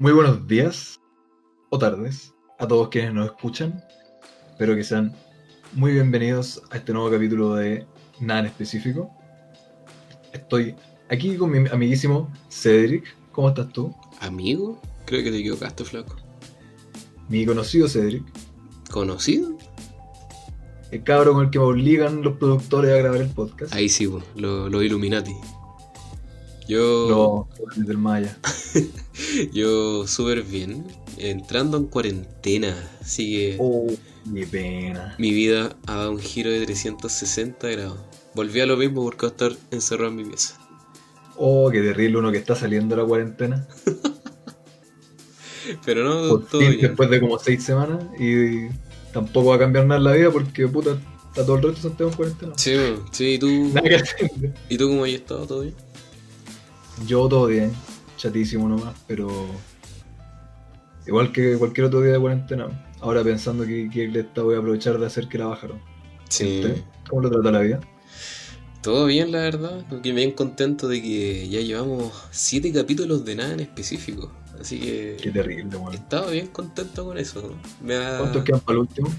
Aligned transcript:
Muy 0.00 0.12
buenos 0.12 0.48
días 0.48 0.98
o 1.68 1.78
tardes 1.78 2.32
a 2.58 2.66
todos 2.66 2.88
quienes 2.88 3.12
nos 3.12 3.26
escuchan. 3.26 3.84
Espero 4.52 4.74
que 4.74 4.82
sean 4.82 5.14
muy 5.74 5.92
bienvenidos 5.92 6.62
a 6.70 6.78
este 6.78 6.94
nuevo 6.94 7.10
capítulo 7.10 7.54
de 7.56 7.86
Nada 8.18 8.40
en 8.40 8.46
Específico. 8.46 9.10
Estoy 10.32 10.74
aquí 11.10 11.36
con 11.36 11.50
mi 11.50 11.68
amiguísimo 11.68 12.32
Cedric. 12.48 13.14
¿Cómo 13.32 13.50
estás 13.50 13.68
tú? 13.72 13.94
¿Amigo? 14.20 14.80
Creo 15.04 15.22
que 15.22 15.30
te 15.30 15.38
equivocaste, 15.38 15.84
flaco. 15.84 16.16
Mi 17.28 17.44
conocido 17.44 17.86
Cedric. 17.86 18.24
¿Conocido? 18.90 19.54
El 20.90 21.04
cabro 21.04 21.34
con 21.34 21.44
el 21.44 21.50
que 21.50 21.58
me 21.58 21.66
obligan 21.66 22.22
los 22.22 22.38
productores 22.38 22.90
a 22.92 22.96
grabar 22.96 23.20
el 23.20 23.28
podcast. 23.28 23.72
Ahí 23.74 23.90
sí, 23.90 24.10
lo- 24.34 24.70
los 24.70 24.82
Illuminati. 24.82 25.34
Yo, 26.70 27.48
Los 27.76 27.86
del 27.86 27.98
Maya. 27.98 28.38
yo 29.52 30.06
súper 30.06 30.42
bien. 30.42 30.84
Entrando 31.18 31.76
en 31.76 31.86
cuarentena. 31.86 32.76
Así 33.00 33.32
que 33.32 33.56
Oh, 33.58 33.86
qué 34.32 34.46
pena. 34.46 35.14
mi 35.18 35.32
vida 35.32 35.76
ha 35.86 35.96
dado 35.96 36.12
un 36.12 36.20
giro 36.20 36.50
de 36.50 36.64
360 36.64 37.68
grados. 37.68 37.98
Volví 38.34 38.60
a 38.60 38.66
lo 38.66 38.76
mismo 38.76 39.02
porque 39.02 39.26
voy 39.26 39.30
a 39.30 39.32
estar 39.32 39.52
encerrado 39.72 40.10
en 40.10 40.16
mi 40.16 40.24
pieza. 40.24 40.56
Oh, 41.36 41.70
qué 41.70 41.80
terrible 41.80 42.18
uno 42.18 42.30
que 42.30 42.38
está 42.38 42.54
saliendo 42.54 42.94
de 42.94 43.02
la 43.02 43.08
cuarentena. 43.08 43.66
Pero 45.84 46.04
no, 46.04 46.28
Por 46.28 46.46
todo 46.46 46.60
fin, 46.60 46.70
bien. 46.70 46.80
después 46.82 47.10
de 47.10 47.20
como 47.20 47.38
seis 47.38 47.62
semanas 47.64 48.04
y 48.18 48.68
tampoco 49.12 49.50
va 49.50 49.56
a 49.56 49.58
cambiar 49.58 49.86
nada 49.86 49.98
en 49.98 50.04
la 50.04 50.12
vida 50.12 50.30
porque 50.30 50.66
puta 50.68 50.98
está 51.28 51.44
todo 51.44 51.56
el 51.56 51.62
resto 51.62 51.82
Santiago 51.88 52.10
en 52.12 52.16
cuarentena. 52.16 52.52
Sí, 52.56 52.76
sí, 53.12 53.24
¿y 53.34 53.38
tú. 53.38 53.72
¿y 54.68 54.76
tú 54.78 54.88
cómo 54.88 55.04
has 55.04 55.10
estado? 55.10 55.46
¿Todo 55.46 55.60
bien? 55.62 55.74
Yo 57.06 57.28
todo 57.28 57.46
bien, 57.46 57.72
chatísimo 58.16 58.68
nomás, 58.68 58.94
pero 59.06 59.28
igual 61.06 61.32
que 61.32 61.56
cualquier 61.56 61.86
otro 61.86 62.02
día 62.02 62.12
de 62.12 62.20
cuarentena. 62.20 62.86
Ahora 63.00 63.24
pensando 63.24 63.64
que, 63.64 63.88
que 63.88 64.06
esta 64.06 64.42
voy 64.42 64.56
a 64.56 64.58
aprovechar 64.58 64.98
de 64.98 65.06
hacer 65.06 65.28
que 65.28 65.38
la 65.38 65.46
bajaron. 65.46 65.80
Sí. 66.28 66.60
¿Usted? 66.60 66.82
¿Cómo 67.08 67.22
lo 67.22 67.30
trata 67.30 67.50
la 67.50 67.60
vida? 67.60 67.80
Todo 68.82 69.06
bien, 69.06 69.30
la 69.32 69.40
verdad. 69.40 69.80
Estoy 69.80 70.12
bien 70.12 70.32
contento 70.32 70.88
de 70.88 71.02
que 71.02 71.48
ya 71.48 71.60
llevamos 71.60 72.12
siete 72.30 72.72
capítulos 72.72 73.24
de 73.24 73.36
nada 73.36 73.52
en 73.52 73.60
específico. 73.60 74.32
Así 74.58 74.78
que 74.78 75.16
Qué 75.20 75.30
terrible, 75.30 75.68
estaba 75.94 76.30
bien 76.30 76.48
contento 76.48 77.04
con 77.04 77.18
eso. 77.18 77.54
Me 77.82 77.94
da 77.94 78.18
¿Cuántos 78.18 78.44
quedan 78.44 78.60
para 78.60 78.74
el 78.74 78.80
último? 78.80 79.10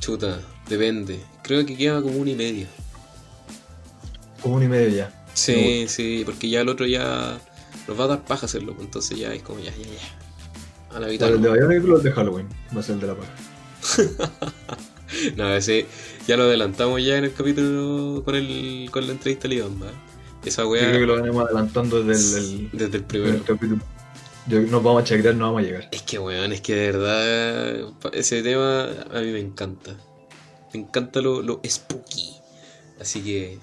chuta, 0.00 0.40
depende. 0.68 1.20
Creo 1.42 1.64
que 1.66 1.76
queda 1.76 2.00
como 2.02 2.16
uno 2.16 2.30
y 2.30 2.34
medio. 2.34 2.66
Como 4.42 4.56
uno 4.56 4.64
y 4.64 4.68
medio 4.68 4.88
ya. 4.88 5.19
Sí, 5.40 5.86
sí, 5.88 6.22
porque 6.24 6.48
ya 6.48 6.60
el 6.60 6.68
otro 6.68 6.86
ya 6.86 7.38
nos 7.88 7.98
va 7.98 8.04
a 8.04 8.08
dar 8.08 8.24
paja 8.24 8.46
hacerlo. 8.46 8.74
pues, 8.74 8.86
Entonces 8.86 9.18
ya 9.18 9.32
es 9.32 9.42
como 9.42 9.60
ya, 9.60 9.70
ya, 9.70 9.84
ya. 9.84 10.96
A 10.96 11.00
la 11.00 11.06
mitad. 11.08 11.26
¿Cuál, 11.28 11.36
el 11.36 11.42
de 11.42 11.66
Bionic 11.68 11.88
o 11.92 11.96
el 11.96 12.02
de 12.02 12.12
Halloween? 12.12 12.48
No 12.72 12.82
sé 12.82 12.92
el 12.92 13.00
de 13.00 13.06
la 13.06 13.14
paja. 13.14 13.32
No, 15.36 15.52
ese 15.54 15.86
ya 16.28 16.36
lo 16.36 16.44
adelantamos 16.44 17.02
ya 17.02 17.16
en 17.18 17.24
el 17.24 17.32
capítulo 17.32 18.22
con 18.24 18.36
el 18.36 18.88
con 18.92 19.04
la 19.06 19.12
entrevista 19.12 19.48
al 19.48 19.54
Iván. 19.54 19.72
Esa 20.44 20.62
Yo 20.62 20.70
creo 20.70 20.82
weá 20.88 20.92
que 20.92 21.06
lo 21.06 21.16
venimos 21.16 21.44
adelantando 21.46 22.02
desde 22.04 22.38
el, 22.38 22.44
el- 22.44 22.70
desde 22.72 22.96
el 22.98 23.04
primero. 23.04 23.42
capítulo. 23.44 23.82
Yo, 24.46 24.60
nos 24.62 24.82
vamos 24.82 25.02
a 25.02 25.04
chacrear, 25.04 25.34
no 25.34 25.46
vamos 25.46 25.62
a 25.62 25.66
llegar. 25.66 25.88
Es 25.90 26.02
que, 26.02 26.18
weón, 26.20 26.52
es 26.52 26.60
que 26.60 26.74
de 26.76 26.92
verdad 26.92 27.92
ese 28.12 28.42
tema 28.44 28.84
a 29.12 29.20
mí 29.20 29.32
me 29.32 29.40
encanta. 29.40 29.96
Me 30.72 30.80
encanta 30.80 31.20
lo, 31.20 31.42
lo 31.42 31.60
spooky. 31.66 32.36
Así 33.00 33.20
que... 33.20 33.58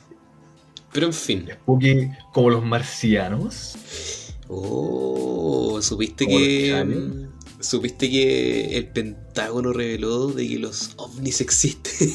Pero 0.94 1.08
en 1.08 1.14
fin. 1.14 1.48
Spooky 1.52 2.10
como 2.34 2.50
los 2.50 2.64
marcianos. 2.64 3.76
Oh, 4.48 5.80
¿supiste 5.82 6.26
Como 6.26 6.38
que... 6.38 7.28
¿Supiste 7.60 8.10
que 8.10 8.78
el 8.78 8.88
Pentágono 8.90 9.74
reveló 9.74 10.28
de 10.28 10.48
que 10.48 10.60
los 10.60 10.92
ovnis 10.98 11.42
existen? 11.42 12.14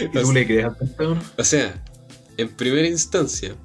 ¿Y 0.00 0.08
tú 0.16 0.32
le 0.32 0.46
crees 0.46 0.64
al 0.66 0.76
Pentágono? 0.76 1.22
O 1.36 1.44
sea, 1.44 1.84
en 2.36 2.48
primera 2.50 2.86
instancia, 2.86 3.56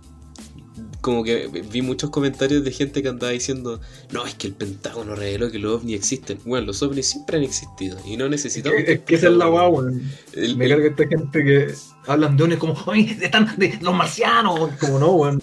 como 1.02 1.24
que 1.24 1.48
vi 1.72 1.82
muchos 1.82 2.10
comentarios 2.10 2.64
de 2.64 2.72
gente 2.72 3.02
que 3.02 3.08
andaba 3.10 3.32
diciendo, 3.32 3.80
no, 4.12 4.26
es 4.26 4.36
que 4.36 4.48
el 4.48 4.54
Pentágono 4.54 5.16
reveló 5.16 5.50
que 5.50 5.58
los 5.60 5.82
ovnis 5.82 5.96
existen. 5.96 6.38
Bueno, 6.46 6.68
los 6.68 6.82
ovnis 6.84 7.08
siempre 7.08 7.38
han 7.38 7.44
existido 7.44 7.98
y 8.06 8.18
no 8.18 8.28
necesitamos... 8.28 8.80
Es 8.86 9.00
que 9.02 9.16
esa 9.16 9.28
es 9.28 9.34
la 9.34 9.50
weón. 9.50 10.02
El- 10.34 10.58
Me 10.58 10.68
carga 10.68 10.88
esta 10.88 11.08
gente 11.08 11.44
que 11.44 11.74
hablan 12.08 12.36
de 12.36 12.44
ovnis 12.44 12.58
como, 12.60 12.76
¡ay, 12.92 13.18
están 13.22 13.56
de 13.58 13.78
los 13.82 13.94
marcianos! 13.94 14.72
Como 14.80 15.00
no, 15.00 15.12
weón. 15.14 15.42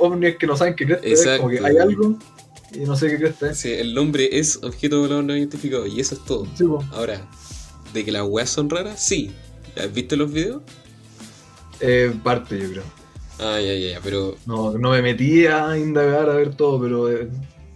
Ovnis 0.00 0.36
que 0.36 0.46
no 0.46 0.56
saben 0.56 0.74
qué 0.74 0.86
crees. 0.86 1.20
Es 1.26 1.38
como 1.38 1.50
que 1.50 1.58
hay 1.60 1.76
algo 1.76 2.18
y 2.74 2.80
no 2.80 2.96
sé 2.96 3.08
qué 3.08 3.18
crees. 3.18 3.42
es. 3.42 3.58
Sí, 3.58 3.72
el 3.72 3.94
nombre 3.94 4.28
es 4.38 4.56
objeto 4.62 5.00
volador 5.00 5.24
no 5.24 5.36
identificado 5.36 5.86
y 5.86 6.00
eso 6.00 6.16
es 6.16 6.24
todo. 6.24 6.46
Sí. 6.56 6.64
Ahora, 6.92 7.24
¿de 7.94 8.04
que 8.04 8.10
las 8.12 8.24
weas 8.26 8.50
son 8.50 8.68
raras? 8.68 9.00
Sí. 9.02 9.30
¿Has 9.76 9.92
visto 9.94 10.16
los 10.16 10.32
videos? 10.32 10.62
Eh, 11.80 12.12
parte, 12.24 12.58
yo 12.58 12.68
creo. 12.72 12.82
Ah, 13.40 13.60
ya, 13.60 13.74
ya, 13.74 13.90
ya, 13.92 14.00
pero 14.02 14.36
No, 14.46 14.72
no 14.78 14.90
me 14.90 15.02
metí 15.02 15.46
a 15.46 15.76
indagar 15.78 16.28
a 16.28 16.34
ver 16.34 16.54
todo, 16.56 16.80
pero 16.80 17.10
eh, 17.10 17.28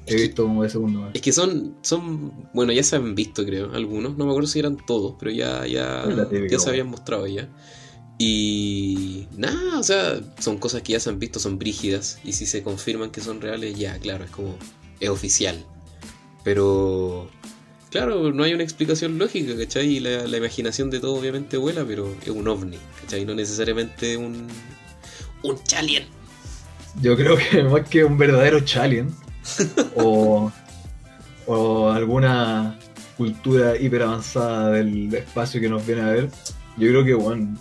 he 0.07 0.17
que- 0.17 0.23
visto 0.23 0.43
como 0.45 0.63
de 0.65 0.69
segundo. 0.71 1.01
weón. 1.01 1.11
es 1.15 1.21
que 1.23 1.33
son, 1.33 1.77
son, 1.83 2.33
bueno, 2.53 2.73
ya 2.73 2.83
se 2.83 2.97
han 2.97 3.15
visto 3.15 3.45
creo, 3.45 3.73
algunos, 3.73 4.17
no 4.19 4.25
me 4.25 4.31
acuerdo 4.33 4.49
si 4.49 4.59
eran 4.59 4.77
todos, 4.87 5.15
pero 5.19 5.31
ya, 5.31 5.67
ya, 5.67 6.05
típica, 6.29 6.53
ya 6.53 6.59
se 6.59 6.69
habían 6.71 6.89
mostrado 6.89 7.27
ya. 7.27 7.49
Y 8.19 9.27
nada, 9.37 9.79
o 9.79 9.83
sea, 9.83 10.21
son 10.39 10.59
cosas 10.59 10.83
que 10.83 10.93
ya 10.93 11.01
se 11.01 11.11
han 11.11 11.19
visto, 11.19 11.39
son 11.41 11.59
brígidas, 11.59 12.19
y 12.25 12.33
si 12.35 12.47
se 12.47 12.63
confirman 12.63 13.11
que 13.11 13.21
son 13.21 13.41
reales, 13.41 13.77
ya, 13.79 13.99
claro, 13.99 14.25
es 14.25 14.31
como, 14.31 14.57
es 15.01 15.09
oficial. 15.09 15.65
Pero, 16.45 17.29
claro, 17.91 18.33
no 18.33 18.43
hay 18.45 18.53
una 18.55 18.63
explicación 18.65 19.19
lógica, 19.19 19.57
¿cachai? 19.57 19.97
Y 19.97 20.01
la, 20.01 20.27
la 20.27 20.37
imaginación 20.37 20.91
de 20.91 21.01
todo 21.01 21.15
obviamente 21.15 21.57
vuela, 21.57 21.85
pero 21.85 22.15
es 22.23 22.29
un 22.29 22.47
ovni, 22.49 22.79
¿cachai? 23.01 23.25
No 23.25 23.35
necesariamente 23.35 24.17
un, 24.17 24.47
un 25.43 25.63
chalien. 25.65 26.05
Yo 27.01 27.17
creo 27.17 27.37
que 27.37 27.63
más 27.65 27.89
que 27.89 28.05
un 28.05 28.19
verdadero 28.19 28.61
challenge 28.61 29.15
o, 29.97 30.53
o 31.47 31.91
alguna 31.91 32.79
cultura 33.17 33.77
hiper 33.77 34.03
avanzada 34.03 34.71
del 34.71 35.13
espacio 35.15 35.61
que 35.61 35.69
nos 35.69 35.87
viene 35.87 36.03
a 36.03 36.11
ver, 36.11 36.31
yo 36.77 36.89
creo 36.89 37.05
que 37.05 37.15
bueno, 37.15 37.57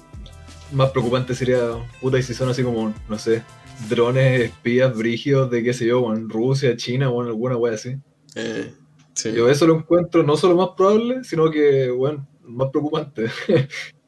más 0.71 0.89
preocupante 0.91 1.35
sería, 1.35 1.59
puta, 1.99 2.17
y 2.17 2.23
si 2.23 2.33
son 2.33 2.49
así 2.49 2.63
como, 2.63 2.93
no 3.09 3.19
sé, 3.19 3.43
drones 3.89 4.41
espías 4.41 4.95
brígidos 4.95 5.49
de 5.51 5.63
qué 5.63 5.73
sé 5.73 5.85
yo, 5.85 6.13
en 6.13 6.29
Rusia, 6.29 6.75
China 6.77 7.09
o 7.09 7.21
alguna 7.21 7.57
wea 7.57 7.73
así. 7.73 7.97
Eh, 8.35 8.73
sí. 9.13 9.33
Yo 9.33 9.49
eso 9.49 9.67
lo 9.67 9.77
encuentro 9.77 10.23
no 10.23 10.37
solo 10.37 10.55
más 10.55 10.69
probable, 10.77 11.23
sino 11.23 11.49
que, 11.51 11.89
bueno, 11.89 12.27
más 12.43 12.69
preocupante. 12.69 13.27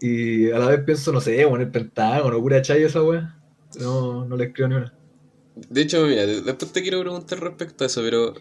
y 0.00 0.50
a 0.50 0.58
la 0.58 0.66
vez 0.68 0.80
pienso, 0.84 1.12
no 1.12 1.20
sé, 1.20 1.44
bueno, 1.44 1.64
el 1.64 1.70
Pentágono, 1.70 2.40
pura 2.40 2.62
chaya 2.62 2.86
esa 2.86 3.02
wea. 3.02 3.38
No, 3.80 4.24
no 4.24 4.36
les 4.36 4.52
creo 4.54 4.68
ni 4.68 4.74
una. 4.76 4.92
De 5.70 5.80
hecho, 5.82 6.04
mira, 6.06 6.26
de- 6.26 6.42
después 6.42 6.72
te 6.72 6.82
quiero 6.82 7.00
preguntar 7.00 7.40
respecto 7.40 7.84
a 7.84 7.86
eso, 7.86 8.02
pero 8.02 8.34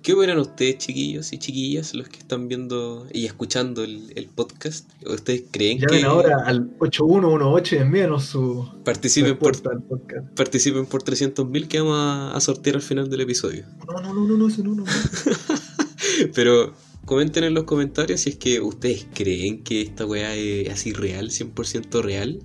¿qué 0.00 0.12
opinan 0.14 0.38
ustedes, 0.38 0.78
chiquillos 0.78 1.32
y 1.32 1.38
chiquillas, 1.38 1.94
los 1.94 2.08
que 2.08 2.18
están 2.18 2.46
viendo 2.48 3.06
y 3.12 3.26
escuchando 3.26 3.82
el, 3.84 4.12
el 4.16 4.26
podcast? 4.26 4.88
¿Ustedes 5.06 5.44
creen 5.50 5.78
Llamen 5.78 6.00
que 6.00 6.04
ahora 6.06 6.38
al 6.44 6.70
8118 6.78 7.74
y 7.74 7.78
envíenos 7.78 8.24
su 8.26 8.68
participen 8.84 9.36
por, 9.38 9.54
al 9.70 9.82
podcast. 9.82 10.26
participen 10.36 10.86
por 10.86 11.02
300.000 11.02 11.68
que 11.68 11.80
vamos 11.80 11.96
a, 11.98 12.32
a 12.36 12.40
sortear 12.40 12.76
al 12.76 12.82
final 12.82 13.10
del 13.10 13.20
episodio? 13.22 13.64
No, 13.86 14.00
no, 14.00 14.14
no, 14.14 14.26
no, 14.26 14.36
no, 14.36 14.48
eso 14.48 14.62
no, 14.62 14.74
no. 14.76 14.84
Pero 16.34 16.74
comenten 17.04 17.44
en 17.44 17.54
los 17.54 17.64
comentarios 17.64 18.20
si 18.20 18.30
es 18.30 18.36
que 18.36 18.60
ustedes 18.60 19.06
creen 19.14 19.62
que 19.62 19.82
esta 19.82 20.06
weá 20.06 20.34
es 20.34 20.70
así 20.70 20.92
real, 20.92 21.30
100% 21.30 22.02
real. 22.02 22.40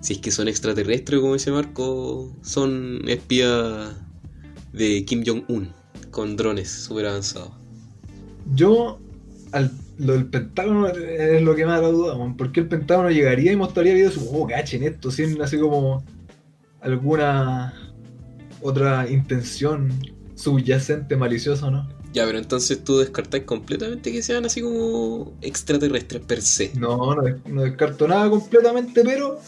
Si 0.00 0.14
es 0.14 0.18
que 0.20 0.30
son 0.30 0.48
extraterrestres, 0.48 1.20
como 1.20 1.34
dice 1.34 1.50
Marco, 1.50 2.32
son 2.42 3.02
espías 3.08 3.94
de 4.72 5.04
Kim 5.04 5.24
Jong-un 5.26 5.72
con 6.10 6.36
drones 6.36 6.70
super 6.70 7.06
avanzados. 7.06 7.50
Yo, 8.54 9.00
lo 9.98 10.12
del 10.12 10.26
Pentágono 10.26 10.86
es 10.88 11.42
lo 11.42 11.54
que 11.56 11.66
me 11.66 11.72
da 11.72 11.88
duda, 11.88 12.16
man. 12.16 12.36
¿Por 12.36 12.52
qué 12.52 12.60
el 12.60 12.68
Pentágono 12.68 13.10
llegaría 13.10 13.52
y 13.52 13.56
mostraría 13.56 13.94
videos 13.94 14.18
oh, 14.30 14.46
cachen 14.46 14.84
esto, 14.84 15.10
sin 15.10 15.40
así 15.42 15.58
como 15.58 16.04
alguna 16.80 17.74
otra 18.60 19.10
intención 19.10 19.92
subyacente, 20.34 21.16
maliciosa, 21.16 21.70
¿no? 21.70 21.88
Ya, 22.12 22.24
pero 22.24 22.38
entonces 22.38 22.82
tú 22.82 22.98
descartáis 22.98 23.44
completamente 23.44 24.10
que 24.10 24.22
sean 24.22 24.44
así 24.46 24.62
como 24.62 25.32
extraterrestres 25.42 26.22
per 26.22 26.40
se. 26.42 26.72
No, 26.74 27.14
no, 27.14 27.22
no 27.46 27.62
descarto 27.62 28.08
nada 28.08 28.30
completamente, 28.30 29.02
pero 29.04 29.38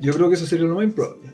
yo 0.00 0.12
creo 0.12 0.28
que 0.28 0.34
eso 0.34 0.46
sería 0.46 0.66
lo 0.66 0.74
más 0.76 0.84
improbable. 0.84 1.30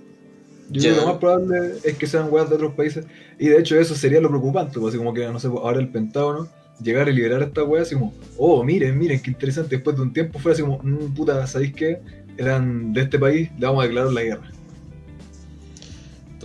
Yo 0.70 0.82
creo 0.82 0.94
que 0.94 1.00
lo 1.00 1.06
más 1.06 1.18
probable 1.18 1.72
es 1.84 1.96
que 1.96 2.06
sean 2.06 2.28
weas 2.30 2.48
de 2.48 2.56
otros 2.56 2.74
países. 2.74 3.04
Y 3.38 3.48
de 3.48 3.58
hecho 3.58 3.78
eso 3.78 3.94
sería 3.94 4.20
lo 4.20 4.28
preocupante, 4.28 4.78
pues, 4.78 4.94
así 4.94 4.98
como 4.98 5.12
que, 5.14 5.26
no 5.28 5.38
sé, 5.38 5.48
pues, 5.48 5.60
ahora 5.62 5.80
el 5.80 5.88
Pentágono 5.88 6.48
llegar 6.82 7.08
y 7.08 7.12
liberar 7.14 7.42
a 7.42 7.46
esta 7.46 7.64
wea 7.64 7.82
así 7.82 7.94
como, 7.94 8.12
oh, 8.36 8.62
miren, 8.62 8.98
miren, 8.98 9.20
qué 9.20 9.30
interesante. 9.30 9.76
Después 9.76 9.96
de 9.96 10.02
un 10.02 10.12
tiempo 10.12 10.38
fue 10.38 10.52
así 10.52 10.62
como, 10.62 10.78
"Mm, 10.82 11.14
puta, 11.14 11.46
¿sabéis 11.46 11.72
qué? 11.74 12.00
Eran 12.36 12.92
de 12.92 13.02
este 13.02 13.18
país, 13.18 13.48
le 13.58 13.66
vamos 13.66 13.82
a 13.82 13.86
declarar 13.86 14.12
la 14.12 14.22
guerra. 14.22 14.50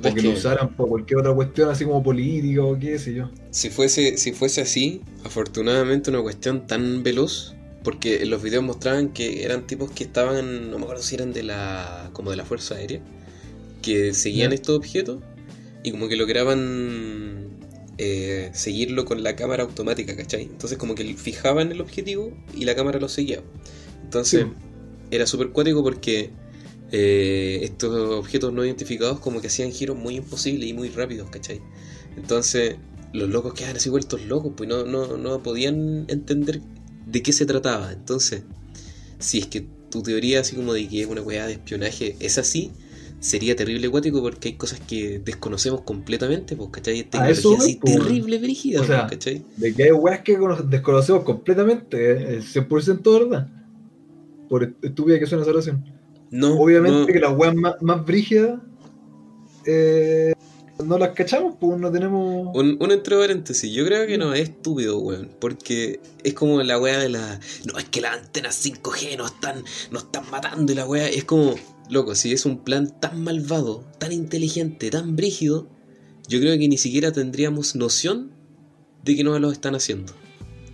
O 0.03 0.13
que, 0.13 0.21
lo 0.21 0.31
usaran 0.31 0.75
por 0.75 0.89
cualquier 0.89 1.19
otra 1.19 1.33
cuestión, 1.33 1.69
así 1.69 1.85
como 1.85 2.01
política 2.01 2.63
o 2.63 2.77
qué 2.77 2.97
sé 2.97 3.13
yo. 3.13 3.29
Si 3.51 3.69
fuese, 3.69 4.17
si 4.17 4.31
fuese 4.31 4.61
así, 4.61 5.01
afortunadamente 5.23 6.09
una 6.09 6.21
cuestión 6.21 6.67
tan 6.67 7.03
veloz, 7.03 7.55
porque 7.83 8.21
en 8.23 8.29
los 8.29 8.41
videos 8.41 8.63
mostraban 8.63 9.09
que 9.09 9.43
eran 9.43 9.67
tipos 9.67 9.91
que 9.91 10.03
estaban, 10.03 10.71
no 10.71 10.77
me 10.77 10.83
acuerdo 10.83 11.03
si 11.03 11.15
eran 11.15 11.33
de 11.33 11.43
la, 11.43 12.09
como 12.13 12.31
de 12.31 12.37
la 12.37 12.45
Fuerza 12.45 12.75
Aérea, 12.75 13.01
que 13.81 14.13
seguían 14.13 14.53
estos 14.53 14.77
objetos 14.77 15.19
y 15.83 15.91
como 15.91 16.07
que 16.07 16.15
lograban 16.15 17.49
eh, 17.97 18.49
seguirlo 18.53 19.05
con 19.05 19.23
la 19.23 19.35
cámara 19.35 19.63
automática, 19.63 20.15
¿cachai? 20.15 20.43
Entonces 20.43 20.77
como 20.77 20.95
que 20.95 21.03
fijaban 21.15 21.71
el 21.71 21.81
objetivo 21.81 22.31
y 22.55 22.65
la 22.65 22.75
cámara 22.75 22.99
lo 22.99 23.09
seguía. 23.09 23.41
Entonces 24.03 24.45
era 25.09 25.25
súper 25.25 25.49
cuático 25.49 25.83
porque 25.83 26.31
eh, 26.91 27.59
estos 27.63 27.95
objetos 28.17 28.53
no 28.53 28.65
identificados 28.65 29.19
como 29.19 29.41
que 29.41 29.47
hacían 29.47 29.71
giros 29.71 29.97
muy 29.97 30.15
imposibles 30.15 30.69
y 30.69 30.73
muy 30.73 30.89
rápidos, 30.89 31.29
¿cachai? 31.29 31.61
Entonces 32.17 32.75
los 33.13 33.29
locos 33.29 33.53
quedaban 33.53 33.77
así 33.77 33.89
vueltos 33.89 34.25
locos, 34.25 34.53
pues 34.55 34.69
no, 34.69 34.85
no, 34.85 35.17
no 35.17 35.43
podían 35.43 36.05
entender 36.07 36.61
de 37.05 37.21
qué 37.21 37.33
se 37.33 37.45
trataba. 37.45 37.91
Entonces, 37.91 38.43
si 39.19 39.39
es 39.39 39.47
que 39.47 39.65
tu 39.89 40.01
teoría 40.01 40.41
así 40.41 40.55
como 40.55 40.73
de 40.73 40.87
que 40.87 41.01
es 41.01 41.07
una 41.07 41.21
weá 41.21 41.45
de 41.47 41.53
espionaje 41.53 42.15
es 42.19 42.37
así, 42.37 42.71
sería 43.19 43.55
terrible 43.55 43.87
acuático 43.87 44.21
porque 44.21 44.49
hay 44.49 44.55
cosas 44.55 44.79
que 44.79 45.19
desconocemos 45.19 45.81
completamente, 45.81 46.55
pues, 46.55 46.69
¿cachai? 46.71 47.03
Tecnología 47.03 47.57
así 47.57 47.75
pues, 47.79 47.95
terrible, 47.95 48.39
brígida, 48.39 48.81
o 48.81 48.83
sea, 48.83 49.07
pues, 49.07 49.17
¿cachai? 49.17 49.45
De 49.57 49.73
que 49.73 49.83
hay 49.83 49.91
weas 49.91 50.21
que 50.21 50.37
desconocemos 50.67 51.23
completamente, 51.23 52.37
es 52.37 52.55
100% 52.55 53.19
verdad. 53.19 53.47
Por 54.49 54.75
estúpida 54.81 55.19
que 55.19 55.27
suena 55.27 55.43
esa 55.43 55.51
oración. 55.51 56.00
No. 56.31 56.59
Obviamente 56.59 57.13
que 57.13 57.19
las 57.19 57.37
weas 57.37 57.53
más, 57.55 57.75
más 57.81 58.05
brígidas 58.05 58.59
eh, 59.65 60.33
no 60.83 60.97
las 60.97 61.09
cachamos, 61.09 61.55
pues 61.59 61.79
no 61.79 61.91
tenemos. 61.91 62.55
Un, 62.55 62.77
un 62.79 62.91
entre 62.91 63.15
paréntesis, 63.15 63.71
yo 63.71 63.85
creo 63.85 64.07
que 64.07 64.17
no 64.17 64.33
es 64.33 64.49
estúpido, 64.49 64.99
weón. 64.99 65.29
Porque 65.39 65.99
es 66.23 66.33
como 66.33 66.61
la 66.63 66.79
wea 66.79 66.97
de 66.99 67.09
la. 67.09 67.39
No, 67.71 67.77
es 67.77 67.85
que 67.85 68.01
las 68.01 68.17
antenas 68.17 68.65
5G 68.65 69.17
nos 69.17 69.31
están, 69.31 69.63
nos 69.91 70.03
están 70.03 70.29
matando 70.31 70.71
y 70.71 70.75
la 70.75 70.87
wea. 70.87 71.07
Es 71.07 71.25
como 71.25 71.55
Loco, 71.91 72.15
si 72.15 72.31
es 72.31 72.45
un 72.45 72.63
plan 72.63 72.97
tan 73.01 73.21
malvado, 73.21 73.83
tan 73.99 74.13
inteligente, 74.13 74.89
tan 74.89 75.17
brígido, 75.17 75.67
yo 76.29 76.39
creo 76.39 76.57
que 76.57 76.69
ni 76.69 76.77
siquiera 76.77 77.11
tendríamos 77.11 77.75
noción 77.75 78.31
de 79.03 79.17
que 79.17 79.25
no 79.25 79.37
lo 79.39 79.51
están 79.51 79.75
haciendo. 79.75 80.13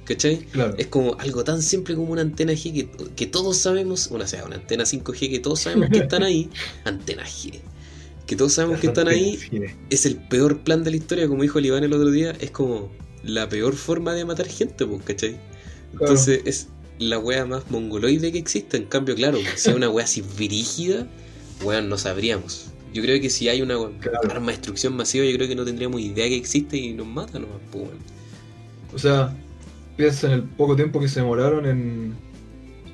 ¿Cachai? 0.08 0.38
Claro. 0.38 0.74
Es 0.78 0.88
como 0.88 1.18
algo 1.20 1.44
tan 1.44 1.62
simple 1.62 1.96
como 1.96 2.14
una 2.14 2.22
antena 2.22 2.54
G 2.54 2.74
que, 2.74 2.90
que 3.16 3.28
todos 3.28 3.58
sabemos, 3.58 4.08
una, 4.08 4.26
sea, 4.26 4.46
una 4.46 4.56
antena 4.56 4.86
5G 4.86 5.30
que 5.30 5.40
todos 5.40 5.60
sabemos 5.60 5.90
que 5.90 5.98
están 5.98 6.24
ahí, 6.24 6.50
antena 6.86 7.24
G, 7.24 7.60
que 8.26 8.36
todos 8.38 8.54
sabemos 8.54 8.80
que 8.80 8.88
están 8.88 9.10
ahí, 9.10 9.38
es 9.90 10.06
el 10.06 10.16
peor 10.16 10.60
plan 10.60 10.86
de 10.86 10.92
la 10.92 10.98
historia, 10.98 11.28
como 11.28 11.42
dijo 11.42 11.60
el 11.60 11.66
Iván 11.66 11.84
el 11.84 11.92
otro 11.92 12.10
día, 12.10 12.32
es 12.40 12.52
como 12.52 12.90
la 13.24 13.50
peor 13.50 13.76
forma 13.76 14.14
de 14.14 14.24
matar 14.24 14.48
gente, 14.48 14.86
pues, 14.86 15.02
¿cachai? 15.04 15.38
Entonces 15.92 16.42
es 16.46 16.68
la 17.00 17.20
wea 17.20 17.46
más 17.46 17.70
mongoloide 17.70 18.32
que 18.32 18.38
existe. 18.38 18.78
En 18.78 18.86
cambio, 18.86 19.16
claro, 19.16 19.40
si 19.56 19.70
es 19.70 19.76
una 19.76 19.90
wea 19.90 20.06
así 20.06 20.24
virígida, 20.38 21.08
weón, 21.64 21.90
no 21.90 21.98
sabríamos. 21.98 22.68
Yo 22.94 23.02
creo 23.02 23.20
que 23.20 23.30
si 23.30 23.50
hay 23.50 23.62
una 23.62 23.76
arma 24.30 24.48
de 24.48 24.58
destrucción 24.58 24.96
masiva, 24.96 25.26
yo 25.26 25.36
creo 25.36 25.48
que 25.48 25.56
no 25.56 25.66
tendríamos 25.66 26.00
idea 26.02 26.28
que 26.28 26.38
existe 26.38 26.78
y 26.78 26.94
nos 26.94 27.08
mata 27.08 27.40
nomás, 27.40 27.58
pues, 27.72 27.90
O 28.94 28.98
sea, 28.98 29.36
piensa 29.98 30.28
en 30.28 30.34
el 30.34 30.44
poco 30.44 30.76
tiempo 30.76 31.00
que 31.00 31.10
se 31.10 31.20
demoraron 31.20 31.66
en. 31.66 32.16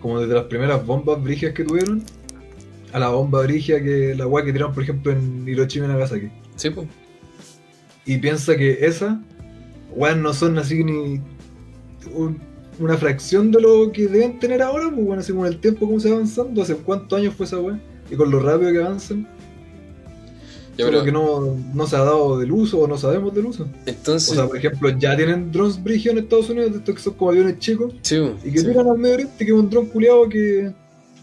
como 0.01 0.19
desde 0.19 0.33
las 0.33 0.45
primeras 0.45 0.83
bombas 0.85 1.21
brígidas 1.21 1.53
que 1.53 1.63
tuvieron, 1.63 2.03
a 2.93 2.99
la 2.99 3.09
bomba 3.09 3.43
brígida 3.43 3.81
que 3.83 4.15
la 4.15 4.25
wea 4.25 4.43
que 4.43 4.53
tiraron, 4.53 4.73
por 4.73 4.83
ejemplo, 4.83 5.11
en 5.11 5.47
Hiroshima 5.47 5.85
y 5.85 5.89
Nagasaki. 5.89 6.29
Sí, 6.55 6.69
pues. 6.71 6.87
Y 8.05 8.17
piensa 8.17 8.55
que 8.55 8.85
esa, 8.85 9.21
weón, 9.91 10.23
no 10.23 10.33
son 10.33 10.57
así 10.57 10.83
ni. 10.83 11.21
Un, 12.13 12.41
una 12.79 12.97
fracción 12.97 13.51
de 13.51 13.61
lo 13.61 13.91
que 13.91 14.07
deben 14.07 14.39
tener 14.39 14.61
ahora, 14.61 14.89
pues 14.89 15.05
bueno, 15.05 15.21
así 15.21 15.31
como 15.31 15.45
el 15.45 15.59
tiempo 15.59 15.85
como 15.85 15.99
se 15.99 16.09
va 16.09 16.15
avanzando, 16.15 16.61
hace 16.61 16.75
cuántos 16.75 17.19
años 17.19 17.35
fue 17.35 17.45
esa 17.45 17.59
weá, 17.59 17.79
y 18.09 18.15
con 18.15 18.31
lo 18.31 18.39
rápido 18.39 18.71
que 18.71 18.79
avanzan. 18.79 19.27
Yo 20.77 20.87
creo 20.87 21.03
que 21.03 21.11
no, 21.11 21.55
no, 21.73 21.87
se 21.87 21.95
ha 21.95 21.99
dado 21.99 22.39
del 22.39 22.51
uso 22.51 22.79
o 22.79 22.87
no 22.87 22.97
sabemos 22.97 23.33
del 23.33 23.45
uso. 23.45 23.67
Entonces. 23.85 24.31
O 24.31 24.35
sea, 24.35 24.47
por 24.47 24.57
ejemplo, 24.57 24.89
ya 24.97 25.15
tienen 25.15 25.51
drones 25.51 25.81
brígidos 25.81 26.17
en 26.17 26.23
Estados 26.23 26.49
Unidos, 26.49 26.71
estos 26.75 26.95
que 26.95 27.01
son 27.01 27.13
como 27.13 27.31
aviones 27.31 27.59
chicos. 27.59 27.93
y 28.43 28.51
que 28.51 28.63
tiran 28.63 28.87
al 28.87 28.97
Medio 28.97 29.15
Oriente, 29.15 29.45
que 29.45 29.51
es 29.51 29.57
un 29.57 29.69
dron 29.69 29.85
culiado 29.87 30.27
que 30.29 30.73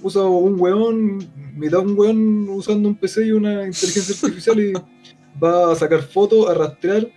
usa 0.03 0.23
un 0.23 0.59
weón, 0.59 1.29
mitad 1.57 1.81
un 1.81 1.99
weón 1.99 2.49
usando 2.49 2.89
un 2.89 2.95
PC 2.95 3.27
y 3.27 3.33
una 3.33 3.67
inteligencia 3.67 4.15
artificial 4.15 4.61
y 4.61 4.73
va 5.43 5.73
a 5.73 5.77
sacar 5.77 6.03
fotos, 6.03 6.49
a 6.49 6.55
rastrear 6.55 7.09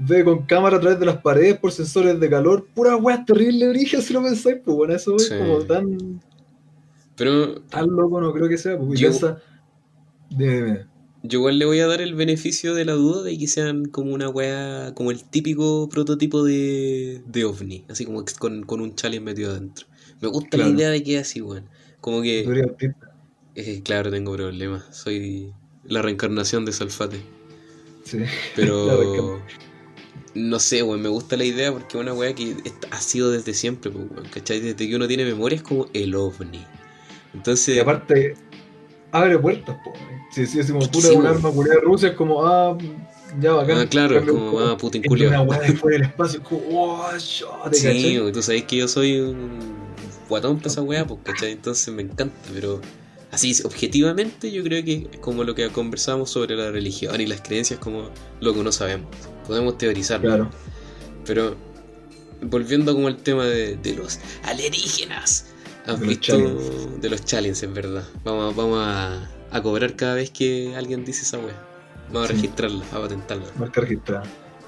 ve 0.00 0.24
con 0.24 0.46
cámara 0.46 0.78
a 0.78 0.80
través 0.80 0.98
de 0.98 1.06
las 1.06 1.18
paredes 1.18 1.58
por 1.58 1.72
sensores 1.72 2.18
de 2.18 2.30
calor. 2.30 2.66
Pura 2.74 2.96
weá 2.96 3.24
terrible 3.24 3.68
origen 3.68 4.00
si 4.00 4.12
lo 4.12 4.22
pensáis, 4.22 4.56
pues 4.64 4.76
bueno, 4.76 4.94
eso 4.94 5.16
es 5.16 5.28
como 5.28 5.58
tan. 5.58 6.20
Pero. 7.16 7.60
Tan 7.62 7.86
loco 7.88 8.20
no 8.20 8.32
creo 8.32 8.48
que 8.48 8.56
sea, 8.58 8.78
pues 8.78 8.98
yo, 8.98 9.10
Yo 11.22 11.40
igual 11.40 11.58
le 11.58 11.66
voy 11.66 11.80
a 11.80 11.86
dar 11.86 12.00
el 12.00 12.14
beneficio 12.14 12.74
de 12.74 12.84
la 12.86 12.92
duda 12.92 13.22
de 13.22 13.36
que 13.36 13.46
sean 13.46 13.84
como 13.84 14.14
una 14.14 14.28
weá, 14.28 14.94
como 14.94 15.10
el 15.10 15.22
típico 15.22 15.88
prototipo 15.90 16.42
de, 16.44 17.22
de 17.26 17.44
ovni, 17.44 17.84
así 17.90 18.06
como 18.06 18.24
con, 18.38 18.62
con 18.62 18.80
un 18.80 18.94
challenge 18.94 19.24
metido 19.24 19.50
adentro. 19.50 19.86
Me 20.20 20.28
gusta 20.28 20.56
la 20.56 20.68
idea 20.68 20.90
de 20.90 21.02
que 21.02 21.16
es 21.16 21.22
así, 21.22 21.40
weón. 21.40 21.68
Como 22.00 22.22
que. 22.22 22.66
Eh, 23.54 23.82
claro, 23.82 24.10
tengo 24.10 24.32
problemas. 24.32 24.84
Soy 24.96 25.52
la 25.84 26.02
reencarnación 26.02 26.64
de 26.64 26.72
Salfate. 26.72 27.20
Sí. 28.04 28.18
Pero. 28.56 29.42
No 30.34 30.60
sé, 30.60 30.82
weón, 30.82 31.02
me 31.02 31.08
gusta 31.08 31.36
la 31.36 31.44
idea 31.44 31.72
porque 31.72 31.96
es 31.96 32.02
una 32.02 32.14
weá 32.14 32.34
que 32.34 32.54
ha 32.90 33.00
sido 33.00 33.30
desde 33.30 33.52
siempre, 33.52 33.90
pues, 33.90 34.06
¿cachai? 34.30 34.60
Desde 34.60 34.88
que 34.88 34.94
uno 34.94 35.08
tiene 35.08 35.24
memoria 35.24 35.56
es 35.56 35.62
como 35.62 35.88
el 35.92 36.14
ovni. 36.14 36.64
Entonces. 37.34 37.76
Y 37.76 37.78
aparte, 37.80 38.34
abre 39.12 39.38
puertas, 39.38 39.76
pues. 39.84 39.98
Si 40.50 40.60
es 40.60 40.70
como 40.70 40.88
pura 40.88 41.12
un 41.12 41.26
arma 41.26 41.50
culiada 41.50 41.80
rusa, 41.80 42.08
es 42.08 42.14
como, 42.14 42.46
ah, 42.46 42.78
ya 43.40 43.52
bacán. 43.52 43.78
Ah, 43.78 43.86
claro, 43.86 44.18
es 44.18 44.24
como, 44.24 44.60
ah, 44.60 44.76
Putin 44.76 45.02
culiado. 45.02 45.42
Una 45.42 45.42
weá 45.42 45.60
después 45.60 45.92
del 45.92 46.02
espacio, 46.02 46.40
es 46.40 46.46
como, 46.46 46.62
oh, 46.70 47.18
shot, 47.18 47.74
Sí, 47.74 48.18
tú 48.32 48.42
sabes 48.42 48.64
que 48.64 48.76
yo 48.76 48.88
soy 48.88 49.18
un 49.20 49.58
guatón 50.28 50.58
para 50.58 50.68
esa 50.68 50.82
weá, 50.82 51.06
pues, 51.06 51.20
¿cachai? 51.24 51.52
Entonces 51.52 51.92
me 51.92 52.02
encanta, 52.02 52.34
pero 52.54 52.80
así, 53.32 53.54
objetivamente, 53.64 54.52
yo 54.52 54.62
creo 54.62 54.84
que 54.84 55.08
como 55.20 55.42
lo 55.42 55.54
que 55.54 55.68
conversamos 55.70 56.30
sobre 56.30 56.54
la 56.54 56.70
religión 56.70 57.20
y 57.20 57.26
las 57.26 57.40
creencias, 57.40 57.80
como 57.80 58.10
lo 58.40 58.54
que 58.54 58.62
no 58.62 58.70
sabemos 58.70 59.08
podemos 59.50 59.76
teorizar. 59.78 60.20
Claro. 60.20 60.48
Pero 61.26 61.56
volviendo 62.42 62.94
como 62.94 63.08
al 63.08 63.16
tema 63.16 63.44
de, 63.46 63.94
los 63.96 64.20
alienígenas. 64.44 65.46
¿Has 65.94 66.00
de 66.00 66.06
visto 66.06 66.38
los 66.38 67.00
de 67.00 67.10
los 67.10 67.24
challenges, 67.24 67.72
verdad? 67.72 68.04
Vamos, 68.24 68.54
vamos 68.54 68.78
a, 68.80 69.62
cobrar 69.62 69.96
cada 69.96 70.14
vez 70.14 70.30
que 70.30 70.74
alguien 70.76 71.04
dice 71.04 71.22
esa 71.22 71.38
wea. 71.38 71.56
Vamos 72.12 72.30
a 72.30 72.32
registrarla, 72.32 72.84
a 72.92 73.00
patentarla. 73.00 73.46
Marca 73.58 73.80
registrada. 73.80 74.24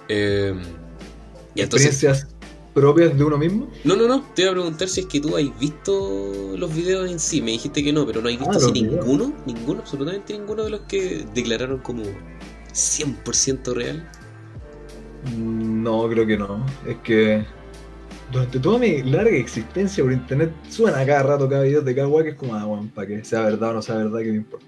Eh, 0.08 0.54
y 1.54 1.60
¿Experiencias 1.60 2.28
propias 2.74 3.16
de 3.16 3.24
uno 3.24 3.38
mismo? 3.38 3.70
No, 3.84 3.96
no, 3.96 4.08
no. 4.08 4.22
Te 4.34 4.42
iba 4.42 4.50
a 4.50 4.54
preguntar 4.54 4.88
si 4.88 5.00
es 5.00 5.06
que 5.06 5.20
tú 5.20 5.36
has 5.36 5.58
visto 5.58 6.54
los 6.56 6.74
videos 6.74 7.10
en 7.10 7.18
sí. 7.18 7.40
Me 7.40 7.52
dijiste 7.52 7.82
que 7.84 7.92
no, 7.92 8.06
pero 8.06 8.20
no 8.20 8.28
has 8.28 8.38
visto 8.38 8.68
ah, 8.68 8.72
ninguno, 8.72 9.32
ninguno, 9.46 9.80
absolutamente 9.80 10.38
ninguno 10.38 10.64
de 10.64 10.70
los 10.70 10.80
que 10.82 11.26
declararon 11.34 11.78
como 11.78 12.02
100% 12.72 13.74
real. 13.74 14.08
No, 15.36 16.08
creo 16.08 16.26
que 16.26 16.36
no. 16.36 16.64
Es 16.86 16.96
que 16.98 17.44
durante 18.32 18.58
toda 18.58 18.78
mi 18.78 19.02
larga 19.02 19.36
existencia 19.36 20.02
por 20.02 20.12
internet 20.12 20.52
suena 20.68 21.04
cada 21.04 21.22
rato 21.22 21.48
cada 21.48 21.62
video 21.62 21.82
de 21.82 21.94
cada 21.94 22.06
guay 22.06 22.24
que 22.24 22.30
es 22.30 22.36
como, 22.36 22.54
ah, 22.54 22.64
bueno, 22.64 22.90
para 22.94 23.06
que 23.06 23.24
sea 23.24 23.42
verdad 23.42 23.70
o 23.70 23.74
no 23.74 23.82
sea 23.82 23.96
verdad, 23.96 24.20
que 24.20 24.30
me 24.30 24.36
importa. 24.36 24.66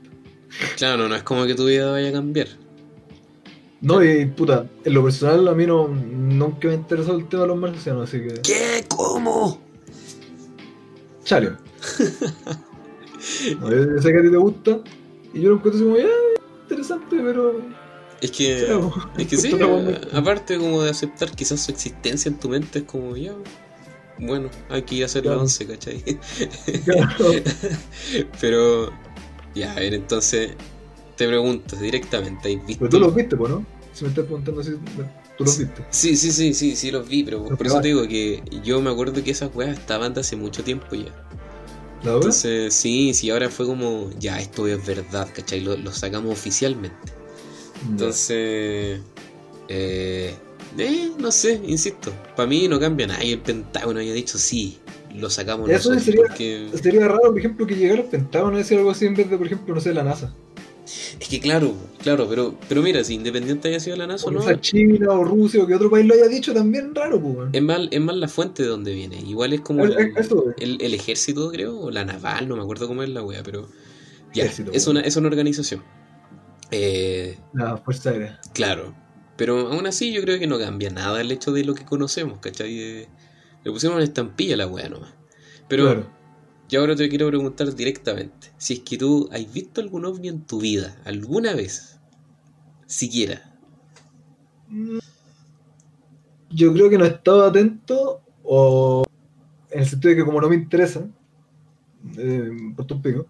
Claro, 0.76 1.08
no 1.08 1.14
es 1.16 1.22
como 1.22 1.46
que 1.46 1.54
tu 1.54 1.66
vida 1.66 1.90
vaya 1.90 2.10
a 2.10 2.12
cambiar. 2.12 2.48
No, 3.80 4.02
y 4.04 4.26
puta, 4.26 4.66
en 4.84 4.94
lo 4.94 5.02
personal 5.02 5.48
a 5.48 5.54
mí 5.54 5.66
no, 5.66 5.88
nunca 5.88 6.68
me 6.68 6.74
interesó 6.74 7.16
el 7.16 7.26
tema 7.28 7.42
de 7.42 7.48
los 7.48 7.58
marcianos, 7.58 8.08
así 8.08 8.20
que. 8.20 8.34
¿Qué? 8.42 8.84
¿Cómo? 8.88 9.60
Chalio. 11.24 11.56
no, 13.60 13.70
yo 13.70 14.02
sé 14.02 14.12
que 14.12 14.18
a 14.18 14.22
ti 14.22 14.30
te 14.30 14.36
gusta, 14.36 14.78
y 15.32 15.40
yo 15.40 15.50
lo 15.50 15.56
encuentro 15.56 15.80
así 15.80 15.84
como, 15.84 15.96
ya, 15.96 16.08
interesante, 16.62 17.16
pero 17.22 17.60
es 18.24 18.30
que, 18.30 18.66
es 19.18 19.26
que 19.26 19.36
sí, 19.36 19.52
aparte 20.12 20.56
como 20.56 20.82
de 20.82 20.90
aceptar 20.90 21.30
quizás 21.30 21.60
su 21.60 21.70
existencia 21.70 22.30
en 22.30 22.38
tu 22.38 22.48
mente, 22.48 22.78
es 22.78 22.84
como 22.86 23.14
ya, 23.16 23.34
bueno, 24.18 24.48
hay 24.70 24.82
que 24.82 24.94
ir 24.94 25.02
a 25.02 25.06
hacer 25.06 25.26
la 25.26 25.36
once, 25.36 25.66
¿cachai? 25.66 26.02
Pero, 28.40 28.90
ya, 29.54 29.72
a 29.72 29.74
ver, 29.74 29.92
entonces, 29.92 30.52
te 31.16 31.28
pregunto 31.28 31.76
directamente, 31.76 32.56
¿has 32.56 32.66
visto? 32.66 32.80
Pero 32.80 32.90
tú 32.90 33.00
los 33.00 33.14
viste, 33.14 33.36
¿no? 33.36 33.66
Si 33.92 34.04
me 34.04 34.08
estás 34.08 34.24
preguntando 34.24 34.62
así, 34.62 34.70
tú 35.36 35.44
los 35.44 35.58
viste. 35.58 35.84
Sí, 35.90 36.16
sí, 36.16 36.32
sí, 36.32 36.54
sí, 36.54 36.76
sí, 36.76 36.90
los 36.90 37.06
vi, 37.06 37.24
pero 37.24 37.44
por 37.44 37.66
eso 37.66 37.80
te 37.82 37.88
digo 37.88 38.08
que 38.08 38.42
yo 38.62 38.80
me 38.80 38.90
acuerdo 38.90 39.22
que 39.22 39.32
esas 39.32 39.54
weas 39.54 39.78
estaban 39.78 40.14
de 40.14 40.20
hace 40.20 40.36
mucho 40.36 40.64
tiempo 40.64 40.86
ya. 40.96 41.12
Entonces, 42.02 42.72
sí, 42.72 43.12
sí, 43.12 43.28
ahora 43.30 43.50
fue 43.50 43.66
como, 43.66 44.10
ya, 44.18 44.40
esto 44.40 44.66
es 44.66 44.84
verdad, 44.86 45.28
¿cachai? 45.34 45.60
lo 45.60 45.92
sacamos 45.92 46.32
oficialmente. 46.32 47.13
Entonces, 47.88 49.00
eh, 49.68 50.34
eh, 50.78 51.10
no 51.18 51.30
sé, 51.30 51.60
insisto, 51.66 52.12
para 52.36 52.48
mí 52.48 52.66
no 52.68 52.78
cambia 52.80 53.06
nada. 53.06 53.24
Y 53.24 53.32
el 53.32 53.40
Pentágono 53.40 54.00
haya 54.00 54.12
dicho 54.12 54.38
sí, 54.38 54.78
lo 55.14 55.30
sacamos 55.30 55.68
Eso 55.70 55.90
nosotros. 55.90 56.04
sería, 56.04 56.22
porque- 56.22 56.68
sería 56.82 57.08
raro, 57.08 57.20
por 57.30 57.38
ejemplo, 57.38 57.66
que 57.66 57.76
llegara 57.76 58.00
el 58.02 58.08
Pentágono 58.08 58.56
a 58.56 58.58
decir 58.58 58.78
algo 58.78 58.90
así 58.90 59.06
en 59.06 59.14
vez 59.14 59.30
de, 59.30 59.36
por 59.38 59.46
ejemplo, 59.46 59.74
no 59.74 59.80
sé, 59.80 59.92
la 59.94 60.02
NASA. 60.04 60.34
Es 61.18 61.28
que 61.28 61.40
claro, 61.40 61.74
claro, 62.02 62.26
pero, 62.28 62.54
pero 62.68 62.82
mira, 62.82 63.02
si 63.04 63.14
independiente 63.14 63.68
haya 63.68 63.80
sido 63.80 63.96
la 63.96 64.06
NASA 64.06 64.26
o 64.26 64.30
no, 64.30 64.40
quizás 64.40 64.60
China 64.60 65.12
o 65.12 65.24
Rusia 65.24 65.62
o 65.62 65.66
que 65.66 65.74
otro 65.74 65.88
país 65.90 66.04
lo 66.04 66.12
haya 66.12 66.28
dicho 66.28 66.52
también 66.52 66.94
raro, 66.94 67.18
pues. 67.22 67.48
es 67.54 67.62
más, 67.62 67.80
es 67.90 68.00
más 68.02 68.16
la 68.16 68.28
fuente 68.28 68.62
de 68.64 68.68
donde 68.68 68.92
viene. 68.92 69.18
Igual 69.20 69.54
es 69.54 69.60
como 69.62 69.86
Es- 69.86 69.96
el, 69.96 70.54
el- 70.58 70.82
el 70.82 70.94
ejército, 70.94 71.50
creo, 71.50 71.78
o 71.80 71.90
la 71.90 72.04
naval, 72.04 72.48
no 72.48 72.56
me 72.56 72.62
acuerdo 72.62 72.86
cómo 72.86 73.02
es 73.02 73.08
la 73.08 73.22
wea, 73.22 73.42
pero 73.42 73.66
ya, 74.34 74.44
Ejército, 74.44 74.72
es 74.72 74.86
una, 74.86 75.00
es 75.00 75.16
una 75.16 75.28
organización. 75.28 75.82
Eh, 76.76 77.38
La 77.52 77.76
Fuerza 77.76 78.10
Aérea. 78.10 78.40
Claro, 78.52 78.94
pero 79.36 79.68
aún 79.72 79.86
así 79.86 80.12
yo 80.12 80.20
creo 80.22 80.38
que 80.40 80.46
no 80.48 80.58
cambia 80.58 80.90
nada 80.90 81.20
el 81.20 81.30
hecho 81.30 81.52
de 81.52 81.64
lo 81.64 81.74
que 81.74 81.84
conocemos, 81.84 82.38
¿cachai? 82.40 82.78
Eh, 82.80 83.08
Le 83.64 83.70
pusieron 83.70 83.96
una 83.96 84.04
estampilla 84.04 84.54
a 84.54 84.58
la 84.58 84.66
wea 84.66 84.88
nomás. 84.88 85.14
Pero 85.68 85.84
Claro. 85.84 86.10
yo 86.68 86.80
ahora 86.80 86.96
te 86.96 87.08
quiero 87.08 87.28
preguntar 87.28 87.72
directamente, 87.74 88.52
si 88.58 88.74
es 88.74 88.80
que 88.80 88.98
tú 88.98 89.28
has 89.32 89.52
visto 89.52 89.80
algún 89.80 90.04
ovni 90.04 90.28
en 90.28 90.42
tu 90.44 90.60
vida, 90.60 90.96
alguna 91.04 91.54
vez, 91.54 91.98
siquiera. 92.86 93.40
Mm, 94.68 94.98
Yo 96.50 96.72
creo 96.72 96.88
que 96.90 96.98
no 96.98 97.04
he 97.04 97.08
estado 97.08 97.44
atento 97.44 98.20
o 98.44 99.04
en 99.70 99.80
el 99.80 99.86
sentido 99.88 100.10
de 100.10 100.16
que 100.16 100.24
como 100.24 100.40
no 100.40 100.48
me 100.48 100.54
interesa, 100.56 101.06
eh, 102.16 102.50
por 102.76 102.84
tu 102.86 103.00
pico, 103.00 103.26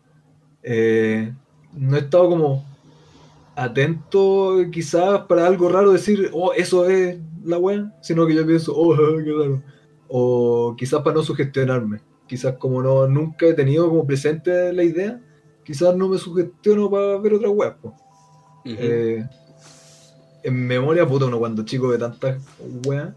eh, 0.63 1.33
no 1.73 1.97
he 1.97 2.01
estado 2.01 2.29
como 2.29 2.65
atento 3.57 4.57
quizás 4.73 5.23
para 5.23 5.47
algo 5.47 5.69
raro 5.69 5.93
decir, 5.93 6.31
oh, 6.33 6.53
eso 6.53 6.89
es 6.89 7.19
la 7.45 7.59
wea, 7.59 7.93
sino 8.03 8.27
que 8.27 8.35
yo 8.35 8.47
pienso, 8.47 8.73
oh, 8.77 8.97
qué 9.25 9.33
raro. 9.33 9.63
O 10.09 10.75
quizás 10.77 11.03
para 11.03 11.17
no 11.17 11.23
sugestionarme, 11.23 12.01
quizás 12.27 12.57
como 12.59 12.83
no 12.83 13.07
nunca 13.09 13.47
he 13.47 13.55
tenido 13.55 13.89
como 13.89 14.07
presente 14.07 14.73
la 14.73 14.83
idea, 14.83 15.21
quizás 15.65 15.97
no 15.97 16.09
me 16.09 16.19
sugestiono 16.19 16.91
para 16.91 17.19
ver 17.19 17.35
otra 17.35 17.51
wea. 17.51 17.77
po. 17.77 17.89
Ujú. 18.65 18.77
Eh, 18.79 19.27
en 20.43 20.67
memoria, 20.67 21.07
puta, 21.07 21.25
uno 21.25 21.39
cuando 21.39 21.65
chico 21.65 21.89
ve 21.89 21.99
tantas 21.99 22.43
weas. 22.87 23.15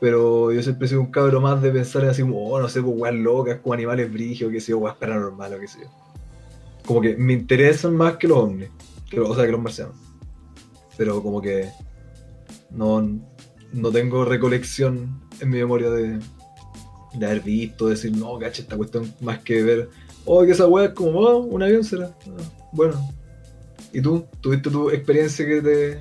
Pero 0.00 0.52
yo 0.52 0.62
siempre 0.62 0.86
he 0.86 0.88
sido 0.88 1.00
un 1.00 1.10
cabro 1.10 1.40
más 1.40 1.62
de 1.62 1.70
pensar 1.70 2.04
así 2.04 2.22
como, 2.22 2.44
oh, 2.44 2.60
no 2.60 2.68
sé, 2.68 2.82
pues 2.82 2.94
weas 2.96 3.14
locas, 3.14 3.60
como 3.60 3.72
animales 3.72 4.12
brígidos, 4.12 4.52
que 4.52 4.60
sé 4.60 4.72
yo, 4.72 4.78
weas 4.78 4.96
paranormales, 4.96 5.56
o 5.56 5.60
qué 5.60 5.68
sé 5.68 5.78
yo. 5.82 5.88
Como 6.84 7.00
que 7.00 7.16
me 7.16 7.32
interesan 7.32 7.96
más 7.96 8.16
que 8.16 8.28
los 8.28 8.36
ovnis, 8.36 8.68
o 9.20 9.34
sea, 9.34 9.46
que 9.46 9.52
los 9.52 9.60
marcianos. 9.60 9.96
Pero 10.96 11.22
como 11.22 11.40
que 11.40 11.70
no, 12.70 13.08
no 13.72 13.90
tengo 13.90 14.24
recolección 14.24 15.20
en 15.40 15.50
mi 15.50 15.58
memoria 15.58 15.90
de, 15.90 16.20
de 17.14 17.26
haber 17.26 17.40
visto, 17.40 17.88
decir, 17.88 18.16
no, 18.16 18.38
cacha, 18.38 18.62
esta 18.62 18.76
cuestión 18.76 19.12
más 19.20 19.40
que 19.40 19.62
ver, 19.62 19.88
oh, 20.24 20.44
que 20.44 20.52
esa 20.52 20.66
wea 20.66 20.86
es 20.86 20.92
como, 20.92 21.20
oh, 21.20 21.38
un 21.38 21.62
avión 21.62 21.84
será. 21.84 22.16
Ah, 22.26 22.68
bueno, 22.72 22.98
¿Y 23.94 24.02
tú? 24.02 24.26
¿Tuviste 24.40 24.70
tu 24.70 24.90
experiencia 24.90 25.46
que 25.46 25.62
te, 25.62 26.00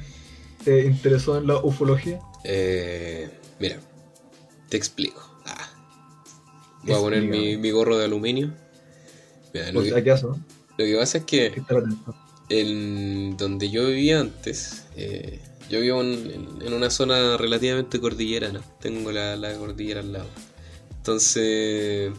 te 0.66 0.86
interesó 0.88 1.38
en 1.38 1.46
la 1.46 1.58
ufología? 1.58 2.20
Eh, 2.44 3.30
mira, 3.60 3.78
te 4.68 4.78
explico. 4.78 5.22
Ah. 5.46 5.70
Voy 6.82 6.96
a 6.96 6.98
poner 6.98 7.22
mi, 7.22 7.56
mi 7.56 7.70
gorro 7.70 7.96
de 7.96 8.06
aluminio. 8.06 8.52
Mira, 9.54 9.72
lo, 9.72 9.82
Por 9.82 9.90
que, 9.90 9.96
acaso, 9.96 10.30
¿no? 10.30 10.44
lo 10.76 10.86
que 10.86 10.96
pasa 10.98 11.20
es 11.20 11.24
que. 11.26 11.54
En 12.50 13.38
donde 13.38 13.70
yo 13.70 13.88
vivía 13.88 14.20
antes, 14.20 14.86
eh, 14.96 15.40
yo 15.70 15.80
vivo 15.82 16.02
en, 16.02 16.74
una 16.74 16.90
zona 16.90 17.38
relativamente 17.38 18.00
cordillerana. 18.00 18.62
Tengo 18.80 19.12
la, 19.12 19.36
la 19.36 19.56
cordillera 19.56 20.02
al 20.02 20.14
lado. 20.14 20.28
Entonces, 20.98 22.12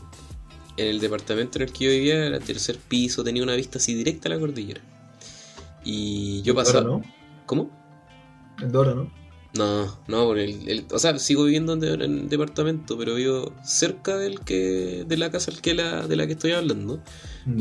en 0.76 0.86
el 0.86 1.00
departamento 1.00 1.58
en 1.58 1.62
el 1.62 1.72
que 1.72 1.84
yo 1.84 1.90
vivía, 1.90 2.26
era 2.26 2.40
tercer 2.40 2.78
piso, 2.78 3.22
tenía 3.24 3.42
una 3.42 3.54
vista 3.54 3.78
así 3.78 3.94
directa 3.94 4.28
a 4.28 4.32
la 4.32 4.38
cordillera. 4.38 4.80
Y 5.84 6.42
yo 6.42 6.54
pasaba. 6.54 6.84
¿no? 6.84 7.02
¿Cómo? 7.46 7.70
El 8.60 8.72
de 8.72 8.78
ahora, 8.78 8.94
¿no? 8.94 9.23
No, 9.56 9.98
no, 10.08 10.24
por 10.24 10.38
el, 10.38 10.68
el- 10.68 10.86
o 10.90 10.98
sea, 10.98 11.16
sigo 11.18 11.44
viviendo 11.44 11.74
en, 11.74 12.02
en 12.02 12.28
departamento, 12.28 12.98
pero 12.98 13.14
vivo 13.14 13.52
cerca 13.64 14.16
del 14.16 14.40
que, 14.40 15.04
de 15.06 15.16
la 15.16 15.30
casa 15.30 15.52
que 15.62 15.74
la, 15.74 16.06
de 16.08 16.16
la 16.16 16.26
que 16.26 16.32
estoy 16.32 16.52
hablando. 16.52 17.00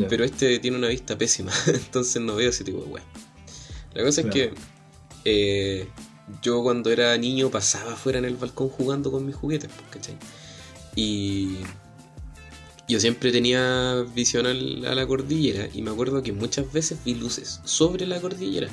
Pero 0.09 0.23
este 0.23 0.59
tiene 0.59 0.77
una 0.77 0.87
vista 0.87 1.17
pésima, 1.17 1.51
entonces 1.67 2.21
no 2.21 2.35
veo 2.35 2.49
ese 2.49 2.63
tipo 2.63 2.79
de 2.81 2.85
weá. 2.87 3.03
La 3.93 4.03
cosa 4.03 4.23
Claro. 4.23 4.37
es 4.39 4.49
que 4.49 4.53
eh, 5.25 5.87
yo 6.41 6.63
cuando 6.63 6.89
era 6.89 7.15
niño 7.17 7.51
pasaba 7.51 7.93
afuera 7.93 8.17
en 8.17 8.25
el 8.25 8.37
balcón 8.37 8.69
jugando 8.69 9.11
con 9.11 9.25
mis 9.25 9.35
juguetes, 9.35 9.69
pues, 9.75 9.87
¿cachai? 9.91 10.15
Y 10.95 11.57
yo 12.87 12.99
siempre 12.99 13.31
tenía 13.31 14.03
visión 14.15 14.45
a 14.47 14.53
la 14.53 15.05
cordillera 15.07 15.67
y 15.73 15.81
me 15.81 15.91
acuerdo 15.91 16.21
que 16.23 16.31
muchas 16.31 16.71
veces 16.73 16.97
vi 17.05 17.15
luces 17.15 17.59
sobre 17.65 18.05
la 18.07 18.19
cordillera. 18.19 18.69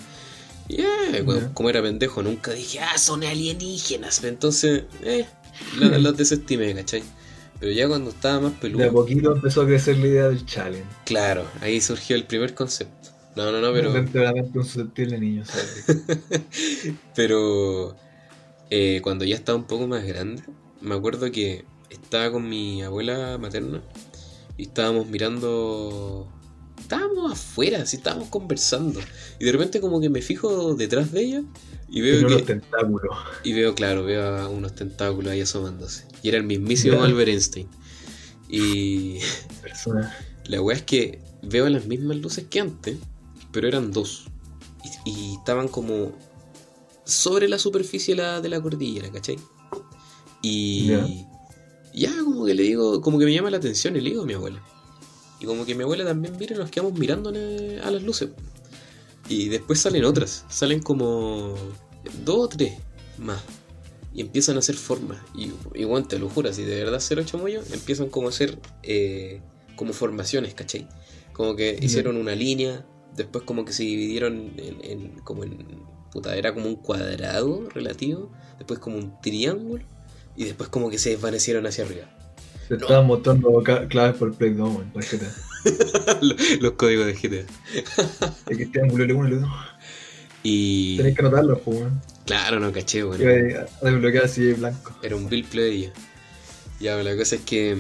Y 0.79 1.23
bueno, 1.23 1.41
Ya. 1.49 1.55
como 1.55 1.71
era 1.71 1.83
pendejo, 1.83 2.23
nunca 2.23 2.53
dije, 2.53 2.81
ah, 2.81 2.97
son 2.99 3.23
alienígenas. 3.25 4.23
Entonces, 4.25 4.85
eh, 5.03 5.27
la- 5.79 5.99
las 5.99 6.17
desestimé, 6.17 6.75
¿cachai? 6.75 7.03
Pero 7.59 7.73
ya 7.73 7.89
cuando 7.89 8.11
estaba 8.11 8.41
más 8.41 8.53
peludo. 8.55 8.83
De 8.83 8.89
a 8.89 8.93
poquito 8.93 9.35
empezó 9.35 9.63
a 9.63 9.67
crecer 9.67 9.99
la 9.99 10.07
idea 10.07 10.29
del 10.29 10.47
challenge. 10.47 10.87
Claro, 11.05 11.45
ahí 11.61 11.81
surgió 11.81 12.17
el 12.17 12.25
primer 12.25 12.55
concepto. 12.55 13.11
No, 13.37 13.53
no, 13.53 13.61
no, 13.61 13.73
pero. 13.73 13.93
De 13.93 14.21
la 14.25 14.33
mente 14.33 14.59
un 14.59 14.65
susceptible 14.65 15.19
niño, 15.19 15.45
¿sabes? 15.45 15.85
pero. 17.15 17.97
eh, 18.71 19.01
cuando 19.03 19.25
ya 19.25 19.35
estaba 19.37 19.59
un 19.59 19.65
poco 19.67 19.87
más 19.87 20.05
grande, 20.05 20.43
me 20.81 20.95
acuerdo 20.95 21.31
que 21.31 21.65
estaba 21.91 22.31
con 22.33 22.49
mi 22.49 22.83
abuela 22.83 23.37
materna 23.39 23.83
y 24.57 24.63
estábamos 24.65 25.07
mirando. 25.09 26.29
Estábamos 26.81 27.33
afuera, 27.33 27.83
así 27.83 27.97
estábamos 27.97 28.29
conversando. 28.29 29.01
Y 29.39 29.45
de 29.45 29.53
repente, 29.53 29.81
como 29.81 30.01
que 30.01 30.09
me 30.11 30.23
fijo 30.23 30.75
detrás 30.75 31.13
de 31.13 31.23
ella 31.23 31.43
y 31.89 32.01
veo 32.01 32.13
Tiene 32.19 32.27
unos 32.27 32.39
que. 32.43 32.47
tentáculos. 32.55 33.17
Y 33.45 33.53
veo, 33.53 33.75
claro, 33.75 34.05
veo 34.05 34.23
a 34.39 34.49
unos 34.49 34.75
tentáculos 34.75 35.31
ahí 35.33 35.41
asomándose. 35.41 36.05
Y 36.23 36.29
era 36.29 36.39
el 36.39 36.45
mismísimo 36.45 36.97
Ya. 36.99 37.05
Albert 37.05 37.29
Einstein. 37.29 37.69
Y. 38.49 39.19
La 40.47 40.61
weá 40.61 40.77
es 40.77 40.83
que 40.83 41.21
veo 41.43 41.69
las 41.69 41.87
mismas 41.87 42.17
luces 42.17 42.45
que 42.51 42.61
antes, 42.61 42.97
pero 43.53 43.69
eran 43.69 43.93
dos. 43.93 44.27
Y, 45.05 45.11
y 45.11 45.35
estaban 45.37 45.69
como 45.69 46.13
sobre 47.05 47.49
la 47.49 47.59
superficie 47.59 48.15
de 48.17 48.23
la, 48.23 48.41
de 48.41 48.49
la 48.49 48.61
cordillera, 48.61 49.11
¿cachai? 49.11 49.39
Y 50.43 50.87
Ya. 50.89 51.07
ya 51.95 52.13
como 52.25 52.45
que 52.47 52.55
le 52.55 52.63
digo, 52.65 53.01
como 53.01 53.19
que 53.19 53.25
me 53.27 53.33
llama 53.33 53.51
la 53.51 53.59
atención 53.59 53.97
y 53.97 54.01
le 54.01 54.11
digo 54.11 54.23
a 54.23 54.27
mi 54.27 54.33
abuela. 54.35 54.63
Y 55.41 55.47
como 55.47 55.65
que 55.65 55.75
mi 55.75 55.83
abuela 55.83 56.05
también 56.05 56.37
mira 56.39 56.55
y 56.55 56.59
nos 56.59 56.71
quedamos 56.71 56.93
mirando 56.99 57.31
a 57.31 57.91
las 57.91 58.03
luces. 58.03 58.29
Y 59.29 59.49
después 59.49 59.81
salen 59.81 60.05
otras, 60.05 60.45
salen 60.49 60.81
como 60.83 61.55
dos 62.25 62.39
o 62.39 62.49
tres 62.49 62.75
más. 63.19 63.41
Y 64.13 64.21
empiezan 64.23 64.57
a 64.57 64.59
hacer 64.59 64.75
formas. 64.77 65.19
Y 65.35 65.51
igual 65.77 66.07
te 66.09 66.19
lo 66.19 66.29
juro, 66.29 66.53
si 66.53 66.65
de 66.65 66.85
verdad 66.85 66.99
ser 67.01 67.19
ocho 67.21 67.39
mollos, 67.39 67.71
empiezan 67.73 68.09
como 68.09 68.27
a 68.27 68.31
hacer 68.31 68.59
eh, 68.83 69.41
como 69.77 69.93
formaciones, 69.93 70.53
¿cachai? 70.55 70.89
Como 71.33 71.57
que 71.57 71.79
hicieron 71.81 72.17
una 72.17 72.35
línea, 72.35 72.85
después 73.17 73.45
como 73.45 73.65
que 73.65 73.73
se 73.73 73.85
dividieron 73.85 74.53
en, 74.59 74.85
en- 74.85 75.21
como 75.21 75.45
en 75.45 75.57
puta, 76.13 76.35
era 76.37 76.53
como 76.53 76.67
un 76.67 76.75
cuadrado 76.77 77.69
relativo, 77.71 78.31
después 78.59 78.81
como 78.81 78.99
un 78.99 79.19
triángulo, 79.23 79.85
y 80.37 80.45
después 80.45 80.69
como 80.69 80.91
que 80.91 80.99
se 80.99 81.11
desvanecieron 81.11 81.67
hacia 81.67 81.85
arriba. 81.85 82.11
Te 82.69 82.77
No. 82.77 82.81
estaban 82.83 83.07
mostrando 83.07 83.63
claves 83.89 84.17
por 84.17 84.35
Play 84.35 84.51
2, 84.55 84.69
weón. 84.69 84.91
para 84.93 85.07
Los 86.61 86.73
códigos 86.73 87.07
de 87.07 87.13
GTA. 87.15 87.45
Es 88.51 88.57
que 88.57 88.63
este 88.65 88.81
ángulo 88.81 89.05
L1 89.05 89.29
L2. 89.41 89.49
Y 90.43 90.97
Tenés 90.97 91.15
que 91.17 91.21
anotarlo, 91.23 91.59
pues, 91.59 91.79
weón. 91.81 92.01
claro, 92.27 92.61
no 92.61 92.73
caché, 92.73 93.03
bueno. 93.03 93.23
Iba 93.23 93.61
a 93.63 93.85
desbloquear 93.85 94.25
así 94.25 94.53
blanco. 94.55 94.97
Era 95.03 95.17
un 95.17 95.29
Bill 95.29 95.45
Play. 95.45 95.93
Ya, 96.81 96.97
pero 96.97 97.03
la 97.11 97.17
cosa 97.17 97.35
es 97.37 97.43
que 97.43 97.77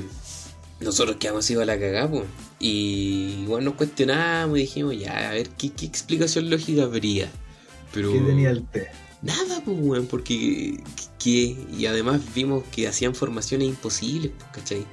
nosotros 0.80 1.16
quedamos 1.16 1.44
así 1.44 1.54
a 1.54 1.64
la 1.64 1.78
cagada, 1.78 2.10
pues. 2.10 2.24
Y 2.58 3.38
igual 3.44 3.64
nos 3.64 3.74
cuestionábamos 3.74 4.58
y 4.58 4.62
dijimos, 4.62 4.98
ya, 4.98 5.30
a 5.30 5.32
ver, 5.32 5.48
¿qué, 5.50 5.70
qué 5.72 5.86
explicación 5.86 6.50
lógica 6.50 6.82
habría? 6.82 7.30
Pero. 7.94 8.12
¿Qué 8.12 8.18
tenía 8.20 8.50
el 8.50 8.62
T? 8.66 8.88
Nada, 9.22 9.62
pues, 9.64 9.76
weón, 9.80 10.06
porque. 10.06 10.82
¿qué? 11.18 11.56
Y 11.76 11.86
además 11.86 12.20
vimos 12.34 12.64
que 12.72 12.88
hacían 12.88 13.14
formaciones 13.14 13.68
imposibles, 13.68 14.32
pues, 14.38 14.50
¿cachai? 14.52 14.86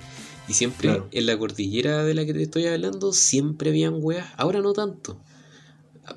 Y 0.50 0.54
siempre 0.54 0.90
Claro. 0.90 1.08
en 1.12 1.26
la 1.26 1.38
cordillera 1.38 2.04
de 2.04 2.14
la 2.14 2.26
que 2.26 2.34
te 2.34 2.44
estoy 2.44 2.66
hablando, 2.68 3.14
siempre 3.14 3.70
habían 3.70 3.96
weas. 4.02 4.28
Ahora 4.38 4.62
no 4.62 4.74
tanto. 4.74 5.22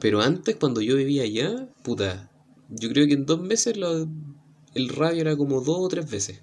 Pero 0.00 0.20
antes, 0.20 0.56
cuando 0.56 0.80
yo 0.80 0.96
vivía 0.96 1.22
allá, 1.24 1.68
puta, 1.82 2.30
yo 2.68 2.88
creo 2.90 3.06
que 3.06 3.14
en 3.14 3.26
dos 3.26 3.40
meses 3.40 3.76
lo- 3.76 4.08
el 4.74 4.88
radio 4.88 5.20
era 5.22 5.36
como 5.36 5.60
dos 5.60 5.78
o 5.80 5.88
tres 5.88 6.08
veces. 6.10 6.40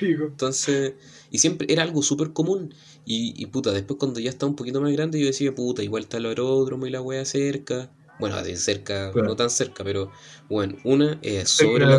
Entonces, 0.00 0.94
y 1.30 1.38
siempre 1.38 1.66
era 1.72 1.82
algo 1.82 2.02
súper 2.02 2.32
común. 2.32 2.74
Y, 3.04 3.34
y 3.40 3.46
puta, 3.46 3.72
después 3.72 3.98
cuando 3.98 4.20
ya 4.20 4.30
estaba 4.30 4.50
un 4.50 4.56
poquito 4.56 4.80
más 4.80 4.92
grande, 4.92 5.20
yo 5.20 5.26
decía, 5.26 5.54
puta, 5.54 5.82
igual 5.82 6.04
está 6.04 6.18
el 6.18 6.26
aeródromo 6.26 6.86
y 6.86 6.90
la 6.90 7.00
wea 7.02 7.24
cerca. 7.24 7.90
Bueno, 8.18 8.42
de 8.42 8.56
cerca, 8.56 9.12
Claro. 9.12 9.28
no 9.28 9.36
tan 9.36 9.50
cerca, 9.50 9.84
pero 9.84 10.10
bueno, 10.48 10.76
una 10.84 11.18
es 11.22 11.50
sobre 11.50 11.84
la, 11.84 11.96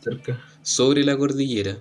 cerca. 0.00 0.40
sobre 0.62 1.04
la 1.04 1.16
cordillera. 1.16 1.78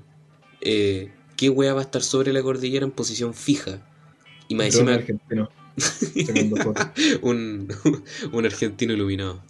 Eh, 0.62 1.12
¿Qué 1.38 1.50
wea 1.50 1.74
va 1.74 1.80
a 1.80 1.84
estar 1.84 2.04
sobre 2.04 2.34
la 2.34 2.42
cordillera 2.42 2.86
en 2.86 2.92
posición 2.92 3.34
fija? 3.34 3.88
Y 4.50 4.56
más 4.56 4.68
encima 4.68 4.96
argentino. 4.96 5.50
Un, 7.22 7.68
un 8.34 8.46
argentino 8.46 8.94
iluminado. 8.94 9.42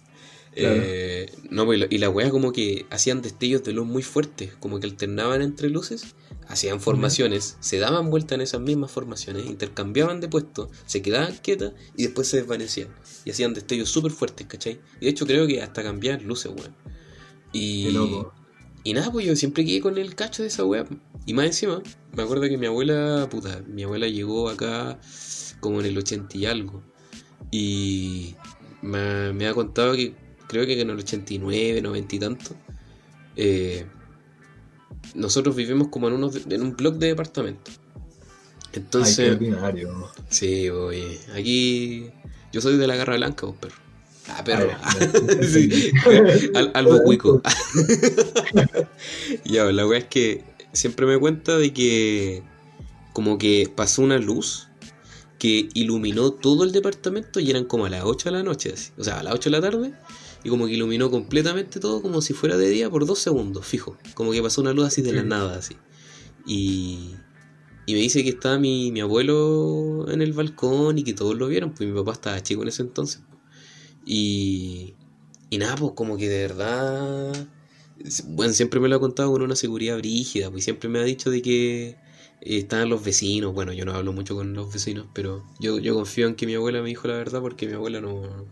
Claro. 0.54 0.80
Eh, 0.82 1.32
no, 1.50 1.64
pues, 1.64 1.86
y 1.90 1.98
la- 1.98 2.10
wea 2.10 2.30
como 2.30 2.52
que 2.52 2.86
hacían 2.90 3.22
destellos 3.22 3.62
de 3.62 3.72
luz 3.72 3.86
muy 3.86 4.02
fuertes, 4.02 4.52
como 4.58 4.80
que 4.80 4.86
alternaban 4.88 5.42
entre 5.42 5.70
luces, 5.70 6.14
hacían 6.48 6.80
formaciones, 6.80 7.56
se 7.60 7.78
daban 7.78 8.10
vuelta 8.10 8.34
en 8.34 8.40
esas 8.40 8.60
mismas 8.60 8.90
formaciones, 8.90 9.46
intercambiaban 9.46 10.20
de 10.20 10.28
puesto, 10.28 10.68
se 10.86 11.02
quedaban 11.02 11.36
quietas 11.42 11.72
y 11.96 12.02
después 12.04 12.26
se 12.26 12.38
desvanecían. 12.38 12.88
Y 13.24 13.30
hacían 13.30 13.54
destellos 13.54 13.90
súper 13.90 14.10
fuertes, 14.10 14.46
¿cachai? 14.48 14.80
Y 15.00 15.04
de 15.04 15.10
hecho 15.10 15.24
creo 15.26 15.46
que 15.46 15.62
hasta 15.62 15.82
cambiaban 15.84 16.26
luces, 16.26 16.50
weón. 16.56 16.74
Y, 17.52 17.86
y 18.84 18.92
nada, 18.94 19.10
pues 19.12 19.26
yo 19.26 19.36
siempre 19.36 19.64
quedé 19.64 19.80
con 19.80 19.98
el 19.98 20.14
cacho 20.16 20.42
de 20.42 20.48
esa 20.48 20.64
wea. 20.64 20.84
Y 21.26 21.34
más 21.34 21.46
encima, 21.46 21.80
me 22.16 22.22
acuerdo 22.22 22.48
que 22.48 22.58
mi 22.58 22.66
abuela, 22.66 23.28
puta, 23.30 23.62
mi 23.68 23.84
abuela 23.84 24.08
llegó 24.08 24.48
acá 24.48 24.98
como 25.60 25.80
en 25.80 25.86
el 25.86 25.98
80 25.98 26.36
y 26.38 26.46
algo. 26.46 26.82
Y 27.52 28.34
me, 28.82 29.32
me 29.32 29.46
ha 29.46 29.54
contado 29.54 29.94
que 29.94 30.14
creo 30.50 30.66
que 30.66 30.80
en 30.80 30.90
el 30.90 30.98
89, 30.98 31.80
90 31.80 32.16
y 32.16 32.18
tanto, 32.18 32.56
eh, 33.36 33.86
nosotros 35.14 35.54
vivimos 35.54 35.88
como 35.88 36.08
en, 36.08 36.14
unos, 36.14 36.44
en 36.44 36.60
un 36.60 36.76
bloque 36.76 36.98
de 36.98 37.06
departamentos. 37.06 37.78
Ay, 37.94 38.68
qué 38.72 38.80
Entonces, 38.80 39.30
ordinario. 39.30 40.10
sí, 40.28 40.68
oye, 40.68 41.20
aquí 41.36 42.10
yo 42.52 42.60
soy 42.60 42.78
de 42.78 42.86
la 42.88 42.96
garra 42.96 43.14
blanca, 43.14 43.46
vos, 43.46 43.54
perro. 43.60 43.76
Ah, 44.26 44.42
perro. 44.42 44.70
Ah, 44.82 44.96
ya. 44.98 45.42
Sí, 45.46 45.92
al, 46.56 46.72
algo 46.74 47.00
cuico. 47.04 47.40
ya, 49.44 49.66
la 49.66 49.86
weá 49.86 50.00
es 50.00 50.06
que 50.06 50.42
siempre 50.72 51.06
me 51.06 51.16
cuenta 51.16 51.58
de 51.58 51.72
que 51.72 52.42
como 53.12 53.38
que 53.38 53.70
pasó 53.72 54.02
una 54.02 54.18
luz 54.18 54.66
que 55.38 55.68
iluminó 55.74 56.32
todo 56.32 56.64
el 56.64 56.72
departamento 56.72 57.38
y 57.38 57.50
eran 57.50 57.66
como 57.66 57.86
a 57.86 57.88
las 57.88 58.02
8 58.04 58.30
de 58.30 58.36
la 58.36 58.42
noche, 58.42 58.72
así. 58.74 58.90
o 58.98 59.04
sea, 59.04 59.20
a 59.20 59.22
las 59.22 59.34
8 59.34 59.48
de 59.50 59.56
la 59.56 59.60
tarde, 59.62 59.94
y 60.42 60.48
como 60.48 60.66
que 60.66 60.72
iluminó 60.72 61.10
completamente 61.10 61.80
todo 61.80 62.00
como 62.00 62.22
si 62.22 62.32
fuera 62.32 62.56
de 62.56 62.68
día 62.68 62.88
por 62.88 63.06
dos 63.06 63.18
segundos, 63.18 63.66
fijo. 63.66 63.96
Como 64.14 64.32
que 64.32 64.42
pasó 64.42 64.60
una 64.60 64.72
luz 64.72 64.86
así 64.86 65.02
de 65.02 65.12
la 65.12 65.22
nada, 65.22 65.58
así. 65.58 65.76
Y, 66.46 67.14
y 67.86 67.94
me 67.94 68.00
dice 68.00 68.22
que 68.22 68.30
estaba 68.30 68.58
mi, 68.58 68.90
mi 68.90 69.00
abuelo 69.00 70.06
en 70.10 70.22
el 70.22 70.32
balcón 70.32 70.98
y 70.98 71.04
que 71.04 71.12
todos 71.12 71.36
lo 71.36 71.48
vieron, 71.48 71.72
pues 71.74 71.88
mi 71.88 71.94
papá 71.94 72.12
estaba 72.12 72.42
chico 72.42 72.62
en 72.62 72.68
ese 72.68 72.82
entonces. 72.82 73.22
Y, 74.06 74.94
y 75.50 75.58
nada, 75.58 75.76
pues 75.76 75.92
como 75.94 76.16
que 76.16 76.28
de 76.28 76.42
verdad, 76.42 77.48
bueno, 78.28 78.52
siempre 78.54 78.80
me 78.80 78.88
lo 78.88 78.96
ha 78.96 79.00
contado 79.00 79.30
con 79.32 79.42
una 79.42 79.56
seguridad 79.56 79.98
brígida, 79.98 80.50
pues 80.50 80.64
siempre 80.64 80.88
me 80.88 81.00
ha 81.00 81.04
dicho 81.04 81.30
de 81.30 81.42
que 81.42 81.88
eh, 81.88 81.96
estaban 82.40 82.88
los 82.88 83.04
vecinos, 83.04 83.52
bueno, 83.52 83.72
yo 83.74 83.84
no 83.84 83.92
hablo 83.92 84.12
mucho 84.14 84.34
con 84.34 84.54
los 84.54 84.72
vecinos, 84.72 85.06
pero 85.12 85.44
yo, 85.60 85.78
yo 85.78 85.94
confío 85.94 86.26
en 86.26 86.34
que 86.34 86.46
mi 86.46 86.54
abuela 86.54 86.80
me 86.80 86.88
dijo 86.88 87.08
la 87.08 87.14
verdad 87.14 87.40
porque 87.42 87.66
mi 87.66 87.74
abuela 87.74 88.00
no, 88.00 88.46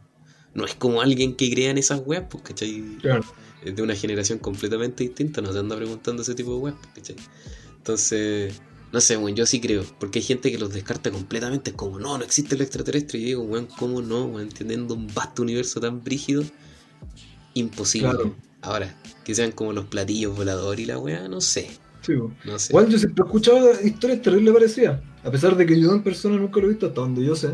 no 0.59 0.67
es 0.67 0.75
como 0.75 1.01
alguien 1.01 1.35
que 1.37 1.51
crea 1.51 1.71
en 1.71 1.79
esas 1.79 2.03
weas, 2.05 2.25
pues, 2.29 2.43
¿cachai? 2.43 2.83
Claro. 3.01 3.25
Es 3.65 3.75
de 3.75 3.83
una 3.83 3.95
generación 3.95 4.39
completamente 4.39 5.05
distinta, 5.05 5.41
no 5.41 5.53
se 5.53 5.59
anda 5.59 5.77
preguntando 5.77 6.23
ese 6.23 6.35
tipo 6.35 6.53
de 6.55 6.59
weas, 6.59 6.77
pues, 6.81 6.95
¿cachai? 6.97 7.17
Entonces, 7.79 8.61
no 8.93 9.01
sé, 9.01 9.17
weón, 9.17 9.35
yo 9.35 9.47
sí 9.47 9.61
creo, 9.61 9.85
porque 9.99 10.19
hay 10.19 10.25
gente 10.25 10.51
que 10.53 10.59
los 10.59 10.73
descarta 10.73 11.11
completamente, 11.11 11.71
es 11.71 11.77
como, 11.77 11.99
no, 11.99 12.19
no 12.19 12.25
existe 12.25 12.55
el 12.55 12.61
extraterrestre, 12.61 13.19
y 13.19 13.25
digo, 13.25 13.43
weón, 13.43 13.67
¿cómo 13.79 14.03
no, 14.03 14.25
weón? 14.27 14.51
Teniendo 14.51 14.95
un 14.95 15.07
vasto 15.15 15.43
universo 15.43 15.81
tan 15.81 16.05
brígido, 16.05 16.45
imposible. 17.55 18.11
Claro. 18.11 18.37
Ahora, 18.61 19.01
que 19.25 19.35
sean 19.35 19.53
como 19.53 19.73
los 19.73 19.87
platillos 19.87 20.37
voladores 20.37 20.85
y 20.85 20.87
la 20.87 20.99
wea, 20.99 21.29
no 21.29 21.41
sé, 21.41 21.71
Sí, 22.01 22.15
no 22.45 22.59
sé. 22.59 22.73
Igual 22.73 22.89
yo 22.89 22.99
siempre 22.99 23.23
he 23.23 23.27
escuchado 23.27 23.73
historias 23.83 24.23
terribles 24.23 24.55
parecidas. 24.55 25.01
A 25.25 25.31
pesar 25.31 25.57
de 25.57 25.67
que 25.67 25.79
yo 25.79 25.93
en 25.93 26.03
persona 26.03 26.37
nunca 26.37 26.61
lo 26.61 26.67
he 26.67 26.71
visto 26.71 26.87
hasta 26.87 27.01
donde 27.01 27.25
yo 27.25 27.35
sé. 27.37 27.51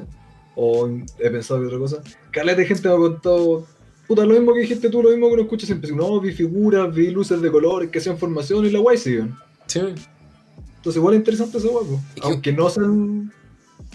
O 0.56 0.88
he 1.18 1.30
pensado 1.30 1.60
que 1.60 1.66
otra 1.66 1.78
cosa. 1.78 2.02
Caleta 2.30 2.60
de 2.60 2.66
gente 2.66 2.88
me 2.88 2.94
ha 2.94 2.98
contado. 2.98 3.66
Puta, 4.06 4.24
lo 4.24 4.34
mismo 4.34 4.52
que 4.52 4.60
dijiste 4.60 4.90
tú, 4.90 5.02
lo 5.02 5.10
mismo 5.10 5.28
que 5.28 5.34
uno 5.34 5.42
escucha 5.42 5.66
siempre. 5.66 5.90
No, 5.92 6.20
vi 6.20 6.32
figuras, 6.32 6.94
vi 6.94 7.10
luces 7.10 7.40
de 7.40 7.50
colores 7.50 7.90
que 7.90 7.98
hacían 7.98 8.18
formación 8.18 8.64
y 8.66 8.70
la 8.70 8.78
guay 8.78 8.98
siguen. 8.98 9.34
Sí, 9.66 9.80
Entonces 9.80 10.96
igual 10.96 11.14
es 11.14 11.20
interesante 11.20 11.58
esa 11.58 11.68
guapo. 11.68 12.00
Aunque 12.20 12.52
no 12.52 12.68
sean 12.68 13.32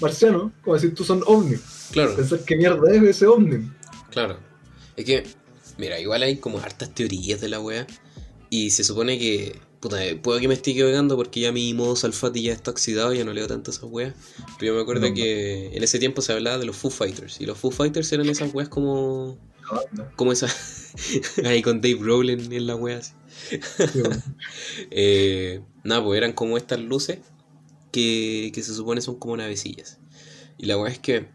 marcianos, 0.01 0.51
como 0.63 0.75
decir 0.75 0.95
tú 0.95 1.03
son 1.03 1.21
ovnis. 1.27 1.89
claro. 1.91 2.15
Pensar 2.15 2.39
qué 2.45 2.55
mierda 2.55 2.91
es 2.91 3.03
ese 3.03 3.27
ovni. 3.27 3.69
Claro. 4.09 4.37
Es 4.95 5.05
que, 5.05 5.23
mira, 5.77 5.99
igual 5.99 6.23
hay 6.23 6.37
como 6.37 6.59
hartas 6.59 6.89
teorías 6.93 7.39
de 7.39 7.49
la 7.49 7.59
wea. 7.59 7.85
Y 8.49 8.71
se 8.71 8.83
supone 8.83 9.19
que. 9.19 9.59
Puta, 9.79 9.97
puedo 10.21 10.39
que 10.39 10.47
me 10.49 10.53
esté 10.55 10.71
equivocando 10.71 11.15
porque 11.15 11.39
ya 11.39 11.51
mi 11.53 11.73
modo 11.73 11.95
Salfati 11.95 12.41
ya 12.41 12.53
está 12.53 12.71
oxidado, 12.71 13.13
ya 13.13 13.23
no 13.23 13.31
leo 13.33 13.47
tanto 13.47 13.71
esas 13.71 13.85
weas. 13.85 14.13
Pero 14.57 14.73
yo 14.73 14.75
me 14.75 14.81
acuerdo 14.81 15.07
No. 15.07 15.13
que 15.15 15.67
en 15.75 15.83
ese 15.83 15.99
tiempo 15.99 16.21
se 16.21 16.33
hablaba 16.33 16.57
de 16.57 16.65
los 16.65 16.75
Foo 16.75 16.91
Fighters. 16.91 17.39
Y 17.39 17.45
los 17.45 17.57
Foo 17.57 17.71
Fighters 17.71 18.11
eran 18.11 18.27
esas 18.27 18.53
weas 18.53 18.67
como. 18.67 19.37
Como 20.17 20.31
esas. 20.33 20.93
ahí 21.45 21.61
con 21.61 21.79
Dave 21.79 21.99
Rowland 22.01 22.51
en 22.51 22.67
la 22.67 22.75
wea 22.75 22.97
así. 22.97 23.13
Sí, 23.49 23.59
bueno. 24.01 24.21
Eh, 24.91 25.61
nada, 25.83 26.03
pues 26.03 26.17
eran 26.17 26.33
como 26.33 26.57
estas 26.57 26.79
luces 26.81 27.19
que, 27.91 28.51
que 28.53 28.63
se 28.63 28.73
supone 28.73 28.99
son 29.01 29.15
como 29.17 29.37
navecillas. 29.37 29.99
Y 30.57 30.65
la 30.65 30.77
wea 30.77 30.91
es 30.91 30.99
que. 30.99 31.27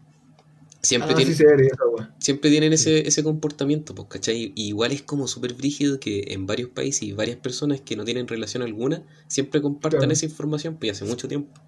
Siempre 0.85 1.13
Ah, 1.13 1.15
tienen 1.15 1.35
sí, 1.35 1.43
esa 1.43 1.85
guay. 1.85 2.07
siempre 2.19 2.49
tienen 2.49 2.73
ese, 2.73 3.07
ese 3.07 3.23
comportamiento, 3.23 3.95
pues, 3.95 4.07
¿cachai? 4.09 4.53
Y 4.55 4.67
igual 4.67 4.91
es 4.91 5.01
como 5.03 5.27
súper 5.27 5.53
brígido 5.53 5.99
que 5.99 6.25
en 6.33 6.45
varios 6.45 6.69
países 6.69 7.03
y 7.03 7.13
varias 7.13 7.37
personas 7.37 7.81
que 7.81 7.95
no 7.95 8.05
tienen 8.05 8.27
relación 8.27 8.63
alguna 8.63 9.03
siempre 9.27 9.61
compartan 9.61 10.09
Claro. 10.09 10.13
esa 10.13 10.25
información, 10.25 10.77
pues, 10.79 10.91
hace 10.93 11.05
mucho 11.05 11.27
tiempo. 11.27 11.61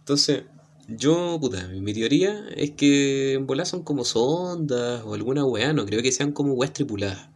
Entonces, 0.00 0.44
yo, 0.88 1.38
puta, 1.40 1.68
mi 1.68 1.92
teoría 1.94 2.48
es 2.56 2.72
que 2.72 3.34
en 3.34 3.46
bola 3.46 3.64
son 3.66 3.82
como 3.84 4.04
sondas 4.04 5.02
o 5.04 5.14
alguna 5.14 5.44
weá, 5.44 5.72
no 5.72 5.86
creo 5.86 6.02
que 6.02 6.12
sean 6.12 6.32
como 6.32 6.54
weas 6.54 6.72
tripuladas. 6.72 7.30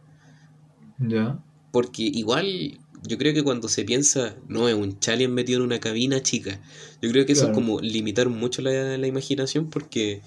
Ya. 0.99 1.43
Porque 1.71 2.03
igual, 2.03 2.79
yo 3.07 3.17
creo 3.17 3.33
que 3.33 3.43
cuando 3.43 3.67
se 3.69 3.83
piensa, 3.85 4.35
no, 4.47 4.67
es 4.69 4.75
un 4.75 4.99
chalien 4.99 5.33
metido 5.33 5.59
en 5.59 5.65
una 5.65 5.79
cabina 5.79 6.21
chica, 6.21 6.61
yo 7.01 7.09
creo 7.11 7.25
que 7.25 7.33
eso 7.33 7.45
Claro. 7.45 7.51
es 7.51 7.55
como 7.55 7.79
limitar 7.79 8.29
mucho 8.29 8.61
la, 8.61 8.97
la 8.97 9.07
imaginación 9.07 9.69
porque 9.69 10.21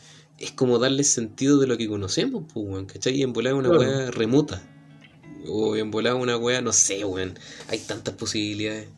es 0.44 0.52
como 0.52 0.78
darle 0.78 1.04
sentido 1.04 1.58
de 1.58 1.66
lo 1.66 1.76
que 1.76 1.88
conocemos, 1.88 2.44
pues, 2.52 2.66
weón, 2.66 2.86
¿cachai? 2.86 3.14
Y 3.14 3.22
en 3.22 3.32
volar 3.32 3.54
una 3.54 3.70
wea 3.70 4.10
remota. 4.10 4.62
O 5.46 5.76
en 5.76 5.90
volar 5.90 6.14
una 6.14 6.36
wea, 6.36 6.60
no 6.60 6.72
sé, 6.72 7.04
weón. 7.04 7.34
Hay 7.68 7.78
tantas 7.78 8.14
posibilidades. 8.14 8.88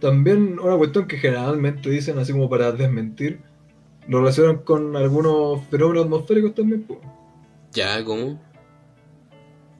También 0.00 0.58
una 0.58 0.76
cuestión 0.76 1.06
que 1.06 1.18
generalmente 1.18 1.88
dicen, 1.90 2.18
así 2.18 2.32
como 2.32 2.48
para 2.50 2.72
desmentir, 2.72 3.40
lo 4.08 4.18
relacionan 4.18 4.58
con 4.58 4.96
algunos 4.96 5.64
fenómenos 5.70 6.04
atmosféricos 6.04 6.54
también. 6.54 6.82
po. 6.82 7.00
Ya, 7.72 8.02
¿cómo? 8.04 8.40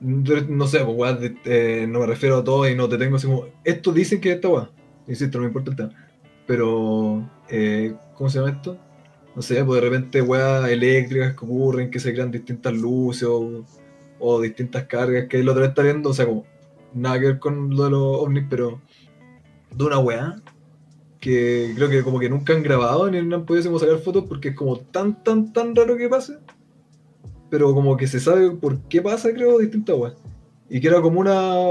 No 0.01 0.67
sé, 0.67 0.81
pues, 0.85 0.97
weá, 0.97 1.19
eh, 1.45 1.87
no 1.89 2.01
me 2.01 2.07
refiero 2.07 2.39
a 2.39 2.45
todo 2.45 2.69
y 2.69 2.75
no 2.75 2.89
te 2.89 2.99
tengo 2.99 3.17
así 3.17 3.27
como. 3.27 3.47
Esto 3.65 3.93
dicen 3.93 4.21
que 4.21 4.31
es 4.31 4.35
esta 4.37 4.49
weá. 4.49 4.71
Insisto, 5.09 5.39
no 5.39 5.43
me 5.43 5.49
importa 5.49 5.71
el 5.71 5.77
tema. 5.77 6.09
Pero, 6.47 7.29
eh, 7.49 7.95
¿cómo 8.15 8.29
se 8.29 8.39
llama 8.39 8.51
esto? 8.51 8.79
No 9.35 9.43
sé, 9.43 9.65
pues 9.65 9.81
de 9.81 9.89
repente 9.89 10.21
weas 10.21 10.69
eléctricas 10.69 11.35
que 11.35 11.45
ocurren, 11.45 11.91
que 11.91 12.01
se 12.01 12.13
crean 12.13 12.31
distintas 12.31 12.75
luces 12.75 13.29
o, 13.29 13.65
o 14.19 14.41
distintas 14.41 14.85
cargas 14.85 15.27
que 15.29 15.41
el 15.41 15.49
otro 15.49 15.65
está 15.65 15.83
viendo, 15.83 16.11
o 16.11 16.15
sea, 16.15 16.27
como 16.27 16.45
nada 16.95 17.19
que 17.19 17.27
ver 17.27 17.39
con 17.39 17.75
lo 17.75 17.85
de 17.85 17.91
los 17.91 18.03
ovnis, 18.03 18.45
pero 18.49 18.81
de 19.75 19.85
una 19.85 19.99
weá 19.99 20.37
que 21.21 21.73
creo 21.77 21.89
que 21.89 22.03
como 22.03 22.19
que 22.19 22.29
nunca 22.29 22.53
han 22.53 22.63
grabado 22.63 23.11
ni 23.11 23.19
han 23.19 23.47
podido 23.47 23.79
sacar 23.79 23.99
fotos 23.99 24.25
porque 24.29 24.49
es 24.49 24.57
como 24.57 24.79
tan, 24.79 25.23
tan, 25.23 25.53
tan 25.53 25.75
raro 25.75 25.97
que 25.97 26.09
pase. 26.09 26.37
Pero 27.49 27.73
como 27.75 27.97
que 27.97 28.07
se 28.07 28.19
sabe 28.19 28.51
por 28.51 28.81
qué 28.89 29.01
pasa, 29.01 29.33
creo, 29.33 29.59
distintas 29.59 29.97
weas. 29.97 30.15
Y 30.69 30.81
que 30.81 30.89
era 30.89 31.01
como 31.01 31.21
una 31.21 31.65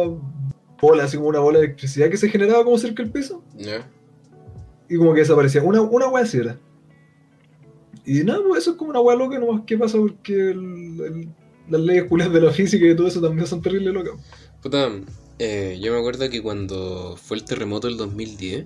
bola, 0.81 1.03
así 1.03 1.17
como 1.17 1.29
una 1.29 1.39
bola 1.39 1.59
de 1.59 1.65
electricidad 1.65 2.09
que 2.09 2.17
se 2.17 2.29
generaba 2.29 2.63
como 2.63 2.77
cerca 2.77 3.03
del 3.03 3.11
piso 3.11 3.43
y 4.89 4.97
como 4.97 5.13
que 5.13 5.21
desaparecía. 5.21 5.63
Una, 5.63 5.81
una 5.81 6.07
wea 6.07 6.23
así 6.23 6.37
era. 6.37 6.57
Y 8.05 8.23
nada, 8.23 8.39
pues 8.47 8.61
eso 8.63 8.71
es 8.71 8.77
como 8.77 8.89
una 8.91 8.99
wea 8.99 9.15
loca 9.15 9.37
nomás. 9.39 9.63
¿Qué 9.65 9.77
pasa? 9.77 9.97
Porque 9.97 10.33
el- 10.33 10.99
el- 11.01 11.29
las 11.69 11.81
leyes 11.81 12.05
culias 12.05 12.31
de 12.33 12.41
la 12.41 12.51
física 12.51 12.85
y 12.85 12.95
todo 12.95 13.07
eso 13.07 13.21
también 13.21 13.47
son 13.47 13.61
terribles 13.61 13.93
locas. 13.93 14.13
Puta, 14.61 14.89
eh, 15.39 15.79
yo 15.81 15.91
me 15.93 15.99
acuerdo 15.99 16.29
que 16.29 16.41
cuando 16.41 17.15
fue 17.21 17.37
el 17.37 17.45
terremoto 17.45 17.87
del 17.87 17.97
2010, 17.97 18.65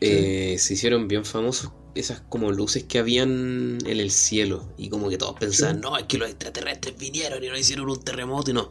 eh, 0.00 0.56
se 0.58 0.74
hicieron 0.74 1.08
bien 1.08 1.24
famosos 1.24 1.70
esas 1.94 2.20
como 2.28 2.50
luces 2.50 2.84
que 2.84 2.98
habían 2.98 3.78
en 3.84 4.00
el 4.00 4.10
cielo. 4.10 4.68
Y 4.78 4.88
como 4.88 5.08
que 5.08 5.18
todos 5.18 5.34
pensaban, 5.38 5.76
Sí. 5.76 5.82
no, 5.82 5.96
es 5.96 6.04
que 6.04 6.18
los 6.18 6.28
extraterrestres 6.28 6.96
vinieron 6.98 7.42
y 7.44 7.48
no 7.48 7.56
hicieron 7.58 7.88
un 7.88 8.00
terremoto 8.02 8.50
y 8.50 8.54
no. 8.54 8.70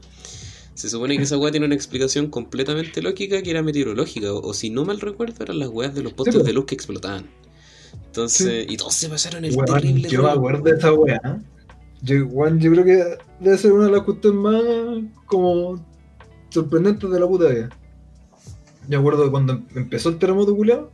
Se 0.74 0.90
supone 0.90 1.18
que 1.18 1.24
esa 1.24 1.38
weá 1.38 1.52
tiene 1.52 1.66
una 1.68 1.76
explicación 1.76 2.28
completamente 2.28 3.02
lógica 3.02 3.42
que 3.44 3.52
era 3.52 3.62
meteorológica. 3.62 4.34
O, 4.34 4.40
o 4.42 4.54
si 4.54 4.70
no 4.70 4.86
mal 4.86 5.00
recuerdo, 5.00 5.44
eran 5.44 5.60
las 5.60 5.70
weas 5.70 5.94
de 5.94 6.02
los 6.02 6.14
postes 6.14 6.38
po. 6.38 6.44
de 6.44 6.54
luz 6.54 6.66
que 6.66 6.76
explotaban. 6.76 7.30
Entonces, 7.94 8.66
y 8.70 8.78
todos 8.78 8.94
se 8.94 9.10
pasaron 9.10 9.46
el 9.46 9.56
Weón, 9.56 9.66
terrible 9.66 10.10
yo 10.10 10.24
me 10.24 10.32
acuerdo 10.32 10.64
de 10.64 10.72
esa 10.78 10.94
wea. 10.94 11.40
Yo, 12.02 12.26
weón, 12.28 12.60
yo 12.60 12.72
creo 12.72 12.84
que 12.86 13.18
debe 13.40 13.58
ser 13.58 13.72
una 13.72 13.86
de 13.86 13.92
las 13.92 14.02
cuestiones 14.02 14.42
más 14.42 14.64
como 15.26 15.86
sorprendentes 16.50 17.10
de 17.10 17.20
la 17.20 17.28
puta 17.28 17.48
vida. 17.48 17.70
Me 18.88 18.96
acuerdo 18.96 19.26
de 19.26 19.32
cuando 19.32 19.62
empezó 19.76 20.10
el 20.10 20.18
terremoto 20.18 20.56
culiado, 20.56 20.92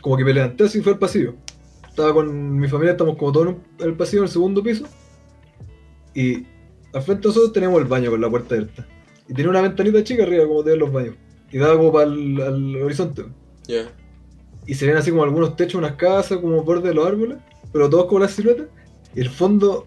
como 0.00 0.16
que 0.16 0.24
me 0.24 0.32
levanté 0.34 0.64
así 0.64 0.78
y 0.78 0.82
fue 0.82 0.92
al 0.92 0.98
pasillo. 0.98 1.34
Estaba 1.88 2.12
con 2.14 2.58
mi 2.58 2.68
familia, 2.68 2.92
estamos 2.92 3.16
como 3.16 3.32
todos 3.32 3.48
en 3.48 3.58
el 3.80 3.94
pasillo, 3.94 4.22
en 4.22 4.26
el 4.26 4.32
segundo 4.32 4.62
piso. 4.62 4.84
Y 6.14 6.46
al 6.92 7.02
frente 7.02 7.22
de 7.22 7.28
nosotros 7.28 7.52
teníamos 7.52 7.80
el 7.80 7.86
baño 7.86 8.10
con 8.10 8.20
la 8.20 8.30
puerta 8.30 8.54
abierta. 8.54 8.86
Y 9.28 9.34
tenía 9.34 9.50
una 9.50 9.62
ventanita 9.62 10.04
chica 10.04 10.22
arriba, 10.24 10.46
como 10.46 10.62
de 10.62 10.76
los 10.76 10.92
baños. 10.92 11.16
Y 11.50 11.58
daba 11.58 11.76
como 11.76 11.92
para 11.92 12.10
el 12.10 12.40
al 12.40 12.76
horizonte. 12.76 13.24
Ya. 13.66 13.90
Y 14.66 14.74
se 14.74 14.86
ven 14.86 14.96
así 14.96 15.10
como 15.10 15.24
algunos 15.24 15.56
techos, 15.56 15.74
unas 15.76 15.96
casas, 15.96 16.38
como 16.38 16.62
borde 16.62 16.88
de 16.88 16.94
los 16.94 17.06
árboles, 17.06 17.38
pero 17.72 17.90
todos 17.90 18.06
como 18.06 18.20
las 18.20 18.32
siluetas. 18.32 18.66
Y 19.14 19.20
el 19.20 19.28
fondo, 19.30 19.86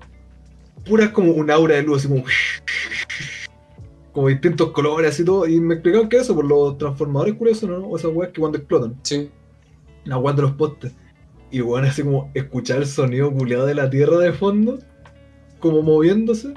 pura 0.85 1.11
como 1.13 1.31
un 1.31 1.49
aura 1.49 1.75
de 1.75 1.83
luz, 1.83 1.99
así 1.99 2.07
como. 2.07 2.23
Como 4.11 4.29
distintos 4.29 4.71
colores, 4.71 5.11
así 5.11 5.25
todo. 5.25 5.45
Y 5.45 5.59
me 5.59 5.73
explicaron 5.73 6.07
que 6.07 6.15
eso, 6.15 6.33
por 6.33 6.45
los 6.45 6.77
transformadores 6.77 7.33
curiosos, 7.35 7.69
¿no? 7.69 7.79
O 7.79 7.97
esas 7.97 8.11
weas 8.13 8.31
que 8.31 8.39
cuando 8.39 8.57
explotan, 8.57 8.97
Sí. 9.03 9.29
las 10.05 10.19
weas 10.19 10.37
de 10.37 10.41
los 10.43 10.51
postes. 10.53 10.93
Y 11.51 11.59
bueno, 11.59 11.87
así 11.87 12.01
como 12.01 12.31
escuchar 12.33 12.77
el 12.77 12.85
sonido 12.85 13.29
culiado 13.33 13.65
de 13.65 13.75
la 13.75 13.89
tierra 13.89 14.17
de 14.19 14.31
fondo, 14.31 14.79
como 15.59 15.81
moviéndose. 15.81 16.53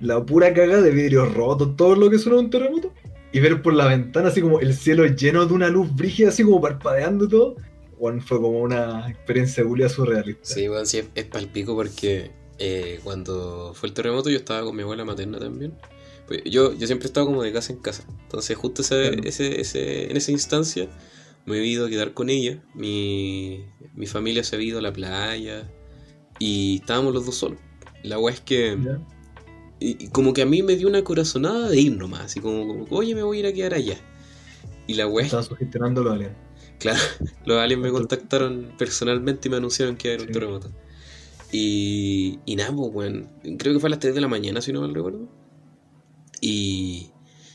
La 0.00 0.24
pura 0.24 0.54
caga 0.54 0.80
de 0.80 0.90
vidrios 0.90 1.34
rotos, 1.34 1.76
todo 1.76 1.94
lo 1.94 2.08
que 2.08 2.18
suena 2.18 2.38
un 2.38 2.48
terremoto. 2.48 2.90
Y 3.32 3.40
ver 3.40 3.60
por 3.62 3.74
la 3.74 3.86
ventana 3.86 4.28
así 4.28 4.40
como 4.40 4.60
el 4.60 4.74
cielo 4.74 5.04
lleno 5.06 5.44
de 5.44 5.52
una 5.52 5.68
luz 5.68 5.94
brígida, 5.94 6.28
así 6.30 6.42
como 6.42 6.60
parpadeando 6.60 7.26
y 7.26 7.28
todo. 7.28 7.56
Bueno, 7.98 8.22
fue 8.22 8.38
como 8.40 8.60
una 8.60 9.08
experiencia 9.10 9.64
culia 9.64 9.88
surrealista. 9.88 10.44
Sí, 10.44 10.68
weón, 10.68 10.86
sí, 10.86 10.98
es, 10.98 11.06
es 11.14 11.24
palpico 11.24 11.74
porque 11.74 12.30
eh, 12.58 13.00
cuando 13.04 13.72
fue 13.74 13.88
el 13.88 13.94
terremoto 13.94 14.30
yo 14.30 14.36
estaba 14.38 14.62
con 14.64 14.74
mi 14.76 14.82
abuela 14.82 15.04
materna 15.04 15.38
también. 15.38 15.74
Pues 16.26 16.42
yo, 16.44 16.74
yo 16.74 16.86
siempre 16.86 17.06
he 17.06 17.08
estado 17.08 17.26
como 17.26 17.42
de 17.42 17.52
casa 17.52 17.72
en 17.72 17.80
casa. 17.80 18.04
Entonces 18.22 18.56
justo 18.56 18.82
ese, 18.82 19.10
Claro. 19.10 19.22
ese, 19.24 19.60
ese, 19.60 20.10
en 20.10 20.16
esa 20.16 20.30
instancia 20.30 20.88
me 21.44 21.58
he 21.58 21.66
ido 21.66 21.86
a 21.86 21.88
quedar 21.90 22.14
con 22.14 22.30
ella. 22.30 22.62
Mi, 22.74 23.64
mi 23.94 24.06
familia 24.06 24.44
se 24.44 24.56
ha 24.56 24.60
ido 24.60 24.78
a 24.78 24.82
la 24.82 24.92
playa 24.92 25.68
y 26.38 26.76
estábamos 26.80 27.12
los 27.14 27.26
dos 27.26 27.34
solos. 27.34 27.58
La 28.04 28.18
weá 28.18 28.32
es 28.34 28.40
que... 28.40 28.78
¿Ya? 28.82 29.00
Y, 29.80 30.04
y 30.04 30.08
como 30.08 30.32
que 30.32 30.42
a 30.42 30.46
mí 30.46 30.62
me 30.62 30.76
dio 30.76 30.88
una 30.88 31.02
corazonada 31.04 31.68
de 31.68 31.80
ir 31.80 31.96
nomás. 31.96 32.22
Así 32.22 32.40
como, 32.40 32.66
como, 32.66 32.86
oye, 32.90 33.14
me 33.14 33.22
voy 33.22 33.38
a 33.38 33.40
ir 33.40 33.46
a 33.46 33.52
quedar 33.52 33.74
allá. 33.74 33.96
Y 34.86 34.94
la 34.94 35.04
es 35.04 35.24
Estaban 35.26 35.44
sugestionando 35.44 36.02
los 36.02 36.12
aliens. 36.14 36.34
Claro, 36.78 36.98
los 37.44 37.58
aliens 37.58 37.82
me 37.82 37.90
contactaron 37.90 38.72
personalmente 38.78 39.48
y 39.48 39.50
me 39.50 39.56
anunciaron 39.58 39.96
que 39.96 40.08
iba 40.08 40.12
a 40.12 40.16
haber 40.16 40.28
un 40.28 40.28
Sí. 40.28 40.32
terremoto. 40.40 40.72
Y, 41.52 42.38
y 42.44 42.56
nada, 42.56 42.72
pues, 42.74 42.90
weón. 42.92 43.28
Creo 43.58 43.74
que 43.74 43.80
fue 43.80 43.88
a 43.88 43.90
las 43.90 44.00
3 44.00 44.14
de 44.14 44.20
la 44.20 44.28
mañana, 44.28 44.60
si 44.60 44.72
no 44.72 44.80
mal 44.80 44.94
recuerdo. 44.94 45.28
Y, 46.40 47.10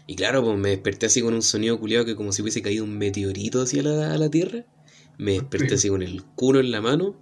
y 0.07 0.15
claro, 0.15 0.43
pues 0.43 0.57
me 0.57 0.69
desperté 0.69 1.05
así 1.05 1.21
con 1.21 1.33
un 1.33 1.41
sonido 1.41 1.79
culiado 1.79 2.05
que 2.05 2.15
como 2.15 2.31
si 2.31 2.41
hubiese 2.41 2.62
caído 2.62 2.83
un 2.83 2.97
meteorito 2.97 3.62
hacia 3.62 3.83
la, 3.83 4.13
a 4.13 4.17
la 4.17 4.29
Tierra. 4.29 4.65
Me 5.17 5.33
desperté 5.33 5.75
así 5.75 5.89
con 5.89 6.01
el 6.01 6.23
culo 6.23 6.59
en 6.59 6.71
la 6.71 6.81
mano. 6.81 7.15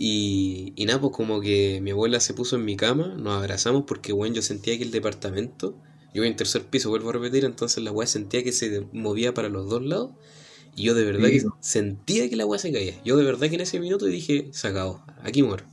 Y, 0.00 0.72
y 0.76 0.86
nada, 0.86 1.00
pues 1.00 1.12
como 1.12 1.40
que 1.40 1.80
mi 1.82 1.90
abuela 1.90 2.20
se 2.20 2.32
puso 2.32 2.54
en 2.56 2.64
mi 2.64 2.76
cama, 2.76 3.16
nos 3.18 3.36
abrazamos 3.36 3.82
porque, 3.86 4.12
weón, 4.12 4.32
yo 4.32 4.42
sentía 4.42 4.78
que 4.78 4.84
el 4.84 4.92
departamento, 4.92 5.74
yo 6.14 6.24
en 6.24 6.36
tercer 6.36 6.62
piso, 6.62 6.88
vuelvo 6.88 7.10
a 7.10 7.14
repetir, 7.14 7.44
entonces 7.44 7.82
la 7.82 7.90
weá 7.90 8.06
sentía 8.06 8.44
que 8.44 8.52
se 8.52 8.86
movía 8.92 9.34
para 9.34 9.48
los 9.48 9.68
dos 9.68 9.82
lados. 9.82 10.12
Y 10.76 10.84
yo 10.84 10.94
de 10.94 11.04
verdad 11.04 11.28
que 11.28 11.44
sentía 11.60 12.30
que 12.30 12.36
la 12.36 12.46
weá 12.46 12.60
se 12.60 12.72
caía. 12.72 12.94
Yo 13.04 13.16
de 13.16 13.24
verdad 13.24 13.48
que 13.48 13.56
en 13.56 13.62
ese 13.62 13.80
minuto 13.80 14.06
dije, 14.06 14.48
se 14.52 14.68
acabó, 14.68 15.04
aquí 15.24 15.42
muero. 15.42 15.64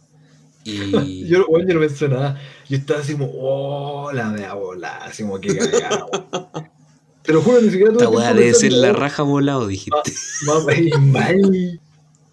Y 0.63 1.25
Yo, 1.27 1.45
bueno, 1.47 1.67
yo 1.67 1.75
no 1.75 1.79
pensé 1.81 2.09
nada. 2.09 2.41
Yo 2.67 2.77
estaba 2.77 3.01
así 3.01 3.13
como, 3.13 3.31
oh, 3.35 4.11
la 4.11 4.29
mea 4.31 4.55
volada, 4.55 5.05
así 5.05 5.21
como 5.21 5.39
que 5.39 5.55
cagada, 5.55 6.05
weón. 6.05 6.75
Te 7.21 7.33
lo 7.33 7.41
juro, 7.41 7.59
ni 7.59 7.69
siquiera 7.69 7.91
tuve 7.91 8.03
esta 8.03 8.15
weá 8.15 8.33
de 8.33 8.41
debe 8.41 8.53
ser 8.53 8.73
la 8.73 8.93
raja 8.93 9.23
volado, 9.23 9.67
dijiste. 9.67 10.13
Mamá, 10.45 10.73
y. 10.73 11.79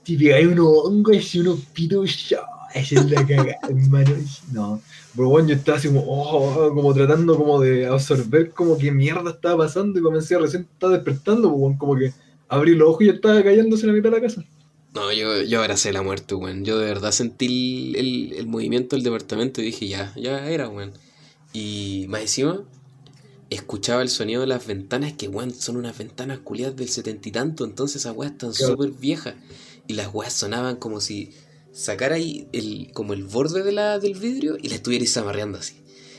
Si 0.04 0.16
pegáis 0.16 0.46
unos 0.48 0.66
hongos 0.84 1.34
y 1.34 1.40
unos 1.40 1.60
pitos, 1.72 2.28
ya, 2.28 2.40
esa 2.74 2.94
es 3.00 3.10
la 3.10 3.26
cagada, 3.26 3.56
hermano. 3.68 4.16
No. 4.52 4.80
Pero 5.14 5.28
bueno, 5.28 5.48
yo 5.50 5.54
estaba 5.56 5.78
así 5.78 5.88
como, 5.88 6.04
oh, 6.06 6.72
como 6.74 6.92
tratando 6.94 7.36
como 7.36 7.60
de 7.60 7.86
absorber 7.86 8.50
como 8.50 8.78
qué 8.78 8.90
mierda 8.90 9.30
estaba 9.30 9.64
pasando 9.66 9.98
y 9.98 10.02
comencé 10.02 10.34
a 10.34 10.38
recién 10.38 10.66
estaba 10.72 10.94
despertando, 10.94 11.50
pues, 11.50 11.60
weón, 11.60 11.76
como 11.76 11.96
que 11.96 12.12
abrí 12.48 12.74
los 12.74 12.88
ojos 12.88 13.02
y 13.02 13.08
estaba 13.10 13.42
cayéndose 13.42 13.82
en 13.84 13.88
la 13.88 13.96
mitad 13.96 14.10
de 14.10 14.16
la 14.16 14.22
casa. 14.22 14.44
No, 14.94 15.12
yo, 15.12 15.42
yo 15.42 15.60
abracé 15.60 15.92
la 15.92 16.02
muerte, 16.02 16.34
weón. 16.34 16.64
Yo 16.64 16.78
de 16.78 16.86
verdad 16.86 17.12
sentí 17.12 17.92
el, 17.96 17.96
el- 17.96 18.32
el 18.38 18.46
movimiento 18.46 18.96
del 18.96 19.02
departamento 19.04 19.60
y 19.62 19.66
dije, 19.66 19.88
ya, 19.88 20.12
ya 20.16 20.48
era, 20.50 20.68
weón. 20.68 20.92
Y 21.52 22.06
más 22.08 22.22
encima, 22.22 22.60
escuchaba 23.50 24.02
el 24.02 24.08
sonido 24.08 24.40
de 24.40 24.46
las 24.46 24.66
ventanas, 24.66 25.12
que, 25.14 25.28
weón, 25.28 25.52
son 25.52 25.76
unas 25.76 25.96
ventanas 25.96 26.38
culiadas 26.40 26.76
del 26.76 26.88
setenta 26.88 27.28
y 27.28 27.32
tanto, 27.32 27.64
entonces 27.64 27.96
esas 28.02 28.16
weas 28.16 28.32
están 28.32 28.52
Claro. 28.52 28.72
súper 28.74 28.90
viejas. 28.92 29.34
Y 29.92 29.96
las 29.96 30.12
weas 30.14 30.32
sonaban 30.32 30.76
como 30.76 31.00
si 31.00 31.30
sacara 31.72 32.16
ahí 32.16 32.48
el, 32.52 32.90
como 32.92 33.12
el 33.12 33.24
borde 33.24 33.62
de 33.62 33.72
la, 33.72 33.98
del 33.98 34.14
vidrio 34.14 34.56
y 34.60 34.68
la 34.68 34.76
estuvierais 34.76 35.16
amarreando 35.16 35.58
así. 35.58 35.74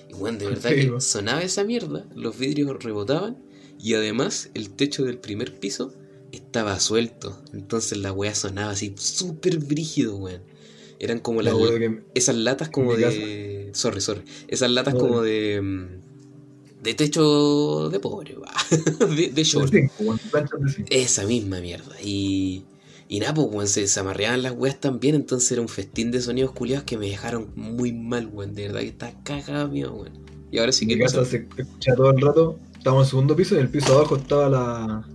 Y, 0.09 0.13
weón, 0.13 0.38
de 0.38 0.47
verdad 0.47 0.69
que 0.71 0.93
sonaba 0.99 1.41
esa 1.41 1.63
mierda, 1.63 2.05
los 2.15 2.38
vidrios 2.38 2.83
rebotaban 2.83 3.38
y 3.79 3.95
además 3.95 4.49
el 4.53 4.69
techo 4.71 5.03
del 5.03 5.17
primer 5.17 5.59
piso 5.59 5.93
estaba 6.31 6.79
suelto. 6.79 7.41
Entonces 7.53 7.97
la 7.97 8.12
weá 8.12 8.33
sonaba 8.36 8.71
así 8.71 8.93
súper 8.97 9.59
brígido, 9.59 10.15
weón. 10.17 10.41
Eran 10.99 11.19
como 11.19 11.41
las, 11.41 11.53
que 11.55 12.03
esas 12.13 12.36
latas 12.36 12.69
como 12.69 12.95
de. 12.95 13.71
Sorry, 13.73 14.01
sorry. 14.01 14.23
Esas 14.47 14.71
latas 14.71 14.93
No, 14.93 14.99
como 15.01 15.15
no. 15.17 15.21
de. 15.21 15.62
mm, 15.62 15.88
De 16.83 16.93
techo 16.93 17.89
de 17.89 17.99
pobre, 17.99 18.36
va. 18.36 18.53
de, 19.15 19.29
de 19.29 19.43
short. 19.43 19.73
Esa 20.89 21.25
misma 21.25 21.59
mierda. 21.59 21.95
Y. 22.01 22.63
Y 23.13 23.19
nada, 23.19 23.36
pues, 23.36 23.47
weón, 23.52 23.67
se 23.67 23.82
desamarreaban 23.82 24.41
las 24.41 24.54
weas 24.54 24.80
también. 24.80 25.13
Entonces 25.13 25.52
era 25.52 25.62
un 25.62 25.67
festín 25.67 26.10
de 26.10 26.19
sonidos 26.19 26.49
culiados 26.52 26.84
que 26.84 26.97
me 26.97 27.08
dejaron 27.08 27.52
muy 27.56 27.93
mal, 27.93 28.26
weón. 28.34 28.56
De 28.56 28.63
verdad 28.63 28.80
que 28.80 28.88
está 28.88 29.13
cagado 29.21 29.67
mío, 29.69 29.93
weón. 29.93 30.13
Y 30.49 30.58
ahora 30.58 30.71
sí 30.71 30.88
que 30.88 30.95
mi 30.95 31.04
casa 31.04 31.19
pasa. 31.19 31.30
se 31.30 31.47
escuchaba 31.56 31.95
todo 31.95 32.10
el 32.10 32.21
rato. 32.21 32.60
Estábamos 32.76 33.04
en 33.04 33.06
el 33.06 33.10
segundo 33.12 33.36
piso 33.36 33.54
y 33.54 33.60
en 33.60 33.65
el 33.65 33.69
piso 33.69 33.93
abajo 33.93 34.15
estaba 34.15 34.49
la. 34.49 35.08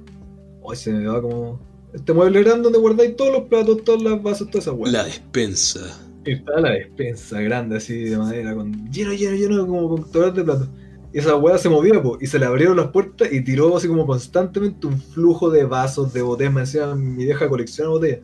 Ay, 0.70 0.76
se 0.76 0.92
me 0.92 1.08
va 1.08 1.20
como. 1.20 1.60
Este 1.92 2.12
mueble 2.12 2.44
grande 2.44 2.62
donde 2.62 2.78
guardáis 2.78 3.16
todos 3.16 3.32
los 3.32 3.48
platos, 3.48 3.82
todas 3.82 4.00
las 4.00 4.22
vasos, 4.22 4.46
todas 4.46 4.68
esas 4.68 4.74
weas. 4.78 4.92
La 4.92 5.02
despensa. 5.02 6.00
Estaba 6.24 6.60
la 6.60 6.70
despensa 6.70 7.40
grande 7.40 7.78
así 7.78 7.98
de 8.04 8.16
madera, 8.16 8.54
con 8.54 8.92
lleno, 8.92 9.12
lleno, 9.12 9.34
lleno, 9.34 9.66
como 9.66 9.88
con 9.88 10.08
toneladas 10.12 10.36
de 10.36 10.44
platos. 10.44 10.68
Y 11.12 11.18
esa 11.18 11.36
weá 11.36 11.56
se 11.56 11.68
movía, 11.68 12.02
po, 12.02 12.18
y 12.20 12.26
se 12.26 12.38
le 12.38 12.46
abrieron 12.46 12.76
las 12.76 12.88
puertas 12.88 13.32
y 13.32 13.40
tiró 13.42 13.74
así 13.76 13.88
como 13.88 14.06
constantemente 14.06 14.86
un 14.86 15.00
flujo 15.00 15.50
de 15.50 15.64
vasos, 15.64 16.12
de 16.12 16.20
botellas. 16.20 16.52
Me 16.52 16.60
decía 16.60 16.94
mi 16.94 17.24
vieja 17.24 17.48
colección 17.48 17.86
de 17.86 17.92
botellas. 17.92 18.20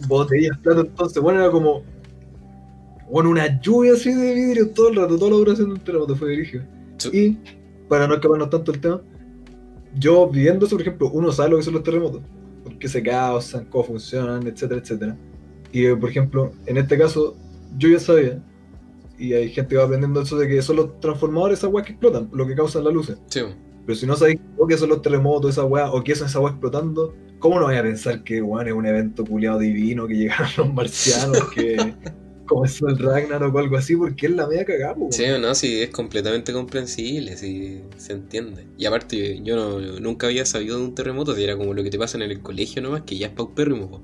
botellas, 0.08 0.58
platos, 0.58 0.86
entonces, 0.86 1.22
bueno, 1.22 1.40
era 1.40 1.50
como. 1.50 1.82
Bueno, 3.08 3.30
una 3.30 3.60
lluvia 3.60 3.92
así 3.92 4.12
de 4.12 4.34
vidrio 4.34 4.70
todo 4.70 4.88
el 4.88 4.96
rato, 4.96 5.18
toda 5.18 5.30
la 5.30 5.36
duración 5.36 5.68
del 5.68 5.80
terremoto 5.80 6.16
fue 6.16 6.30
dirigido. 6.30 6.64
Y, 7.12 7.36
para 7.88 8.08
no 8.08 8.14
escaparnos 8.14 8.48
tanto 8.48 8.72
el 8.72 8.80
tema, 8.80 9.02
yo 9.94 10.28
viviendo 10.28 10.66
eso, 10.66 10.76
por 10.76 10.82
ejemplo, 10.82 11.10
uno 11.10 11.30
sabe 11.30 11.50
lo 11.50 11.56
que 11.58 11.62
son 11.62 11.74
los 11.74 11.82
terremotos, 11.82 12.22
por 12.64 12.78
qué 12.78 12.88
se 12.88 13.02
causan, 13.02 13.66
cómo 13.66 13.84
funcionan, 13.84 14.46
etcétera, 14.46 14.80
etcétera. 14.80 15.16
Y, 15.72 15.94
por 15.94 16.08
ejemplo, 16.08 16.52
en 16.66 16.78
este 16.78 16.96
caso, 16.96 17.36
yo 17.76 17.90
ya 17.90 17.98
sabía, 17.98 18.42
y 19.22 19.34
hay 19.34 19.50
gente 19.50 19.70
que 19.70 19.76
va 19.76 19.84
aprendiendo 19.84 20.20
eso 20.20 20.36
de 20.36 20.48
que 20.48 20.60
son 20.62 20.76
los 20.76 21.00
transformadores, 21.00 21.60
esas 21.60 21.70
weas 21.70 21.86
que 21.86 21.92
explotan, 21.92 22.28
lo 22.32 22.44
que 22.46 22.56
causan 22.56 22.82
las 22.82 22.92
luces. 22.92 23.18
Sí, 23.28 23.40
Pero 23.86 23.96
si 23.96 24.04
no 24.04 24.16
sabéis 24.16 24.40
que 24.68 24.76
son 24.76 24.88
los 24.88 25.00
terremotos, 25.00 25.52
esas 25.52 25.64
weas, 25.66 25.90
o 25.92 26.02
qué 26.02 26.16
son 26.16 26.26
esas 26.26 26.42
weas 26.42 26.54
explotando, 26.54 27.14
¿cómo 27.38 27.60
no 27.60 27.66
vais 27.66 27.78
a 27.78 27.82
pensar 27.82 28.24
que, 28.24 28.38
es 28.38 28.42
un 28.42 28.86
evento 28.86 29.24
culiado 29.24 29.60
divino, 29.60 30.08
que 30.08 30.14
llegaron 30.14 30.48
los 30.56 30.74
marcianos, 30.74 31.50
que 31.54 31.94
comenzó 32.46 32.88
el 32.88 32.98
Ragnarok 32.98 33.54
o 33.54 33.58
algo 33.58 33.76
así, 33.76 33.94
porque 33.94 34.26
es 34.26 34.32
la 34.32 34.48
media 34.48 34.64
cagada, 34.64 34.96
Sí, 35.10 35.24
no, 35.40 35.54
sí, 35.54 35.82
es 35.82 35.90
completamente 35.90 36.52
comprensible, 36.52 37.36
sí, 37.36 37.80
se 37.96 38.14
entiende. 38.14 38.66
Y 38.76 38.86
aparte, 38.86 39.40
yo 39.42 39.54
no, 39.54 39.78
nunca 40.00 40.26
había 40.26 40.44
sabido 40.44 40.78
de 40.78 40.84
un 40.84 40.94
terremoto, 40.96 41.34
si 41.34 41.44
era 41.44 41.56
como 41.56 41.74
lo 41.74 41.84
que 41.84 41.90
te 41.90 41.98
pasa 41.98 42.16
en 42.18 42.24
el 42.24 42.40
colegio 42.40 42.82
nomás, 42.82 43.02
que 43.02 43.16
ya 43.16 43.28
es 43.28 43.32
paupérrimo. 43.32 43.88
po. 43.88 44.02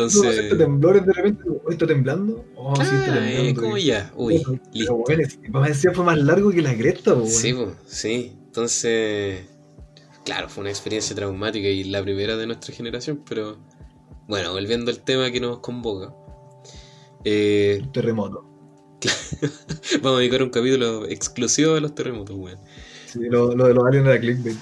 No, 0.00 0.06
Entonces, 0.08 0.38
este 0.44 0.56
temblores 0.56 1.06
de 1.06 1.12
repente, 1.12 1.42
hoy 1.48 1.72
está 1.72 1.86
temblando. 1.86 2.44
Oh, 2.56 2.74
sí, 2.76 2.82
está 2.82 3.14
ah, 3.14 3.30
eh, 3.30 3.34
temblando. 3.36 3.60
como 3.62 3.76
y- 3.78 3.84
ya, 3.84 4.12
uy, 4.16 4.42
Pero, 4.44 4.60
listo. 4.72 4.94
bueno, 4.96 5.66
decía 5.68 5.92
fue 5.92 6.04
más 6.04 6.18
largo 6.18 6.50
que 6.50 6.62
la 6.62 6.76
cresta, 6.76 7.14
po, 7.14 7.26
Sí, 7.26 7.52
weón. 7.52 7.70
po, 7.74 7.76
sí, 7.86 8.32
entonces, 8.46 9.44
claro, 10.24 10.48
fue 10.48 10.62
una 10.62 10.70
experiencia 10.70 11.14
traumática 11.14 11.68
y 11.68 11.84
la 11.84 12.02
primera 12.02 12.36
de 12.36 12.46
nuestra 12.46 12.74
generación, 12.74 13.22
pero 13.28 13.58
bueno, 14.28 14.52
volviendo 14.52 14.90
al 14.90 15.00
tema 15.00 15.30
que 15.30 15.40
nos 15.40 15.58
convoca. 15.60 16.12
eh, 17.24 17.82
terremoto. 17.92 18.46
vamos 20.02 20.18
a 20.18 20.20
dedicar 20.20 20.42
un 20.42 20.50
capítulo 20.50 21.06
exclusivo 21.06 21.74
a 21.74 21.80
los 21.80 21.94
terremotos, 21.94 22.36
weón. 22.36 22.58
Sí, 23.06 23.18
lo, 23.28 23.54
lo 23.56 23.66
de 23.66 23.74
los 23.74 23.84
aliens 23.84 24.06
era 24.06 24.20
clickbait. 24.20 24.56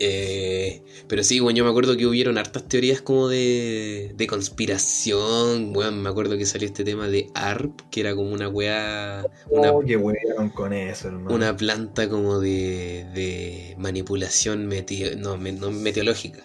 Eh, 0.00 0.82
pero 1.06 1.22
sí, 1.22 1.38
bueno, 1.40 1.56
yo 1.58 1.64
me 1.64 1.70
acuerdo 1.70 1.96
que 1.96 2.06
hubieron 2.06 2.36
hartas 2.36 2.66
teorías 2.68 3.00
como 3.00 3.28
de, 3.28 4.12
de 4.16 4.26
conspiración. 4.26 5.72
Bueno, 5.72 5.92
me 5.92 6.08
acuerdo 6.08 6.36
que 6.36 6.46
salió 6.46 6.66
este 6.66 6.84
tema 6.84 7.08
de 7.08 7.28
ARP, 7.34 7.80
que 7.90 8.00
era 8.00 8.14
como 8.14 8.32
una 8.32 8.48
weá. 8.48 9.24
Una, 9.50 9.72
oh, 9.72 9.80
qué 9.84 9.96
weón 9.96 10.50
con 10.50 10.72
eso, 10.72 11.08
hermano. 11.08 11.34
una 11.34 11.56
planta 11.56 12.08
como 12.08 12.40
de, 12.40 13.06
de 13.14 13.74
manipulación 13.78 14.66
meteo, 14.66 15.16
no, 15.16 15.36
me- 15.38 15.52
no, 15.52 15.70
meteorológica. 15.70 16.42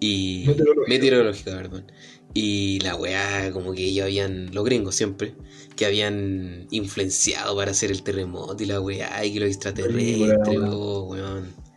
Y, 0.00 0.44
Meteorológica. 0.46 0.88
meteorológica, 0.88 1.50
perdón. 1.56 1.92
Y 2.34 2.78
la 2.80 2.94
weá, 2.94 3.50
como 3.52 3.72
que 3.72 3.84
ellos 3.84 4.04
habían, 4.04 4.54
los 4.54 4.64
gringos 4.64 4.94
siempre, 4.94 5.34
que 5.76 5.86
habían 5.86 6.66
influenciado 6.70 7.56
para 7.56 7.72
hacer 7.72 7.90
el 7.90 8.02
terremoto 8.02 8.62
y 8.62 8.66
la 8.66 8.80
weá, 8.80 9.24
y 9.24 9.32
que 9.34 9.40
los 9.40 9.48
extraterrestres, 9.48 10.58
weón. 10.58 11.67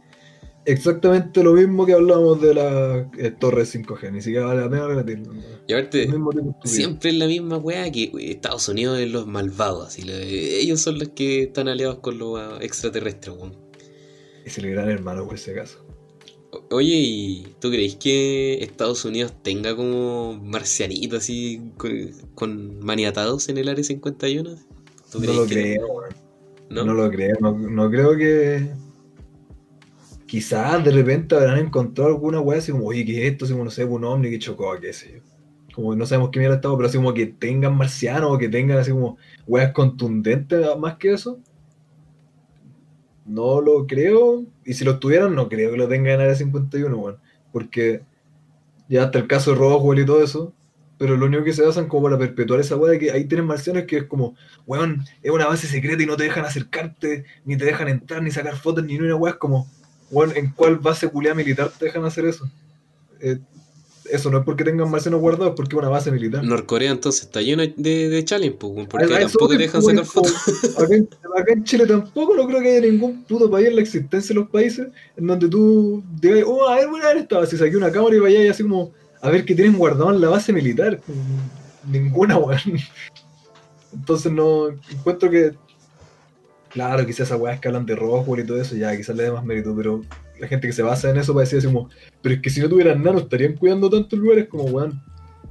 Exactamente 0.66 1.44
lo 1.44 1.54
mismo 1.54 1.86
que 1.86 1.94
hablábamos 1.94 2.40
de 2.42 2.54
la 2.54 3.10
eh, 3.18 3.32
torre 3.32 3.64
5G, 3.64 4.12
ni 4.12 4.22
siquiera 4.22 4.46
vale 4.46 4.62
la 4.62 4.70
pena 4.70 4.88
repetirlo. 4.88 5.34
Y 5.68 5.74
aparte. 5.74 6.08
Siempre 6.64 7.10
es 7.10 7.16
la 7.16 7.26
misma 7.28 7.58
weá 7.58 7.92
que 7.92 8.12
Estados 8.20 8.70
Unidos 8.70 9.00
es 9.00 9.10
los 9.12 9.26
malvados, 9.26 9.88
así, 9.88 10.04
lo- 10.04 10.14
ellos 10.14 10.80
son 10.82 11.00
los 11.00 11.10
que 11.10 11.44
están 11.44 11.68
aliados 11.68 11.98
con 12.00 12.20
los 12.20 12.62
extraterrestres, 12.62 13.36
weón. 13.36 13.56
Es 14.46 14.58
el 14.60 14.70
gran 14.72 14.90
hermano 14.90 15.26
por 15.26 15.36
ese 15.36 15.54
caso. 15.54 15.84
Oye, 16.70 16.96
¿y 16.96 17.56
tú 17.60 17.70
crees 17.70 17.96
que 17.96 18.62
Estados 18.64 19.06
Unidos 19.06 19.34
tenga 19.42 19.76
como 19.76 20.34
marcianitos 20.44 21.20
así 21.20 21.62
con, 21.78 22.12
con 22.36 22.80
maniatados 22.82 23.48
en 23.50 23.58
el 23.58 23.70
área 23.70 23.84
51? 23.84 24.56
¿Tú 25.12 25.20
No 25.20 25.20
crees 25.22 25.36
lo 25.38 25.46
que 25.48 25.54
creo, 25.54 25.88
no? 26.70 26.86
No 26.86 26.94
lo 26.94 27.10
creo, 27.10 27.36
no, 27.40 27.58
no 27.58 27.90
creo 27.90 28.18
que. 28.18 28.70
Quizás 30.32 30.82
de 30.82 30.92
repente 30.92 31.36
habrán 31.36 31.58
encontrado 31.58 32.10
alguna 32.10 32.40
weá 32.40 32.60
así 32.60 32.72
como, 32.72 32.86
oye, 32.86 33.04
¿qué 33.04 33.28
es 33.28 33.34
esto? 33.34 33.44
Así 33.44 33.52
como, 33.52 33.66
no 33.66 33.70
sé, 33.70 33.84
un 33.84 34.06
ovni 34.06 34.30
que 34.30 34.40
chocó, 34.40 34.80
qué 34.80 34.94
sé 34.94 35.16
yo. 35.16 35.22
Como 35.76 35.94
no 35.94 36.06
sabemos 36.06 36.30
qué 36.32 36.40
mierda 36.40 36.56
estaba, 36.56 36.74
pero 36.78 36.88
así 36.88 36.98
como 36.98 37.14
que 37.14 37.26
tengan 37.26 37.76
marcianos 37.76 38.32
o 38.32 38.38
que 38.38 38.48
tengan 38.48 38.78
así 38.78 38.92
como 38.92 39.18
weas 39.46 39.74
contundentes 39.74 40.66
más 40.80 40.96
que 40.96 41.12
eso. 41.12 41.38
No 43.26 43.60
lo 43.60 43.86
creo. 43.86 44.46
Y 44.64 44.74
si 44.74 44.86
lo 44.86 45.00
tuvieran, 45.00 45.36
no 45.36 45.50
creo 45.50 45.72
que 45.72 45.78
lo 45.78 45.90
tengan 45.90 46.14
en 46.14 46.22
Área 46.22 46.36
51, 46.36 46.98
weón. 46.98 47.18
Porque 47.52 48.04
ya 48.88 49.04
hasta 49.04 49.20
el 49.20 49.28
caso 49.28 49.52
de 49.52 49.58
Roswell 49.58 50.00
y 50.00 50.06
todo 50.06 50.24
eso. 50.24 50.54
Pero 50.98 51.18
lo 51.18 51.26
único 51.26 51.44
que 51.44 51.52
se 51.52 51.66
basan 51.66 51.90
como 51.90 52.04
para 52.04 52.18
perpetuar 52.18 52.62
esa 52.62 52.78
weá 52.78 52.94
de 52.94 53.00
que 53.00 53.12
ahí 53.12 53.26
tienen 53.26 53.48
marcianos 53.48 53.84
que 53.84 53.98
es 53.98 54.04
como, 54.06 54.38
weón, 54.66 55.04
es 55.22 55.30
una 55.30 55.48
base 55.48 55.68
secreta 55.68 56.02
y 56.02 56.06
no 56.06 56.16
te 56.16 56.24
dejan 56.24 56.46
acercarte, 56.46 57.26
ni 57.44 57.58
te 57.58 57.66
dejan 57.66 57.90
entrar, 57.90 58.24
ni 58.24 58.32
sacar 58.32 58.56
fotos, 58.56 58.86
ni 58.86 58.98
una 58.98 59.18
weá. 59.18 59.34
Es 59.34 59.38
como, 59.38 59.68
weón, 60.12 60.36
¿en 60.36 60.52
cuál 60.52 60.78
base 60.78 61.08
culiada 61.08 61.36
militar 61.36 61.72
te 61.78 61.86
dejan 61.86 62.06
hacer 62.06 62.26
eso? 62.26 62.50
Eh, 63.20 63.40
eso 64.12 64.30
no 64.30 64.40
es 64.40 64.46
porque 64.46 64.64
tengan 64.64 64.90
marcianos 64.90 65.22
guardados, 65.22 65.52
es 65.52 65.56
porque 65.56 65.76
es 65.76 65.80
una 65.80 65.90
base 65.90 66.12
militar. 66.12 66.44
Norcorea 66.44 66.92
entonces 66.92 67.24
está 67.24 67.42
lleno 67.42 67.64
de, 67.64 68.10
de 68.10 68.26
challenge, 68.26 68.58
pues, 68.58 68.88
porque 68.88 69.08
tampoco 69.08 69.48
te 69.48 69.58
dejan 69.58 69.82
sacar 69.82 70.06
fotos. 70.06 70.34
como, 70.44 70.80
Acá 70.86 70.96
en, 70.96 71.10
acá 71.38 71.54
en 71.54 71.64
Chile 71.64 71.86
tampoco 71.86 72.36
no 72.36 72.48
creo 72.48 72.62
que 72.62 72.78
haya 72.78 72.88
ningún 72.88 73.24
puto 73.24 73.50
país 73.50 73.68
en 73.68 73.76
la 73.76 73.82
existencia 73.82 74.34
de 74.34 74.42
los 74.42 74.50
países 74.50 74.88
en 75.16 75.28
donde 75.28 75.48
tú 75.48 76.04
digas, 76.20 76.44
oh, 76.46 76.68
a 76.68 76.76
ver, 76.76 76.90
bueno, 76.90 77.06
a 77.06 77.10
ver 77.10 77.18
esta 77.18 77.40
base, 77.40 77.58
saqué 77.58 77.78
una 77.78 77.92
cámara 77.92 78.16
y 78.16 78.20
vaya 78.20 78.44
y 78.44 78.48
así 78.48 78.64
como, 78.64 78.92
a 79.22 79.30
ver 79.30 79.46
qué 79.46 79.56
tienen 79.56 79.78
guardado 79.78 80.12
en 80.12 80.20
la 80.20 80.30
base 80.30 80.52
militar. 80.52 81.00
Ninguna, 81.90 82.38
weón. 82.38 82.60
Entonces 83.94 84.32
no 84.32 84.70
encuentro 84.90 85.30
que, 85.30 85.54
claro, 86.74 87.06
quizás 87.06 87.28
esas 87.28 87.40
weas 87.40 87.60
que 87.60 87.68
hablan 87.68 87.86
de 87.86 87.96
Roswell 87.96 88.44
y 88.44 88.48
todo 88.48 88.62
eso, 88.62 88.76
ya 88.76 88.96
quizás 88.96 89.16
le 89.16 89.24
dé 89.24 89.32
más 89.32 89.44
mérito, 89.46 89.76
pero 89.76 90.02
la 90.40 90.48
gente 90.48 90.68
que 90.68 90.74
se 90.74 90.82
basa 90.82 91.10
en 91.10 91.18
eso 91.18 91.38
así 91.40 91.62
como, 91.64 91.90
pero 92.22 92.36
es 92.36 92.42
que 92.42 92.50
si 92.50 92.60
no 92.62 92.70
tuvieran 92.70 93.00
nada, 93.00 93.14
no 93.14 93.20
estarían 93.20 93.54
cuidando 93.56 93.90
tantos 93.90 94.18
lugares 94.18 94.48
como, 94.48 94.64
weón. 94.66 95.02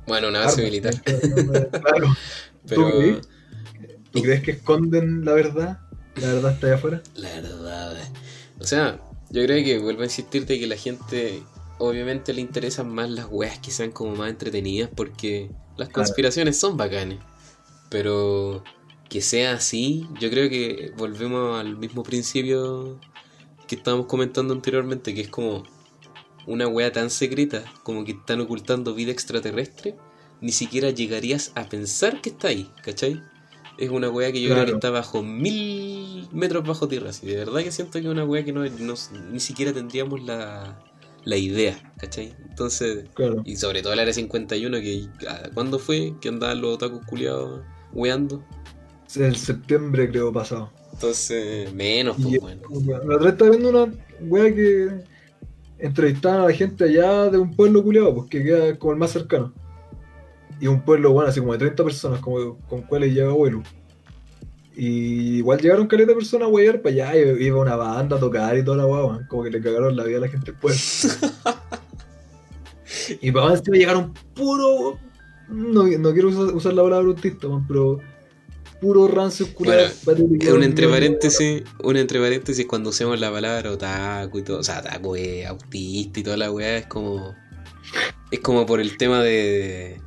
Bueno, 0.06 0.28
una 0.28 0.40
base 0.40 0.62
militar. 0.62 0.94
Claro. 1.70 2.08
Pero 2.66 2.90
crees? 2.90 3.28
¿Tú 4.12 4.22
crees 4.22 4.42
que 4.42 4.50
esconden 4.52 5.24
la 5.24 5.32
verdad? 5.34 5.80
¿La 6.16 6.32
verdad 6.34 6.52
está 6.52 6.66
allá 6.66 6.76
afuera? 6.76 7.02
La 7.14 7.28
verdad. 7.40 7.96
eh. 7.96 8.04
O 8.58 8.64
sea, 8.64 8.98
yo 9.30 9.44
creo 9.44 9.64
que 9.64 9.78
vuelvo 9.78 10.02
a 10.02 10.04
insistirte 10.04 10.58
que 10.58 10.66
la 10.66 10.76
gente 10.76 11.42
obviamente 11.78 12.32
le 12.34 12.40
interesan 12.40 12.92
más 12.92 13.08
las 13.08 13.26
weas 13.30 13.58
que 13.60 13.70
sean 13.70 13.90
como 13.92 14.14
más 14.16 14.28
entretenidas 14.30 14.90
porque 14.94 15.50
las 15.76 15.88
Claro. 15.88 15.92
conspiraciones 15.92 16.58
son 16.58 16.76
bacanes. 16.76 17.20
Pero 17.88 18.62
que 19.10 19.20
sea 19.20 19.52
así, 19.52 20.06
yo 20.18 20.30
creo 20.30 20.48
que 20.48 20.92
volvemos 20.96 21.60
al 21.60 21.76
mismo 21.76 22.02
principio 22.02 22.98
que 23.68 23.74
estábamos 23.76 24.06
comentando 24.06 24.54
anteriormente, 24.54 25.12
que 25.14 25.20
es 25.22 25.28
como 25.28 25.64
una 26.46 26.66
wea 26.66 26.90
tan 26.90 27.10
secreta 27.10 27.64
como 27.82 28.04
que 28.04 28.12
están 28.12 28.40
ocultando 28.40 28.94
vida 28.94 29.12
extraterrestre, 29.12 29.96
ni 30.40 30.52
siquiera 30.52 30.90
llegarías 30.90 31.52
a 31.54 31.68
pensar 31.68 32.20
que 32.22 32.30
está 32.30 32.48
ahí, 32.48 32.70
¿cachai? 32.82 33.22
Es 33.78 33.90
una 33.90 34.08
wea 34.10 34.32
que 34.32 34.40
yo 34.40 34.50
creo 34.50 34.64
que 34.64 34.72
está 34.72 34.90
bajo 34.90 35.22
mil 35.22 36.28
metros 36.32 36.66
bajo 36.66 36.86
tierra, 36.88 37.10
así 37.10 37.26
de 37.26 37.36
verdad 37.36 37.60
que 37.62 37.72
siento 37.72 37.92
que 37.92 38.06
es 38.06 38.10
una 38.12 38.24
wea 38.24 38.44
que 38.44 38.52
no, 38.52 38.64
no- 38.64 38.94
ni 39.30 39.40
siquiera 39.40 39.72
tendríamos 39.72 40.22
la, 40.22 40.82
la 41.24 41.36
idea, 41.36 41.92
¿cachai? 41.98 42.34
Entonces, 42.48 43.06
Claro. 43.14 43.42
y 43.44 43.56
sobre 43.56 43.82
todo 43.82 43.92
el 43.92 43.98
área 44.00 44.12
51, 44.14 44.80
que 44.80 45.08
ah, 45.28 45.50
¿cuándo 45.54 45.78
fue 45.78 46.14
que 46.20 46.28
andaban 46.28 46.60
los 46.60 46.74
otakus 46.74 47.04
culiados 47.06 47.62
weando? 47.92 48.44
El 49.16 49.36
septiembre 49.36 50.08
creo 50.08 50.32
pasado. 50.32 50.70
Entonces, 50.92 51.72
menos, 51.72 52.16
pues 52.20 52.40
bueno. 52.40 52.62
la 52.86 53.16
otra 53.16 53.18
vez 53.18 53.32
estaba 53.32 53.50
viendo 53.50 53.70
una 53.70 53.92
wea 54.20 54.54
que 54.54 54.88
entrevistaban 55.78 56.42
a 56.42 56.46
la 56.46 56.52
gente 56.52 56.84
allá 56.84 57.30
de 57.30 57.38
un 57.38 57.54
pueblo 57.54 57.82
culiado, 57.82 58.14
pues 58.14 58.28
que 58.28 58.44
queda 58.44 58.78
como 58.78 58.92
el 58.92 58.98
más 58.98 59.10
cercano. 59.10 59.52
Y 60.60 60.66
un 60.66 60.82
pueblo, 60.82 61.12
bueno, 61.12 61.30
así 61.30 61.40
como 61.40 61.52
de 61.52 61.58
30 61.58 61.84
personas, 61.84 62.20
como 62.20 62.58
con 62.68 62.82
cuales 62.82 63.14
llega 63.14 63.30
abuelo. 63.30 63.62
Y 64.76 65.38
igual 65.38 65.60
llegaron 65.60 65.86
caleta 65.86 66.10
de 66.10 66.16
personas 66.16 66.48
a 66.48 66.50
weyar 66.50 66.82
para 66.82 66.94
allá, 66.94 67.16
y 67.16 67.46
iba 67.46 67.60
una 67.60 67.76
banda 67.76 68.16
a 68.16 68.20
tocar 68.20 68.56
y 68.56 68.64
toda 68.64 68.76
la 68.76 68.86
weón. 68.86 69.26
como 69.26 69.42
que 69.42 69.50
le 69.50 69.60
cagaron 69.60 69.96
la 69.96 70.04
vida 70.04 70.18
a 70.18 70.20
la 70.20 70.28
gente 70.28 70.52
después. 70.52 71.18
y 73.20 73.32
para 73.32 73.54
encima 73.54 73.76
llegaron 73.76 74.12
puro. 74.34 74.98
No, 75.48 75.84
no 75.84 76.12
quiero 76.12 76.28
usar, 76.28 76.54
usar 76.54 76.74
la 76.74 76.82
palabra 76.82 77.08
autista, 77.08 77.48
weón, 77.48 77.66
pero 77.66 77.98
puro 78.80 79.06
rancio 79.08 79.52
culiado. 79.54 79.82
Es 79.82 80.52
un 80.52 80.62
entre 80.62 80.88
paréntesis, 80.88 81.62
un 81.82 81.96
entre 81.96 82.18
paréntesis 82.18 82.66
cuando 82.66 82.90
usemos 82.90 83.20
la 83.20 83.30
palabra 83.30 83.70
otaku 83.70 84.38
y 84.38 84.42
todo, 84.42 84.58
o 84.58 84.62
sea, 84.62 84.80
otaku 84.80 85.16
es 85.16 85.46
autista 85.46 86.20
y 86.20 86.22
toda 86.22 86.36
la 86.36 86.50
weá, 86.50 86.78
es 86.78 86.86
como. 86.86 87.34
Es 88.30 88.40
como 88.40 88.66
por 88.66 88.80
el 88.80 88.96
tema 88.96 89.22
de. 89.22 90.00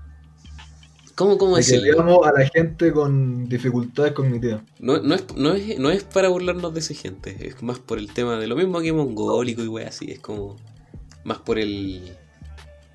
¿Cómo, 1.16 1.38
cómo 1.38 1.58
decirlo? 1.58 1.84
digamos 1.84 2.26
a 2.26 2.32
la 2.32 2.50
gente 2.50 2.92
con 2.92 3.48
dificultades 3.48 4.14
cognitivas. 4.14 4.62
No, 4.80 4.98
no, 5.00 5.14
es, 5.14 5.26
no, 5.36 5.54
es, 5.54 5.78
no 5.78 5.92
es 5.92 6.04
para 6.04 6.30
burlarnos 6.30 6.74
de 6.74 6.80
esa 6.80 6.96
gente, 6.96 7.48
es 7.48 7.62
más 7.62 7.78
por 7.78 8.00
el 8.00 8.12
tema 8.12 8.40
de 8.40 8.48
lo 8.48 8.56
mismo 8.56 8.82
que 8.82 8.92
mongólico 8.92 9.64
y 9.64 9.68
weá 9.68 9.90
así, 9.90 10.12
es 10.12 10.20
como. 10.20 10.58
Más 11.24 11.38
por 11.40 11.60
el. 11.60 12.18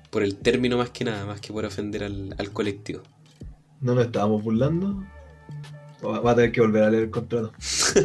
Por 0.09 0.23
el 0.23 0.37
término 0.37 0.77
más 0.77 0.89
que 0.89 1.05
nada, 1.05 1.25
más 1.25 1.39
que 1.39 1.53
por 1.53 1.65
ofender 1.65 2.03
al, 2.03 2.35
al 2.37 2.51
colectivo. 2.51 3.03
No 3.79 3.93
nos 3.93 4.05
estábamos 4.05 4.43
burlando. 4.43 5.03
Va 6.03 6.31
a 6.31 6.35
tener 6.35 6.51
que 6.51 6.61
volver 6.61 6.83
a 6.83 6.89
leer 6.89 7.03
el 7.03 7.09
contrato. 7.09 7.51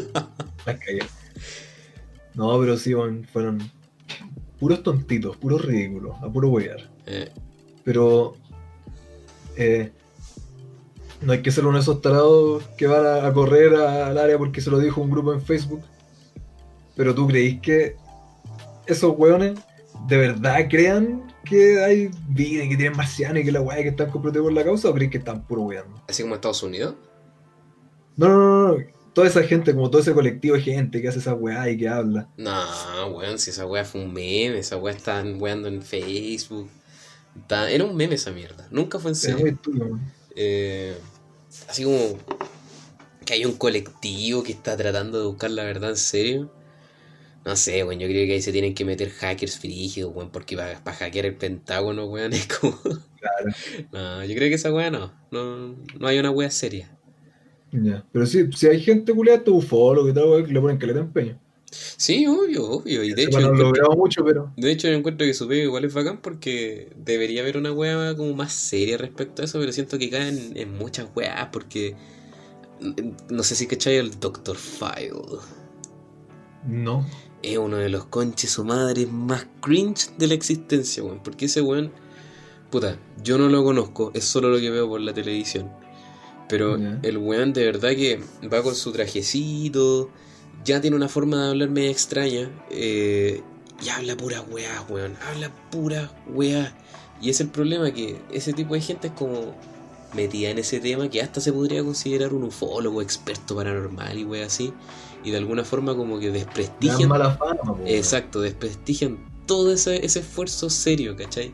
La 0.67 0.79
cagué. 0.79 1.01
No, 2.35 2.59
pero 2.59 2.77
sí, 2.77 2.93
fueron 3.33 3.71
puros 4.59 4.83
tontitos, 4.83 5.37
puros 5.37 5.65
ridículos, 5.65 6.17
a 6.23 6.29
puro 6.33 6.49
huear. 6.49 6.91
Eh, 7.07 7.31
Pero 7.85 8.35
eh, 9.57 9.93
no 11.21 11.33
hay 11.33 11.43
que 11.43 11.53
ser 11.53 11.65
uno 11.67 11.77
de 11.79 11.83
esos 11.83 12.01
tarados 12.03 12.65
que 12.77 12.87
van 12.87 13.07
a, 13.07 13.27
a 13.27 13.33
correr 13.33 13.75
a- 13.77 14.09
al 14.09 14.19
área 14.19 14.37
porque 14.39 14.61
se 14.61 14.71
lo 14.71 14.79
dijo 14.79 15.01
un 15.01 15.11
grupo 15.11 15.33
en 15.33 15.41
Facebook. 15.43 15.83
Pero 16.97 17.15
tú 17.15 17.27
creís 17.29 17.61
que 17.61 17.97
esos 18.87 19.15
hueones 19.17 19.59
de 20.09 20.17
verdad 20.17 20.67
crean 20.69 21.33
que 21.45 21.83
hay 21.85 22.11
vida 22.29 22.65
y 22.65 22.69
que 22.71 22.77
tienen 22.77 22.97
marcianos 22.97 23.43
y 23.43 23.45
que 23.45 23.53
la 23.53 23.61
weá 23.61 23.77
que 23.83 23.89
están 23.89 24.11
comprometidos 24.11 24.47
por 24.47 24.53
la 24.55 24.65
causa 24.65 24.89
o 24.89 24.95
creís 24.95 25.11
que 25.11 25.19
están 25.19 25.43
puro 25.47 25.63
weando? 25.63 26.03
así 26.09 26.23
como 26.23 26.35
Estados 26.35 26.63
Unidos. 26.63 26.95
No, 28.17 28.29
no, 28.29 28.39
no, 28.39 28.79
no. 28.79 28.85
Toda 29.13 29.29
esa 29.29 29.45
gente, 29.45 29.73
como 29.75 29.91
todo 29.91 30.03
ese 30.03 30.13
colectivo 30.13 30.57
de 30.57 30.63
gente 30.63 31.01
que 31.01 31.09
hace 31.09 31.21
esa 31.21 31.35
weá 31.35 31.71
y 31.71 31.77
que 31.79 31.89
habla. 31.89 32.29
No, 32.37 33.07
weón, 33.09 33.39
si 33.39 33.51
esa 33.51 33.65
weá 33.65 33.85
fue 33.85 34.03
un 34.03 34.13
meme, 34.13 34.59
esa 34.59 34.77
weá 34.77 34.93
estaban 34.95 35.41
weando 35.41 35.69
en 35.69 35.83
Facebook. 35.83 36.69
Está- 37.41 37.71
Era 37.71 37.85
un 37.85 37.95
meme 37.97 38.17
esa 38.17 38.33
mierda, 38.33 38.67
nunca 38.73 38.99
fue 38.99 39.13
en 39.13 39.15
serio. 39.15 39.57
muy. 39.67 40.01
Eh, 40.35 40.97
así 41.69 41.85
como 41.85 42.19
que 43.25 43.35
hay 43.35 43.45
un 43.45 43.53
colectivo 43.57 44.43
que 44.43 44.53
está 44.53 44.77
tratando 44.77 45.21
de 45.21 45.27
buscar 45.27 45.51
la 45.53 45.63
verdad 45.63 45.91
en 45.91 45.97
serio. 45.97 46.53
No 47.45 47.55
sé, 47.57 47.85
weón, 47.85 48.01
yo 48.01 48.09
creo 48.09 48.27
que 48.27 48.33
ahí 48.35 48.43
se 48.43 48.53
tienen 48.53 48.75
que 48.75 48.85
meter 48.85 49.11
hackers 49.11 49.59
frígidos, 49.59 50.13
weón, 50.15 50.31
porque 50.31 50.57
para, 50.57 50.81
hackear 50.93 51.27
el 51.27 51.37
Pentágono, 51.37 52.07
weón, 52.07 52.33
es 52.33 52.49
como... 52.49 52.81
Claro. 52.81 53.53
No, 53.93 54.25
yo 54.25 54.35
creo 54.35 54.49
que 54.49 54.55
esa 54.55 54.73
weá 54.73 54.91
no, 54.91 55.13
no, 55.31 55.77
no 55.99 56.07
hay 56.09 56.19
una 56.19 56.31
weá 56.31 56.51
seria. 56.51 56.91
Ya. 57.83 58.05
Pero 58.13 58.25
sí, 58.27 58.49
si 58.55 58.69
hay 58.69 58.81
gente 58.81 59.13
culiada, 59.13 59.39
estos 59.39 59.55
ufólogos 59.65 60.11
y 60.11 60.15
tal, 60.15 60.47
que 60.47 60.53
le 60.53 60.61
ponen 60.61 60.79
caleta 60.79 61.01
empeño. 61.01 61.39
Sí, 61.71 62.25
obvio, 62.27 62.65
obvio. 62.71 63.03
Y 63.03 63.15
de 63.15 63.25
hecho, 63.25 63.41
no 63.41 63.47
encuentro- 63.49 63.65
logrado 63.67 63.97
mucho, 63.97 64.25
pero. 64.25 64.53
de 64.57 64.71
hecho, 64.71 64.87
yo 64.89 64.95
encuentro 64.95 65.27
que 65.27 65.35
su 65.35 65.49
pega 65.49 65.65
igual 65.65 65.85
es 65.85 65.93
bacán 65.93 66.21
porque 66.23 66.93
debería 66.97 67.43
haber 67.43 67.57
una 67.57 67.73
wea 67.73 68.15
como 68.17 68.33
más 68.35 68.53
seria 68.53 68.97
respecto 68.97 69.43
a 69.43 69.47
eso, 69.47 69.59
pero 69.59 69.73
siento 69.73 69.99
que 69.99 70.09
caen 70.09 70.53
en 70.55 70.79
muchas 70.79 71.09
weas 71.17 71.49
porque. 71.53 71.97
No 73.29 73.43
sé 73.43 73.57
si 73.57 73.67
cachai 73.67 73.97
el 73.97 74.21
Dr. 74.21 74.57
File. 74.57 75.11
No. 76.67 77.07
Es 77.43 77.59
uno 77.59 77.77
de 77.77 77.89
los 77.89 78.07
conches 78.07 78.51
su 78.51 78.65
madre 78.65 79.07
más 79.07 79.47
cringe 79.61 80.11
de 80.17 80.29
la 80.29 80.35
existencia, 80.35 81.03
weón. 81.03 81.21
Porque 81.23 81.47
ese 81.47 81.61
weón. 81.61 81.93
Puta, 82.71 82.99
yo 83.23 83.39
no 83.39 83.49
lo 83.49 83.63
conozco, 83.65 84.11
es 84.15 84.25
solo 84.25 84.49
lo 84.51 84.59
que 84.59 84.71
veo 84.71 84.89
por 84.89 85.01
la 85.01 85.13
televisión. 85.13 85.71
Pero 86.49 86.77
el 86.77 87.19
weón 87.19 87.53
de 87.53 87.65
verdad 87.65 87.91
que 87.91 88.21
va 88.53 88.63
con 88.63 88.75
su 88.75 88.93
trajecito, 88.93 90.11
ya 90.65 90.81
tiene 90.81 90.97
una 90.97 91.09
forma 91.09 91.43
de 91.43 91.51
hablar 91.51 91.71
media 91.71 91.91
extraña, 91.91 92.51
eh, 92.71 93.43
y 93.83 93.89
habla 93.89 94.17
pura 94.17 94.43
weá, 94.43 94.85
weón. 94.89 95.17
Habla 95.29 95.51
pura 95.71 96.11
weá. 96.29 96.75
Y 97.21 97.31
es 97.31 97.41
el 97.41 97.49
problema 97.49 97.91
que 97.93 98.21
ese 98.33 98.53
tipo 98.53 98.75
de 98.75 98.81
gente 98.81 99.09
es 99.09 99.13
como 99.15 99.55
metida 100.15 100.51
en 100.51 100.59
ese 100.59 100.81
tema 100.81 101.09
que 101.09 101.21
hasta 101.21 101.41
se 101.41 101.53
podría 101.53 101.83
considerar 101.83 102.33
un 102.33 102.45
ufólogo, 102.45 103.03
experto 103.03 103.57
paranormal 103.57 104.19
y 104.19 104.25
weá 104.25 104.47
así. 104.47 104.73
Y 105.25 105.31
de 105.31 105.39
alguna 105.39 105.65
forma 105.65 105.97
como 105.97 106.19
que 106.19 106.31
desprestigian. 106.31 107.09
mala 107.09 107.37
fama. 107.37 107.79
Exacto, 107.87 108.41
desprestigian 108.41 109.19
todo 109.47 109.73
ese, 109.73 110.05
ese 110.05 110.21
esfuerzo 110.21 110.71
serio, 110.71 111.17
¿cachai? 111.17 111.53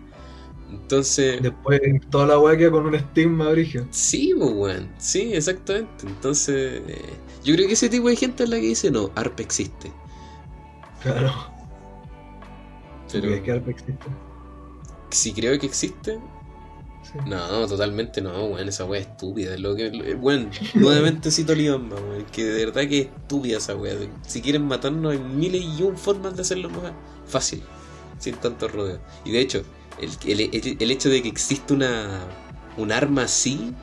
Entonces, 0.71 1.43
Después 1.43 1.81
toda 2.11 2.27
la 2.27 2.39
weá 2.39 2.57
queda 2.57 2.71
con 2.71 2.87
un 2.87 2.95
estigma, 2.95 3.51
Brigio. 3.51 3.87
sí, 3.91 4.33
pues, 4.39 4.51
weón, 4.53 4.95
sí, 4.99 5.33
exactamente. 5.35 6.07
Entonces, 6.07 6.83
eh, 6.87 7.21
yo 7.45 7.55
creo 7.55 7.67
que 7.67 7.75
ese 7.75 7.89
tipo 7.89 8.09
de 8.09 8.17
gente 8.17 8.45
es 8.45 8.51
la 8.51 8.57
que 8.57 8.67
dice, 8.67 8.91
no, 8.91 9.11
ARP 9.17 9.41
existe. 9.41 9.93
Claro. 11.03 11.33
Pero 13.13 13.23
¿Crees 13.29 13.43
que 13.43 13.53
Alpe 13.53 13.71
existe? 13.73 14.09
si 15.11 15.33
creo 15.33 15.59
que 15.59 15.67
existe, 15.67 16.21
Sí. 17.03 17.19
no, 17.27 17.67
totalmente 17.67 18.21
no, 18.21 18.45
weón, 18.47 18.69
esa 18.69 18.85
weá 18.85 19.01
es 19.01 19.07
estúpida. 19.09 19.57
Lo 19.59 19.75
que, 19.75 19.91
lo- 19.91 20.19
weón, 20.19 20.51
nuevamente 20.75 21.31
cito 21.33 21.53
a 21.53 21.57
Liamba, 21.57 21.97
weón, 21.97 22.27
que 22.27 22.45
de 22.45 22.67
verdad 22.67 22.83
que 22.89 23.01
es 23.01 23.07
estúpida 23.07 23.59
esa 23.59 23.75
weá. 23.77 23.97
Si 24.27 24.43
quieren 24.43 24.67
matarnos, 24.67 25.13
hay 25.13 25.19
miles 25.19 25.63
y 25.79 25.83
un 25.83 25.97
formas 25.97 26.37
de 26.37 26.43
hacerlo 26.43 26.71
más 26.71 26.93
fácil, 27.27 27.63
sin 28.19 28.37
tanto 28.37 28.69
rodeo. 28.69 29.01
Y 29.25 29.33
de 29.33 29.41
hecho, 29.41 29.63
el, 30.01 30.51
el, 30.55 30.77
el- 30.81 30.91
hecho 30.91 31.09
de 31.09 31.23
que 31.23 31.29
exista 31.29 31.75
una, 31.75 32.21
un 32.77 32.91
arma 32.93 33.23
así 33.25 33.75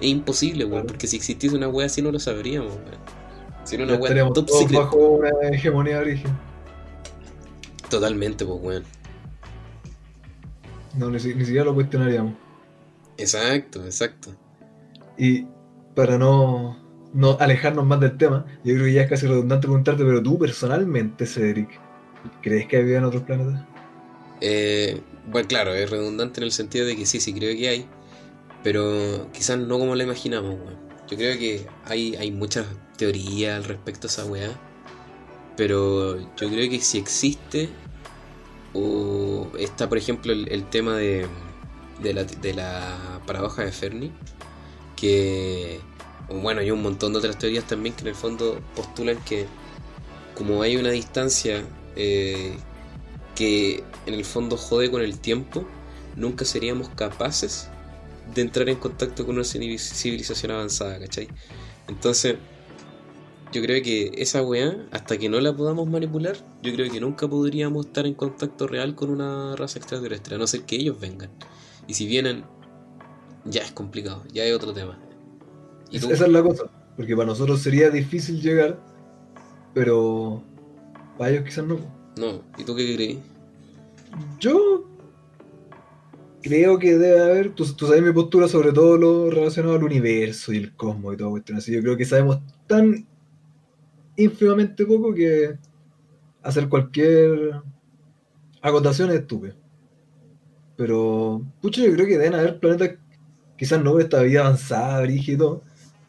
es 0.00 0.08
imposible, 0.08 0.64
weón, 0.64 0.72
Claro. 0.82 0.86
porque 0.88 1.06
si 1.06 1.16
existiese 1.16 1.56
una 1.56 1.68
weá 1.68 1.86
así 1.86 2.02
no 2.02 2.10
lo 2.10 2.18
sabríamos, 2.18 2.72
weón. 2.74 3.22
Si 3.64 3.76
era 3.76 3.84
una 3.84 3.94
estaríamos 3.94 4.32
top 4.34 4.46
todos 4.46 4.60
secret. 4.60 4.80
bajo 4.80 4.96
una 4.96 5.28
hegemonía 5.52 6.00
Brigio. 6.00 6.30
Totalmente, 7.88 8.44
pues, 8.44 8.58
weón. 8.62 8.82
No, 10.98 11.10
ni 11.10 11.20
siquiera 11.20 11.64
lo 11.64 11.74
cuestionaríamos. 11.74 12.34
Exacto, 13.16 13.84
exacto. 13.84 14.30
Y 15.16 15.46
para 15.94 16.18
no, 16.18 16.76
no 17.14 17.36
alejarnos 17.38 17.86
más 17.86 18.00
del 18.00 18.16
tema, 18.16 18.44
yo 18.64 18.74
creo 18.74 18.86
que 18.86 18.92
ya 18.94 19.02
es 19.02 19.08
casi 19.08 19.26
redundante 19.26 19.66
preguntarte, 19.66 20.04
pero 20.04 20.22
tú 20.22 20.38
personalmente, 20.38 21.26
Cedric, 21.26 21.68
¿crees 22.42 22.66
que 22.66 22.78
hay 22.78 22.84
vida 22.84 22.98
en 22.98 23.04
otros 23.04 23.22
planetas? 23.22 23.62
Eh, 24.40 25.00
bueno, 25.26 25.48
claro, 25.48 25.74
es 25.74 25.90
redundante 25.90 26.40
en 26.40 26.44
el 26.44 26.52
sentido 26.52 26.86
de 26.86 26.96
que 26.96 27.06
sí, 27.06 27.20
sí 27.20 27.32
creo 27.32 27.56
que 27.56 27.68
hay, 27.68 27.86
pero 28.62 29.28
quizás 29.32 29.58
no 29.58 29.78
como 29.78 29.94
la 29.94 30.04
imaginamos, 30.04 30.54
weón. 30.54 30.92
Yo 31.08 31.16
creo 31.16 31.38
que 31.38 31.66
hay, 31.84 32.16
hay 32.16 32.30
muchas 32.30 32.66
teorías 32.96 33.56
al 33.56 33.64
respecto 33.64 34.06
a 34.06 34.10
esa 34.10 34.24
weá, 34.24 34.50
pero 35.56 36.18
yo 36.18 36.48
creo 36.48 36.70
que 36.70 36.80
si 36.80 36.98
existe, 36.98 37.68
o 38.72 39.50
está, 39.58 39.88
por 39.88 39.98
ejemplo, 39.98 40.32
el, 40.32 40.64
tema 40.70 40.96
de, 40.96 41.26
de, 42.02 42.14
la, 42.14 42.24
de 42.24 42.54
la 42.54 43.20
paradoja 43.26 43.64
de 43.64 43.72
Fermi, 43.72 44.10
que, 44.96 45.80
bueno, 46.28 46.60
hay 46.60 46.70
un 46.70 46.82
montón 46.82 47.12
de 47.12 47.18
otras 47.18 47.38
teorías 47.38 47.66
también 47.66 47.94
que 47.94 48.02
en 48.02 48.08
el 48.08 48.14
fondo 48.14 48.60
postulan 48.74 49.22
que 49.24 49.46
como 50.34 50.62
hay 50.62 50.76
una 50.76 50.90
distancia 50.90 51.62
eh, 51.96 52.56
que 53.34 53.82
en 54.06 54.14
el 54.14 54.24
fondo 54.24 54.56
jode 54.56 54.90
con 54.90 55.02
el 55.02 55.18
tiempo, 55.18 55.64
nunca 56.16 56.44
seríamos 56.44 56.88
capaces 56.90 57.68
de 58.34 58.42
entrar 58.42 58.68
en 58.68 58.76
contacto 58.76 59.26
con 59.26 59.36
una 59.36 59.44
civil- 59.44 59.78
civilización 59.78 60.52
avanzada, 60.52 60.98
¿cachai? 60.98 61.28
Entonces, 61.88 62.36
yo 63.52 63.60
creo 63.60 63.82
que 63.82 64.12
esa 64.16 64.42
weá, 64.42 64.86
hasta 64.92 65.18
que 65.18 65.28
no 65.28 65.40
la 65.40 65.54
podamos 65.54 65.88
manipular, 65.88 66.36
yo 66.62 66.72
creo 66.72 66.90
que 66.90 67.00
nunca 67.00 67.28
podríamos 67.28 67.86
estar 67.86 68.06
en 68.06 68.14
contacto 68.14 68.66
real 68.66 68.94
con 68.94 69.10
una 69.10 69.56
raza 69.56 69.78
extraterrestre, 69.78 70.36
a 70.36 70.38
no 70.38 70.46
ser 70.46 70.62
que 70.62 70.76
ellos 70.76 70.98
vengan. 70.98 71.30
Y 71.86 71.94
si 71.94 72.06
vienen, 72.06 72.44
ya 73.44 73.62
es 73.62 73.72
complicado, 73.72 74.22
ya 74.32 74.44
es 74.44 74.54
otro 74.54 74.72
tema. 74.72 74.98
Esa 75.90 76.12
es 76.12 76.20
la 76.28 76.42
cosa, 76.42 76.64
porque 76.96 77.14
para 77.14 77.26
nosotros 77.26 77.60
sería 77.60 77.90
difícil 77.90 78.40
llegar, 78.40 78.78
pero 79.74 80.42
para 81.18 81.32
ellos 81.32 81.44
quizás 81.44 81.66
no. 81.66 81.78
No, 82.16 82.42
¿y 82.58 82.64
tú 82.64 82.74
qué 82.76 82.94
crees? 82.94 83.18
Yo 84.38 84.84
creo 86.42 86.78
que 86.78 86.98
debe 86.98 87.20
haber, 87.22 87.50
tú, 87.54 87.64
tú 87.74 87.86
sabes 87.86 88.02
mi 88.02 88.12
postura 88.12 88.48
sobre 88.48 88.72
todo 88.72 88.96
lo 88.98 89.30
relacionado 89.30 89.76
al 89.76 89.84
universo 89.84 90.52
y 90.52 90.58
el 90.58 90.74
cosmos 90.74 91.14
y 91.14 91.16
todo 91.16 91.30
cuestión 91.30 91.58
así. 91.58 91.72
Yo 91.72 91.80
creo 91.80 91.96
que 91.96 92.04
sabemos 92.04 92.40
tan 92.66 93.06
ínfimamente 94.16 94.84
poco 94.84 95.14
que 95.14 95.56
hacer 96.42 96.68
cualquier 96.68 97.62
acotación 98.60 99.10
es 99.10 99.20
estúpido. 99.20 99.54
Pero, 100.76 101.42
pucha, 101.60 101.82
yo 101.82 101.92
creo 101.94 102.06
que 102.06 102.18
deben 102.18 102.34
haber 102.34 102.58
planetas, 102.58 102.98
quizás 103.56 103.82
no 103.82 103.94
de 103.94 104.04
esta 104.04 104.22
vida 104.22 104.40
avanzada, 104.40 105.06
todo, 105.36 105.62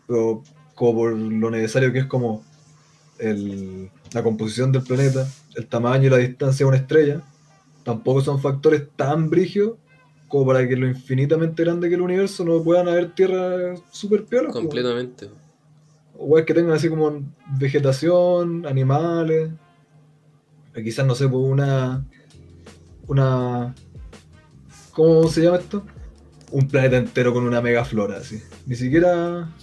pero 0.08 0.42
como 0.76 0.94
por 0.96 1.14
lo 1.14 1.50
necesario 1.52 1.94
que 1.94 2.00
es 2.00 2.06
como 2.06 2.44
el- 3.20 3.92
la 4.14 4.24
composición 4.24 4.72
del 4.72 4.84
planeta, 4.84 5.28
el 5.56 5.68
tamaño 5.68 6.08
y 6.08 6.10
la 6.10 6.18
distancia 6.18 6.66
de 6.66 6.68
una 6.70 6.78
estrella, 6.78 7.22
tampoco 7.84 8.22
son 8.22 8.40
factores 8.40 8.88
tan 8.96 9.30
brígidos 9.30 9.78
como 10.28 10.48
para 10.48 10.68
que 10.68 10.76
lo 10.76 10.88
infinitamente 10.88 11.64
grande 11.64 11.90
que 11.90 11.96
el 11.96 12.02
universo 12.02 12.44
no 12.44 12.64
puedan 12.64 12.88
haber 12.88 13.14
tierras 13.14 13.80
super 13.92 14.26
piolas. 14.26 14.52
Completamente. 14.52 15.30
O 16.18 16.26
weas 16.26 16.46
que 16.46 16.56
tengan 16.56 16.74
así 16.74 16.90
como 16.90 17.22
vegetación, 17.60 18.66
animales. 18.66 19.52
O 20.76 20.82
quizás, 20.82 21.06
no 21.06 21.14
sé, 21.14 21.28
pues 21.28 21.44
una. 21.44 22.04
Una. 23.06 23.76
¿Cómo 24.92 25.28
se 25.28 25.44
llama 25.44 25.58
esto? 25.58 25.84
Un 26.52 26.68
planeta 26.68 26.98
entero 26.98 27.32
con 27.32 27.44
una 27.44 27.62
mega 27.62 27.86
flora, 27.86 28.18
así. 28.18 28.42
Ni 28.66 28.76
siquiera 28.76 29.54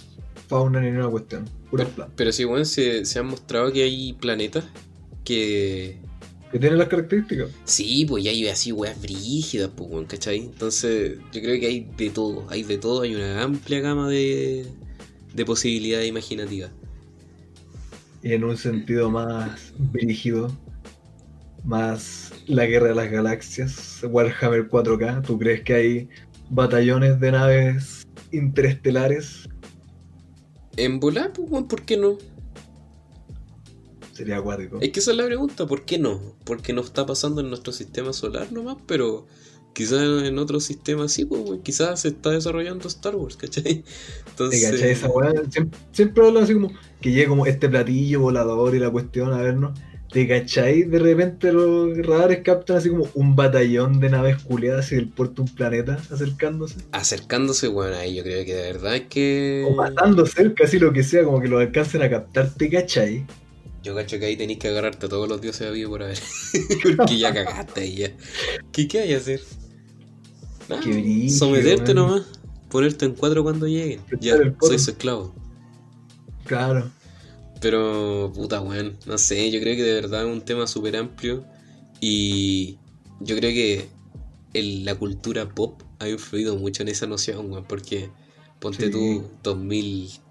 fauna 0.47 0.79
ni 0.79 0.87
ninguna 0.87 1.09
cuestión. 1.09 1.49
Pero, 1.69 1.85
planta. 1.89 2.13
pero 2.15 2.31
sí, 2.31 2.45
bueno, 2.45 2.63
se, 2.63 3.03
se 3.03 3.19
han 3.19 3.25
mostrado 3.25 3.73
que 3.73 3.83
hay 3.83 4.13
planetas 4.13 4.65
que 5.23 5.97
Que 6.51 6.59
tienen 6.59 6.79
las 6.79 6.87
características. 6.89 7.49
Sí, 7.63 8.05
pues 8.05 8.23
ya 8.23 8.31
hay 8.31 8.47
así 8.47 8.71
weas 8.71 9.01
brígidas, 9.01 9.69
pues, 9.75 9.89
weón, 9.89 10.05
¿cachai? 10.05 10.37
Entonces, 10.39 11.17
yo 11.31 11.41
creo 11.41 11.59
que 11.59 11.67
hay 11.67 11.87
de 11.97 12.09
todo, 12.09 12.45
hay 12.49 12.63
de 12.63 12.77
todo, 12.77 13.01
hay 13.01 13.15
una 13.15 13.41
amplia 13.41 13.79
gama 13.79 14.09
de, 14.09 14.65
de 15.33 15.45
posibilidades 15.45 16.07
imaginativas. 16.09 16.71
Y 18.23 18.33
en 18.33 18.43
un 18.43 18.57
sentido 18.57 19.09
más 19.09 19.73
brígido. 19.77 20.51
Más 21.63 22.33
la 22.47 22.65
guerra 22.65 22.89
de 22.89 22.95
las 22.95 23.11
galaxias. 23.11 24.01
Warhammer 24.03 24.67
4K. 24.67 25.21
¿Tú 25.25 25.37
crees 25.37 25.61
que 25.61 25.73
hay 25.73 26.09
batallones 26.49 27.19
de 27.19 27.31
naves 27.31 28.07
interestelares? 28.31 29.47
En 30.77 30.99
volar, 30.99 31.31
pues, 31.33 31.63
¿por 31.63 31.83
qué 31.83 31.97
no? 31.97 32.17
Sería 34.21 34.37
acuático. 34.37 34.77
Es 34.81 34.91
que 34.91 34.99
esa 34.99 35.09
es 35.09 35.17
la 35.17 35.25
pregunta, 35.25 35.65
¿por 35.65 35.83
qué 35.83 35.97
no? 35.97 36.21
Porque 36.43 36.73
no 36.73 36.81
está 36.81 37.07
pasando 37.07 37.41
en 37.41 37.49
nuestro 37.49 37.73
sistema 37.73 38.13
solar 38.13 38.51
nomás, 38.51 38.77
pero 38.85 39.25
quizás 39.73 39.99
en 39.99 40.37
otro 40.37 40.59
sistema 40.59 41.07
sí, 41.07 41.25
pues, 41.25 41.41
quizás 41.63 42.01
se 42.01 42.09
está 42.09 42.29
desarrollando 42.29 42.87
Star 42.87 43.15
Wars, 43.15 43.35
¿cachai? 43.35 43.63
¿Te 43.63 43.83
Entonces, 44.29 44.71
cachai 44.71 44.91
esa 44.91 45.09
weá? 45.09 45.31
Siempre, 45.49 45.79
siempre 45.91 46.27
hablan 46.27 46.43
así 46.43 46.53
como 46.53 46.71
que 47.01 47.09
llegue 47.09 47.25
como 47.25 47.47
este 47.47 47.67
platillo 47.67 48.19
volador 48.19 48.75
y 48.75 48.79
la 48.79 48.91
cuestión 48.91 49.33
a 49.33 49.37
vernos. 49.37 49.79
¿Te 50.11 50.27
cachai? 50.27 50.83
De 50.83 50.99
repente 50.99 51.51
los 51.51 51.97
radares 52.05 52.41
captan 52.43 52.77
así 52.77 52.89
como 52.89 53.07
un 53.15 53.35
batallón 53.35 53.99
de 53.99 54.11
naves 54.11 54.43
culeadas 54.43 54.91
y 54.91 54.97
del 54.97 55.09
puerto 55.09 55.41
un 55.41 55.47
planeta 55.47 55.97
acercándose. 56.11 56.75
acercándose, 56.91 57.69
bueno, 57.69 57.95
ahí 57.95 58.17
yo 58.17 58.23
creo 58.23 58.45
que 58.45 58.53
de 58.53 58.73
verdad 58.73 58.97
es 58.97 59.07
que... 59.07 59.65
O 59.67 59.75
pasando 59.75 60.27
cerca, 60.27 60.65
así 60.65 60.77
lo 60.77 60.93
que 60.93 61.01
sea, 61.01 61.23
como 61.23 61.41
que 61.41 61.47
lo 61.47 61.57
alcancen 61.57 62.03
a 62.03 62.09
captar. 62.09 62.53
¿Te 62.53 62.69
cachai? 62.69 63.25
Yo 63.83 63.95
cacho 63.95 64.19
que 64.19 64.25
ahí 64.25 64.37
tenéis 64.37 64.59
que 64.59 64.67
agarrarte 64.67 65.07
a 65.07 65.09
todos 65.09 65.27
los 65.27 65.41
dioses 65.41 65.67
habidos 65.67 65.89
por 65.89 66.03
haber. 66.03 66.19
Porque 66.97 67.17
ya 67.17 67.33
cagaste 67.33 67.81
ahí 67.81 67.95
ya. 67.95 68.11
¿Qué, 68.71 68.87
qué 68.87 68.99
hay 68.99 69.13
a 69.13 69.17
hacer? 69.17 69.41
Nada, 70.69 70.81
Qué 70.81 70.89
brígido, 70.91 71.37
someterte 71.37 71.93
nomás. 71.93 72.23
Ponerte 72.69 73.05
en 73.05 73.13
cuatro 73.15 73.43
cuando 73.43 73.67
lleguen. 73.67 74.01
Ya, 74.19 74.35
soy 74.61 74.79
su 74.79 74.91
esclavo. 74.91 75.33
Claro. 76.45 76.91
Pero, 77.59 78.31
puta, 78.33 78.61
weón, 78.61 78.97
no 79.05 79.17
sé, 79.17 79.51
yo 79.51 79.59
creo 79.59 79.75
que 79.75 79.83
de 79.83 79.93
verdad 79.93 80.25
es 80.25 80.31
un 80.33 80.41
tema 80.41 80.65
súper 80.67 80.95
amplio 80.95 81.45
y 81.99 82.77
yo 83.19 83.35
creo 83.37 83.51
que 83.51 83.87
el- 84.53 84.83
la 84.85 84.95
cultura 84.95 85.49
pop 85.53 85.81
ha 85.99 86.07
influido 86.09 86.55
mucho 86.57 86.81
en 86.83 86.89
esa 86.89 87.05
noción, 87.07 87.51
weón, 87.51 87.65
porque 87.67 88.09
ponte 88.59 88.85
Sí. 88.85 88.91
tú 88.91 89.25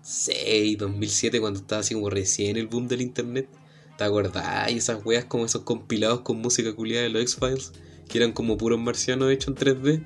2006, 0.02 0.78
2007, 0.78 1.40
cuando 1.40 1.60
estaba 1.60 1.80
así 1.80 1.94
como 1.94 2.10
recién 2.10 2.56
el 2.56 2.66
boom 2.66 2.88
del 2.88 3.02
internet, 3.02 3.48
¿te 3.96 4.04
acordás? 4.04 4.70
Y 4.72 4.78
esas 4.78 5.04
weas 5.04 5.26
como 5.26 5.44
esos 5.44 5.62
compilados 5.62 6.20
con 6.20 6.38
música 6.38 6.74
culiada 6.74 7.04
de 7.04 7.10
los 7.10 7.22
X-Files, 7.22 7.72
que 8.08 8.18
eran 8.18 8.32
como 8.32 8.56
puros 8.56 8.80
marcianos 8.80 9.30
hechos 9.30 9.48
en 9.48 9.54
3D. 9.54 10.02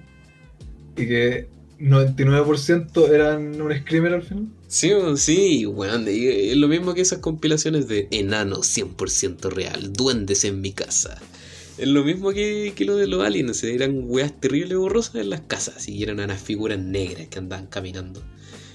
Y 0.97 1.07
que 1.07 1.49
99% 1.81 3.09
eran 3.09 3.61
un 3.61 3.73
screamer 3.73 4.15
al 4.15 4.23
final. 4.23 4.49
Sí, 4.69 4.91
sí, 5.17 5.67
weón, 5.67 6.07
es 6.09 6.57
lo 6.57 6.69
mismo 6.69 6.95
que 6.95 7.01
esas 7.01 7.21
compilaciones 7.21 7.89
de 7.89 8.09
enano 8.11 8.59
100% 8.59 9.51
real, 9.51 9.93
duendes 9.93 10.45
en 10.45 10.61
mi 10.61 10.73
casa. 10.73 11.21
Es 11.79 11.89
lo 11.89 12.05
mismo 12.05 12.33
que, 12.33 12.73
que 12.77 12.85
lo 12.85 12.97
de 12.97 13.09
los 13.09 13.25
aliens, 13.25 13.63
eran 13.65 14.05
weas 14.05 14.39
terribles 14.41 14.79
borrosas 14.79 15.17
en 15.17 15.31
las 15.31 15.41
casas 15.41 15.89
y 15.89 16.03
eran 16.03 16.21
unas 16.21 16.41
figuras 16.41 16.79
negras 16.79 17.29
que 17.29 17.39
andaban 17.39 17.67
caminando. 17.67 18.23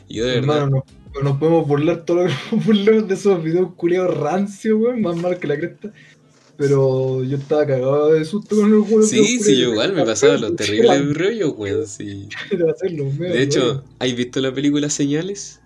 Y 0.09 0.15
yo 0.15 0.25
de 0.25 0.41
verdad, 0.41 0.57
Hermano, 0.57 0.85
nos 1.23 1.37
podemos 1.37 1.67
burlar 1.67 2.05
todo 2.05 2.23
lo 2.23 2.29
que 2.29 2.33
nos 2.55 2.65
burlemos 2.65 3.07
de 3.07 3.13
esos 3.15 3.43
videos 3.43 3.73
culiados 3.75 4.17
rancios, 4.17 4.79
weón, 4.79 5.01
más 5.01 5.15
mal 5.17 5.39
que 5.39 5.47
la 5.47 5.57
cresta. 5.57 5.91
Pero 6.57 7.23
yo 7.23 7.37
estaba 7.37 7.65
cagado 7.65 8.11
de 8.13 8.25
susto 8.25 8.55
con 8.57 8.73
el 8.73 8.81
juego. 8.81 9.03
sí, 9.03 9.39
sí, 9.39 9.57
yo 9.57 9.69
igual 9.71 9.93
me 9.93 10.03
pasaba 10.05 10.37
los 10.37 10.55
terribles 10.57 11.17
rollos, 11.17 11.53
weón, 11.57 11.87
sí. 11.87 12.27
De 12.51 13.41
hecho, 13.43 13.83
¿has 13.99 14.15
visto 14.15 14.41
la 14.41 14.53
película 14.53 14.89
Señales? 14.89 15.61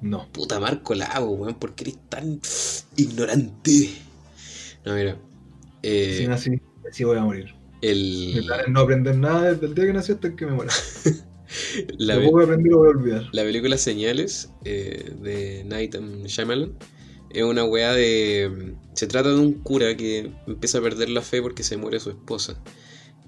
no. 0.00 0.28
Puta 0.32 0.60
Marco 0.60 0.94
Lago, 0.94 1.30
weón, 1.32 1.54
¿por 1.58 1.74
qué 1.74 1.84
eres 1.84 1.98
tan 2.08 2.40
ignorante? 2.96 3.90
No, 4.84 4.94
mira. 4.94 5.16
eh, 5.82 6.16
Si 6.18 6.26
nací, 6.28 6.60
así 6.90 7.04
voy 7.04 7.18
a 7.18 7.22
morir. 7.24 7.54
Mi 7.82 7.88
el, 8.38 8.44
plan 8.46 8.60
es 8.66 8.68
no 8.68 8.80
aprender 8.80 9.16
nada 9.16 9.52
desde 9.54 9.66
el 9.66 9.74
día 9.74 9.86
que 9.86 9.92
nací 9.92 10.12
hasta 10.12 10.34
que 10.36 10.46
me 10.46 10.52
muera. 10.52 10.72
La, 11.98 12.14
Lo 12.14 12.20
ve- 12.20 12.26
poco 12.26 12.38
que 12.38 12.44
aprendí 12.44 12.70
lo 12.70 12.78
voy 12.78 12.86
a 12.88 12.90
olvidar. 12.90 13.28
la 13.32 13.42
película 13.42 13.78
Señales 13.78 14.50
eh, 14.64 15.12
de 15.20 15.64
Night 15.64 15.94
and 15.94 16.26
Shyamalan 16.26 16.72
es 17.30 17.42
una 17.42 17.64
weá 17.64 17.92
de. 17.92 18.74
Se 18.94 19.06
trata 19.06 19.30
de 19.30 19.36
un 19.38 19.52
cura 19.54 19.96
que 19.96 20.30
empieza 20.46 20.78
a 20.78 20.80
perder 20.82 21.10
la 21.10 21.22
fe 21.22 21.42
porque 21.42 21.62
se 21.62 21.76
muere 21.76 22.00
su 22.00 22.10
esposa. 22.10 22.62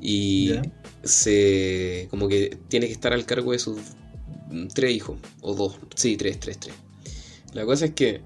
Y 0.00 0.52
se. 1.02 2.06
como 2.10 2.28
que 2.28 2.56
tiene 2.68 2.86
que 2.86 2.92
estar 2.92 3.12
al 3.12 3.26
cargo 3.26 3.52
de 3.52 3.58
sus 3.58 3.78
tres 4.74 4.92
hijos. 4.94 5.18
O 5.42 5.54
dos. 5.54 5.76
Sí, 5.94 6.16
tres, 6.16 6.38
tres, 6.40 6.58
tres. 6.60 6.74
La 7.52 7.64
cosa 7.64 7.86
es 7.86 7.90
que 7.92 8.20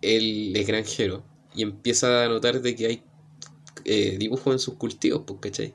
él 0.00 0.52
es 0.56 0.66
granjero 0.66 1.24
y 1.54 1.62
empieza 1.62 2.24
a 2.24 2.28
notar 2.28 2.60
de 2.62 2.74
que 2.74 2.86
hay 2.86 3.02
eh, 3.84 4.16
dibujos 4.18 4.52
en 4.54 4.58
sus 4.58 4.74
cultivos, 4.74 5.22
pues, 5.26 5.38
¿cachai? 5.40 5.74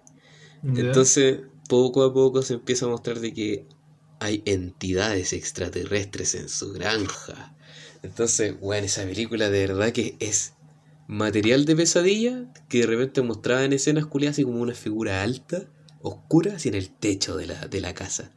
Entonces, 0.63 1.41
poco 1.68 2.03
a 2.03 2.13
poco 2.13 2.41
se 2.43 2.55
empieza 2.55 2.86
a 2.86 2.89
mostrar 2.89 3.20
de 3.20 3.34
que 3.34 3.68
hay 4.20 4.41
entidades 4.45 5.34
extraterrestres 5.34 6.36
en 6.36 6.49
su 6.49 6.72
granja. 6.74 7.55
Entonces, 8.03 8.59
bueno, 8.59 8.86
esa 8.86 9.03
película 9.03 9.49
de 9.49 9.68
verdad 9.68 9.91
que 9.91 10.18
es 10.20 10.53
material 11.07 11.65
de 11.65 11.76
pesadilla 11.76 12.45
que 12.70 12.80
de 12.82 12.88
repente 12.88 13.22
mostraba 13.22 13.63
en 13.63 13.74
escenas 13.74 14.05
culiadas 14.07 14.36
así 14.36 14.43
como 14.43 14.59
una 14.61 14.74
figura 14.76 15.24
alta, 15.24 15.70
oscura, 16.01 16.55
así 16.55 16.70
en 16.70 16.76
el 16.76 16.89
techo 16.89 17.36
de 17.38 17.47
la, 17.47 17.68
de 17.68 17.82
la 17.82 17.93
casa. 17.93 18.34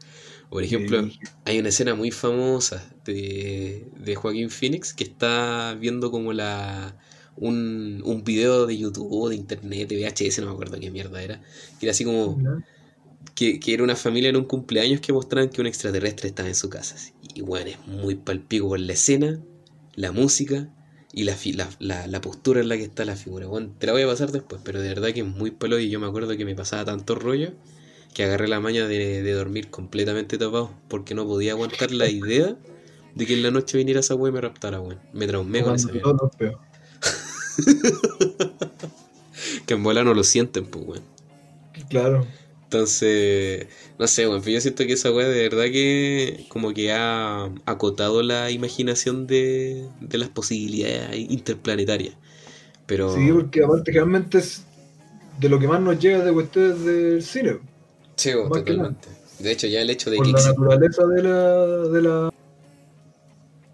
Por 0.49 0.65
ejemplo, 0.65 1.09
Sí. 1.09 1.21
hay 1.45 1.59
una 1.59 1.69
escena 1.71 1.95
muy 1.95 2.11
famosa 2.11 2.93
de, 3.05 3.89
de 3.97 4.15
Joaquín 4.17 4.51
Phoenix 4.51 4.93
que 4.95 5.05
está 5.05 5.75
viendo 5.79 6.11
como 6.11 6.33
la 6.33 6.97
un, 7.37 8.03
un 8.05 8.25
video 8.25 8.67
de 8.67 8.77
YouTube 8.77 9.09
o 9.11 9.29
de 9.29 9.37
internet, 9.37 9.89
de 9.89 9.97
VHS, 9.97 10.41
no 10.41 10.47
me 10.49 10.53
acuerdo 10.53 10.79
qué 10.81 10.91
mierda 10.91 11.23
era, 11.23 11.41
que 11.79 11.87
era 11.87 11.93
así 11.93 12.05
como. 12.05 12.49
Que, 13.41 13.59
que 13.59 13.73
era 13.73 13.83
una 13.83 13.97
familia 13.97 14.29
en 14.29 14.37
un 14.37 14.45
cumpleaños 14.45 15.01
que 15.01 15.15
mostraban 15.15 15.49
que 15.49 15.63
un 15.63 15.67
extraterrestre 15.67 16.29
estaba 16.29 16.47
en 16.51 16.55
su 16.55 16.69
casa. 16.69 16.97
así. 16.97 17.15
Y 17.35 17.41
bueno, 17.41 17.71
es 17.71 17.79
muy 17.87 18.15
palpico 18.15 18.69
por 18.69 18.79
la 18.79 18.93
escena, 18.93 19.41
la 19.95 20.13
música 20.13 20.69
y 21.15 21.25
la, 21.25 21.35
la, 21.55 21.71
la, 21.79 22.07
la 22.07 22.21
postura 22.21 22.61
en 22.61 22.69
la 22.69 22.77
que 22.77 22.83
está 22.83 23.07
la 23.07 23.17
figura. 23.17 23.47
Bueno, 23.47 23.73
te 23.79 23.87
la 23.87 23.95
voy 23.95 24.03
a 24.03 24.07
pasar 24.07 24.31
después, 24.31 24.61
pero 24.63 24.83
de 24.83 24.91
verdad 24.91 25.15
que 25.15 25.21
es 25.21 25.27
muy 25.27 25.53
palo 25.53 25.79
y 25.79 25.89
yo 25.89 25.99
me 25.99 26.07
acuerdo 26.07 26.37
que 26.37 26.45
me 26.45 26.55
pasaba 26.55 26.85
tanto 26.85 27.15
rollo 27.15 27.55
que 28.13 28.25
agarré 28.25 28.47
la 28.47 28.61
maña 28.61 28.87
de, 28.87 29.23
de 29.23 29.33
dormir 29.33 29.71
completamente 29.71 30.37
tapado 30.37 30.71
porque 30.89 31.15
no 31.15 31.25
podía 31.27 31.53
aguantar 31.53 31.93
la 31.93 32.11
idea 32.11 32.59
de 33.15 33.27
que 33.27 33.33
en 33.33 33.43
la 33.43 33.51
noche 33.51 33.79
viniera 33.79 34.01
esa 34.01 34.17
wea 34.17 34.33
y 34.33 34.35
me 34.35 34.43
raptara, 34.43 34.83
weón. 34.83 35.01
Me 35.15 35.27
traumé 35.27 35.63
con 35.63 35.77
esa. 35.77 35.89
Que 39.67 39.75
en 39.75 39.83
bola 39.83 40.05
no 40.05 40.13
lo 40.13 40.25
sienten, 40.25 40.67
pues, 40.67 40.85
weón. 40.87 41.03
Claro. 41.89 42.27
Entonces, 42.71 43.67
no 43.99 44.07
sé, 44.07 44.27
bueno, 44.27 44.41
pero 44.45 44.55
yo 44.55 44.61
siento 44.61 44.87
que 44.87 44.93
esa 44.93 45.11
weá 45.11 45.27
de 45.29 45.49
verdad 45.49 45.65
que 45.65 46.47
como 46.49 46.73
que 46.73 46.93
ha 46.93 47.51
acotado 47.67 48.23
la 48.23 48.53
imaginación 48.53 49.27
de, 49.27 49.89
de 50.01 50.19
las 50.19 50.29
posibilidades 50.29 51.19
interplanetarias. 51.19 52.15
Pero 52.87 53.13
Sí, 53.13 53.29
porque 53.33 53.65
aparte 53.65 53.91
realmente 53.91 54.39
es 54.39 54.63
de 55.41 55.49
lo 55.49 55.59
que 55.59 55.67
más 55.67 55.81
nos 55.81 55.99
llega 55.99 56.25
de 56.25 56.33
cuestiones 56.33 56.85
del 56.85 57.23
cine. 57.25 57.59
Sí, 58.15 58.31
que 58.31 58.49
totalmente. 58.49 59.09
De 59.41 59.51
hecho, 59.51 59.67
ya 59.67 59.81
el 59.83 59.91
hecho 59.91 60.09
de 60.09 60.19
Por 60.19 60.27
que 60.27 60.33
la 60.33 60.45
naturaleza 60.45 61.07
de 61.09 61.23
la. 61.25 61.67
de 61.89 62.03
la. 62.03 62.31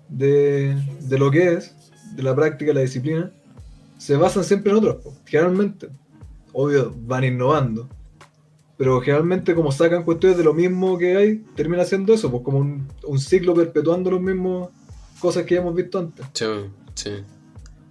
de, 0.09 0.83
de 1.01 1.19
lo 1.19 1.31
que 1.31 1.53
es, 1.53 1.75
de 2.15 2.23
la 2.23 2.35
práctica, 2.35 2.73
la 2.73 2.81
disciplina, 2.81 3.31
se 3.99 4.17
basan 4.17 4.43
siempre 4.43 4.73
en 4.73 4.79
otros, 4.79 4.97
generalmente. 5.27 5.91
Obvio, 6.55 6.95
van 6.97 7.25
innovando. 7.25 7.91
Pero 8.77 9.01
generalmente 9.01 9.55
como 9.55 9.73
sacan 9.73 10.05
cuestiones 10.05 10.37
de 10.39 10.45
lo 10.45 10.55
mismo 10.55 10.99
que 10.99 11.17
hay, 11.17 11.37
termina 11.55 11.85
siendo 11.85 12.13
eso, 12.15 12.31
pues 12.31 12.43
como 12.43 12.59
un, 12.59 12.89
un 13.05 13.19
ciclo 13.21 13.55
perpetuando 13.55 14.11
los 14.11 14.21
mismos 14.21 14.71
cosas 15.19 15.45
que 15.45 15.55
ya 15.55 15.61
hemos 15.63 15.75
visto 15.75 15.99
antes. 15.99 16.27
Sí, 16.35 16.45
sí. 16.95 17.11
O 17.11 17.39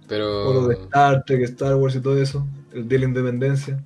Pero 0.06 0.52
lo 0.52 0.68
de 0.68 0.74
Star 0.76 1.24
Trek, 1.24 1.42
Star 1.42 1.74
Wars 1.76 1.96
y 1.96 2.00
todo 2.00 2.20
eso, 2.20 2.46
el 2.72 2.88
de 2.88 2.98
la 2.98 3.04
Independencia. 3.06 3.84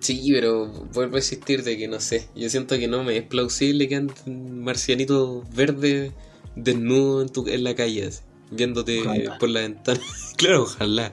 sí, 0.00 0.30
pero 0.32 0.66
vuelvo 0.92 1.16
a 1.16 1.18
insistir 1.18 1.62
de 1.64 1.76
que 1.76 1.88
no 1.88 2.00
sé. 2.00 2.28
Yo 2.34 2.48
siento 2.50 2.76
que 2.78 2.88
no 2.88 3.02
me 3.04 3.16
es 3.16 3.24
plausible 3.24 3.88
que 3.88 3.96
anden 3.96 4.62
marcianitos 4.62 5.44
verdes 5.54 6.12
desnudos 6.54 7.26
en, 7.26 7.32
tu, 7.32 7.48
en 7.48 7.64
la 7.64 7.74
calle, 7.74 8.04
así, 8.06 8.22
viéndote 8.50 9.00
Ojalá. 9.00 9.38
por 9.38 9.48
la 9.50 9.60
ventana. 9.60 10.00
claro, 10.36 10.62
ojalá. 10.64 11.12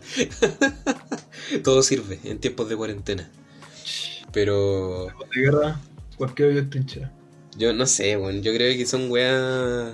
Todo 1.63 1.81
sirve 1.83 2.19
en 2.23 2.39
tiempos 2.39 2.69
de 2.69 2.75
cuarentena. 2.75 3.31
Pero 4.33 5.07
De 5.33 5.41
guerra, 5.41 5.79
cualquier 6.17 6.49
hoyo 6.49 6.59
es 6.61 6.69
trinchera. 6.69 7.11
yo 7.57 7.73
no 7.73 7.85
sé, 7.85 8.15
bueno, 8.17 8.41
yo 8.41 8.53
creo 8.53 8.75
que 8.75 8.85
son 8.85 9.09
weas. 9.11 9.93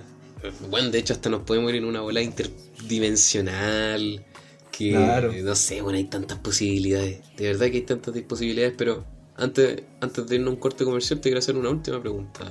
Bueno, 0.70 0.90
de 0.90 1.00
hecho, 1.00 1.14
hasta 1.14 1.30
nos 1.30 1.42
podemos 1.42 1.70
ir 1.72 1.78
en 1.78 1.86
una 1.86 2.02
bola 2.02 2.22
interdimensional. 2.22 4.26
Que 4.72 4.92
Claro. 4.92 5.34
no 5.34 5.56
sé, 5.56 5.82
bueno, 5.82 5.98
hay 5.98 6.06
tantas 6.06 6.38
posibilidades. 6.40 7.20
De 7.36 7.48
verdad 7.48 7.66
que 7.68 7.78
hay 7.78 7.82
tantas 7.82 8.18
posibilidades, 8.22 8.74
pero 8.78 9.04
antes, 9.36 9.84
antes 10.00 10.26
de 10.28 10.36
irnos 10.36 10.52
a 10.52 10.54
un 10.54 10.60
corte 10.60 10.86
comercial, 10.86 11.20
te 11.20 11.24
quiero 11.24 11.40
hacer 11.40 11.58
una 11.58 11.70
última 11.70 12.00
pregunta. 12.02 12.46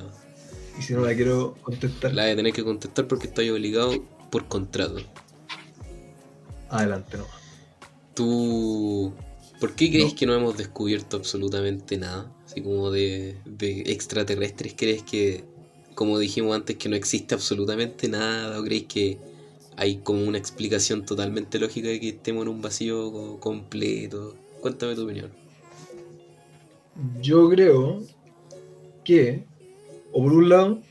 Y 0.78 0.82
si 0.82 0.92
no 0.92 1.00
la 1.00 1.14
quiero 1.14 1.56
contestar, 1.62 2.12
La 2.12 2.24
de 2.26 2.36
tener 2.36 2.52
que 2.52 2.62
contestar 2.62 3.08
porque 3.08 3.28
estoy 3.28 3.48
obligado 3.50 3.94
por 4.30 4.46
contrato. 4.46 5.00
adelante 6.68 7.16
no. 7.16 7.24
¿Tú 8.14 9.14
por 9.60 9.74
qué 9.74 9.90
crees 9.90 10.12
No. 10.12 10.16
que 10.18 10.26
no 10.26 10.34
hemos 10.34 10.56
descubierto 10.56 11.16
absolutamente 11.16 11.96
nada? 11.98 12.32
Así 12.46 12.60
como 12.62 12.90
de, 12.90 13.36
de 13.44 13.82
extraterrestres, 13.92 14.74
¿crees 14.76 15.02
que, 15.02 15.44
como 15.94 16.18
dijimos 16.18 16.54
antes, 16.56 16.76
que 16.76 16.88
no 16.88 16.96
existe 16.96 17.34
absolutamente 17.34 18.08
nada? 18.08 18.58
¿O 18.58 18.64
crees 18.64 18.84
que 18.84 19.18
hay 19.76 19.96
como 19.98 20.22
una 20.24 20.38
explicación 20.38 21.04
totalmente 21.04 21.58
lógica 21.58 21.88
de 21.88 22.00
que 22.00 22.08
estemos 22.10 22.42
en 22.42 22.48
un 22.48 22.62
vacío 22.62 23.12
co- 23.12 23.40
completo? 23.40 24.34
Cuéntame 24.60 24.94
tu 24.94 25.04
opinión. 25.04 25.30
Yo 27.20 27.48
creo 27.48 28.02
que, 29.04 29.44
o 30.12 30.22
por 30.22 30.32
un 30.32 30.48
lado, 30.48 30.82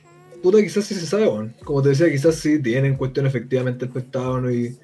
puta, 0.42 0.62
quizás 0.62 0.86
sí 0.86 0.96
se 0.96 1.06
sabe, 1.06 1.28
weón. 1.28 1.54
Como 1.66 1.82
te 1.82 1.90
decía, 1.90 2.10
quizás 2.10 2.36
sí 2.36 2.62
tienen 2.62 2.96
cuestión 2.96 3.26
efectivamente 3.26 3.86
el 3.86 3.92
Pentágono 3.92 4.52
y 4.52 4.78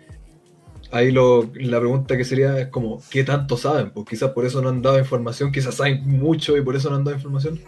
ahí 0.93 1.11
lo, 1.11 1.49
la 1.55 1.79
pregunta 1.79 2.15
que 2.15 2.23
sería 2.23 2.59
es 2.59 2.67
como, 2.67 3.01
¿qué 3.09 3.23
tanto 3.23 3.57
saben? 3.57 3.89
Pues 3.89 4.05
quizás 4.07 4.29
por 4.29 4.45
eso 4.45 4.61
no 4.61 4.69
han 4.69 4.83
dado 4.83 4.99
información, 4.99 5.51
quizás 5.51 5.75
saben 5.75 6.07
mucho 6.07 6.55
y 6.55 6.61
por 6.61 6.75
eso 6.75 6.89
no 6.91 6.97
han 6.97 7.03
dado 7.03 7.17
información. 7.17 7.59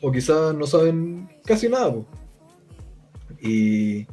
O 0.00 0.12
quizás 0.12 0.54
no 0.54 0.64
saben 0.66 1.28
casi 1.44 1.68
nada, 1.68 1.92
pues. 1.92 2.06
Y 3.42 4.06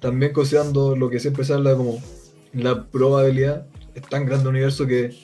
también 0.00 0.32
considerando 0.32 0.96
lo 0.96 1.08
que 1.08 1.20
siempre 1.20 1.44
se 1.44 1.54
habla 1.54 1.76
como 1.76 2.02
la 2.52 2.86
probabilidad, 2.86 3.66
es 3.94 4.02
tan 4.02 4.26
grande 4.26 4.42
el 4.42 4.48
universo 4.48 4.86
que, 4.86 5.14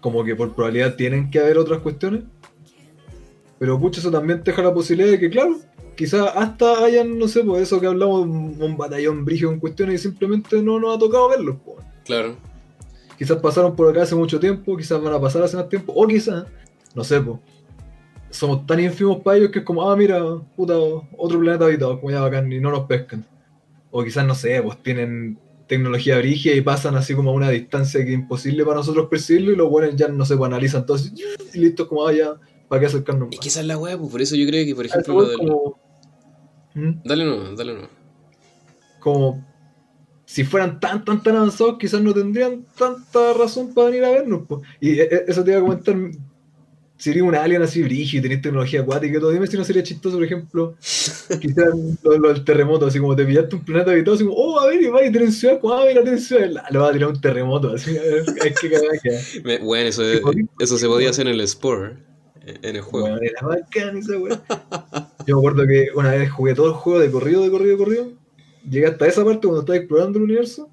como 0.00 0.22
que 0.24 0.36
por 0.36 0.54
probabilidad 0.54 0.94
tienen 0.94 1.28
que 1.28 1.40
haber 1.40 1.58
otras 1.58 1.80
cuestiones. 1.80 2.22
Pero 3.58 3.80
pucha, 3.80 4.00
eso 4.00 4.12
también 4.12 4.42
deja 4.44 4.62
la 4.62 4.72
posibilidad 4.72 5.10
de 5.10 5.18
que, 5.18 5.28
claro, 5.28 5.56
quizás 5.96 6.28
hasta 6.34 6.84
hayan, 6.84 7.18
no 7.18 7.28
sé, 7.28 7.42
por 7.44 7.60
eso 7.60 7.80
que 7.80 7.86
hablamos, 7.86 8.22
un 8.22 8.56
un 8.60 8.76
batallón 8.76 9.24
brígido 9.24 9.50
en 9.52 9.60
cuestiones 9.60 10.00
y 10.00 10.02
simplemente 10.02 10.62
no 10.62 10.78
nos 10.80 10.96
ha 10.96 10.98
tocado 10.98 11.28
verlos, 11.28 11.56
po. 11.64 11.76
Claro. 12.04 12.36
Quizás 13.18 13.38
pasaron 13.38 13.76
por 13.76 13.88
acá 13.90 14.02
hace 14.02 14.14
mucho 14.14 14.40
tiempo, 14.40 14.76
quizás 14.76 15.00
van 15.02 15.12
a 15.14 15.20
pasar 15.20 15.42
hace 15.42 15.56
más 15.56 15.68
tiempo, 15.68 15.92
o 15.94 16.06
quizás, 16.06 16.44
no 16.94 17.04
sé, 17.04 17.20
po, 17.20 17.40
somos 18.30 18.66
tan 18.66 18.80
ínfimos 18.80 19.20
para 19.20 19.36
ellos 19.36 19.50
que 19.50 19.60
es 19.60 19.64
como, 19.64 19.88
ah, 19.90 19.96
mira, 19.96 20.20
puta, 20.56 20.74
otro 21.16 21.38
planeta 21.38 21.66
habitado, 21.66 22.00
como 22.00 22.10
ya 22.10 22.20
bacán, 22.20 22.50
y 22.52 22.58
no 22.58 22.70
nos 22.70 22.86
pescan. 22.86 23.24
O 23.90 24.02
quizás, 24.02 24.26
no 24.26 24.34
sé, 24.34 24.60
pues 24.62 24.82
tienen 24.82 25.38
tecnología 25.68 26.18
brígida 26.18 26.54
y 26.54 26.60
pasan 26.62 26.96
así 26.96 27.14
como 27.14 27.30
a 27.30 27.34
una 27.34 27.50
distancia 27.50 28.02
que 28.04 28.10
es 28.12 28.18
imposible 28.18 28.64
para 28.64 28.76
nosotros 28.78 29.08
percibirlo 29.08 29.52
y 29.52 29.56
los 29.56 29.70
buenos 29.70 29.94
ya, 29.96 30.08
no 30.08 30.24
sé, 30.24 30.36
pues 30.36 30.48
analizan 30.48 30.84
así, 30.92 31.12
y 31.54 31.58
listo, 31.58 31.86
como, 31.86 32.06
ah, 32.06 32.12
ya, 32.12 32.34
¿para 32.68 32.80
qué 32.80 32.86
acercarnos 32.86 33.28
Es 33.30 33.36
más? 33.36 33.42
que 33.42 33.48
esa 33.48 33.60
es 33.60 33.66
la 33.66 33.76
weá, 33.78 33.96
pues 33.98 34.10
por 34.10 34.22
eso 34.22 34.34
yo 34.34 34.46
creo 34.46 34.64
que, 34.64 34.74
por 34.74 34.84
Ah, 34.86 34.88
ejemplo, 34.88 35.14
lo 35.20 35.30
es 35.30 35.36
como, 35.36 35.78
¿Mm? 36.74 36.90
Dale 37.04 37.24
no, 37.24 37.54
dale 37.54 37.74
no. 37.74 37.88
como 39.00 39.44
si 40.24 40.44
fueran 40.44 40.80
tan, 40.80 41.04
tan, 41.04 41.22
tan 41.22 41.36
avanzados, 41.36 41.76
quizás 41.78 42.00
no 42.00 42.14
tendrían 42.14 42.64
tanta 42.78 43.34
razón 43.34 43.74
para 43.74 43.88
venir 43.88 44.04
a 44.04 44.10
vernos. 44.10 44.46
po. 44.46 44.62
Y 44.80 44.98
e- 45.00 45.02
e- 45.02 45.24
eso 45.28 45.44
te 45.44 45.50
iba 45.50 45.60
a 45.60 45.62
comentar. 45.62 45.94
Si 46.96 47.10
eres 47.10 47.22
un 47.24 47.34
alien 47.34 47.60
así 47.60 47.82
brígido 47.82 48.20
y 48.20 48.22
tenés 48.28 48.42
tecnología 48.42 48.80
acuática 48.82 49.16
y 49.16 49.20
todo, 49.20 49.32
dime 49.32 49.48
si 49.48 49.56
no 49.56 49.64
sería 49.64 49.82
chistoso, 49.82 50.16
por 50.16 50.24
ejemplo, 50.24 50.76
quizás 51.40 51.66
lo, 52.04 52.16
lo 52.18 52.32
del 52.32 52.44
terremoto, 52.44 52.86
así 52.86 53.00
como 53.00 53.16
te 53.16 53.24
pillaste 53.24 53.56
un 53.56 53.64
planeta 53.64 53.90
habitado, 53.90 54.14
así 54.14 54.24
como, 54.24 54.36
oh, 54.36 54.60
a 54.60 54.68
ver, 54.68 54.80
y 54.80 54.86
va 54.86 55.04
y 55.04 55.10
tienen 55.10 55.32
ciudad, 55.32 55.58
como, 55.60 55.74
ah, 55.74 55.84
mira, 55.86 56.02
tienen 56.02 56.20
ciudad, 56.20 56.48
la- 56.48 56.64
lo 56.70 56.80
va 56.82 56.90
a 56.90 56.92
tirar 56.92 57.08
un 57.10 57.20
terremoto, 57.20 57.70
así, 57.74 57.98
a 57.98 58.02
ver, 58.02 58.24
hay 58.40 58.54
que 58.54 58.70
cagar 58.70 59.60
Bueno, 59.64 59.88
eso, 59.88 60.04
es- 60.04 60.22
eso 60.60 60.78
se 60.78 60.86
podía 60.86 61.10
hacer 61.10 61.26
en 61.26 61.34
el 61.40 61.48
Spore, 61.48 61.90
eh, 61.90 61.96
en 62.46 62.76
el 62.76 62.82
juego. 62.82 63.08
Bueno, 63.08 63.22
era 63.22 63.46
bacán 63.46 63.98
esa 63.98 64.18
weá. 64.18 64.42
Yo 65.26 65.36
me 65.36 65.40
acuerdo 65.40 65.66
que 65.66 65.88
una 65.94 66.10
vez 66.10 66.30
jugué 66.30 66.54
todo 66.54 66.68
el 66.68 66.74
juego 66.74 67.00
de 67.00 67.10
corrido, 67.10 67.42
de 67.42 67.50
corrido, 67.50 67.72
de 67.72 67.78
corrido. 67.78 68.12
Llegué 68.68 68.86
hasta 68.86 69.06
esa 69.06 69.24
parte 69.24 69.46
cuando 69.46 69.60
estaba 69.60 69.76
explorando 69.76 70.18
el 70.18 70.24
universo 70.24 70.68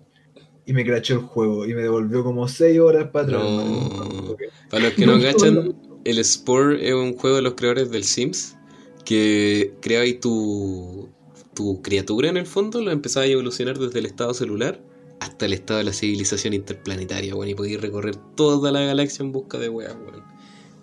y 0.66 0.74
me 0.74 0.86
crachó 0.86 1.16
el 1.16 1.22
juego 1.22 1.66
y 1.66 1.74
me 1.74 1.82
devolvió 1.82 2.24
como 2.24 2.48
6 2.48 2.80
horas 2.80 3.10
para 3.10 3.26
atrás. 3.26 3.44
No. 3.44 4.36
Para 4.70 4.84
los 4.86 4.94
que 4.94 5.06
no 5.06 5.20
cachan, 5.22 5.76
el 6.06 6.24
Spore 6.24 6.88
es 6.88 6.94
un 6.94 7.16
juego 7.16 7.38
de 7.38 7.42
los 7.42 7.54
creadores 7.54 7.90
del 7.90 8.04
Sims 8.04 8.56
que 9.04 9.74
creabais 9.82 10.20
tu, 10.20 11.10
tu 11.56 11.82
criatura 11.82 12.30
en 12.30 12.38
el 12.38 12.46
fondo, 12.46 12.82
lo 12.82 12.92
empezabas 12.92 13.30
a 13.30 13.32
evolucionar 13.32 13.80
desde 13.80 14.00
el 14.00 14.06
estado 14.06 14.34
celular 14.34 14.80
hasta 15.20 15.46
el 15.46 15.54
estado 15.54 15.80
de 15.80 15.86
la 15.86 15.94
civilización 15.94 16.54
interplanetaria, 16.54 17.36
bueno, 17.36 17.52
y 17.52 17.56
podías 17.56 17.82
recorrer 17.82 18.16
toda 18.36 18.72
la 18.72 18.82
galaxia 18.82 19.24
en 19.24 19.32
busca 19.32 19.58
de 19.58 19.70
weas, 19.70 19.96
weón. 19.96 20.24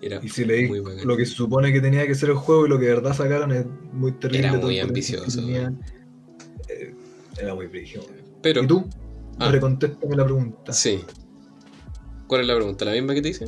Era 0.07 0.19
Y 0.23 0.29
si 0.29 0.45
leí 0.45 0.69
lo 1.03 1.17
que 1.17 1.25
se 1.25 1.33
supone 1.33 1.71
que 1.71 1.81
tenía 1.81 2.07
que 2.07 2.15
ser 2.15 2.29
el 2.29 2.35
juego 2.35 2.65
y 2.65 2.69
lo 2.69 2.79
que 2.79 2.85
de 2.85 2.95
verdad 2.95 3.13
sacaron 3.15 3.51
es 3.51 3.65
muy 3.93 4.13
terrible. 4.13 4.47
Era 4.47 4.57
muy 4.57 4.79
ambicioso. 4.79 5.41
Eh, 6.69 6.93
Era 7.37 7.53
muy 7.55 7.67
brígido. 7.67 8.03
Pero, 8.41 8.63
¿Y 8.63 8.67
tú? 8.67 8.87
Ah. 9.39 9.51
Recontéstame 9.51 10.15
la 10.15 10.23
pregunta. 10.25 10.73
sí. 10.73 11.01
¿Cuál 12.27 12.41
es 12.41 12.47
la 12.47 12.55
pregunta? 12.55 12.83
¿La 12.83 12.91
misma 12.91 13.13
que 13.13 13.21
te 13.21 13.29
hice? 13.29 13.45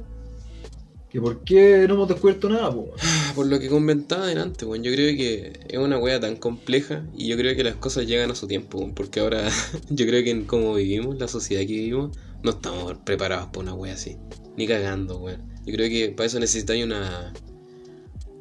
¿Que 1.09 1.19
¿Por 1.19 1.43
qué 1.43 1.85
no 1.87 1.95
hemos 1.95 2.07
descubierto 2.07 2.47
nada? 2.49 2.71
po? 2.71 2.93
Ah, 3.01 3.31
Por 3.35 3.47
lo 3.47 3.59
que 3.59 3.67
comentaba 3.67 4.27
delante, 4.27 4.63
weón, 4.65 4.83
yo 4.83 4.91
creo 4.93 5.17
que 5.17 5.59
es 5.67 5.77
una 5.79 5.97
wea 5.97 6.19
tan 6.19 6.35
compleja 6.37 7.03
y 7.13 7.27
yo 7.27 7.35
creo 7.35 7.55
que 7.55 7.63
las 7.63 7.75
cosas 7.75 8.05
llegan 8.05 8.31
a 8.31 8.35
su 8.35 8.47
tiempo, 8.47 8.91
porque 8.95 9.19
ahora 9.19 9.49
yo 9.89 10.05
creo 10.05 10.23
que 10.23 10.29
en 10.29 10.45
cómo 10.45 10.75
vivimos, 10.75 11.17
la 11.19 11.27
sociedad 11.27 11.61
que 11.61 11.73
vivimos, 11.73 12.15
no 12.43 12.51
estamos 12.51 12.93
preparados 13.03 13.47
para 13.47 13.59
una 13.63 13.73
wea 13.73 13.93
así, 13.95 14.17
ni 14.55 14.67
cagando, 14.67 15.17
weón. 15.19 15.48
Yo 15.65 15.73
creo 15.73 15.89
que 15.89 16.09
para 16.15 16.27
eso 16.27 16.39
necesitáis 16.39 16.83
una, 16.85 17.33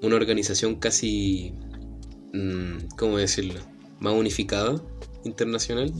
una 0.02 0.16
organización 0.16 0.76
casi, 0.76 1.52
mm, 2.32 2.96
¿cómo 2.96 3.18
decirlo? 3.18 3.60
Más 4.00 4.14
unificada, 4.14 4.80
internacional, 5.24 5.92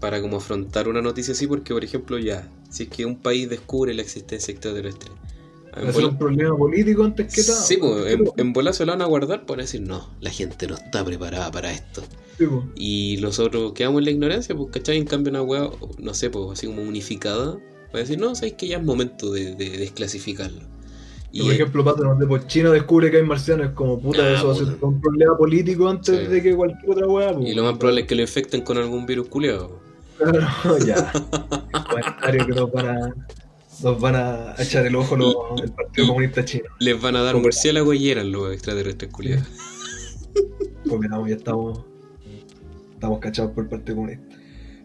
para 0.00 0.20
como 0.20 0.36
afrontar 0.36 0.88
una 0.88 1.00
noticia 1.02 1.32
así, 1.32 1.46
porque 1.46 1.72
por 1.72 1.84
ejemplo 1.84 2.18
ya, 2.18 2.48
si 2.70 2.84
es 2.84 2.88
que 2.90 3.04
un 3.06 3.16
país 3.16 3.48
descubre 3.48 3.94
la 3.94 4.02
existencia 4.02 4.52
extraterrestre, 4.52 5.10
bola- 5.94 6.08
un 6.08 6.18
problema 6.18 6.56
político 6.56 7.02
antes 7.04 7.32
que 7.32 7.40
nada. 7.42 7.62
Sí, 7.62 7.78
pues, 7.78 8.12
en, 8.12 8.24
en 8.36 8.52
bola 8.52 8.72
se 8.74 8.84
lo 8.84 8.92
van 8.92 9.00
a 9.02 9.06
guardar 9.06 9.46
para 9.46 9.62
decir, 9.62 9.80
no, 9.80 10.10
la 10.20 10.30
gente 10.30 10.66
no 10.66 10.74
está 10.74 11.04
preparada 11.04 11.50
para 11.50 11.72
esto. 11.72 12.02
Sí, 12.38 12.46
po. 12.46 12.64
Y 12.76 13.18
nosotros 13.22 13.72
quedamos 13.72 14.00
en 14.00 14.04
la 14.04 14.10
ignorancia, 14.10 14.54
pues, 14.54 14.70
¿cachai? 14.70 14.98
En 14.98 15.06
cambio, 15.06 15.30
una 15.30 15.42
weá, 15.42 15.70
no 15.98 16.12
sé, 16.14 16.28
pues, 16.28 16.58
así 16.58 16.66
como 16.66 16.82
unificada, 16.82 17.58
va 17.92 17.98
a 17.98 18.02
decir, 18.02 18.18
no, 18.18 18.34
sabéis 18.34 18.54
que 18.54 18.68
ya 18.68 18.78
es 18.78 18.82
momento 18.84 19.32
de, 19.32 19.54
de 19.54 19.70
desclasificarlo. 19.78 20.62
Y 21.34 21.42
por 21.42 21.52
ejemplo, 21.52 21.82
pasa, 21.84 22.02
no 22.02 22.18
sé, 22.18 22.26
pues 22.26 22.46
China 22.46 22.70
descubre 22.70 23.10
que 23.10 23.16
hay 23.18 23.22
marcianos, 23.22 23.70
como 23.72 23.98
puta, 23.98 24.22
Ah, 24.22 24.34
eso 24.34 24.48
va 24.48 24.52
a 24.52 24.56
ser 24.56 24.66
un 24.82 25.00
problema 25.00 25.36
político 25.36 25.88
antes 25.88 26.18
Sí. 26.18 26.26
de 26.26 26.42
que 26.42 26.54
cualquier 26.54 26.90
otra 26.92 27.06
weá. 27.06 27.32
pues. 27.34 27.48
y 27.48 27.54
lo 27.54 27.62
más 27.64 27.78
probable 27.78 28.02
es 28.02 28.06
que 28.06 28.14
lo 28.14 28.20
infecten 28.22 28.60
con 28.60 28.76
algún 28.76 29.06
virus 29.06 29.28
culiado. 29.28 29.80
Claro, 30.18 30.78
ya. 30.86 31.10
Comentario 31.90 32.46
que 32.46 32.52
nos 32.52 32.70
van 32.72 32.86
a, 32.86 33.14
nos 33.82 34.00
van 34.00 34.14
a 34.16 34.54
echar 34.58 34.84
el 34.86 34.94
ojo 34.94 35.16
los, 35.16 35.34
el 35.62 35.72
Partido 35.72 36.08
Comunista 36.08 36.44
Chino. 36.44 36.64
Les 36.80 37.00
van 37.00 37.16
a 37.16 37.22
dar 37.22 37.32
Como- 37.32 37.44
murciélago 37.44 37.94
y 37.94 38.10
eran 38.10 38.30
los 38.30 38.52
extraterrestres 38.52 39.10
culiados. 39.10 39.46
Porque 40.88 41.08
no, 41.08 41.26
ya 41.26 41.36
estamos, 41.36 41.80
estamos 42.92 43.18
cachados 43.20 43.52
por 43.52 43.64
el 43.64 43.70
Partido 43.70 43.96
Comunista. 43.96 44.31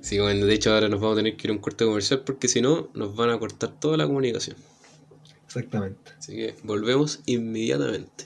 Sí, 0.01 0.19
bueno, 0.19 0.45
de 0.45 0.53
hecho 0.53 0.73
ahora 0.73 0.89
nos 0.89 0.99
vamos 0.99 1.15
a 1.15 1.19
tener 1.19 1.35
que 1.35 1.47
ir 1.47 1.51
a 1.51 1.53
un 1.53 1.59
corte 1.59 1.85
comercial 1.85 2.21
porque 2.25 2.47
si 2.47 2.61
no, 2.61 2.89
nos 2.93 3.15
van 3.15 3.29
a 3.29 3.39
cortar 3.39 3.71
toda 3.79 3.97
la 3.97 4.05
comunicación. 4.05 4.55
Exactamente. 5.45 6.11
Así 6.17 6.35
que 6.35 6.55
volvemos 6.63 7.21
inmediatamente. 7.25 8.25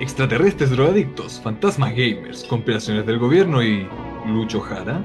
Extraterrestres 0.00 0.70
drogadictos, 0.70 1.40
fantasmas 1.40 1.92
gamers, 1.92 2.44
conspiraciones 2.44 3.06
del 3.06 3.18
gobierno 3.18 3.62
y. 3.62 3.86
Lucho 4.26 4.60
Jara. 4.60 5.02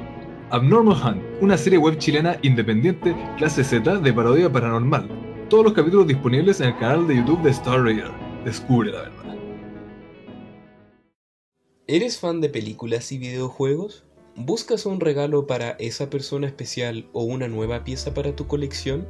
Abnormal 0.50 0.96
Hunt, 1.04 1.24
una 1.42 1.58
serie 1.58 1.78
web 1.78 1.98
chilena 1.98 2.40
independiente 2.42 3.16
clase 3.38 3.64
Z 3.64 3.98
de 3.98 4.14
parodia 4.14 4.52
paranormal. 4.52 5.10
Todos 5.50 5.66
los 5.66 5.74
capítulos 5.74 6.08
disponibles 6.08 6.62
en 6.62 6.68
el 6.68 6.78
canal 6.78 7.08
de 7.08 7.18
YouTube 7.18 7.42
de 7.42 7.50
Star 7.50 7.82
Radar. 7.82 8.12
Descubre 8.46 8.92
la 8.92 9.02
verdad. 9.02 9.38
¿Eres 11.88 12.20
fan 12.20 12.42
de 12.42 12.50
películas 12.50 13.12
y 13.12 13.18
videojuegos? 13.18 14.07
¿Buscas 14.40 14.86
un 14.86 15.00
regalo 15.00 15.48
para 15.48 15.72
esa 15.80 16.12
persona 16.12 16.46
especial 16.46 17.10
o 17.12 17.24
una 17.24 17.48
nueva 17.48 17.84
pieza 17.84 18.14
para 18.14 18.36
tu 18.36 18.46
colección? 18.46 19.08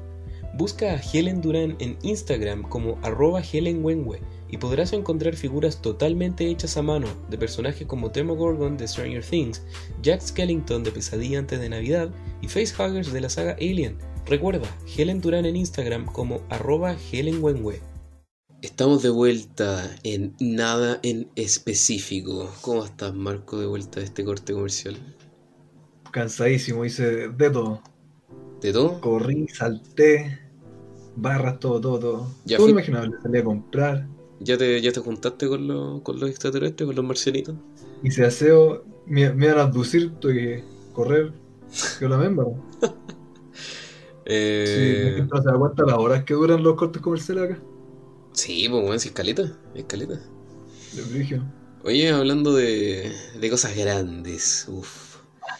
Busca 0.53 0.93
a 0.93 1.01
Helen 1.01 1.41
Durán 1.41 1.75
en 1.79 1.97
Instagram 2.01 2.63
como 2.63 2.97
arroba 3.03 3.41
Helen 3.41 3.83
Wenwe 3.83 4.21
y 4.47 4.55
podrás 4.55 4.93
encontrar 4.93 5.35
figuras 5.35 5.81
totalmente 5.81 6.49
hechas 6.49 6.77
a 6.77 6.81
mano 6.81 7.09
de 7.29 7.37
personajes 7.37 7.85
como 7.85 8.07
Demogorgon 8.07 8.77
de 8.77 8.87
Stranger 8.87 9.21
Things, 9.21 9.63
Jack 10.01 10.21
Skellington 10.21 10.85
de 10.85 10.91
Pesadilla 10.93 11.39
antes 11.39 11.59
de 11.59 11.67
Navidad 11.67 12.09
y 12.41 12.47
facehuggers 12.47 13.11
de 13.11 13.19
la 13.19 13.29
saga 13.29 13.57
Alien. 13.59 13.97
Recuerda, 14.27 14.69
Helen 14.95 15.19
Durán 15.19 15.45
en 15.45 15.57
Instagram 15.57 16.05
como 16.05 16.39
arroba 16.47 16.95
Helen 17.11 17.43
Wenwe. 17.43 17.81
Estamos 18.61 19.01
de 19.01 19.09
vuelta 19.09 19.95
en 20.03 20.35
nada 20.39 20.99
en 21.01 21.31
específico. 21.35 22.51
¿Cómo 22.61 22.85
estás, 22.85 23.15
Marco, 23.15 23.59
de 23.59 23.65
vuelta 23.65 23.99
de 23.99 24.05
este 24.05 24.23
corte 24.23 24.53
comercial? 24.53 24.97
Cansadísimo, 26.11 26.83
hice 26.85 27.29
de 27.29 27.49
todo. 27.49 27.81
¿De 28.61 28.71
todo? 28.73 29.01
Corrí, 29.01 29.47
salté, 29.47 30.39
barras, 31.15 31.59
todo, 31.59 31.81
todo, 31.81 31.99
todo. 31.99 32.41
Ya 32.45 32.57
todo 32.57 32.67
lo 32.67 32.73
imaginable. 32.73 33.17
Salí 33.21 33.39
a 33.39 33.43
comprar, 33.43 34.07
¿Ya 34.39 34.57
te, 34.57 34.81
ya 34.81 34.91
te 34.91 34.99
juntaste 34.99 35.47
con, 35.47 35.67
los 35.67 36.01
con 36.01 36.19
los 36.19 36.29
extraterrestres, 36.29 36.87
con 36.87 36.95
los 36.95 37.05
marcianitos? 37.05 37.55
hice 38.01 38.25
aseo, 38.25 38.85
me, 39.05 39.31
me 39.33 39.45
iban 39.47 39.59
a 39.59 39.63
abducir, 39.63 40.19
tuve 40.19 40.33
que 40.33 40.71
correr. 40.91 41.33
Yo 41.99 42.09
la. 42.09 42.17
Sí, 44.63 45.01
Eh, 45.09 45.13
gente 45.15 45.33
no 45.33 45.41
se 45.41 45.49
da 45.49 45.57
cuenta 45.57 45.85
las 45.85 45.97
horas 45.97 46.23
que 46.25 46.33
duran 46.33 46.61
los 46.63 46.75
cortes 46.75 47.01
comerciales 47.01 47.43
acá. 47.45 47.67
Sí, 48.37 48.67
pues 48.69 48.81
bueno, 48.83 48.99
sí, 48.99 49.09
escaleta, 49.09 49.51
escaleta. 49.75 50.19
De. 50.93 51.41
Oye, 51.83 52.09
hablando 52.09 52.53
de, 52.53 53.11
de 53.39 53.49
cosas 53.49 53.75
grandes, 53.75 54.65
uff. 54.69 55.17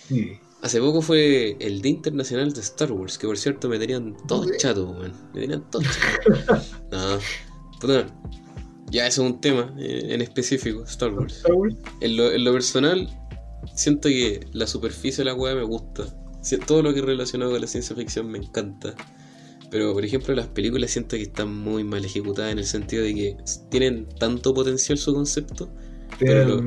Sí. 0.08 0.32
Hace 0.62 0.80
poco 0.80 1.02
fue 1.02 1.56
el 1.60 1.82
Día 1.82 1.92
Internacional 1.92 2.52
de 2.52 2.62
Star 2.62 2.92
Wars, 2.92 3.18
que 3.18 3.28
por 3.28 3.38
cierto 3.38 3.70
me 3.70 3.78
tenían 3.78 4.16
todo 4.28 4.44
Sí. 4.46 4.52
chato, 4.58 4.90
weón. 4.90 5.14
Me 5.34 5.42
tenían 5.42 5.70
todo 5.70 5.84
chato. 5.84 6.64
no, 6.92 7.20
puta, 7.80 8.08
ya 8.90 9.06
eso 9.06 9.24
es 9.24 9.32
un 9.32 9.40
tema 9.40 9.74
eh, 9.78 10.08
en 10.10 10.22
específico, 10.22 10.84
Star 10.86 11.14
Wars. 11.14 11.38
Star 11.38 11.54
Wars. 11.54 11.76
En 12.02 12.18
lo, 12.18 12.32
en 12.32 12.44
lo 12.44 12.54
personal, 12.54 13.08
siento 13.76 14.10
que 14.10 14.48
la 14.54 14.66
superficie 14.66 15.24
de 15.24 15.26
la 15.26 15.36
weá 15.36 15.54
me 15.56 15.64
gusta. 15.64 16.06
Si- 16.42 16.58
Todo 16.58 16.82
lo 16.82 16.94
que 16.94 17.00
es 17.02 17.06
relacionado 17.06 17.52
con 17.52 17.62
la 17.62 17.68
ciencia 17.68 17.96
ficción 17.96 18.28
me 18.28 18.40
encanta. 18.40 18.96
Pero, 19.70 19.94
por 19.94 20.06
ejemplo, 20.06 20.34
las 20.34 20.48
películas 20.48 20.92
siento 20.92 21.18
que 21.18 21.24
están 21.24 21.54
muy 21.54 21.84
mal 21.84 22.04
ejecutadas 22.06 22.52
en 22.54 22.60
el 22.60 22.66
sentido 22.66 23.04
de 23.04 23.14
que 23.14 23.38
tienen 23.70 24.08
tanto 24.20 24.54
potencial 24.54 24.98
su 24.98 25.14
concepto, 25.14 25.70
Pero 26.20 26.42
el 26.42 26.48
lo- 26.48 26.62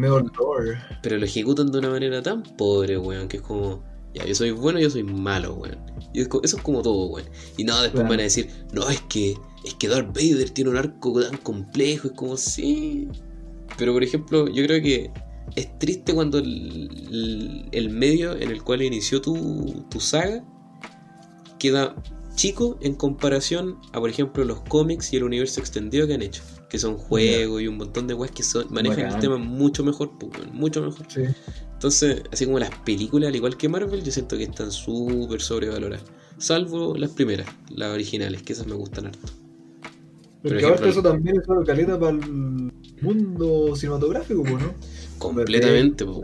pero 1.02 1.16
lo 1.18 1.24
ejecutan 1.24 1.70
de 1.72 1.78
una 1.78 1.90
manera 1.90 2.22
tan 2.22 2.42
pobre, 2.42 2.98
weón, 2.98 3.26
que 3.28 3.38
es 3.38 3.42
como, 3.42 3.82
ya, 4.14 4.24
yo 4.26 4.34
soy 4.34 4.50
bueno, 4.50 4.78
yo 4.80 4.90
soy 4.90 5.02
malo, 5.02 5.54
weón. 5.54 5.78
Y 6.12 6.20
es 6.20 6.28
eso 6.42 6.56
es 6.58 6.62
como 6.62 6.82
todo, 6.82 7.06
weón. 7.06 7.26
Y 7.56 7.64
no, 7.64 7.80
después 7.82 8.02
van 8.10 8.20
a 8.20 8.24
decir, 8.24 8.48
no, 8.72 8.88
es 8.90 9.00
que, 9.02 9.34
es 9.64 9.74
que 9.74 9.88
Darth 9.88 10.08
Vader 10.14 10.50
tiene 10.50 10.70
un 10.70 10.76
arco 10.76 11.20
tan 11.22 11.38
complejo, 11.38 12.08
es 12.08 12.14
como, 12.14 12.36
sí, 12.36 13.08
Pero 13.78 13.92
por 13.94 14.02
ejemplo, 14.04 14.46
yo 14.48 14.62
creo 14.64 14.82
que 14.82 15.10
es 15.56 15.78
triste 15.78 16.12
cuando 16.14 16.38
el, 16.38 17.66
el 17.72 17.90
medio 17.90 18.36
en 18.36 18.50
el 18.50 18.62
cual 18.62 18.82
inició 18.82 19.20
tu, 19.22 19.84
tu 19.90 20.00
saga 20.00 20.44
queda 21.58 21.94
chico 22.40 22.78
en 22.80 22.94
comparación 22.94 23.76
a, 23.92 24.00
por 24.00 24.08
ejemplo, 24.08 24.42
los 24.44 24.60
cómics 24.62 25.12
y 25.12 25.16
el 25.16 25.24
universo 25.24 25.60
extendido 25.60 26.06
que 26.06 26.14
han 26.14 26.22
hecho. 26.22 26.42
Que 26.70 26.78
son 26.78 26.96
juegos 26.96 27.60
y 27.60 27.68
un 27.68 27.76
montón 27.76 28.06
de 28.06 28.14
weas 28.14 28.32
que 28.32 28.42
son, 28.42 28.66
manejan 28.70 29.12
el 29.12 29.18
tema 29.18 29.36
mucho 29.36 29.84
mejor, 29.84 30.12
pues, 30.18 30.32
mucho 30.50 30.80
mejor. 30.80 31.04
Sí. 31.08 31.20
Entonces, 31.74 32.22
así 32.32 32.46
como 32.46 32.58
las 32.58 32.70
películas, 32.80 33.28
al 33.28 33.36
igual 33.36 33.58
que 33.58 33.68
Marvel, 33.68 34.02
yo 34.02 34.10
siento 34.10 34.38
que 34.38 34.44
están 34.44 34.72
súper 34.72 35.42
sobrevaloradas. 35.42 36.04
Salvo 36.38 36.96
las 36.96 37.10
primeras, 37.10 37.46
las 37.68 37.92
originales, 37.92 38.42
que 38.42 38.54
esas 38.54 38.66
me 38.66 38.74
gustan 38.74 39.06
harto. 39.08 39.28
Por 40.40 40.52
Porque 40.52 40.64
ahora 40.64 40.88
eso 40.88 41.02
también 41.02 41.38
es 41.38 41.46
una 41.46 41.62
caleta 41.62 42.00
para 42.00 42.12
el 42.12 42.72
mundo 43.02 43.76
cinematográfico, 43.76 44.42
pues, 44.42 44.54
¿no? 44.54 44.74
Completamente, 45.18 46.06
pues, 46.06 46.20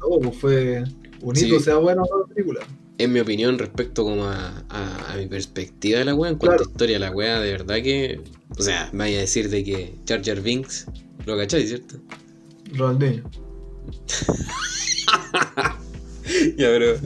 todo, 0.00 0.20
pues, 0.20 0.36
fue 0.36 0.84
un 1.22 1.34
Sí. 1.34 1.46
hito, 1.46 1.58
sea 1.58 1.78
bueno 1.78 2.02
o 2.04 2.08
no 2.08 2.20
la 2.20 2.26
película. 2.32 2.60
En 2.98 3.12
mi 3.12 3.20
opinión, 3.20 3.58
respecto 3.58 4.04
como 4.04 4.24
a, 4.24 4.64
a- 4.70 5.12
a 5.12 5.16
mi 5.16 5.26
perspectiva 5.26 5.98
de 5.98 6.06
la 6.06 6.14
wea, 6.14 6.30
en 6.30 6.38
cuanto 6.38 6.56
Claro. 6.56 6.68
a 6.68 6.72
historia, 6.72 6.98
la 6.98 7.10
wea, 7.10 7.40
de 7.40 7.50
verdad 7.52 7.76
que. 7.82 8.20
O 8.58 8.62
sea, 8.62 8.88
me 8.92 9.00
vaya 9.00 9.18
a 9.18 9.20
decir 9.20 9.50
de 9.50 9.62
que 9.64 9.94
Jar 10.08 10.40
Binks, 10.40 10.86
lo 11.26 11.36
cacháis, 11.36 11.68
¿cierto? 11.68 11.96
Ronaldinho. 12.72 13.22
ya, 16.56 16.68
pero. 16.68 16.96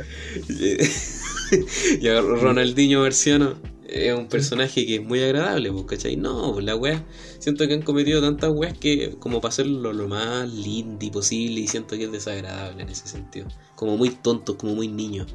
ya, 2.01 2.21
Ronaldinho 2.21 3.01
Marciano 3.01 3.55
es 3.89 4.17
un 4.17 4.29
personaje 4.29 4.87
que 4.87 4.97
es 4.97 5.03
muy 5.03 5.21
agradable, 5.21 5.73
pues, 5.73 5.85
¿cachai? 5.87 6.17
No, 6.17 6.53
pues 6.53 6.65
la 6.65 6.77
wea. 6.77 7.05
Siento 7.41 7.67
que 7.67 7.75
han 7.75 7.83
cometido 7.83 8.21
tantas 8.21 8.51
weas 8.55 8.79
que, 8.79 9.17
como 9.19 9.41
para 9.41 9.51
hacerlo 9.51 9.93
lo 9.93 10.07
más 10.07 10.49
lindy 10.49 11.11
posible, 11.11 11.61
y 11.63 11.67
siento 11.67 11.97
que 11.97 12.05
es 12.05 12.13
desagradable 12.13 12.83
en 12.83 12.89
ese 12.91 13.09
sentido. 13.09 13.49
Como 13.75 13.97
muy 13.97 14.11
tonto, 14.11 14.57
como 14.57 14.77
muy 14.77 14.87
niño. 14.87 15.27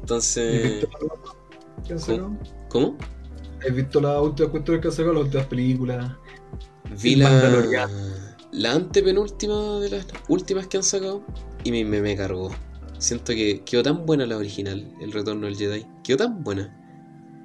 Entonces. 0.00 0.88
¿Cómo? 2.68 2.96
¿Has 3.66 3.74
visto 3.74 4.00
las 4.00 4.20
últimas 4.20 4.50
cuestiones 4.50 4.82
que 4.82 4.88
han 4.88 4.92
sacado, 4.94 5.14
las 5.14 5.24
últimas 5.24 5.46
películas? 5.46 6.18
Vi 7.02 7.14
la, 7.16 7.88
la 8.52 8.72
antepenúltima 8.72 9.78
de 9.80 9.90
las 9.90 10.06
últimas 10.28 10.66
que 10.66 10.76
han 10.78 10.82
sacado 10.82 11.24
y 11.64 11.70
me, 11.72 11.84
me, 11.84 12.00
me 12.02 12.16
cargó. 12.16 12.50
Siento 12.98 13.32
que 13.32 13.62
quedó 13.64 13.82
tan 13.82 14.04
buena 14.06 14.26
la 14.26 14.36
original, 14.36 14.92
El 15.00 15.12
Retorno 15.12 15.46
del 15.46 15.56
Jedi. 15.56 15.86
Quedó 16.02 16.18
tan 16.18 16.42
buena. 16.44 16.76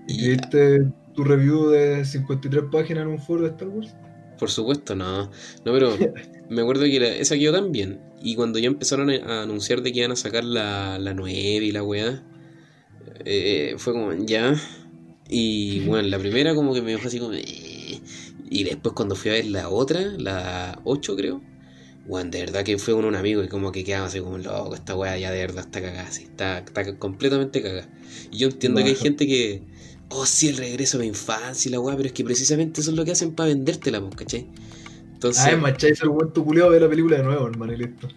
¿Y 0.08 0.26
Y, 0.26 0.30
viste 0.30 0.92
tu 1.14 1.24
review 1.24 1.70
de 1.70 2.04
53 2.06 2.66
páginas 2.72 3.04
en 3.04 3.10
un 3.10 3.20
foro 3.20 3.44
de 3.44 3.50
Star 3.50 3.70
Wars? 3.70 3.96
por 4.38 4.50
supuesto, 4.52 4.96
no. 4.96 5.26
No, 5.26 5.32
pero 5.74 5.98
me 6.50 6.62
acuerdo 6.62 6.84
que 6.86 7.00
la- 7.00 7.08
esa 7.16 7.38
quedó 7.38 7.54
tan 7.54 7.72
bien. 7.72 8.02
Y 8.22 8.36
cuando 8.36 8.60
ya 8.60 8.68
empezaron 8.68 9.10
a, 9.10 9.16
a 9.40 9.44
anunciar 9.44 9.82
de 9.82 9.92
que 9.94 10.00
iban 10.00 10.12
a 10.12 10.16
sacar 10.16 10.44
la, 10.44 10.98
la 11.00 11.14
9 11.14 11.66
y 11.66 11.72
la 11.72 11.84
weá, 11.84 12.24
eh, 13.26 13.76
fue 13.78 13.94
como, 13.94 14.14
ya. 14.14 14.56
Y 15.30 15.82
bueno, 15.82 16.08
la 16.08 16.20
primera 16.20 16.56
como 16.56 16.74
que 16.74 16.82
me 16.82 16.92
dejó 16.92 17.08
así 17.08 17.20
como... 17.20 17.34
"Eh". 17.34 18.00
Y 18.50 18.64
después 18.64 18.94
cuando 18.96 19.16
fui 19.16 19.32
a 19.32 19.34
ver 19.36 19.46
la 19.46 19.70
otra, 19.70 20.02
la 20.18 20.80
8 20.84 21.16
creo, 21.16 21.42
bueno, 22.08 22.30
de 22.32 22.40
verdad 22.42 22.64
que 22.64 22.78
fue 22.78 22.94
con 22.94 23.06
un 23.06 23.16
amigo 23.16 23.44
y 23.44 23.48
como 23.48 23.72
que 23.72 23.84
quedaba 23.84 24.08
así 24.08 24.20
como 24.20 24.38
loco, 24.38 24.76
esta 24.76 24.96
weá 24.96 25.18
ya 25.18 25.32
de 25.32 25.40
verdad 25.40 25.66
está 25.66 25.82
cagada, 25.82 26.12
sí, 26.12 26.24
está, 26.24 26.60
está 26.60 26.98
completamente 27.00 27.62
cagada. 27.64 27.90
Y 28.32 28.38
yo 28.40 28.48
entiendo 28.50 28.84
que 28.84 28.90
hay 28.90 28.96
gente 28.96 29.26
que, 29.28 29.64
oh 30.10 30.26
sí, 30.28 30.50
el 30.50 30.58
regreso 30.58 30.98
a 30.98 31.02
mi 31.02 31.08
infancia 31.08 31.70
y 31.70 31.72
la 31.72 31.80
weá, 31.80 31.96
pero 31.98 32.08
es 32.08 32.14
que 32.14 32.24
precisamente 32.24 32.82
eso 32.82 32.92
es 32.92 32.98
lo 32.98 33.06
que 33.06 33.12
hacen 33.12 33.34
para 33.34 33.50
vendértela, 33.50 34.00
pues, 34.02 34.16
¿cachai? 34.16 34.48
Entonces, 35.14 35.46
Ah, 35.46 35.52
es 35.52 35.60
macháis 35.60 36.02
el 36.02 36.10
momento 36.10 36.44
culiado 36.44 36.72
de 36.72 36.80
la 36.80 36.90
película 36.90 37.18
de 37.18 37.24
nuevo, 37.24 37.48
hermano, 37.48 37.74
y 37.74 37.78
listo. 37.78 38.08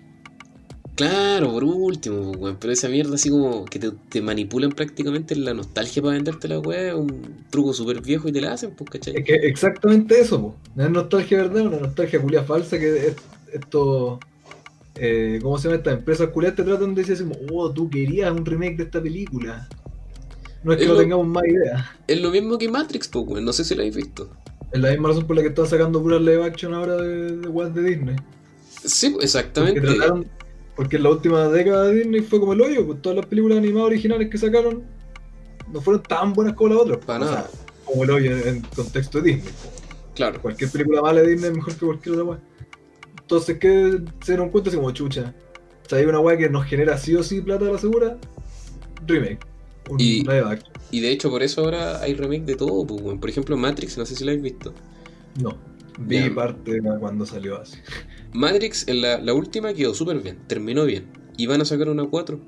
Claro, 0.99 1.53
por 1.53 1.65
último, 1.65 2.33
pues, 2.33 2.37
weón, 2.41 2.57
pero 2.61 2.73
esa 2.73 2.89
mierda 2.89 3.15
así 3.15 3.31
como 3.31 3.65
que 3.65 3.79
te, 3.79 3.91
te 4.11 4.21
manipulan 4.23 4.71
prácticamente 4.73 5.35
en 5.35 5.45
la 5.45 5.55
nostalgia 5.55 6.03
para 6.03 6.15
venderte 6.15 6.49
la 6.49 6.59
weá, 6.61 6.97
un 6.97 7.47
truco 7.51 7.73
súper 7.73 8.01
viejo 8.03 8.29
y 8.29 8.33
te 8.33 8.41
la 8.41 8.53
hacen, 8.53 8.73
pues, 8.77 8.91
¿cachai? 8.91 9.15
Es 9.17 9.25
que 9.25 9.35
exactamente 9.35 10.21
eso, 10.21 10.41
po. 10.41 10.57
No 10.75 10.85
es 10.85 10.91
nostalgia 10.91 11.39
verdad, 11.39 11.67
una 11.67 11.79
nostalgia 11.81 12.21
culia 12.21 12.43
falsa 12.45 12.79
que 12.79 13.09
es- 13.09 13.17
esto. 13.53 14.21
Eh, 14.97 15.39
¿Cómo 15.43 15.59
se 15.59 15.69
llama? 15.69 15.77
Estas 15.79 15.95
empresas 15.99 16.29
culiadas 16.31 16.57
te 16.57 16.65
tratan 16.65 16.95
de 16.95 17.05
decir 17.05 17.27
oh, 17.53 17.73
tú 17.73 17.89
querías 17.91 18.33
un 18.33 18.45
remake 18.47 18.77
de 18.79 18.85
esta 18.85 19.03
película. 19.03 19.69
No 20.63 20.73
es 20.73 20.79
que 20.79 20.87
no 20.87 20.97
tengamos 20.97 21.27
más 21.27 21.45
idea. 21.47 21.97
Es 22.07 22.21
lo 22.21 22.31
mismo 22.31 22.59
que 22.59 22.69
Matrix, 22.69 23.09
pues, 23.09 23.25
weón, 23.29 23.45
no 23.45 23.53
sé 23.53 23.65
si 23.65 23.75
lo 23.75 23.83
habéis 23.83 23.97
visto. 23.97 24.31
Es 24.73 24.81
la 24.81 24.91
misma 24.91 25.09
razón 25.09 25.27
por 25.27 25.37
la 25.37 25.43
que 25.43 25.49
están 25.49 25.67
sacando 25.67 26.03
puras 26.03 26.21
live 26.21 26.45
action 26.45 26.75
ahora 26.75 26.97
de, 26.97 27.37
de 27.39 27.49
Walt 27.49 27.75
de 27.75 27.83
Disney. 27.83 28.17
Sí, 28.85 29.11
pues, 29.11 29.27
Porque, 29.57 29.81
exactamente. 29.81 29.81
trataron, 29.81 30.27
porque 30.79 30.97
en 30.97 31.03
la 31.03 31.11
última 31.11 31.49
década 31.49 31.87
de 31.89 31.95
Disney 31.97 32.21
fue 32.23 32.39
como 32.39 32.53
el 32.53 32.61
hoyo, 32.61 32.87
pues 32.87 33.03
todas 33.03 33.17
las 33.17 33.27
películas 33.27 33.59
animadas 33.59 33.87
originales 33.89 34.31
que 34.31 34.39
sacaron 34.39 34.85
no 35.73 35.81
fueron 35.81 36.03
tan 36.05 36.33
buenas 36.33 36.55
como 36.55 36.69
las 36.73 36.79
otras. 36.85 37.05
Para 37.05 37.25
O 37.25 37.29
sea, 37.29 37.37
nada. 37.39 37.51
como 37.85 38.05
el 38.05 38.11
hoyo 38.11 38.31
en, 38.39 38.49
en 38.49 38.61
contexto 38.75 39.21
de 39.21 39.33
Disney. 39.35 39.53
Claro. 40.15 40.41
Cualquier 40.41 40.71
película 40.71 41.03
mala 41.03 41.21
de 41.21 41.31
Disney 41.33 41.51
es 41.51 41.57
mejor 41.57 41.75
que 41.75 41.85
cualquier 41.87 42.15
otra 42.15 42.25
weá. 42.27 42.39
Entonces, 43.21 43.59
¿qué 43.59 43.99
se 44.25 44.33
dieron 44.33 44.51
cuenta? 44.51 44.71
Así 44.71 44.77
como 44.79 44.91
chucha. 44.93 45.35
O 45.85 45.89
sea, 45.89 45.99
hay 45.99 46.05
una 46.07 46.21
weá 46.21 46.39
que 46.39 46.49
nos 46.49 46.65
genera 46.65 46.97
sí 46.97 47.15
o 47.17 47.23
sí 47.25 47.41
plata 47.41 47.67
a 47.67 47.73
la 47.73 47.79
segura. 47.79 48.17
Remake. 49.07 49.41
Un 49.91 50.01
Y- 50.01 50.23
live. 50.23 50.61
Y 50.93 51.01
de 51.01 51.11
hecho, 51.11 51.29
por 51.29 51.43
eso 51.43 51.63
ahora 51.65 52.01
hay 52.01 52.15
remake 52.15 52.45
de 52.45 52.55
todo, 52.57 52.87
pues. 52.87 53.19
Por 53.19 53.29
ejemplo, 53.29 53.57
Matrix, 53.57 53.99
no 53.99 54.07
sé 54.07 54.15
si 54.15 54.25
lo 54.25 54.31
habéis 54.31 54.45
visto. 54.45 54.73
No. 55.43 55.57
Vi 55.99 56.31
parte 56.31 56.81
de 56.81 56.99
cuando 57.01 57.27
salió 57.27 57.61
así. 57.61 57.77
Matrix, 58.33 58.87
en 58.89 59.03
la, 59.03 59.19
la 59.19 59.35
última 59.35 59.73
quedó 59.73 59.95
súper 59.95 60.21
bien, 60.21 60.39
terminó 60.47 60.85
bien. 60.85 61.07
Y 61.37 61.47
van 61.47 61.61
a 61.61 61.65
sacar 61.65 61.89
una 61.89 62.05
4. 62.05 62.41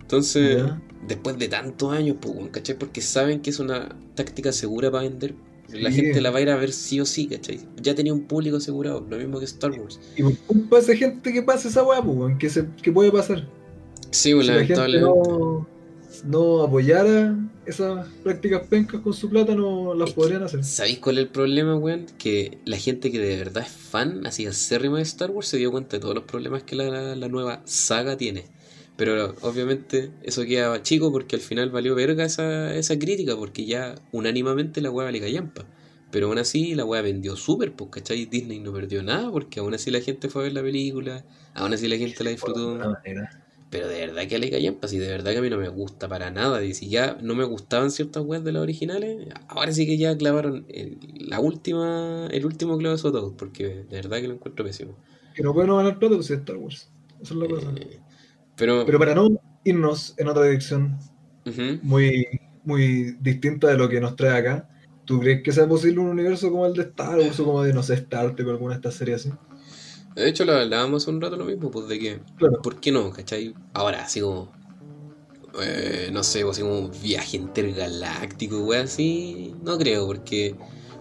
Entonces, 0.00 0.64
después 1.06 1.38
de 1.38 1.48
tantos 1.48 1.92
años, 1.92 2.16
pues, 2.20 2.34
¿cachai? 2.50 2.78
Porque 2.78 3.00
saben 3.00 3.40
que 3.40 3.50
es 3.50 3.58
una 3.58 3.88
táctica 4.14 4.52
segura 4.52 4.90
para 4.90 5.02
vender. 5.02 5.34
La 5.68 5.90
gente 5.90 6.20
la 6.20 6.30
va 6.30 6.38
a 6.38 6.42
ir 6.42 6.50
a 6.50 6.56
ver 6.56 6.72
sí 6.72 7.00
o 7.00 7.04
sí, 7.04 7.26
¿cachai? 7.26 7.58
Ya 7.82 7.94
tenía 7.94 8.14
un 8.14 8.22
público 8.22 8.58
asegurado, 8.58 9.04
lo 9.08 9.16
mismo 9.18 9.40
que 9.40 9.46
Star 9.46 9.72
Wars. 9.72 9.98
Y 10.16 10.22
por 10.22 10.38
culpa 10.38 10.76
de 10.76 10.82
esa 10.82 10.96
gente 10.96 11.32
que 11.32 11.42
pasa 11.42 11.68
esa 11.68 11.82
weá, 11.82 12.00
pues, 12.02 12.38
que, 12.38 12.48
se, 12.48 12.66
que 12.82 12.92
puede 12.92 13.10
pasar. 13.10 13.48
Sí, 14.10 14.32
pues, 14.32 14.46
si 14.46 14.52
la 14.52 14.64
gente 14.64 14.74
lamentablemente. 14.74 15.28
no, 15.28 15.68
no 16.24 16.62
apoyara 16.62 17.36
esas 17.64 18.08
prácticas 18.22 18.66
pencas 18.68 19.00
con 19.00 19.12
su 19.14 19.28
plata, 19.28 19.54
no 19.54 19.94
las 19.94 20.10
Es 20.10 20.14
podrían 20.14 20.42
hacer. 20.42 20.60
¿Sabéis 20.60 20.98
cuál 21.00 21.18
es 21.18 21.24
el 21.24 21.30
problema, 21.30 21.76
weón? 21.76 22.06
Que 22.18 22.60
la 22.64 22.78
gente 22.78 23.12
que 23.12 23.18
de 23.20 23.36
verdad 23.36 23.64
es 23.64 23.70
fan, 23.72 24.26
así 24.26 24.46
acérrima 24.46 24.98
de 24.98 25.02
Star 25.04 25.30
Wars, 25.30 25.48
se 25.48 25.58
dio 25.58 25.70
cuenta 25.70 25.96
de 25.96 26.00
todos 26.00 26.14
los 26.14 26.24
problemas 26.24 26.62
que 26.64 26.76
la, 26.76 27.14
la 27.16 27.28
nueva 27.28 27.62
saga 27.66 28.16
tiene. 28.16 28.50
Pero 28.96 29.36
obviamente 29.42 30.12
eso 30.22 30.44
queda 30.44 30.82
chico 30.82 31.12
porque 31.12 31.36
al 31.36 31.42
final 31.42 31.70
valió 31.70 31.94
verga 31.94 32.24
esa, 32.24 32.74
esa 32.74 32.98
crítica, 32.98 33.36
porque 33.36 33.66
ya 33.66 33.94
unánimamente 34.12 34.80
la 34.80 34.90
weá 34.90 35.06
vale 35.06 35.20
callampa. 35.20 35.66
Pero 36.10 36.28
aún 36.28 36.38
así 36.38 36.74
la 36.74 36.84
weá 36.84 37.02
vendió 37.02 37.36
súper, 37.36 37.74
pues, 37.76 37.90
¿cachai? 37.90 38.26
Disney 38.26 38.60
no 38.60 38.72
perdió 38.72 39.02
nada 39.02 39.30
porque 39.30 39.60
aún 39.60 39.74
así 39.74 39.90
la 39.90 40.00
gente 40.00 40.28
fue 40.30 40.42
a 40.42 40.44
ver 40.44 40.52
la 40.54 40.62
película, 40.62 41.26
aún 41.54 41.74
así 41.74 41.88
la 41.88 41.96
gente 41.98 42.24
la 42.24 42.30
De 42.30 42.36
disfrutó. 42.36 42.78
manera. 42.88 43.45
Pero 43.70 43.88
de 43.88 44.06
verdad 44.06 44.28
que 44.28 44.38
le 44.38 44.50
callampa, 44.50 44.86
si 44.86 44.98
de 44.98 45.08
verdad 45.08 45.32
que 45.32 45.38
a 45.38 45.42
mí 45.42 45.50
no 45.50 45.58
me 45.58 45.68
gusta 45.68 46.08
para 46.08 46.30
nada. 46.30 46.64
Y 46.64 46.72
si 46.72 46.88
ya 46.88 47.18
no 47.20 47.34
me 47.34 47.44
gustaban 47.44 47.90
ciertas 47.90 48.22
weas 48.24 48.44
de 48.44 48.52
las 48.52 48.62
originales, 48.62 49.28
ahora 49.48 49.72
sí 49.72 49.86
que 49.86 49.98
ya 49.98 50.16
clavaron 50.16 50.66
el, 50.68 50.98
la 51.18 51.40
última, 51.40 52.28
el 52.30 52.46
último 52.46 52.78
clavo 52.78 52.94
de 52.94 52.98
su 52.98 53.08
ataúd, 53.08 53.34
porque 53.34 53.66
de 53.66 53.96
verdad 53.96 54.18
que 54.20 54.28
lo 54.28 54.34
encuentro 54.34 54.64
pésimo. 54.64 54.96
Que 55.34 55.42
no 55.42 55.52
pueden 55.52 55.74
ganar 55.74 55.98
plata, 55.98 56.14
pues 56.14 56.30
es 56.30 56.38
Star 56.38 56.56
Wars. 56.56 56.90
Esa 57.20 57.34
es 57.34 57.40
la 57.40 57.48
cosa. 57.48 57.72
Eh, 57.76 58.00
pero, 58.56 58.86
Pero 58.86 58.98
para 58.98 59.14
no 59.14 59.28
irnos 59.64 60.14
en 60.16 60.28
otra 60.28 60.44
dirección 60.44 60.98
muy, 61.82 62.26
muy 62.64 63.16
distinta 63.20 63.68
de 63.68 63.76
lo 63.76 63.88
que 63.88 64.00
nos 64.00 64.16
trae 64.16 64.38
acá, 64.38 64.68
¿tú 65.04 65.20
crees 65.20 65.42
que 65.42 65.52
sea 65.52 65.68
posible 65.68 66.00
un 66.00 66.08
universo 66.08 66.50
como 66.50 66.66
el 66.66 66.74
de 66.74 66.82
Star 66.82 67.18
Wars 67.18 67.38
o 67.40 67.44
como 67.44 67.62
de, 67.62 67.72
no 67.72 67.82
sé, 67.82 67.94
Star 67.94 68.34
Trek 68.34 68.46
o 68.46 68.50
alguna 68.50 68.74
de 68.74 68.76
estas 68.76 68.94
series 68.94 69.26
así? 69.26 69.32
De 70.16 70.28
hecho 70.28 70.44
lo 70.44 70.52
hablábamos 70.54 71.02
hace 71.02 71.10
un 71.10 71.20
rato 71.20 71.36
lo 71.36 71.44
mismo, 71.44 71.70
pues 71.70 71.88
de 71.88 71.98
que, 71.98 72.20
Claro. 72.36 72.60
¿por 72.62 72.80
qué 72.80 72.90
no? 72.90 73.10
¿Cachai? 73.10 73.54
Ahora, 73.74 74.02
así 74.04 74.20
como, 74.20 74.50
eh, 75.62 76.10
no 76.12 76.22
sé, 76.22 76.42
así 76.42 76.62
como 76.62 76.78
un 76.78 76.90
viaje 77.02 77.36
intergaláctico, 77.36 78.58
wea 78.64 78.82
así, 78.82 79.54
no 79.62 79.78
creo, 79.78 80.06
porque 80.06 80.56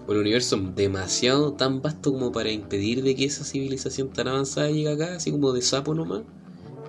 el 0.07 0.17
universo 0.17 0.55
es 0.57 0.75
demasiado 0.75 1.53
tan 1.53 1.81
vasto 1.81 2.11
como 2.11 2.31
para 2.31 2.51
impedir 2.51 3.01
de 3.03 3.15
que 3.15 3.25
esa 3.25 3.43
civilización 3.43 4.09
tan 4.13 4.27
avanzada 4.27 4.69
llegue 4.69 4.89
acá, 4.91 5.15
así 5.15 5.31
como 5.31 5.51
de 5.51 5.61
sapo 5.61 5.95
nomás. 5.95 6.21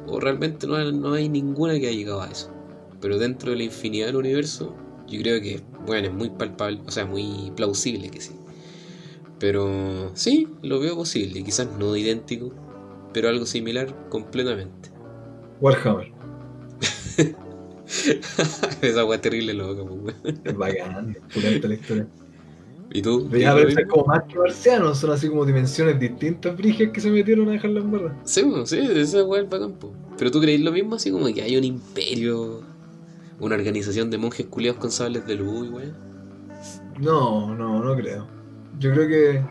O 0.09 0.21
realmente 0.21 0.67
no 0.69 1.13
hay 1.15 1.29
ninguna 1.29 1.73
que 1.81 1.89
haya 1.89 1.97
llegado 1.97 2.23
a 2.23 2.29
eso. 2.31 2.53
Pero 3.01 3.19
dentro 3.19 3.51
de 3.51 3.57
la 3.57 3.65
infinidad 3.65 4.07
del 4.07 4.17
universo, 4.17 4.75
yo 5.09 5.21
creo 5.21 5.41
que, 5.41 5.63
bueno, 5.85 6.09
es 6.09 6.15
muy 6.15 6.31
palpable, 6.31 6.81
o 6.87 6.91
sea, 6.91 7.07
muy 7.07 7.53
plausible 7.57 8.09
que 8.11 8.21
sí. 8.21 8.33
Pero 9.39 10.11
sí, 10.15 10.49
lo 10.63 10.81
veo 10.81 10.97
posible, 10.97 11.43
quizás 11.45 11.69
no 11.79 11.97
idéntico, 11.97 12.53
pero 13.13 13.29
algo 13.29 13.45
similar 13.47 14.09
completamente. 14.09 14.91
Warhammer. 15.61 16.13
Esa 18.83 19.01
agua 19.01 19.21
terrible 19.21 19.55
loca, 19.55 19.83
pues. 19.85 20.37
Es 20.45 20.57
bacán, 20.57 21.11
es 21.11 21.35
pulenta 21.35 21.69
la 21.69 21.75
historia. 21.75 22.07
¿Y 22.93 23.03
tú? 23.03 23.27
Pero 23.31 23.43
ya 23.43 23.53
parece 23.53 23.87
como 23.87 24.07
más 24.07 24.23
que 24.25 24.39
marcianos, 24.39 24.99
son 24.99 25.11
así 25.11 25.29
como 25.29 25.45
dimensiones 25.45 25.99
distintas, 25.99 26.57
briges 26.57 26.91
que 26.91 27.01
se 27.01 27.11
metieron 27.11 27.49
a 27.49 27.53
dejarla 27.53 27.81
en 27.81 27.91
barra. 27.91 28.21
Sí, 28.25 28.43
pues, 28.43 28.71
sí, 28.71 28.79
esa 28.79 29.23
weá 29.25 29.43
es 29.43 29.51
bacán, 29.51 29.73
po. 29.73 29.93
Pero 30.17 30.31
tú 30.31 30.41
crees 30.41 30.61
lo 30.61 30.73
mismo, 30.73 30.95
así 30.95 31.11
como 31.11 31.27
que 31.27 31.43
hay 31.43 31.57
un 31.57 31.65
imperio, 31.65 32.63
una 33.39 33.55
organización 33.55 34.11
de 34.11 34.19
monjes 34.19 34.47
culiados 34.47 34.81
con 34.81 34.91
sables 34.91 35.27
de 35.27 35.35
luz, 35.35 35.69
weón. 35.71 35.95
No, 36.99 37.55
no, 37.55 37.85
no 37.85 37.97
creo. 37.97 38.36
Yo 38.79 38.93
creo 38.93 39.09
que 39.09 39.43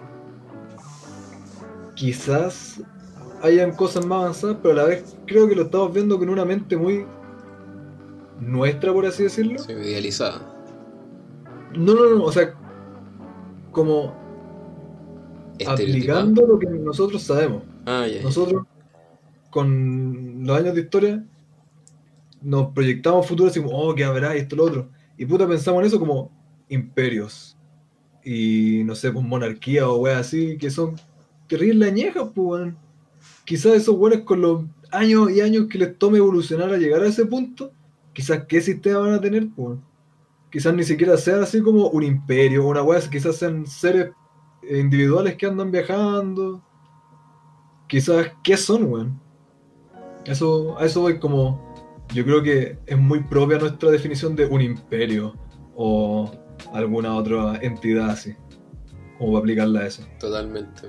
quizás 1.95 2.81
hayan 3.41 3.71
cosas 3.75 4.05
más 4.05 4.21
avanzadas, 4.21 4.57
pero 4.61 4.73
a 4.73 4.77
la 4.77 4.83
vez 4.85 5.17
creo 5.25 5.47
que 5.47 5.55
lo 5.55 5.63
estamos 5.63 5.93
viendo 5.93 6.17
con 6.17 6.29
una 6.29 6.45
mente 6.45 6.77
muy 6.77 7.05
nuestra, 8.39 8.93
por 8.93 9.05
así 9.05 9.23
decirlo. 9.23 9.59
Sí, 9.59 9.71
idealizada. 9.71 10.41
No, 11.73 11.93
no, 11.93 12.09
no, 12.15 12.23
o 12.23 12.31
sea, 12.31 12.53
como 13.71 14.13
aplicando 15.67 16.45
lo 16.45 16.59
que 16.59 16.67
nosotros 16.67 17.21
sabemos. 17.21 17.63
Ah, 17.85 18.07
ya. 18.07 18.21
Nosotros, 18.21 18.63
con 19.49 20.45
los 20.45 20.57
años 20.57 20.75
de 20.75 20.81
historia, 20.81 21.25
nos 22.41 22.71
proyectamos 22.73 23.27
futuros 23.27 23.51
así 23.51 23.61
como, 23.61 23.77
oh, 23.77 23.95
¿qué 23.95 24.03
habrá? 24.03 24.35
Y 24.35 24.39
esto, 24.39 24.55
lo 24.55 24.65
otro. 24.65 24.89
Y 25.17 25.25
puta, 25.25 25.47
pensamos 25.47 25.81
en 25.81 25.87
eso 25.87 25.99
como 25.99 26.31
imperios. 26.69 27.54
Y 28.25 28.83
no 28.83 28.95
sé, 28.95 29.11
pues 29.11 29.23
monarquía 29.23 29.87
o 29.87 29.97
weas 29.97 30.21
así, 30.21 30.57
que 30.57 30.71
son 30.71 30.95
terribles 31.47 31.91
añejas, 31.91 32.23
pues, 32.33 32.47
weón. 32.47 32.77
Quizás 33.45 33.73
esos 33.73 33.95
weones 33.95 34.21
con 34.21 34.41
los 34.41 34.63
años 34.91 35.31
y 35.31 35.41
años 35.41 35.67
que 35.69 35.77
les 35.77 35.97
tome 35.97 36.17
evolucionar 36.17 36.73
a 36.73 36.77
llegar 36.77 37.03
a 37.03 37.07
ese 37.07 37.25
punto, 37.25 37.71
quizás 38.13 38.45
qué 38.47 38.61
sistema 38.61 38.99
van 38.99 39.13
a 39.13 39.21
tener, 39.21 39.47
pues. 39.55 39.77
Quizás 40.51 40.73
ni 40.73 40.83
siquiera 40.83 41.17
sean 41.17 41.43
así 41.43 41.61
como 41.61 41.89
un 41.89 42.01
imperio, 42.01 42.65
una 42.65 42.81
wea, 42.81 42.99
quizás 43.09 43.35
sean 43.35 43.67
seres 43.67 44.11
individuales 44.67 45.35
que 45.35 45.45
andan 45.45 45.69
viajando. 45.69 46.63
Quizás, 47.87 48.31
¿qué 48.43 48.57
son, 48.57 48.85
weón? 48.85 49.21
Eso, 50.25 50.77
a 50.79 50.85
eso 50.85 51.01
voy 51.01 51.19
como. 51.19 51.63
Yo 52.13 52.23
creo 52.23 52.41
que 52.41 52.79
es 52.85 52.97
muy 52.97 53.21
propia 53.23 53.59
nuestra 53.59 53.91
definición 53.91 54.35
de 54.35 54.45
un 54.45 54.61
imperio 54.61 55.35
o 55.75 56.31
alguna 56.73 57.15
otra 57.15 57.57
entidad 57.61 58.09
así. 58.09 58.35
Como 59.17 59.33
para 59.33 59.39
aplicarla 59.39 59.79
a 59.81 59.87
eso. 59.87 60.03
Totalmente. 60.19 60.87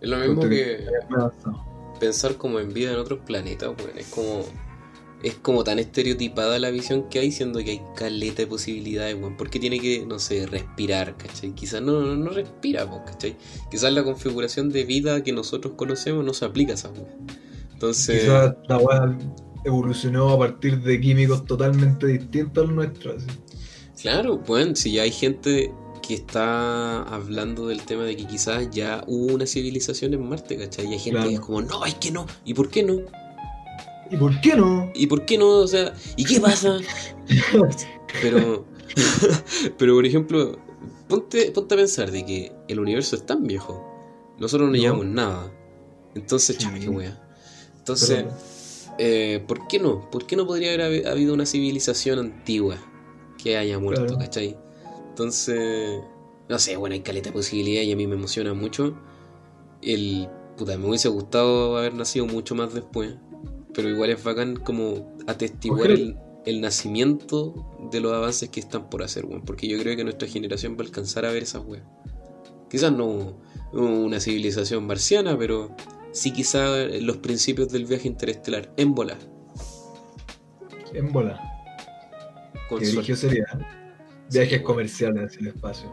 Es 0.00 0.08
lo 0.08 0.18
mismo 0.18 0.42
que 0.48 0.84
pensar 1.98 2.36
como 2.36 2.60
en 2.60 2.72
vida 2.72 2.92
en 2.92 2.98
otros 2.98 3.20
planetas, 3.20 3.70
weón. 3.78 3.98
Es 3.98 4.06
como. 4.08 4.44
Es 5.22 5.36
como 5.36 5.64
tan 5.64 5.78
estereotipada 5.78 6.58
la 6.58 6.68
visión 6.68 7.08
que 7.08 7.18
hay, 7.18 7.32
siendo 7.32 7.58
que 7.60 7.70
hay 7.70 7.82
caleta 7.96 8.42
de 8.42 8.46
posibilidades, 8.46 9.14
weón. 9.14 9.38
¿Por 9.38 9.48
qué 9.48 9.58
tiene 9.58 9.80
que, 9.80 10.04
no 10.04 10.18
sé, 10.18 10.46
respirar, 10.46 11.16
cachai? 11.16 11.52
Quizás 11.52 11.80
no, 11.80 12.00
no, 12.00 12.14
no 12.14 12.30
respira, 12.30 12.86
cachai. 13.06 13.36
Quizás 13.70 13.90
la 13.94 14.04
configuración 14.04 14.68
de 14.68 14.84
vida 14.84 15.22
que 15.22 15.32
nosotros 15.32 15.74
conocemos 15.76 16.24
no 16.24 16.34
se 16.34 16.44
aplica 16.44 16.72
a 16.72 16.74
esa 16.74 16.90
weón. 16.90 17.08
Entonces. 17.72 18.22
Quizás 18.22 18.54
la 18.68 18.76
weá 18.76 19.18
evolucionó 19.64 20.28
a 20.30 20.38
partir 20.38 20.82
de 20.82 21.00
químicos 21.00 21.46
totalmente 21.46 22.06
distintos 22.06 22.62
a 22.62 22.66
los 22.66 22.76
nuestros. 22.76 23.24
así. 23.24 23.38
Claro, 24.04 24.36
bueno, 24.36 24.76
si 24.76 24.92
ya 24.92 25.02
hay 25.04 25.10
gente 25.10 25.72
que 26.06 26.12
está 26.12 27.04
hablando 27.04 27.68
del 27.68 27.80
tema 27.86 28.02
de 28.04 28.14
que 28.14 28.26
quizás 28.26 28.68
ya 28.70 29.02
hubo 29.06 29.32
una 29.34 29.46
civilización 29.46 30.12
en 30.12 30.28
Marte, 30.28 30.58
¿cachai? 30.58 30.84
Y 30.88 30.92
hay 30.92 30.98
gente 30.98 31.10
Claro. 31.12 31.28
que 31.30 31.34
es 31.36 31.40
como, 31.40 31.62
no, 31.62 31.86
es 31.86 31.94
que 31.94 32.10
no. 32.10 32.26
¿Y 32.44 32.52
por 32.52 32.68
qué 32.68 32.82
no? 32.82 32.96
¿Y 34.10 34.16
por 34.18 34.38
qué 34.42 34.56
no? 34.56 34.92
¿Y 34.94 35.06
por 35.06 35.24
qué 35.24 35.38
no? 35.38 35.48
O 35.48 35.66
sea, 35.66 35.94
¿y 36.16 36.24
qué 36.26 36.38
pasa? 36.38 36.76
Pero, 38.20 38.66
pero 39.78 39.94
por 39.94 40.04
ejemplo, 40.04 40.58
ponte, 41.08 41.50
ponte 41.50 41.74
a 41.74 41.78
pensar 41.78 42.10
de 42.12 42.26
que 42.26 42.52
el 42.68 42.78
universo 42.78 43.16
es 43.16 43.24
tan 43.24 43.42
viejo. 43.44 43.82
Nosotros 44.38 44.68
no, 44.68 44.76
No. 44.76 44.82
llevamos 44.82 45.06
nada. 45.06 45.50
Entonces, 46.14 46.56
Sí. 46.56 46.62
chame, 46.62 46.78
qué 46.80 46.90
wea. 46.90 47.18
Entonces, 47.78 48.24
Pero- 48.24 48.36
eh, 48.98 49.42
¿por 49.48 49.66
qué 49.66 49.78
no? 49.80 50.10
¿Por 50.10 50.26
qué 50.26 50.36
no 50.36 50.46
podría 50.46 50.74
haber 50.74 50.82
habi- 50.82 51.06
habido 51.10 51.32
una 51.32 51.46
civilización 51.46 52.18
antigua 52.18 52.76
que 53.44 53.58
haya 53.58 53.78
muerto, 53.78 54.06
Claro. 54.06 54.18
¿cachai? 54.18 54.56
Entonces, 55.10 56.00
no 56.48 56.58
sé, 56.58 56.76
bueno, 56.76 56.94
hay 56.94 57.00
caleta 57.02 57.28
de 57.28 57.34
posibilidades 57.34 57.86
y 57.86 57.92
a 57.92 57.96
mí 57.96 58.06
me 58.06 58.14
emociona 58.14 58.54
mucho. 58.54 58.96
El, 59.82 60.28
puta, 60.56 60.78
me 60.78 60.88
hubiese 60.88 61.08
gustado 61.08 61.76
haber 61.76 61.92
nacido 61.94 62.24
mucho 62.26 62.54
más 62.54 62.72
después, 62.72 63.14
pero 63.74 63.90
igual 63.90 64.10
es 64.10 64.24
bacán 64.24 64.56
como 64.56 65.14
atestiguar 65.26 65.90
el, 65.90 66.16
el 66.46 66.60
nacimiento 66.62 67.54
de 67.92 68.00
los 68.00 68.12
avances 68.14 68.48
que 68.48 68.60
están 68.60 68.88
por 68.88 69.02
hacer, 69.02 69.26
weón, 69.26 69.42
porque 69.42 69.68
yo 69.68 69.78
creo 69.78 69.94
que 69.94 70.04
nuestra 70.04 70.26
generación 70.26 70.72
va 70.72 70.82
a 70.82 70.86
alcanzar 70.86 71.26
a 71.26 71.30
ver 71.30 71.42
esas 71.42 71.62
weas. 71.66 71.84
Quizás 72.70 72.92
no 72.92 73.36
una 73.72 74.20
civilización 74.20 74.86
marciana, 74.86 75.36
pero 75.38 75.76
sí 76.12 76.32
quizás 76.32 76.90
los 77.02 77.18
principios 77.18 77.68
del 77.68 77.84
viaje 77.84 78.08
interestelar, 78.08 78.72
en 78.78 78.94
bola. 78.94 79.18
En 80.92 81.12
bola. 81.12 81.53
Con 82.76 82.84
dirigió 82.84 83.16
sería 83.16 83.44
viajes 83.54 83.68
Sí, 84.30 84.48
bueno. 84.50 84.64
comerciales 84.64 85.24
hacia 85.26 85.40
el 85.40 85.46
espacio. 85.48 85.92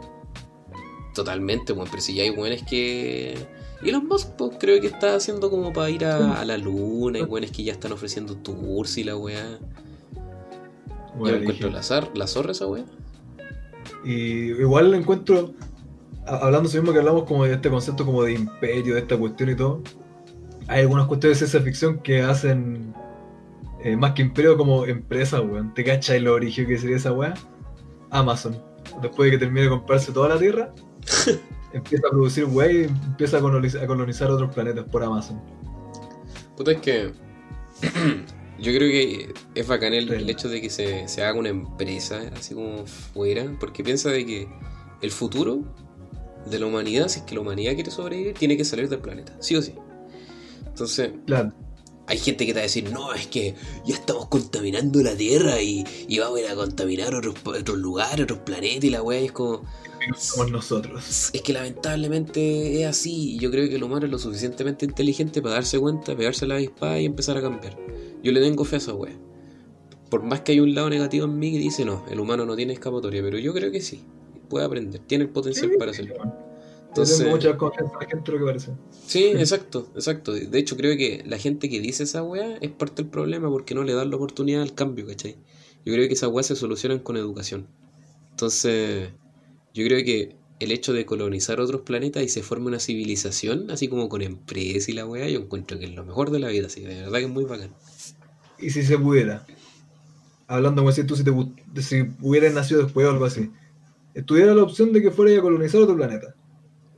Totalmente, 1.14 1.74
weón, 1.74 1.88
pero 1.90 2.02
si 2.02 2.16
ya 2.16 2.24
hay 2.24 2.30
weones 2.30 2.64
que. 2.64 3.36
Elon 3.84 4.08
Musk, 4.08 4.30
pues, 4.38 4.52
creo 4.60 4.80
que 4.80 4.88
está 4.88 5.16
haciendo 5.16 5.50
como 5.50 5.74
para 5.74 5.90
ir 5.90 6.06
a, 6.06 6.40
a 6.40 6.46
la 6.46 6.58
luna, 6.58 7.20
y 7.20 7.24
weones 7.24 7.52
que 7.52 7.64
ya 7.64 7.74
están 7.74 7.92
ofreciendo 7.92 8.36
tours 8.38 8.98
y 8.98 9.04
la 9.04 9.18
weá. 9.18 9.60
Yo 10.14 11.18
Bueno, 11.18 11.38
encuentro 11.38 11.68
dije. 11.68 11.72
la, 11.78 11.82
zar- 11.84 12.12
la 12.16 12.28
zorra 12.28 12.52
esa 12.52 12.68
weá. 12.68 12.86
Y 14.06 14.52
igual 14.52 14.94
encuentro, 14.94 15.54
hablando 16.26 16.70
eso 16.70 16.78
mismo 16.78 16.94
que 16.94 17.00
hablamos 17.00 17.24
como 17.24 17.44
de 17.46 17.54
este 17.56 17.70
concepto 17.70 18.06
como 18.06 18.24
de 18.24 18.34
imperio, 18.34 18.94
de 18.96 19.02
esta 19.02 19.18
cuestión 19.18 19.50
y 19.50 19.56
todo, 19.56 19.82
hay 20.68 20.82
algunas 20.82 21.08
cuestiones 21.08 21.40
de 21.40 21.48
ciencia 21.48 21.62
ficción 21.66 22.00
que 22.00 22.22
hacen 22.22 22.94
eh, 23.84 23.96
más 23.96 24.14
que 24.14 24.22
imperio 24.22 24.58
como 24.58 24.86
empresa, 24.86 25.42
weón. 25.42 25.74
¿Te 25.74 25.84
cachai 25.84 26.20
lo 26.20 26.34
origen 26.34 26.68
que 26.68 26.78
sería 26.78 26.98
esa 26.98 27.12
weá? 27.12 27.34
Amazon. 28.10 28.62
Después 29.02 29.28
de 29.28 29.38
que 29.38 29.46
termine 29.46 29.64
de 29.64 29.70
comprarse 29.70 30.12
toda 30.12 30.30
la 30.30 30.40
Tierra, 30.40 30.74
empieza 31.74 32.08
a 32.08 32.12
producir 32.12 32.46
weá 32.46 32.72
y 32.72 32.84
empieza 32.84 33.38
a 33.38 33.42
colonizar, 33.42 33.84
a 33.84 33.88
colonizar 33.88 34.30
otros 34.30 34.54
planetas 34.54 34.86
por 34.86 35.04
Amazon. 35.04 35.42
Puta, 36.56 36.72
es 36.72 36.80
que. 36.80 37.12
Yo 38.60 38.72
creo 38.74 38.92
que 38.92 39.34
es 39.56 39.68
bacán 39.68 39.96
el, 39.96 40.14
el 40.14 40.30
hecho 40.30 40.48
de 40.48 40.62
que 40.62 40.70
se, 40.70 41.08
se 41.08 41.24
haga 41.24 41.40
una 41.40 41.50
empresa 41.50 42.22
así 42.38 42.54
como 42.54 42.86
fuera, 42.86 43.52
porque 43.60 43.84
piensa 43.84 44.12
de 44.12 44.24
que 44.24 44.48
el 45.02 45.10
futuro 45.10 45.64
de 46.46 46.60
la 46.60 46.68
humanidad, 46.68 47.08
si 47.08 47.20
es 47.20 47.26
que 47.26 47.34
la 47.34 47.42
humanidad 47.42 47.74
quiere 47.74 47.90
sobrevivir, 47.90 48.36
tiene 48.36 48.58
que 48.58 48.66
salir 48.66 48.88
del 48.88 49.00
planeta, 49.00 49.36
sí 49.40 49.56
o 49.56 49.64
sí. 49.64 49.74
Entonces, 50.68 51.12
Claro, 51.26 51.52
hay 52.08 52.18
gente 52.18 52.46
que 52.46 52.54
te 52.54 52.60
va 52.60 52.62
a 52.62 52.64
decir, 52.64 52.90
no, 52.92 53.14
es 53.14 53.28
que 53.28 53.56
ya 53.86 53.96
estamos 53.96 54.28
contaminando 54.28 55.02
la 55.02 55.16
Tierra 55.16 55.62
y, 55.62 55.84
y 56.08 56.20
vamos 56.20 56.40
a 56.40 56.42
ir 56.42 56.48
a 56.48 56.56
contaminar 56.56 57.16
otros, 57.16 57.36
otros 57.46 57.78
lugares, 57.78 58.24
otros 58.24 58.40
planetas 58.40 58.84
y 58.84 58.90
la 58.90 59.02
weá, 59.02 59.20
es 59.20 59.32
como, 59.32 59.64
somos 60.18 60.52
nosotros. 60.52 61.32
es 61.34 61.42
que 61.42 61.54
lamentablemente 61.54 62.82
es 62.82 62.88
así. 62.88 63.36
y 63.36 63.40
Yo 63.40 63.52
creo 63.52 63.70
que 63.70 63.76
el 63.76 63.84
humano 63.84 64.06
es 64.06 64.12
lo 64.12 64.20
suficientemente 64.20 64.86
inteligente 64.86 65.42
para 65.42 65.56
darse 65.56 65.80
cuenta, 65.80 66.16
pegarse 66.16 66.48
la 66.48 66.56
avispada 66.56 67.00
y 67.00 67.06
empezar 67.06 67.38
a 67.38 67.42
cambiar. 67.42 67.78
Yo 68.24 68.32
le 68.32 68.42
tengo 68.42 68.66
fe 68.66 68.76
a 68.76 68.80
esa 68.80 68.94
wea. 68.94 69.18
Por 70.10 70.24
más 70.24 70.42
que 70.42 70.54
hay 70.54 70.60
un 70.60 70.76
lado 70.76 70.90
negativo 70.90 71.26
en 71.26 71.40
mí 71.40 71.52
que 71.52 71.60
dice 71.60 71.86
no, 71.86 72.04
el 72.10 72.20
humano 72.20 72.46
no 72.46 72.56
tiene 72.56 72.74
escapatoria, 72.74 73.22
pero 73.22 73.38
yo 73.38 73.54
creo 73.54 73.72
que 73.72 73.82
sí. 73.82 74.04
Puede 74.50 74.66
aprender, 74.66 75.02
tiene 75.08 75.26
el 75.26 75.30
potencial 75.30 75.72
para 75.80 75.92
hacerlo. 75.92 76.16
Entonces, 76.92 77.26
mucha 77.26 77.58
confianza 77.58 77.94
la 78.02 78.06
gente, 78.06 78.32
lo 78.34 78.40
que 78.40 78.46
parece. 78.46 78.72
sí, 79.08 79.26
exacto, 79.36 79.90
exacto. 79.96 80.34
De 80.34 80.60
hecho, 80.60 80.76
creo 80.76 80.98
que 80.98 81.24
la 81.26 81.38
gente 81.38 81.70
que 81.70 81.80
dice 81.80 82.04
esa 82.04 82.22
wea 82.22 82.58
es 82.60 82.70
parte 82.70 83.04
del 83.04 83.10
problema 83.10 83.50
porque 83.50 83.74
no 83.74 83.84
le 83.84 83.94
dan 83.94 84.10
la 84.10 84.18
oportunidad 84.18 84.62
al 84.62 84.76
cambio, 84.76 85.08
¿cachai? 85.08 85.38
Yo 85.86 85.94
creo 85.94 86.08
que 86.08 86.14
esas 86.14 86.30
weas 86.30 86.48
se 86.48 86.56
solucionan 86.58 87.00
con 87.00 87.16
educación. 87.16 87.68
Entonces, 88.32 89.10
yo 89.74 89.86
creo 89.86 90.04
que 90.04 90.36
el 90.60 90.72
hecho 90.72 90.92
de 90.92 91.06
colonizar 91.06 91.62
otros 91.62 91.82
planetas 91.82 92.24
y 92.24 92.28
se 92.28 92.44
forme 92.44 92.68
una 92.68 92.80
civilización, 92.80 93.72
así 93.72 93.88
como 93.88 94.10
con 94.10 94.22
empresas 94.22 94.90
y 94.90 94.94
la 94.94 95.06
wea, 95.06 95.30
yo 95.30 95.40
encuentro 95.40 95.80
que 95.80 95.86
es 95.86 95.96
lo 95.96 96.06
mejor 96.06 96.30
de 96.30 96.40
la 96.40 96.50
vida, 96.50 96.68
sí, 96.68 96.82
de 96.82 97.02
verdad 97.04 97.20
que 97.20 97.26
es 97.26 97.32
muy 97.32 97.46
bacán. 97.46 97.72
Y 98.60 98.70
si 98.70 98.84
se 98.84 98.98
pudiera, 98.98 99.46
hablando 100.48 100.82
como 100.82 100.92
si 100.92 101.06
tú 101.06 101.16
si, 101.16 101.24
te, 101.24 101.32
si 101.82 102.04
hubieras 102.22 102.54
nacido 102.54 102.84
después 102.84 103.08
o 103.08 103.12
algo 103.12 103.26
así, 103.26 103.50
tuviera 104.26 104.54
la 104.54 104.64
opción 104.64 104.92
de 104.92 105.02
que 105.02 105.10
fuera 105.10 105.40
a 105.40 105.42
colonizar 105.42 105.82
otro 105.82 105.96
planeta, 105.96 106.36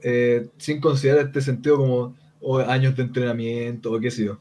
eh, 0.03 0.47
sin 0.57 0.79
considerar 0.81 1.25
este 1.27 1.41
sentido 1.41 1.77
como 1.77 2.15
o 2.41 2.59
años 2.59 2.95
de 2.95 3.03
entrenamiento 3.03 3.91
o 3.91 3.99
qué 3.99 4.11
sé 4.11 4.25
yo, 4.25 4.37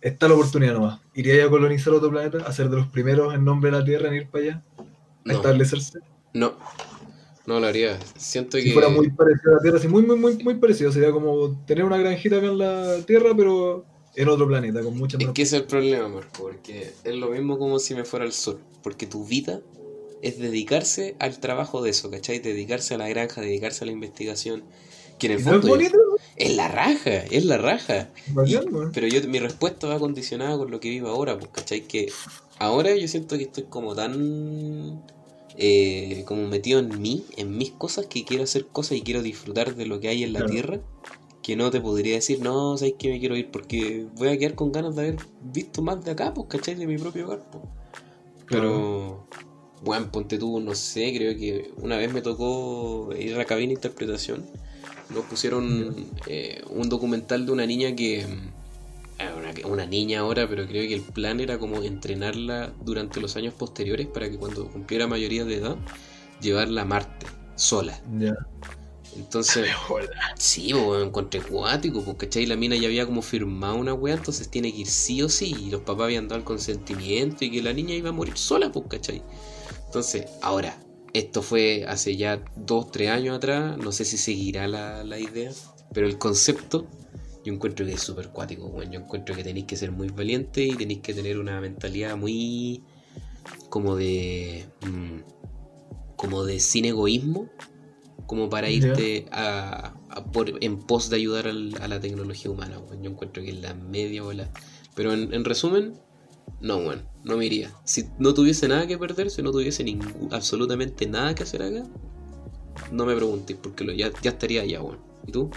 está 0.00 0.28
la 0.28 0.34
oportunidad 0.34 0.74
nomás. 0.74 1.00
¿Iría 1.14 1.44
a 1.44 1.50
colonizar 1.50 1.92
otro 1.92 2.10
planeta? 2.10 2.38
¿A 2.46 2.52
ser 2.52 2.68
de 2.68 2.76
los 2.76 2.86
primeros 2.86 3.34
en 3.34 3.44
nombre 3.44 3.70
de 3.70 3.78
la 3.78 3.84
Tierra 3.84 4.08
en 4.08 4.14
ir 4.14 4.28
para 4.28 4.44
allá? 4.44 4.62
¿A 4.78 4.84
No, 5.24 5.34
establecerse? 5.34 5.98
no, 6.34 6.56
no 7.46 7.58
lo 7.60 7.66
haría. 7.66 7.98
Siento 8.16 8.58
Si 8.58 8.64
que... 8.64 8.72
fuera 8.72 8.88
muy 8.88 9.10
parecido 9.10 9.52
a 9.52 9.56
la 9.56 9.62
Tierra, 9.62 9.78
así 9.78 9.88
muy, 9.88 10.04
muy, 10.04 10.16
muy, 10.16 10.36
muy 10.42 10.54
parecido, 10.54 10.92
sería 10.92 11.10
como 11.10 11.64
tener 11.66 11.84
una 11.84 11.98
granjita 11.98 12.36
acá 12.36 12.46
en 12.46 12.58
la 12.58 12.96
Tierra, 13.04 13.30
pero 13.36 13.84
en 14.14 14.28
otro 14.28 14.46
planeta, 14.46 14.82
con 14.82 14.96
muchas 14.96 15.20
Es 15.20 15.28
que 15.30 15.42
ese 15.42 15.56
es 15.56 15.62
el 15.62 15.68
problema, 15.68 16.08
Marco, 16.08 16.30
porque 16.38 16.92
es 17.02 17.14
lo 17.14 17.30
mismo 17.30 17.58
como 17.58 17.78
si 17.78 17.94
me 17.94 18.04
fuera 18.04 18.24
al 18.24 18.32
sur, 18.32 18.60
porque 18.82 19.06
tu 19.06 19.24
vida 19.24 19.60
es 20.22 20.38
dedicarse 20.38 21.16
al 21.18 21.40
trabajo 21.40 21.82
de 21.82 21.90
eso, 21.90 22.10
¿cachai? 22.10 22.38
Dedicarse 22.38 22.94
a 22.94 22.98
la 22.98 23.08
granja, 23.08 23.40
dedicarse 23.40 23.82
a 23.82 23.86
la 23.86 23.92
investigación. 23.92 24.62
Que 25.22 25.28
en 25.28 25.32
el 25.34 25.38
¿No 25.38 25.50
es 25.50 25.60
fondo 25.60 25.68
bonito? 25.68 25.98
es 26.36 26.56
la 26.56 26.66
raja, 26.66 27.10
es 27.30 27.44
la 27.44 27.58
raja. 27.58 28.08
Bacán, 28.26 28.90
pero 28.92 29.06
yo 29.06 29.20
mi 29.28 29.38
respuesta 29.38 29.86
va 29.86 30.00
condicionada 30.00 30.58
con 30.58 30.72
lo 30.72 30.80
que 30.80 30.90
vivo 30.90 31.08
ahora, 31.10 31.38
pues, 31.38 31.50
¿cachai? 31.52 31.82
Que 31.82 32.12
ahora 32.58 32.96
yo 32.96 33.06
siento 33.06 33.36
que 33.38 33.44
estoy 33.44 33.64
como 33.64 33.94
tan 33.94 35.00
eh, 35.56 36.24
como 36.26 36.48
metido 36.48 36.80
en 36.80 37.00
mí, 37.00 37.24
en 37.36 37.56
mis 37.56 37.70
cosas, 37.70 38.06
que 38.06 38.24
quiero 38.24 38.42
hacer 38.42 38.66
cosas 38.66 38.98
y 38.98 39.02
quiero 39.02 39.22
disfrutar 39.22 39.76
de 39.76 39.86
lo 39.86 40.00
que 40.00 40.08
hay 40.08 40.24
en 40.24 40.32
la 40.32 40.40
Claro. 40.40 40.52
tierra, 40.52 40.80
que 41.40 41.54
no 41.54 41.70
te 41.70 41.80
podría 41.80 42.14
decir, 42.16 42.40
no, 42.40 42.76
sabes 42.76 42.94
que 42.98 43.08
me 43.10 43.20
quiero 43.20 43.36
ir 43.36 43.48
porque 43.52 44.06
voy 44.16 44.28
a 44.28 44.36
quedar 44.38 44.56
con 44.56 44.72
ganas 44.72 44.96
de 44.96 45.02
haber 45.02 45.18
visto 45.40 45.82
más 45.82 46.04
de 46.04 46.10
acá, 46.10 46.34
pues, 46.34 46.48
¿cachai? 46.48 46.74
De 46.74 46.86
mi 46.88 46.98
propio 46.98 47.26
hogar, 47.26 47.44
pues. 47.52 47.62
Pero, 48.48 49.24
bueno, 49.84 50.10
ponte 50.10 50.36
tú, 50.38 50.58
no 50.60 50.74
sé, 50.74 51.12
creo 51.14 51.36
que 51.36 51.70
una 51.76 51.96
vez 51.96 52.12
me 52.12 52.22
tocó 52.22 53.10
ir 53.18 53.34
a 53.34 53.38
la 53.38 53.44
cabina 53.44 53.68
de 53.68 53.74
interpretación. 53.74 54.44
Nos 55.12 55.26
pusieron 55.26 56.10
eh, 56.26 56.62
un 56.70 56.88
documental 56.88 57.46
de 57.46 57.52
una 57.52 57.66
niña 57.66 57.94
que. 57.94 58.20
eh, 59.18 59.32
Una, 59.36 59.54
una 59.68 59.86
niña 59.86 60.20
ahora, 60.20 60.48
pero 60.48 60.66
creo 60.66 60.86
que 60.88 60.94
el 60.94 61.04
plan 61.04 61.40
era 61.40 61.58
como 61.58 61.82
entrenarla 61.82 62.74
durante 62.80 63.20
los 63.20 63.36
años 63.36 63.54
posteriores 63.54 64.08
para 64.08 64.30
que 64.30 64.38
cuando 64.38 64.70
cumpliera 64.70 65.06
mayoría 65.06 65.44
de 65.44 65.56
edad, 65.56 65.78
llevarla 66.40 66.82
a 66.82 66.84
Marte, 66.86 67.26
sola. 67.56 68.02
Ya. 68.18 68.34
Entonces, 69.12 69.68
sí, 70.38 70.72
pues, 70.74 71.00
me 71.00 71.06
encontré 71.06 71.42
cuático, 71.42 72.04
porque 72.04 72.26
¿cachai? 72.28 72.46
La 72.46 72.56
mina 72.56 72.76
ya 72.76 72.88
había 72.88 73.06
como 73.06 73.22
firmado 73.22 73.76
una 73.76 73.94
wea, 73.94 74.14
entonces 74.14 74.50
tiene 74.50 74.72
que 74.72 74.80
ir 74.80 74.88
sí 74.88 75.22
o 75.22 75.28
sí. 75.28 75.54
Y 75.66 75.70
los 75.70 75.82
papás 75.82 76.06
habían 76.06 76.28
dado 76.28 76.38
el 76.38 76.44
consentimiento 76.44 77.44
y 77.44 77.50
que 77.50 77.62
la 77.62 77.72
niña 77.74 77.94
iba 77.94 78.10
a 78.10 78.12
morir 78.12 78.38
sola, 78.38 78.72
pues, 78.72 78.86
¿cachai? 78.88 79.26
Entonces, 79.86 80.26
ahora, 80.40 80.81
esto 81.14 81.42
fue 81.42 81.84
hace 81.86 82.16
ya 82.16 82.44
dos, 82.56 82.90
tres 82.90 83.10
años 83.10 83.36
atrás, 83.36 83.76
no 83.78 83.92
sé 83.92 84.04
si 84.04 84.16
seguirá 84.16 84.66
la, 84.68 85.04
la 85.04 85.18
idea, 85.18 85.50
pero 85.92 86.06
el 86.06 86.18
concepto 86.18 86.86
yo 87.44 87.52
encuentro 87.52 87.84
que 87.84 87.92
es 87.94 88.00
súper 88.00 88.28
cuático, 88.28 88.66
weón. 88.66 88.92
Yo 88.92 89.00
encuentro 89.00 89.34
que 89.34 89.42
tenéis 89.42 89.66
que 89.66 89.76
ser 89.76 89.90
muy 89.90 90.08
valiente 90.08 90.62
y 90.64 90.76
tenéis 90.76 91.00
que 91.00 91.12
tener 91.12 91.38
una 91.38 91.60
mentalidad 91.60 92.16
muy 92.16 92.82
como 93.68 93.96
de... 93.96 94.64
mm, 94.86 95.18
como 96.14 96.44
de 96.44 96.60
sin 96.60 96.84
egoísmo, 96.84 97.48
como 98.26 98.48
para 98.48 98.70
irte 98.70 99.26
a, 99.32 99.94
a 100.08 100.24
por, 100.26 100.62
en 100.62 100.78
pos 100.78 101.10
de 101.10 101.16
ayudar 101.16 101.48
al- 101.48 101.74
a 101.82 101.88
la 101.88 101.98
tecnología 101.98 102.48
humana, 102.50 102.78
weón. 102.78 103.02
Yo 103.02 103.10
encuentro 103.10 103.42
que 103.42 103.50
es 103.50 103.60
la 103.60 103.74
media 103.74 104.22
bola. 104.22 104.48
Pero 104.94 105.12
en, 105.12 105.34
en 105.34 105.44
resumen, 105.44 105.94
no, 106.62 106.78
weón, 106.78 107.02
no 107.24 107.36
me 107.36 107.46
iría. 107.46 107.70
Si 107.84 108.06
no 108.18 108.32
tuviese 108.32 108.68
nada 108.68 108.86
que 108.86 108.96
perder, 108.96 109.30
si 109.30 109.42
no 109.42 109.50
tuviese 109.50 109.84
absolutamente 110.30 111.06
nada 111.06 111.34
que 111.34 111.42
hacer 111.42 111.62
acá, 111.62 111.84
no 112.90 113.04
me 113.04 113.14
preguntéis, 113.14 113.58
porque 113.62 113.84
lo, 113.84 113.92
ya, 113.92 114.10
ya 114.22 114.30
estaría 114.30 114.62
allá, 114.62 114.82
weón. 114.82 114.98
¿Y 115.26 115.32
tú? 115.32 115.50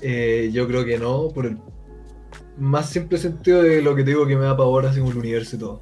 Eh, 0.00 0.50
yo 0.52 0.66
creo 0.66 0.84
que 0.84 0.98
no, 0.98 1.28
por 1.28 1.46
el 1.46 1.58
más 2.56 2.90
simple 2.90 3.18
sentido 3.18 3.62
de 3.62 3.82
lo 3.82 3.94
que 3.94 4.02
te 4.02 4.10
digo 4.10 4.26
que 4.26 4.36
me 4.36 4.44
da 4.44 4.56
pavor 4.56 4.86
así 4.86 4.98
como 4.98 5.12
el 5.12 5.18
universo 5.18 5.56
y 5.56 5.58
todo. 5.58 5.80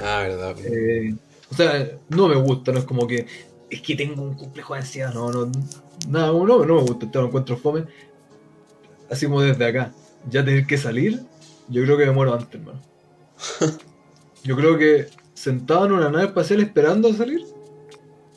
Ah, 0.00 0.22
verdad. 0.22 0.56
Eh, 0.64 1.14
o 1.50 1.54
sea, 1.54 1.90
no 2.08 2.28
me 2.28 2.36
gusta, 2.36 2.72
no 2.72 2.78
es 2.78 2.84
como 2.84 3.06
que 3.06 3.26
es 3.70 3.82
que 3.82 3.94
tengo 3.94 4.22
un 4.22 4.34
complejo 4.34 4.74
de 4.74 4.80
ansiedad, 4.80 5.12
no, 5.12 5.30
no, 5.30 5.50
nada, 6.08 6.28
no, 6.28 6.64
no 6.64 6.74
me 6.74 6.82
gusta, 6.82 7.10
te 7.10 7.18
lo 7.18 7.26
encuentro 7.26 7.56
fome. 7.56 7.84
Así 9.10 9.26
como 9.26 9.40
desde 9.40 9.64
acá, 9.66 9.92
ya 10.30 10.44
tener 10.44 10.66
que 10.66 10.78
salir, 10.78 11.22
yo 11.68 11.82
creo 11.84 11.96
que 11.96 12.06
me 12.06 12.12
muero 12.12 12.34
antes, 12.34 12.54
hermano. 12.54 12.80
Yo 14.44 14.56
creo 14.56 14.78
que 14.78 15.08
sentado 15.34 15.86
en 15.86 15.92
una 15.92 16.10
nave 16.10 16.26
espacial 16.26 16.60
esperando 16.60 17.08
a 17.08 17.12
salir, 17.12 17.44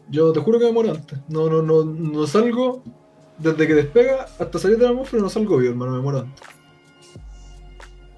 yo 0.10 0.34
te 0.34 0.40
juro 0.40 0.60
que 0.60 0.66
me 0.66 0.72
muero 0.72 0.92
antes. 0.92 1.20
No, 1.30 1.50
no, 1.50 1.62
no, 1.62 1.84
no 1.84 2.28
salgo 2.28 2.84
desde 3.38 3.68
que 3.68 3.74
despega 3.74 4.26
hasta 4.40 4.60
salir 4.60 4.78
de 4.78 4.84
la 4.84 4.90
atmósfera, 4.90 5.24
no 5.24 5.30
salgo 5.30 5.58
vivo, 5.58 5.72
hermano, 5.72 5.94
me 5.94 6.02
muero 6.02 6.20
antes. 6.20 6.48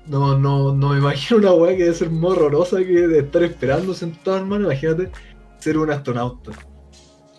No, 0.05 0.37
no, 0.37 0.73
no 0.73 0.89
me 0.89 0.97
imagino 0.97 1.39
una 1.39 1.53
weá 1.53 1.77
que 1.77 1.83
debe 1.83 1.95
ser 1.95 2.09
más 2.09 2.31
horrorosa 2.31 2.77
que 2.77 3.07
de 3.07 3.19
estar 3.19 3.43
esperando 3.43 3.93
sentado, 3.93 4.37
hermano. 4.37 4.65
Imagínate 4.65 5.11
ser 5.59 5.77
un 5.77 5.91
astronauta. 5.91 6.51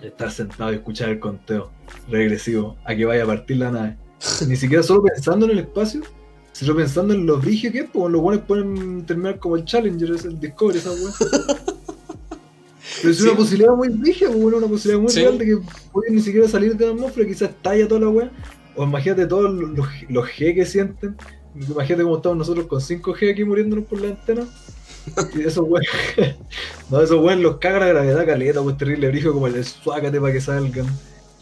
Estar 0.01 0.31
sentado 0.31 0.72
y 0.72 0.77
escuchar 0.77 1.11
el 1.11 1.20
conteo 1.20 1.70
regresivo 2.09 2.77
a 2.85 2.95
que 2.95 3.05
vaya 3.05 3.25
a 3.25 3.27
partir 3.27 3.59
la 3.59 3.70
nave. 3.70 3.99
Ni 4.49 4.57
siquiera 4.57 4.83
solo 4.83 5.03
pensando 5.03 5.45
en 5.47 5.53
el 5.53 5.59
espacio, 5.59 6.03
sino 6.55 6.74
pensando 6.74 7.12
en 7.14 7.26
los 7.26 7.42
brígidos 7.42 7.72
que 7.72 7.78
es, 7.80 7.90
pues 7.92 8.11
los 8.12 8.22
buenos 8.22 8.44
pueden 8.46 9.05
terminar 9.05 9.38
como 9.38 9.57
el 9.57 9.64
Challenger, 9.64 10.12
es 10.12 10.24
el 10.24 10.38
Discovery, 10.40 10.78
esa 10.78 10.92
weá. 10.92 11.12
Pero 13.02 13.11
es 13.11 13.18
Sí. 13.18 13.24
una 13.24 13.36
posibilidad 13.36 13.74
muy 13.74 13.88
brígida, 13.88 14.28
pues, 14.30 14.40
bueno, 14.40 14.59
una 14.59 14.68
posibilidad 14.68 15.02
muy 15.02 15.12
Sí. 15.12 15.20
real 15.20 15.36
de 15.38 15.44
que 15.46 15.59
pueden 15.92 16.14
ni 16.14 16.20
siquiera 16.22 16.48
salir 16.48 16.76
de 16.76 16.86
la 16.86 16.92
atmósfera, 16.92 17.26
quizás 17.26 17.50
talla 17.61 17.88
toda 17.88 18.00
la 18.02 18.09
weá. 18.09 18.30
O 18.76 18.84
imagínate 18.84 19.26
todos 19.26 19.52
los, 19.52 19.78
los 20.09 20.26
G 20.28 20.55
que 20.55 20.64
sienten. 20.64 21.16
Imagínate 21.55 22.02
cómo 22.05 22.16
estamos 22.16 22.38
nosotros 22.38 22.66
con 22.66 22.80
5G 22.80 23.32
aquí 23.32 23.44
muriéndonos 23.44 23.84
por 23.86 24.00
la 24.00 24.09
antena. 24.09 24.44
Y 25.34 25.42
esos 25.42 25.64
weones, 25.68 25.88
no, 26.90 27.00
esos 27.02 27.18
weones 27.18 27.40
los 27.42 27.59
cagan 27.59 27.82
a 27.82 27.86
gravedad 27.88 28.24
caleta, 28.24 28.62
pues 28.62 28.76
terrible 28.78 29.09
brillo 29.09 29.32
como 29.32 29.46
el 29.48 29.64
suácate 29.64 30.20
para 30.20 30.32
que 30.32 30.40
salgan. 30.40 30.86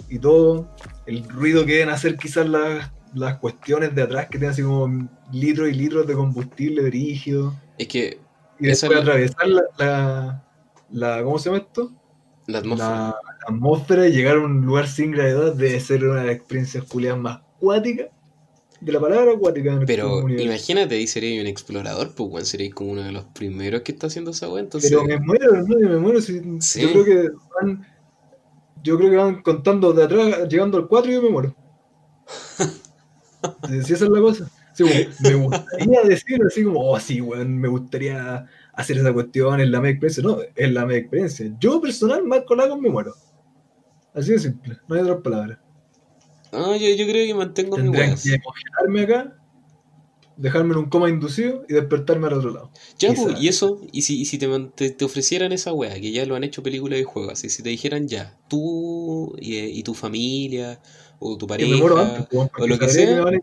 Y 0.08 0.18
todo, 0.18 0.68
el 1.06 1.22
ruido 1.28 1.64
que 1.64 1.72
deben 1.74 1.88
hacer 1.90 2.16
quizás 2.16 2.48
las, 2.48 2.90
las 3.14 3.38
cuestiones 3.38 3.94
de 3.94 4.02
atrás 4.02 4.26
que 4.26 4.38
tienen 4.38 4.50
así 4.50 4.62
como 4.62 5.08
litros 5.32 5.68
y 5.68 5.72
litros 5.72 6.06
de 6.06 6.14
combustible 6.14 6.82
brígido. 6.82 7.54
Es 7.78 7.88
que 7.88 8.18
Y 8.58 8.66
después 8.66 8.92
es 8.92 8.98
atravesar 9.00 9.48
la, 9.48 9.62
la, 9.78 10.44
la- 10.90 11.22
¿cómo 11.24 11.38
se 11.38 11.50
llama 11.50 11.58
esto? 11.62 11.92
la 12.46 12.58
atmósfera. 12.58 12.90
La, 12.90 12.96
la 13.06 13.16
atmósfera 13.48 14.08
y 14.08 14.12
llegar 14.12 14.36
a 14.36 14.40
un 14.40 14.64
lugar 14.66 14.88
sin 14.88 15.12
gravedad 15.12 15.54
debe 15.54 15.78
ser 15.80 16.04
una 16.04 16.20
de 16.22 16.26
las 16.26 16.36
experiencias 16.36 16.84
culiadas 16.84 17.20
más 17.20 17.38
acuáticas 17.56 18.08
de 18.80 18.90
la 18.92 18.98
palabra 19.00 19.32
acuática 19.32 19.72
en 19.74 19.86
Pero 19.86 20.28
imagínate, 20.28 20.96
ahí 20.96 21.06
sería 21.06 21.40
un 21.40 21.46
explorador, 21.46 22.14
pues, 22.16 22.28
weón. 22.30 22.46
Sería 22.46 22.68
como 22.72 22.90
uno 22.92 23.02
de 23.02 23.12
los 23.12 23.24
primeros 23.26 23.82
que 23.82 23.92
está 23.92 24.08
haciendo 24.08 24.32
esa. 24.32 24.46
Entonces, 24.58 24.90
Pero 24.90 25.04
me 25.04 25.20
muero, 25.20 25.54
hermano, 25.54 25.88
me 25.88 25.98
muero. 25.98 26.20
Si, 26.20 26.42
Sí. 26.60 26.80
Yo 26.82 26.90
creo 26.90 27.04
que 27.04 27.30
van. 27.60 27.86
Yo 28.82 28.98
creo 28.98 29.10
que 29.10 29.16
van 29.16 29.42
contando 29.42 29.92
de 29.92 30.02
atrás, 30.02 30.48
llegando 30.48 30.78
al 30.78 30.88
4 30.88 31.12
y 31.12 31.14
yo 31.14 31.22
me 31.22 31.30
muero. 31.30 31.54
Si 33.68 33.82
si 33.82 33.92
esa 33.94 34.04
es 34.04 34.10
la 34.10 34.20
cosa. 34.20 34.50
Sí, 34.74 34.84
me 35.20 35.34
gustaría 35.34 36.02
decir 36.02 36.40
así 36.46 36.64
como, 36.64 36.80
oh 36.80 36.98
sí, 36.98 37.20
weón, 37.20 37.58
me 37.58 37.68
gustaría 37.68 38.46
hacer 38.72 38.98
esa 38.98 39.12
cuestión, 39.12 39.60
es 39.60 39.68
la 39.68 39.80
media 39.80 39.92
experiencia. 39.92 40.22
No, 40.22 40.38
es 40.54 40.72
la 40.72 40.86
media 40.86 41.00
experiencia. 41.00 41.54
Yo 41.60 41.80
personal, 41.80 42.24
Marco 42.24 42.54
Lagos, 42.54 42.80
me 42.80 42.88
muero. 42.88 43.14
Así 44.14 44.32
de 44.32 44.38
simple, 44.38 44.78
no 44.88 44.94
hay 44.94 45.02
otras 45.02 45.20
palabras. 45.22 45.58
no, 46.52 46.76
yo, 46.76 46.88
yo 46.94 47.06
creo 47.06 47.26
que 47.26 47.34
mantengo 47.34 47.78
mi 47.78 47.88
weá. 47.88 48.14
que 48.14 48.38
congelarme 48.40 49.02
acá, 49.02 49.36
dejarme 50.36 50.72
en 50.72 50.78
un 50.80 50.88
coma 50.88 51.08
inducido 51.08 51.64
y 51.68 51.74
despertarme 51.74 52.26
al 52.26 52.34
otro 52.34 52.50
lado. 52.50 52.70
Ya, 52.98 53.12
pues, 53.14 53.40
y 53.40 53.48
eso, 53.48 53.80
y 53.90 54.02
si, 54.02 54.20
y 54.20 54.26
si 54.26 54.38
te, 54.38 54.48
te, 54.74 54.90
te 54.90 55.04
ofrecieran 55.04 55.52
esa 55.52 55.72
weá, 55.72 55.94
que 55.94 56.12
ya 56.12 56.26
lo 56.26 56.34
han 56.34 56.44
hecho 56.44 56.62
películas 56.62 56.98
y 56.98 57.04
juegos, 57.04 57.44
y 57.44 57.48
si 57.48 57.62
te 57.62 57.70
dijeran 57.70 58.06
ya, 58.06 58.38
tú 58.48 59.34
y, 59.38 59.56
eh, 59.56 59.70
y 59.70 59.82
tu 59.82 59.94
familia, 59.94 60.80
o 61.22 61.36
tu 61.38 61.46
Que 61.46 61.50
pareja, 61.50 61.70
me 61.70 61.76
muero 61.76 61.98
antes, 61.98 62.26
weón, 62.32 62.50
o 62.58 62.66
lo 62.66 62.78
que 62.78 62.88
sea. 62.88 63.14
me 63.14 63.20
van 63.20 63.34
a 63.36 63.40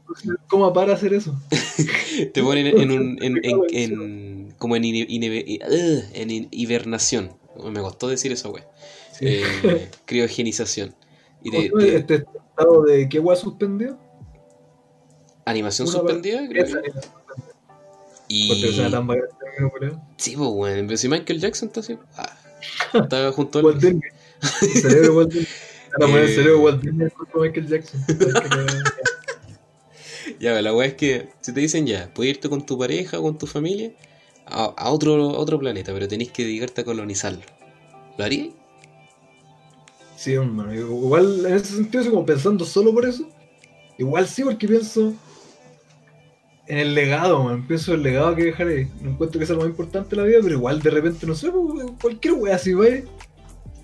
coma 0.47 0.73
para 0.73 0.93
hacer 0.93 1.13
eso. 1.13 1.39
te 2.33 2.43
ponen 2.43 2.67
en 2.67 2.91
un, 2.91 3.23
en, 3.23 3.39
en, 3.43 3.61
en- 3.71 4.55
como 4.57 4.75
en, 4.75 4.83
eh, 4.85 6.09
en 6.13 6.47
hibernación. 6.51 7.31
Me 7.71 7.79
costó 7.81 8.07
decir 8.07 8.31
esa 8.31 8.49
weá. 8.49 8.67
Sí. 9.13 9.25
Eh, 9.27 9.89
criogenización. 10.05 10.93
Y 11.43 11.51
de, 11.51 11.69
¿Cómo 11.69 11.81
de 11.83 11.95
este 11.95 12.15
estado 12.15 12.83
de 12.83 13.07
qué 13.09 13.19
weá 13.19 13.35
suspendido? 13.37 13.97
animación 15.45 15.87
una 15.87 15.97
suspendida, 15.97 16.47
creo 16.47 16.63
Esa 16.65 16.81
que. 16.81 16.89
es. 16.89 16.95
Y 18.27 18.91
tan 18.91 19.07
bacán 19.07 19.23
creo. 19.79 20.01
sí, 20.17 20.35
pues 20.37 20.49
bueno, 20.49 20.83
pero 20.87 20.97
si 20.97 21.09
Michael 21.09 21.39
Jackson 21.39 21.69
está 21.69 21.79
así. 21.79 21.97
Ah, 22.15 22.37
está 22.93 23.31
junto 23.31 23.61
Walt 23.61 23.83
al. 23.83 24.01
Cerebro 24.73 25.27
de 25.97 26.05
Walt 26.05 26.07
Disney. 26.07 26.07
Van 26.07 26.09
a 26.09 26.11
poner 26.11 26.23
el 26.23 26.29
Eh. 26.29 26.35
cerebro 26.35 26.59
Walt 26.61 26.81
Disney 26.81 27.07
Michael 27.35 27.67
Jackson. 27.67 28.05
Ya, 30.39 30.61
la 30.61 30.73
weá 30.73 30.87
es 30.87 30.93
que 30.93 31.29
si 31.41 31.53
te 31.53 31.59
dicen 31.59 31.85
ya, 31.87 32.11
puedes 32.13 32.35
irte 32.35 32.49
con 32.49 32.65
tu 32.65 32.77
pareja 32.77 33.19
o 33.19 33.23
con 33.23 33.37
tu 33.37 33.45
familia 33.47 33.91
a, 34.45 34.65
a 34.77 34.89
otro, 34.91 35.15
a 35.15 35.37
otro 35.37 35.59
planeta, 35.59 35.91
pero 35.93 36.07
tenés 36.07 36.31
que 36.31 36.43
dedicarte 36.43 36.81
a 36.81 36.85
colonizarlo. 36.85 37.41
¿Lo 38.17 38.23
harías? 38.23 38.49
Sí, 40.15 40.33
hermano. 40.33 40.73
Igual 40.73 41.45
en 41.45 41.53
ese 41.55 41.75
sentido, 41.75 42.09
como 42.11 42.25
pensando 42.25 42.63
solo 42.65 42.93
por 42.93 43.05
eso. 43.05 43.27
Igual 43.97 44.27
sí, 44.27 44.43
porque 44.43 44.67
pienso 44.67 45.13
en 46.67 46.77
el 46.77 46.93
legado, 46.95 47.43
man. 47.43 47.65
Pienso 47.67 47.91
en 47.93 47.97
el 47.97 48.03
legado 48.03 48.35
que 48.35 48.45
dejaré. 48.45 48.87
No 49.01 49.11
encuentro 49.11 49.39
que 49.39 49.45
sea 49.45 49.55
lo 49.55 49.61
más 49.61 49.69
importante 49.71 50.11
de 50.11 50.21
la 50.21 50.27
vida, 50.27 50.39
pero 50.41 50.53
igual 50.55 50.81
de 50.81 50.89
repente, 50.89 51.25
no 51.25 51.35
sé, 51.35 51.49
cualquier 52.01 52.33
wea 52.35 52.55
así 52.55 52.73
va 52.73 52.85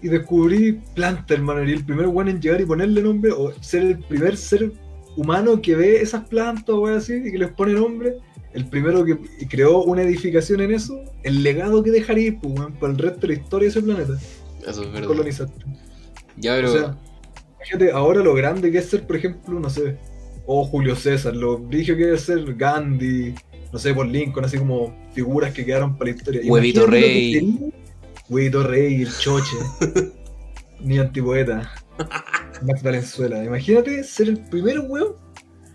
y 0.02 0.08
descubrí 0.08 0.80
planta, 0.94 1.34
hermano. 1.34 1.64
Y 1.64 1.72
el 1.74 1.86
primer 1.86 2.08
weón 2.08 2.30
en 2.30 2.42
llegar 2.42 2.62
y 2.62 2.66
ponerle 2.66 3.02
nombre, 3.02 3.32
o 3.32 3.52
ser 3.62 3.84
el 3.84 4.00
primer 4.00 4.38
ser 4.38 4.72
humano 5.16 5.62
que 5.62 5.76
ve 5.76 6.02
esas 6.02 6.28
plantas 6.28 6.76
o 6.76 6.88
así 6.88 7.14
y 7.14 7.32
que 7.32 7.38
les 7.38 7.52
pone 7.52 7.74
nombre, 7.74 8.18
el 8.54 8.66
primero 8.68 9.04
que 9.04 9.18
creó 9.50 9.84
una 9.84 10.02
edificación 10.04 10.62
en 10.62 10.74
eso, 10.74 11.00
el 11.24 11.44
legado 11.44 11.84
que 11.84 11.92
dejaría 11.92 12.38
pues, 12.40 12.58
weón, 12.58 12.74
para 12.74 12.94
el 12.94 13.00
resto 13.00 13.22
de 13.22 13.28
la 13.28 13.34
historia 13.42 13.66
de 13.66 13.70
ese 13.70 13.82
planeta. 13.82 14.14
Eso 14.68 14.84
es 14.84 14.92
verdad. 14.92 15.08
Colonizaste. 15.08 15.66
Ya, 16.38 16.56
pero. 16.56 16.70
O 16.70 16.72
sea, 16.72 16.98
fíjate, 17.64 17.92
ahora 17.92 18.22
lo 18.22 18.34
grande 18.34 18.72
que 18.72 18.80
es 18.80 18.86
ser, 18.86 19.06
por 19.06 19.16
ejemplo, 19.16 19.60
no 19.60 19.70
sé, 19.70 19.98
o 20.46 20.66
Julio 20.66 20.96
César, 20.96 21.36
lo 21.36 21.58
brillo 21.58 21.96
que 21.96 22.14
es 22.14 22.22
ser 22.22 22.56
Gandhi, 22.56 23.34
no 23.72 23.80
sé, 23.80 23.94
por 23.94 24.08
Lincoln, 24.08 24.46
así 24.46 24.58
como 24.58 24.96
figuras 25.14 25.54
que 25.54 25.66
quedaron 25.66 25.98
para 25.98 26.12
la 26.12 26.18
historia. 26.18 26.42
Huevito 26.46 26.86
Rey. 26.86 27.74
Huevito 28.30 28.64
Rey, 28.64 29.04
el 29.04 29.18
Choche, 29.18 29.58
ni 30.80 30.98
antipoeta, 30.98 31.72
Max 32.64 32.82
Valenzuela. 32.82 33.44
Imagínate 33.44 34.04
ser 34.04 34.30
el 34.30 34.40
primer 34.50 34.80
weón 34.80 35.14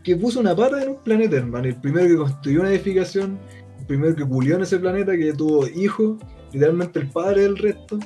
que 0.03 0.17
puso 0.17 0.41
una 0.41 0.57
pata 0.57 0.83
en 0.83 0.91
un 0.91 0.97
planeta, 1.03 1.37
hermano, 1.37 1.69
el 1.69 1.77
primero 1.77 2.09
que 2.09 2.17
construyó 2.17 2.61
una 2.61 2.71
edificación, 2.71 3.39
el 3.79 3.87
primero 3.87 4.17
que 4.17 4.27
pulió 4.27 4.57
en 4.57 4.63
ese 4.63 4.79
planeta, 4.79 5.17
que 5.17 5.33
tuvo 5.33 5.69
hijos, 5.69 6.19
literalmente 6.53 6.99
el 7.01 7.09
padre 7.09 7.43
del 7.43 7.57
resto. 7.57 7.99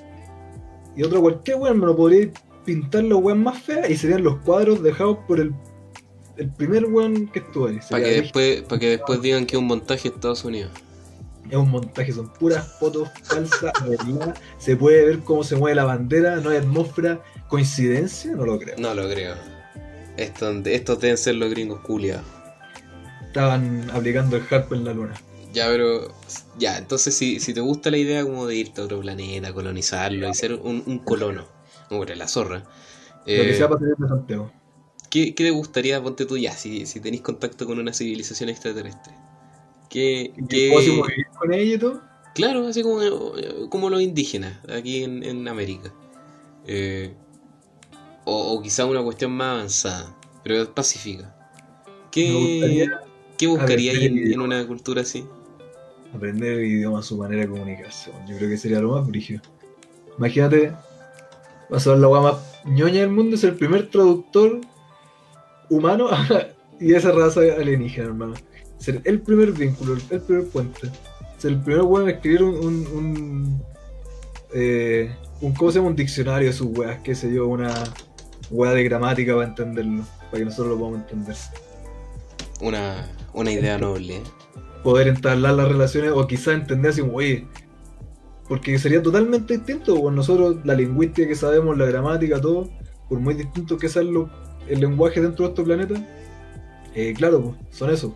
Y 0.96 1.02
otro 1.02 1.20
cualquier 1.20 1.56
weón 1.56 1.80
me 1.80 1.86
lo 1.86 1.96
podría 1.96 2.30
pintar 2.64 3.04
los 3.04 3.22
weón 3.22 3.42
más 3.42 3.62
feas 3.62 3.88
y 3.88 3.96
serían 3.96 4.24
los 4.24 4.38
cuadros 4.40 4.82
dejados 4.82 5.18
por 5.26 5.40
el, 5.40 5.54
el 6.36 6.50
primer 6.52 6.84
weón 6.86 7.28
que 7.28 7.38
estuvo 7.38 7.68
ahí. 7.68 7.78
Para 7.90 8.04
que, 8.04 8.10
después, 8.10 8.62
para 8.62 8.78
que 8.78 8.90
después 8.90 9.22
digan 9.22 9.46
que 9.46 9.56
es 9.56 9.60
un 9.60 9.68
montaje 9.68 10.08
de 10.08 10.14
Estados 10.14 10.44
Unidos. 10.44 10.70
Es 11.50 11.56
un 11.56 11.70
montaje, 11.70 12.12
son 12.12 12.32
puras 12.32 12.66
fotos 12.78 13.08
falsas. 13.22 13.72
Se 14.58 14.76
puede 14.76 15.04
ver 15.04 15.20
cómo 15.20 15.44
se 15.44 15.56
mueve 15.56 15.76
la 15.76 15.84
bandera, 15.84 16.36
no 16.36 16.50
hay 16.50 16.58
atmósfera. 16.58 17.22
¿Coincidencia? 17.48 18.32
No 18.32 18.46
lo 18.46 18.58
creo. 18.58 18.76
No 18.78 18.94
lo 18.94 19.08
creo. 19.08 19.34
Esto, 20.16 20.50
estos 20.64 21.00
deben 21.00 21.18
ser 21.18 21.34
los 21.36 21.50
gringos 21.50 21.80
culiados. 21.80 22.24
Estaban 23.26 23.90
aplicando 23.90 24.36
el 24.36 24.44
harp 24.50 24.72
en 24.72 24.84
la 24.84 24.94
luna. 24.94 25.14
Ya, 25.52 25.66
pero. 25.68 26.12
Ya, 26.58 26.78
entonces 26.78 27.16
si, 27.16 27.40
si 27.40 27.52
te 27.52 27.60
gusta 27.60 27.90
la 27.90 27.98
idea 27.98 28.22
como 28.22 28.46
de 28.46 28.56
irte 28.56 28.80
a 28.80 28.84
otro 28.84 29.00
planeta, 29.00 29.52
colonizarlo 29.52 30.28
y 30.28 30.34
ser 30.34 30.54
un, 30.54 30.82
un 30.86 30.98
colono, 31.00 31.46
era 31.90 32.16
la 32.16 32.28
zorra. 32.28 32.58
Lo 32.58 33.24
que 33.24 33.50
eh, 33.50 33.54
sea 33.54 33.68
para 33.68 33.80
salir 33.80 33.96
de 33.96 34.08
Santiago. 34.08 34.50
¿qué, 35.14 35.32
qué 35.32 35.44
te 35.44 35.50
gustaría, 35.50 36.02
ponte 36.02 36.26
tú 36.26 36.36
ya, 36.36 36.52
si, 36.52 36.86
si 36.86 36.98
tenéis 36.98 37.22
contacto 37.22 37.66
con 37.66 37.78
una 37.78 37.92
civilización 37.92 38.48
extraterrestre? 38.48 39.14
¿Qué, 39.94 40.32
¿Y 40.36 40.46
qué- 40.48 40.70
¿Puedo 40.72 41.02
con 41.38 41.54
ella 41.54 41.74
y 41.74 41.78
todo? 41.78 42.02
Claro, 42.34 42.66
así 42.66 42.82
como, 42.82 43.00
como 43.70 43.90
los 43.90 44.02
indígenas 44.02 44.58
aquí 44.68 45.04
en, 45.04 45.22
en 45.22 45.46
América. 45.48 45.92
Eh, 46.66 47.14
o, 48.24 48.54
o 48.54 48.62
quizá 48.62 48.86
una 48.86 49.02
cuestión 49.02 49.32
más 49.32 49.54
avanzada, 49.54 50.14
pero 50.42 50.72
pacífica. 50.74 51.34
¿Qué, 52.10 52.32
gustaría 52.32 52.86
¿qué 53.38 53.46
buscaría 53.46 53.92
ahí 53.92 54.06
en, 54.06 54.32
en 54.32 54.40
una 54.40 54.66
cultura 54.66 55.02
así? 55.02 55.26
aprender 56.14 56.58
el 56.58 56.64
idioma 56.66 57.00
a 57.00 57.02
su 57.02 57.16
manera 57.16 57.42
de 57.42 57.48
comunicarse. 57.48 58.10
Yo 58.28 58.36
creo 58.36 58.48
que 58.48 58.56
sería 58.56 58.80
lo 58.80 58.92
más 58.92 59.06
brígido. 59.06 59.42
Imagínate, 60.18 60.72
vas 61.70 61.86
a 61.86 61.90
ver 61.90 61.98
la 62.00 62.08
weá 62.08 62.20
más 62.22 62.36
ñoña 62.64 63.00
del 63.00 63.10
mundo, 63.10 63.36
es 63.36 63.44
el 63.44 63.56
primer 63.56 63.90
traductor 63.90 64.60
humano 65.70 66.08
y 66.80 66.94
esa 66.94 67.12
raza 67.12 67.40
alienígena, 67.40 68.08
hermano. 68.08 68.34
Ser 68.84 69.00
el 69.04 69.20
primer 69.20 69.52
vínculo, 69.52 69.94
el 69.94 70.20
primer 70.20 70.46
puente. 70.48 70.90
Ser 71.38 71.52
el 71.52 71.60
primer 71.60 71.82
weón 71.82 72.08
en 72.08 72.14
escribir 72.16 72.42
un. 72.42 72.54
un, 72.56 72.86
un, 72.98 73.62
eh, 74.54 75.10
un 75.40 75.54
¿Cómo 75.54 75.70
se 75.70 75.78
llama? 75.78 75.88
Un 75.88 75.96
diccionario 75.96 76.48
de 76.48 76.52
sus 76.52 76.68
weas, 76.76 77.00
qué 77.02 77.14
sé 77.14 77.32
yo, 77.32 77.46
una 77.48 77.72
wea 78.50 78.72
de 78.72 78.84
gramática 78.84 79.34
para 79.34 79.48
entenderlo, 79.48 80.04
para 80.30 80.38
que 80.38 80.44
nosotros 80.44 80.68
lo 80.74 80.78
podamos 80.78 81.00
entender. 81.00 81.36
Una, 82.60 83.06
una 83.32 83.50
idea 83.50 83.78
noble. 83.78 84.20
poder 84.82 85.08
entablar 85.08 85.54
las 85.54 85.68
relaciones 85.68 86.12
o 86.14 86.26
quizás 86.26 86.54
entender 86.54 86.90
así 86.90 87.00
oye, 87.00 87.46
porque 88.48 88.78
sería 88.78 89.02
totalmente 89.02 89.54
distinto, 89.56 89.98
con 90.00 90.14
nosotros 90.14 90.56
la 90.64 90.74
lingüística 90.74 91.26
que 91.26 91.34
sabemos, 91.34 91.76
la 91.78 91.86
gramática, 91.86 92.38
todo, 92.40 92.68
por 93.08 93.18
muy 93.18 93.32
distinto 93.34 93.78
que 93.78 93.88
sea 93.88 94.02
lo- 94.02 94.28
el 94.68 94.80
lenguaje 94.80 95.22
dentro 95.22 95.46
de 95.46 95.50
este 95.52 95.62
planeta, 95.62 95.94
eh, 96.94 97.14
claro, 97.16 97.40
pues, 97.42 97.76
son 97.76 97.90
eso, 97.90 98.14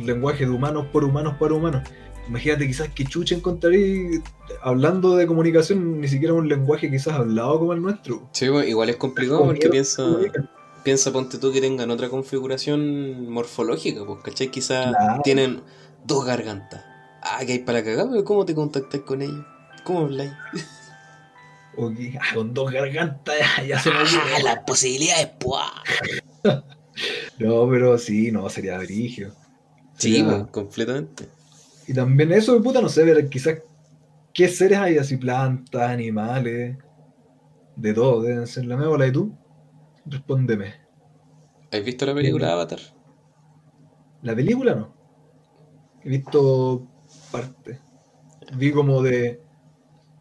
lenguaje 0.00 0.44
de 0.46 0.50
humanos 0.50 0.86
por 0.92 1.04
humanos 1.04 1.34
para 1.38 1.54
humanos. 1.54 1.82
Imagínate 2.28 2.66
quizás 2.66 2.88
que 2.88 3.04
chucha 3.04 3.34
encontraría 3.34 4.22
hablando 4.62 5.14
de 5.16 5.26
comunicación, 5.26 6.00
ni 6.00 6.08
siquiera 6.08 6.32
un 6.32 6.48
lenguaje 6.48 6.90
quizás 6.90 7.14
hablado 7.14 7.58
como 7.58 7.72
el 7.74 7.82
nuestro. 7.82 8.28
Sí, 8.32 8.48
bueno, 8.48 8.66
igual 8.66 8.88
es 8.88 8.96
complicado 8.96 9.44
porque 9.44 9.68
piensa, 9.68 10.02
piensa, 10.82 11.12
ponte 11.12 11.36
tú 11.36 11.52
que 11.52 11.60
tengan 11.60 11.90
otra 11.90 12.08
configuración 12.08 13.28
morfológica, 13.30 14.04
pues, 14.06 14.20
¿cachai? 14.22 14.50
Quizás 14.50 14.94
Claro. 14.96 15.20
tienen 15.22 15.62
dos 16.06 16.24
gargantas. 16.24 16.82
Ah, 17.22 17.40
que 17.44 17.52
hay 17.52 17.58
para 17.58 17.84
cagar, 17.84 18.06
pero 18.10 18.24
¿cómo 18.24 18.44
te 18.46 18.54
contactas 18.54 19.00
con 19.02 19.20
ellos? 19.22 19.44
¿Cómo 19.84 20.00
habláis? 20.00 20.32
O 21.76 21.90
que, 21.92 22.16
ah, 22.22 22.34
con 22.34 22.54
dos 22.54 22.70
gargantas 22.70 23.34
ya, 23.68 23.80
se 23.80 23.90
me. 23.90 23.96
Ah, 23.96 24.38
las 24.44 24.58
posibilidades, 24.60 25.28
¡puah! 25.38 25.68
No, 27.38 27.68
pero 27.68 27.98
sí, 27.98 28.30
no, 28.30 28.48
sería 28.48 28.78
brigio. 28.78 29.32
Sí, 30.04 30.24
completamente. 30.50 31.26
Y 31.86 31.94
también 31.94 32.32
eso 32.32 32.54
de 32.54 32.60
puta, 32.60 32.80
no 32.80 32.88
sé, 32.88 33.04
ver 33.04 33.28
quizás 33.28 33.58
qué 34.32 34.48
seres 34.48 34.78
hay 34.78 34.98
así, 34.98 35.16
plantas, 35.16 35.90
animales, 35.90 36.76
de 37.76 37.94
todo, 37.94 38.22
deben 38.22 38.46
ser 38.46 38.66
la 38.66 38.76
bola. 38.76 39.06
¿Y 39.06 39.12
tú? 39.12 39.36
Respóndeme. 40.06 40.74
¿Has 41.72 41.84
visto 41.84 42.06
la 42.06 42.14
película 42.14 42.52
Avatar? 42.52 42.80
La 44.22 44.34
película 44.34 44.74
no. 44.74 44.94
He 46.02 46.08
visto 46.08 46.86
parte. 47.30 47.80
Vi 48.56 48.72
como 48.72 49.02
de 49.02 49.40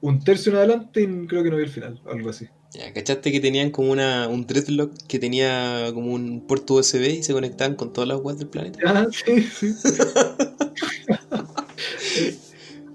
un 0.01 0.19
tercio 0.23 0.51
en 0.51 0.57
adelante 0.57 1.01
y 1.01 1.27
creo 1.27 1.43
que 1.43 1.49
no 1.49 1.57
vi 1.57 1.63
el 1.63 1.69
final, 1.69 2.01
algo 2.05 2.29
así. 2.29 2.47
Ya, 2.73 2.91
¿cachaste 2.91 3.31
que 3.31 3.39
tenían 3.39 3.69
como 3.69 3.91
una, 3.91 4.27
un 4.27 4.47
dreadlock 4.47 4.91
que 5.07 5.19
tenía 5.19 5.91
como 5.93 6.11
un 6.11 6.41
puerto 6.47 6.73
USB 6.73 7.19
y 7.19 7.23
se 7.23 7.31
conectaban 7.31 7.75
con 7.75 7.93
todas 7.93 8.07
las 8.07 8.19
webs 8.19 8.39
del 8.39 8.47
planeta? 8.47 8.79
Ah, 8.83 9.05
sí, 9.11 9.43
sí. 9.43 9.75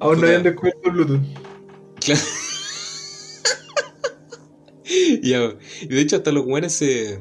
Aún 0.01 0.21
no 0.21 0.27
habían 0.27 0.43
descubierto 0.43 0.91
Bluetooth. 0.91 1.21
Claro. 2.01 2.21
Ya, 5.23 5.55
y 5.83 5.89
de 5.89 6.01
hecho 6.01 6.17
hasta 6.17 6.33
los 6.33 6.47
weones 6.47 6.73
se 6.73 7.21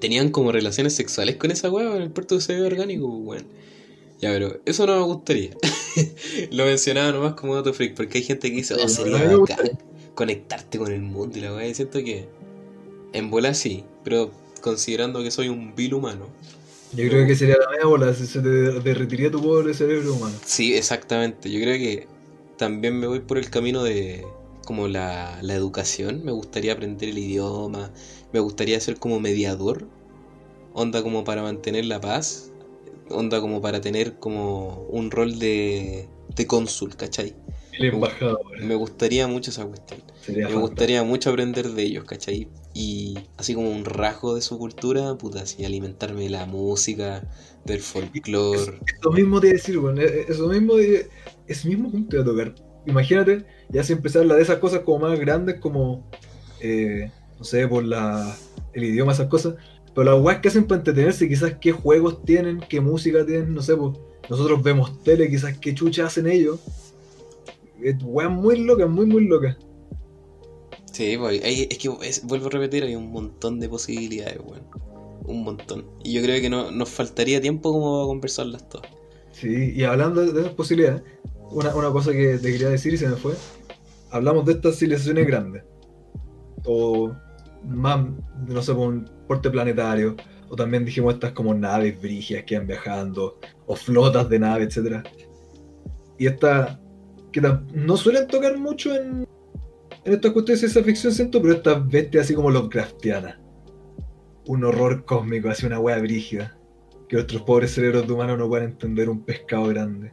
tenían 0.00 0.30
como 0.30 0.52
relaciones 0.52 0.94
sexuales 0.94 1.36
con 1.36 1.50
esa 1.50 1.70
weá 1.70 1.96
en 1.96 2.02
el 2.02 2.10
puerto 2.10 2.36
USB 2.36 2.64
orgánico, 2.64 3.08
pues, 3.24 3.42
weón. 3.42 3.52
Ya, 4.20 4.30
pero 4.30 4.60
eso 4.64 4.86
no 4.86 4.96
me 4.96 5.02
gustaría. 5.02 5.50
Lo 6.50 6.64
mencionaba 6.64 7.12
nomás 7.12 7.34
como 7.34 7.54
dato 7.54 7.72
freak, 7.72 7.94
porque 7.94 8.18
hay 8.18 8.24
gente 8.24 8.50
que 8.50 8.56
dice, 8.56 8.74
oh, 8.74 8.88
sería 8.88 9.12
bacán 9.12 9.38
gustaría. 9.38 9.78
Conectarte 10.18 10.78
con 10.78 10.90
el 10.90 11.00
mundo 11.00 11.38
y 11.38 11.42
la 11.42 11.54
weá. 11.54 11.72
Siento 11.72 12.00
que 12.00 12.26
en 13.12 13.30
bola 13.30 13.54
sí, 13.54 13.84
pero 14.02 14.32
considerando 14.60 15.22
que 15.22 15.30
soy 15.30 15.48
un 15.48 15.76
vil 15.76 15.94
humano. 15.94 16.26
Yo 16.92 17.08
creo 17.08 17.24
que 17.24 17.36
sería 17.36 17.56
la 17.56 17.70
media 17.70 17.86
bola, 17.86 18.12
se, 18.12 18.26
se 18.26 18.40
te 18.40 18.48
derretiría 18.48 19.30
tu 19.30 19.40
pobre 19.40 19.72
cerebro 19.74 20.14
humano. 20.14 20.34
Sí, 20.44 20.74
exactamente. 20.74 21.52
Yo 21.52 21.60
creo 21.60 21.78
que 21.78 22.08
también 22.56 22.98
me 22.98 23.06
voy 23.06 23.20
por 23.20 23.38
el 23.38 23.48
camino 23.48 23.84
de 23.84 24.26
como 24.66 24.88
la, 24.88 25.38
la 25.40 25.54
educación. 25.54 26.24
Me 26.24 26.32
gustaría 26.32 26.72
aprender 26.72 27.10
el 27.10 27.18
idioma. 27.18 27.92
Me 28.32 28.40
gustaría 28.40 28.80
ser 28.80 28.98
como 28.98 29.20
mediador. 29.20 29.86
Onda 30.72 31.00
como 31.04 31.22
para 31.22 31.42
mantener 31.42 31.84
la 31.84 32.00
paz. 32.00 32.50
Onda 33.08 33.40
como 33.40 33.60
para 33.60 33.80
tener 33.80 34.18
como 34.18 34.84
un 34.90 35.12
rol 35.12 35.38
de, 35.38 36.08
de 36.34 36.46
cónsul, 36.48 36.96
¿cachai? 36.96 37.36
El 37.78 37.94
embajador. 37.94 38.40
Me 38.62 38.74
gustaría 38.74 39.26
mucho 39.28 39.50
esa 39.50 39.64
cuestión. 39.66 40.00
Sería 40.20 40.46
Me 40.48 40.52
fantástico. 40.52 40.60
gustaría 40.60 41.02
mucho 41.04 41.30
aprender 41.30 41.68
de 41.70 41.82
ellos, 41.82 42.04
¿cachai? 42.04 42.48
Y 42.74 43.18
así 43.36 43.54
como 43.54 43.70
un 43.70 43.84
rasgo 43.84 44.34
de 44.34 44.40
su 44.42 44.58
cultura, 44.58 45.16
puta, 45.16 45.42
así 45.42 45.64
alimentarme 45.64 46.22
de 46.24 46.30
la 46.30 46.46
música, 46.46 47.22
del 47.64 47.80
folclore. 47.80 48.80
Eso 49.00 49.10
mismo 49.12 49.40
te 49.40 49.48
iba 49.48 49.54
a 49.54 49.56
decir, 49.56 49.78
eh, 49.98 50.26
Eso 50.28 50.48
mismo, 50.48 50.76
de- 50.76 51.08
eso 51.46 51.68
mismo 51.68 51.90
punto 51.90 52.16
iba 52.16 52.22
a 52.24 52.26
tocar. 52.26 52.54
Imagínate, 52.86 53.44
ya 53.68 53.82
si 53.84 53.92
empezar 53.92 54.20
a 54.20 54.22
hablar 54.22 54.36
de 54.38 54.42
esas 54.44 54.58
cosas 54.58 54.80
como 54.80 55.08
más 55.08 55.18
grandes, 55.18 55.60
como, 55.60 56.08
eh, 56.60 57.10
no 57.38 57.44
sé, 57.44 57.66
por 57.68 57.84
la, 57.84 58.34
el 58.72 58.84
idioma, 58.84 59.12
esas 59.12 59.26
cosas. 59.28 59.54
Pero 59.94 60.12
las 60.12 60.22
weas 60.22 60.40
que 60.40 60.48
hacen 60.48 60.66
para 60.66 60.78
entretenerse, 60.80 61.28
quizás 61.28 61.54
qué 61.60 61.72
juegos 61.72 62.22
tienen, 62.24 62.60
qué 62.68 62.80
música 62.80 63.24
tienen, 63.26 63.54
no 63.54 63.62
sé, 63.62 63.76
pues. 63.76 63.96
Nosotros 64.30 64.62
vemos 64.62 65.02
tele, 65.02 65.28
quizás 65.30 65.56
qué 65.58 65.74
chucha 65.74 66.06
hacen 66.06 66.26
ellos. 66.28 66.60
Weas 68.02 68.30
muy 68.30 68.64
locas, 68.64 68.88
muy, 68.88 69.06
muy 69.06 69.26
locas. 69.26 69.56
Sí, 70.92 71.16
pues, 71.16 71.42
hay- 71.44 71.68
es 71.70 71.78
que 71.78 71.90
es- 72.02 72.24
vuelvo 72.24 72.46
a 72.46 72.50
repetir, 72.50 72.82
hay 72.84 72.96
un 72.96 73.10
montón 73.10 73.60
de 73.60 73.68
posibilidades, 73.68 74.40
weón. 74.44 74.62
Un 75.24 75.44
montón. 75.44 75.84
Y 76.02 76.14
yo 76.14 76.22
creo 76.22 76.40
que 76.40 76.48
no, 76.50 76.70
nos 76.70 76.88
faltaría 76.88 77.40
tiempo 77.40 77.72
como 77.72 77.98
para 77.98 78.06
conversarlas 78.06 78.68
todas. 78.68 78.90
Sí, 79.32 79.72
y 79.76 79.84
hablando 79.84 80.24
de 80.24 80.40
esas 80.40 80.54
posibilidades, 80.54 81.02
una, 81.50 81.74
una 81.74 81.90
cosa 81.92 82.12
que 82.12 82.38
te 82.38 82.50
quería 82.50 82.70
decir 82.70 82.94
y 82.94 82.96
se 82.96 83.08
me 83.08 83.16
fue. 83.16 83.34
Hablamos 84.10 84.44
de 84.46 84.52
estas 84.52 84.76
civilizaciones 84.78 85.26
grandes. 85.26 85.62
O 86.64 87.12
más, 87.64 88.06
no 88.48 88.62
sé, 88.62 88.72
por 88.74 88.88
un 88.88 89.08
porte 89.28 89.50
planetario. 89.50 90.16
O 90.48 90.56
también 90.56 90.84
dijimos 90.86 91.12
estas 91.14 91.32
como 91.32 91.52
naves 91.54 92.00
brígidas 92.00 92.44
que 92.44 92.56
van 92.56 92.66
viajando, 92.66 93.38
o 93.66 93.76
flotas 93.76 94.28
de 94.30 94.38
naves, 94.38 94.74
etc. 94.76 95.06
Y 96.18 96.26
estas 96.26 96.78
que 97.40 97.58
no 97.74 97.96
suelen 97.96 98.26
tocar 98.26 98.56
mucho 98.58 98.94
en, 98.94 99.26
en 100.04 100.12
estas 100.12 100.32
cuestiones 100.32 100.60
de 100.60 100.68
ciencia 100.68 100.84
ficción, 100.84 101.12
siento, 101.12 101.40
pero 101.42 101.54
estas 101.54 101.88
bestias 101.88 102.24
así 102.24 102.34
como 102.34 102.50
Lovecraftianas. 102.50 103.38
Un 104.46 104.64
horror 104.64 105.04
cósmico, 105.04 105.48
así 105.48 105.66
una 105.66 105.78
wea 105.80 105.98
brígida. 105.98 106.56
Que 107.08 107.16
otros 107.16 107.42
pobres 107.42 107.74
cerebros 107.74 108.06
de 108.06 108.12
humanos 108.12 108.38
no 108.38 108.48
pueden 108.48 108.70
entender 108.70 109.08
un 109.08 109.24
pescado 109.24 109.66
grande. 109.66 110.12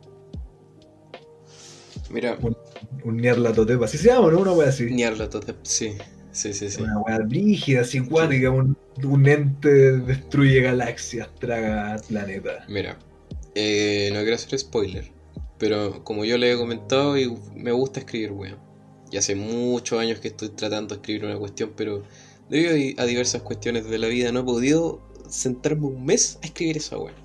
Mira. 2.10 2.38
Un, 2.42 2.56
un 3.04 3.18
Nyarlathotep, 3.18 3.84
así 3.84 3.98
se 3.98 4.08
llama, 4.08 4.32
¿no? 4.32 4.40
Una 4.40 4.54
wea 4.54 4.70
así. 4.70 4.90
Nyarlathotep, 4.92 5.58
sí. 5.64 5.94
Sí, 6.32 6.54
sí, 6.54 6.70
sí. 6.70 6.82
Una 6.82 7.00
wea 7.00 7.20
brígida, 7.20 7.82
así 7.82 8.02
cuática, 8.02 8.50
un, 8.50 8.78
un 9.04 9.28
ente 9.28 10.00
destruye 10.00 10.60
galaxias, 10.62 11.34
traga 11.36 11.96
planetas. 12.10 12.68
Mira, 12.68 13.00
eh, 13.56 14.10
no 14.14 14.20
quiero 14.20 14.36
hacer 14.36 14.60
spoiler, 14.60 15.10
pero 15.58 16.04
como 16.04 16.26
yo 16.26 16.38
le 16.38 16.52
he 16.52 16.58
comentado, 16.58 17.18
y 17.18 17.38
me 17.56 17.72
gusta 17.72 18.00
escribir, 18.00 18.32
weón. 18.32 18.58
Y 19.12 19.18
hace 19.18 19.36
muchos 19.36 20.00
años 20.00 20.20
que 20.20 20.30
estoy 20.30 20.50
tratando 20.50 20.96
de 20.96 21.02
escribir 21.02 21.26
una 21.26 21.38
cuestión, 21.38 21.74
pero 21.76 22.04
debido 22.50 23.02
a 23.02 23.06
diversas 23.06 23.42
cuestiones 23.42 23.86
de 23.86 23.98
la 23.98 24.08
vida 24.08 24.32
no 24.32 24.42
he 24.42 24.44
podido 24.44 25.02
sentarme 25.30 25.88
un 25.88 26.06
mes 26.06 26.40
a 26.44 26.48
escribir 26.48 26.78
esa 26.78 26.98
weón. 26.98 27.16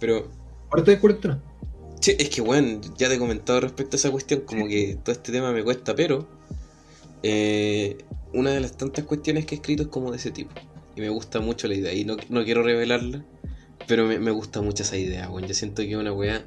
Pero... 0.00 0.28
¿Ahorita 0.70 0.92
de 0.92 0.98
cuarentena? 0.98 1.42
Sí, 2.00 2.14
es 2.18 2.30
que, 2.30 2.40
weón, 2.40 2.80
ya 2.96 3.08
te 3.08 3.14
he 3.14 3.18
comentado 3.18 3.60
respecto 3.60 3.96
a 3.96 3.98
esa 3.98 4.10
cuestión, 4.10 4.42
como 4.42 4.68
que 4.68 4.98
todo 5.02 5.12
este 5.12 5.32
tema 5.32 5.52
me 5.52 5.62
cuesta, 5.62 5.94
pero... 5.94 6.28
Eh, 7.22 7.98
una 8.32 8.50
de 8.50 8.60
las 8.60 8.76
tantas 8.76 9.04
cuestiones 9.04 9.46
que 9.46 9.54
he 9.54 9.58
escrito 9.58 9.84
es 9.84 9.88
como 9.88 10.10
de 10.10 10.18
ese 10.18 10.30
tipo. 10.30 10.52
Y 10.94 11.00
me 11.00 11.08
gusta 11.08 11.40
mucho 11.40 11.66
la 11.66 11.74
idea. 11.74 11.92
Y 11.92 12.04
no, 12.04 12.16
no 12.28 12.44
quiero 12.44 12.62
revelarla, 12.62 13.24
pero 13.86 14.06
me, 14.06 14.18
me, 14.18 14.30
gusta 14.30 14.60
mucho 14.60 14.82
esa 14.82 14.96
idea, 14.96 15.28
weón. 15.28 15.48
Yo 15.48 15.54
siento 15.54 15.82
que 15.82 15.90
es 15.90 15.96
una 15.96 16.12
weá 16.12 16.44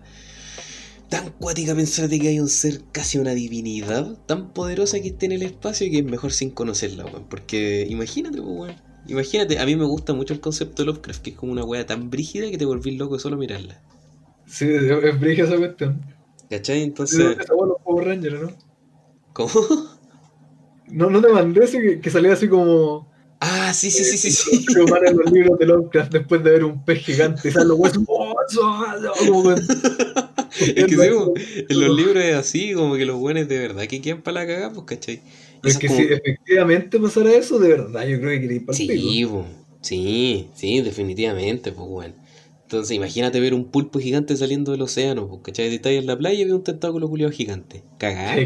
tan 1.11 1.29
cuática 1.31 1.75
pensar 1.75 2.07
de 2.07 2.19
que 2.19 2.29
hay 2.29 2.39
un 2.39 2.47
ser 2.47 2.83
casi 2.93 3.17
una 3.19 3.31
divinidad 3.31 4.17
tan 4.27 4.53
poderosa 4.53 4.97
que 5.01 5.09
esté 5.09 5.25
en 5.25 5.33
el 5.33 5.43
espacio 5.43 5.85
y 5.85 5.91
que 5.91 5.97
es 5.99 6.05
mejor 6.05 6.31
sin 6.31 6.51
conocerla, 6.51 7.03
weón. 7.03 7.25
Porque 7.29 7.85
imagínate, 7.89 8.39
weón. 8.39 8.75
Imagínate, 9.07 9.59
a 9.59 9.65
mí 9.65 9.75
me 9.75 9.83
gusta 9.83 10.13
mucho 10.13 10.33
el 10.33 10.39
concepto 10.39 10.83
de 10.83 10.85
Lovecraft, 10.85 11.21
que 11.21 11.31
es 11.31 11.35
como 11.35 11.51
una 11.51 11.65
weá 11.65 11.85
tan 11.85 12.09
brígida 12.09 12.49
que 12.49 12.57
te 12.57 12.63
volvís 12.63 12.97
loco 12.97 13.19
solo 13.19 13.35
mirarla. 13.35 13.81
Sí, 14.45 14.69
es 14.69 15.19
brígida 15.19 15.47
esa 15.47 15.57
cuestión. 15.57 16.01
¿Cachai? 16.49 16.81
Entonces. 16.81 17.37
Sí, 17.37 17.53
bueno, 17.57 17.75
Power 17.83 18.07
Ranger, 18.07 18.43
¿no? 18.43 18.51
¿Cómo? 19.33 19.51
No, 20.87 21.09
no 21.09 21.21
te 21.21 21.29
mandé 21.29 21.63
ese 21.63 21.79
que, 21.79 22.01
que 22.01 22.09
salía 22.09 22.33
así 22.33 22.49
como. 22.49 23.09
Ah, 23.39 23.73
sí, 23.73 23.89
sí, 23.89 24.03
sí, 24.03 24.17
sí. 24.17 24.31
sí. 24.31 24.65
en 24.75 25.17
los 25.17 25.31
libros 25.31 25.57
de 25.57 25.65
Lovecraft 25.65 26.11
después 26.11 26.43
de 26.43 26.51
ver 26.51 26.65
un 26.65 26.83
pez 26.83 26.99
gigante. 26.99 27.47
Y 27.47 27.51
salen 27.51 27.69
los 27.69 27.79
huesos. 27.79 28.03
es 30.75 30.85
que 30.85 30.97
sí, 30.97 31.63
en 31.69 31.79
los 31.79 31.95
libros 31.95 32.23
es 32.23 32.35
así, 32.35 32.73
como 32.73 32.95
que 32.95 33.05
los 33.05 33.17
buenos 33.17 33.47
de 33.47 33.59
verdad 33.59 33.87
que 33.87 34.01
quedan 34.01 34.21
para 34.21 34.41
la 34.41 34.47
cagada, 34.47 34.73
pues, 34.73 34.85
¿cachai? 34.85 35.21
Es 35.63 35.77
que 35.77 35.87
como... 35.87 35.99
si 35.99 36.07
efectivamente 36.07 36.99
pasara 36.99 37.31
eso, 37.33 37.59
de 37.59 37.69
verdad, 37.69 38.07
yo 38.07 38.19
creo 38.19 38.31
que 38.31 38.41
quería 38.41 38.57
ir 38.57 38.65
para 38.65 38.77
sí, 38.77 39.25
sí, 39.81 40.47
sí, 40.55 40.81
definitivamente, 40.81 41.71
pues, 41.71 41.87
bueno. 41.87 42.15
Entonces, 42.63 42.95
imagínate 42.95 43.39
ver 43.39 43.53
un 43.53 43.65
pulpo 43.65 43.99
gigante 43.99 44.37
saliendo 44.37 44.71
del 44.71 44.81
océano, 44.81 45.27
pues, 45.27 45.41
¿cachai? 45.43 45.75
Estás 45.75 45.91
en 45.91 46.07
la 46.07 46.17
playa 46.17 46.39
y 46.39 46.45
ves 46.45 46.53
un 46.53 46.63
tentáculo 46.63 47.09
culiado 47.09 47.31
gigante. 47.31 47.83
Cagado. 47.97 48.41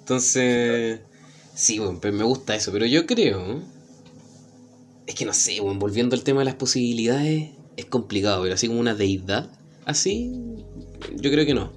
Entonces, 0.00 1.00
sí, 1.54 1.78
bueno, 1.78 2.00
me 2.02 2.24
gusta 2.24 2.56
eso, 2.56 2.72
pero 2.72 2.86
yo 2.86 3.06
creo. 3.06 3.62
Es 5.06 5.14
que 5.14 5.24
no 5.24 5.32
sé, 5.32 5.60
bueno, 5.60 5.78
volviendo 5.78 6.16
al 6.16 6.24
tema 6.24 6.40
de 6.40 6.46
las 6.46 6.56
posibilidades, 6.56 7.50
es 7.76 7.84
complicado, 7.86 8.42
pero 8.42 8.54
así 8.54 8.66
como 8.66 8.80
una 8.80 8.94
deidad, 8.94 9.50
así, 9.84 10.32
yo 11.16 11.30
creo 11.30 11.46
que 11.46 11.54
no. 11.54 11.72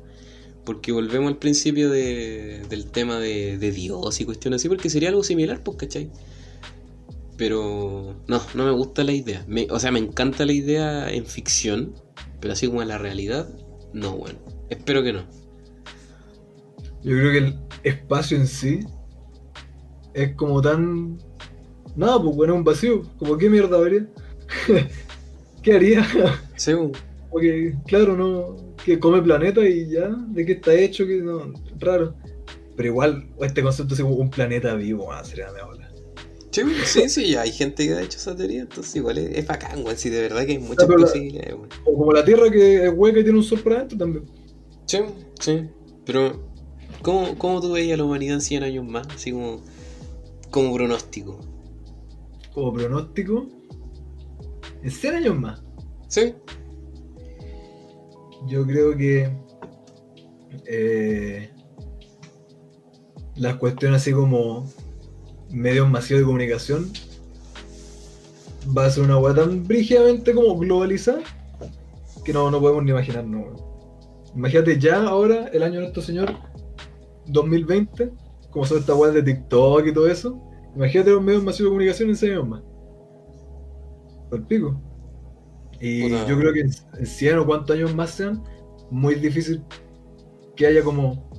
Porque 0.66 0.92
volvemos 0.92 1.30
al 1.30 1.38
principio 1.38 1.90
de, 1.90 2.62
del 2.70 2.92
tema 2.92 3.18
de, 3.18 3.58
de, 3.58 3.72
Dios 3.72 4.22
y 4.22 4.26
cuestiones 4.26 4.62
así, 4.62 4.70
porque 4.70 4.90
sería 4.90 5.10
algo 5.10 5.24
similar, 5.24 5.64
pues, 5.64 5.78
¿cachai? 5.78 6.12
Pero 7.36 8.16
no, 8.28 8.42
no 8.54 8.66
me 8.66 8.72
gusta 8.72 9.04
la 9.04 9.12
idea. 9.12 9.44
Me, 9.48 9.68
o 9.72 9.80
sea, 9.80 9.92
me 9.92 10.00
encanta 10.00 10.46
la 10.46 10.54
idea 10.54 11.12
en 11.12 11.26
ficción, 11.26 11.96
pero 12.40 12.54
así 12.54 12.68
como 12.68 12.84
en 12.84 12.90
la 12.90 13.00
realidad, 13.00 13.50
no, 13.94 14.18
bueno. 14.18 14.40
Espero 14.70 15.04
que 15.04 15.14
no. 15.14 15.26
Yo 17.04 17.18
creo 17.18 17.32
que 17.32 17.38
el 17.40 17.60
espacio 17.84 18.38
en 18.38 18.48
sí 18.48 18.80
es 20.14 20.36
como 20.36 20.62
tan. 20.62 21.18
Nada, 21.96 22.22
pues 22.22 22.36
bueno, 22.36 22.56
un 22.56 22.64
vacío. 22.64 23.04
Como 23.18 23.38
qué 23.38 23.50
mierda 23.50 23.78
habría. 23.78 24.08
¿Qué 25.62 25.74
haría? 25.74 26.06
Sí, 26.56 26.74
porque, 27.30 27.76
claro, 27.88 28.16
no. 28.16 28.71
Que 28.86 29.00
come 29.00 29.22
planeta 29.22 29.68
y 29.68 29.90
ya. 29.90 30.10
¿De 30.10 30.46
qué 30.46 30.54
está 30.54 30.74
hecho? 30.74 31.06
Que 31.06 31.18
no. 31.18 31.54
Raro. 31.80 32.16
Pero 32.76 32.90
igual, 32.90 33.28
este 33.42 33.62
concepto 33.62 33.94
es 33.94 34.02
como 34.02 34.16
un 34.16 34.30
planeta 34.30 34.74
vivo, 34.76 35.12
ah, 35.12 35.24
sería 35.24 35.50
ola. 35.52 35.92
Sí, 36.52 36.62
sí, 36.84 37.10
sí, 37.10 37.36
hay 37.36 37.52
gente 37.52 37.88
que 37.88 37.94
ha 37.94 38.02
hecho 38.02 38.18
esa 38.18 38.36
teoría, 38.36 38.62
entonces 38.62 38.94
igual 38.98 39.18
es, 39.18 39.38
es 39.38 39.48
bacán, 39.48 39.84
güey. 39.84 39.96
Sí, 39.96 40.10
de 40.10 40.22
verdad 40.22 40.46
que 40.46 40.54
hay 40.54 40.60
muchas 40.60 40.84
o 40.84 40.88
sea, 40.88 40.98
posibilidades, 40.98 41.56
güey. 41.56 41.70
O 41.86 41.98
como 41.98 42.12
la 42.12 42.26
Tierra 42.26 42.50
que 42.50 42.86
es 42.86 42.94
hueca 42.94 43.20
y 43.20 43.24
tiene 43.24 43.38
un 43.38 43.44
sol 43.44 43.60
para 43.60 43.78
adentro 43.78 43.98
también. 43.98 44.26
Sí, 44.86 45.00
sí. 45.40 45.70
Pero, 46.06 46.50
¿cómo, 47.02 47.38
cómo 47.38 47.62
tú 47.62 47.72
veías 47.72 47.94
a 47.94 47.98
la 47.98 48.04
humanidad 48.04 48.36
en 48.36 48.42
100 48.42 48.64
años 48.64 48.86
más? 48.86 49.08
Así 49.08 49.32
como, 49.32 49.62
como 50.50 50.74
pronóstico. 50.76 51.40
Como 52.54 52.74
pronóstico. 52.74 53.48
En 54.84 54.92
100 54.92 55.16
años 55.16 55.40
más. 55.40 55.64
Sí. 56.10 56.34
Yo 58.48 58.66
creo 58.66 58.96
que. 58.96 59.30
Eh, 60.68 61.50
las 63.36 63.56
cuestiones 63.56 64.02
así 64.02 64.12
como 64.12 64.70
medios 65.50 65.90
masivos 65.90 66.22
de 66.22 66.26
comunicación 66.26 66.92
va 68.78 68.86
a 68.86 68.90
ser 68.90 69.04
una 69.04 69.18
hueá 69.18 69.34
tan 69.34 69.66
brígidamente 69.66 70.34
como 70.34 70.58
globalizada 70.58 71.22
que 72.24 72.34
no, 72.34 72.52
no 72.52 72.60
podemos 72.60 72.84
ni 72.84 72.92
imaginar. 72.92 73.26
No. 73.26 73.56
Imagínate 74.36 74.80
ya 74.80 75.04
ahora, 75.04 75.48
el 75.48 75.64
año 75.64 75.76
de 75.76 75.82
nuestro 75.82 76.02
señor 76.04 76.36
2020, 77.28 78.12
como 78.50 78.66
son 78.66 78.80
estas 78.80 78.96
weas 78.96 79.14
de 79.14 79.24
TikTok 79.24 79.88
y 79.88 79.94
todo 79.94 80.08
eso. 80.08 80.40
Imagínate 80.76 81.12
los 81.12 81.24
medios 81.24 81.44
masivos 81.44 81.70
de 81.70 81.72
comunicación 81.72 82.10
en 82.10 82.16
6 82.16 82.32
años 82.32 82.48
más. 82.48 82.64
Por 84.30 84.48
pico. 84.48 84.80
Y 85.82 86.04
Puta. 86.04 86.28
yo 86.28 86.38
creo 86.38 86.54
que 86.54 86.62
en 86.62 87.06
100 87.06 87.40
o 87.40 87.46
cuántos 87.46 87.76
años 87.76 87.96
más 87.96 88.12
sean, 88.12 88.44
muy 88.92 89.16
difícil 89.16 89.64
que 90.56 90.68
haya 90.68 90.84
como 90.84 91.30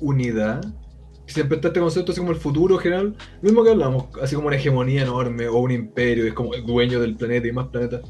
unidad. 0.00 0.64
Siempre 1.26 1.56
está 1.56 1.68
este 1.68 1.80
concepto 1.80 2.12
así 2.12 2.20
como 2.20 2.32
el 2.32 2.38
futuro 2.38 2.78
general, 2.78 3.16
mismo 3.42 3.64
que 3.64 3.70
hablamos, 3.70 4.06
así 4.22 4.36
como 4.36 4.46
una 4.48 4.56
hegemonía 4.56 5.02
enorme 5.02 5.48
o 5.48 5.58
un 5.58 5.72
imperio, 5.72 6.24
es 6.24 6.34
como 6.34 6.54
el 6.54 6.64
dueño 6.64 7.00
del 7.00 7.16
planeta 7.16 7.48
y 7.48 7.52
más 7.52 7.68
planetas. 7.68 8.02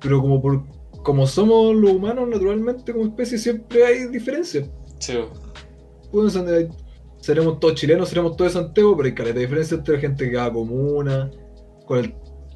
Pero 0.00 0.20
como 0.20 0.40
por 0.40 0.62
como 1.02 1.26
somos 1.26 1.74
los 1.76 1.92
humanos 1.92 2.28
naturalmente 2.28 2.92
como 2.92 3.04
especie 3.04 3.36
siempre 3.38 3.84
hay 3.84 4.06
diferencias. 4.06 4.70
Sí. 4.98 5.18
Seremos 7.20 7.58
todos 7.58 7.74
chilenos, 7.74 8.08
seremos 8.08 8.36
todos 8.36 8.54
de 8.54 8.60
Santiago, 8.60 8.96
pero 8.96 9.06
hay 9.06 9.14
caleta 9.14 9.34
de 9.34 9.46
diferencia 9.46 9.76
entre 9.76 9.94
la 9.94 10.00
gente 10.00 10.24
de 10.24 10.32
cada 10.32 10.52
comuna. 10.52 11.30
Con 11.86 11.98
el, 11.98 12.14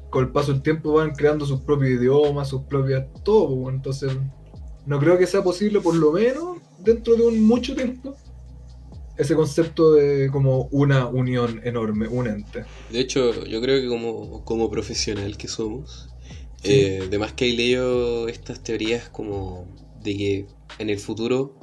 con 0.09 0.23
el 0.25 0.31
paso 0.31 0.51
del 0.51 0.61
tiempo 0.61 0.93
van 0.93 1.11
creando 1.15 1.45
sus 1.45 1.61
propios 1.61 1.99
idiomas, 1.99 2.49
sus 2.49 2.63
propias. 2.63 3.05
todo. 3.23 3.69
Entonces, 3.69 4.11
no 4.85 4.99
creo 4.99 5.17
que 5.17 5.27
sea 5.27 5.43
posible, 5.43 5.79
por 5.81 5.95
lo 5.95 6.11
menos 6.11 6.57
dentro 6.79 7.15
de 7.15 7.23
un 7.27 7.41
mucho 7.43 7.75
tiempo, 7.75 8.15
ese 9.17 9.35
concepto 9.35 9.93
de 9.93 10.29
como 10.31 10.69
una 10.71 11.07
unión 11.07 11.61
enorme, 11.63 12.07
un 12.07 12.27
ente. 12.27 12.63
De 12.89 12.99
hecho, 13.01 13.45
yo 13.45 13.61
creo 13.61 13.81
que 13.81 13.87
como, 13.87 14.43
como 14.45 14.69
profesional 14.69 15.37
que 15.37 15.47
somos, 15.47 16.09
Sí. 16.63 16.71
eh, 16.73 17.09
que 17.35 17.49
he 17.49 17.53
leído 17.53 18.27
estas 18.27 18.61
teorías 18.61 19.07
como 19.09 19.65
de 20.03 20.17
que 20.17 20.45
en 20.79 20.89
el 20.89 20.99
futuro 20.99 21.55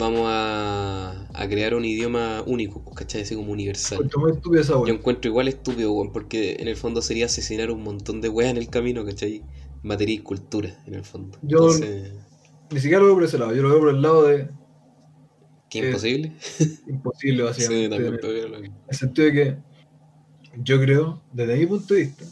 vamos 0.00 0.22
a, 0.24 1.26
a 1.32 1.48
crear 1.48 1.74
un 1.74 1.84
idioma 1.84 2.42
único, 2.46 2.82
pues, 2.82 2.96
¿cachai? 2.96 3.22
Así 3.22 3.36
como 3.36 3.52
universal. 3.52 4.10
Muy 4.16 4.32
estúpida 4.32 4.62
esa 4.62 4.72
Yo 4.74 4.88
encuentro 4.88 5.28
igual 5.30 5.46
estúpido, 5.46 5.92
weón, 5.92 6.12
porque 6.12 6.56
en 6.58 6.66
el 6.66 6.76
fondo 6.76 7.02
sería 7.02 7.26
asesinar 7.26 7.70
un 7.70 7.82
montón 7.82 8.20
de 8.20 8.28
weas 8.28 8.50
en 8.50 8.56
el 8.56 8.68
camino, 8.68 9.04
¿cachai? 9.04 9.42
Materia 9.82 10.14
y 10.14 10.18
cultura, 10.18 10.82
en 10.86 10.94
el 10.94 11.04
fondo. 11.04 11.38
Yo- 11.42 11.58
Entonces, 11.58 12.12
Ni 12.72 12.80
siquiera 12.80 13.00
lo 13.00 13.06
veo 13.06 13.14
por 13.14 13.24
ese 13.24 13.38
lado, 13.38 13.54
yo 13.54 13.62
lo 13.62 13.68
veo 13.70 13.80
por 13.80 13.88
el 13.90 14.02
lado 14.02 14.26
de 14.26 14.48
¿qué 15.68 15.78
imposible? 15.86 16.32
imposible, 16.86 17.42
Sí, 17.42 17.48
básicamente. 17.48 17.88
también 17.90 18.18
puedo 18.20 18.32
verlo. 18.34 18.56
En 18.58 18.72
el 18.88 18.96
sentido 18.96 19.26
de 19.26 19.32
que 19.32 19.56
yo 20.62 20.80
creo, 20.80 21.22
desde 21.32 21.56
mi 21.56 21.66
punto 21.66 21.94
de 21.94 22.00
vista, 22.00 22.24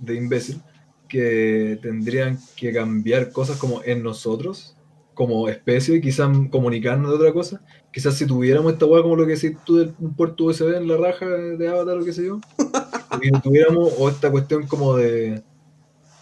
de 0.00 0.14
imbécil, 0.14 0.60
que 1.08 1.78
tendrían 1.82 2.38
que 2.56 2.72
cambiar 2.72 3.32
cosas 3.32 3.58
como 3.58 3.82
en 3.84 4.02
nosotros, 4.02 4.76
como 5.14 5.48
especie, 5.48 6.00
quizás 6.00 6.28
comunicarnos 6.50 7.10
de 7.10 7.16
otra 7.16 7.32
cosa. 7.32 7.62
Quizás 7.92 8.14
si 8.14 8.26
tuviéramos 8.26 8.72
esta 8.72 8.86
weá 8.86 9.02
como 9.02 9.16
lo 9.16 9.26
que 9.26 9.34
decís 9.34 9.56
tú 9.64 9.76
de 9.76 9.92
un 9.98 10.14
puerto 10.14 10.44
USB 10.44 10.74
en 10.76 10.88
la 10.88 10.96
raja 10.96 11.26
de 11.26 11.68
Avatar 11.68 11.98
o 11.98 12.04
qué 12.04 12.12
sé 12.12 12.26
yo, 12.26 12.40
tuviéramos, 13.42 13.92
o 13.98 14.08
esta 14.08 14.30
cuestión 14.30 14.66
como 14.66 14.96
de 14.96 15.42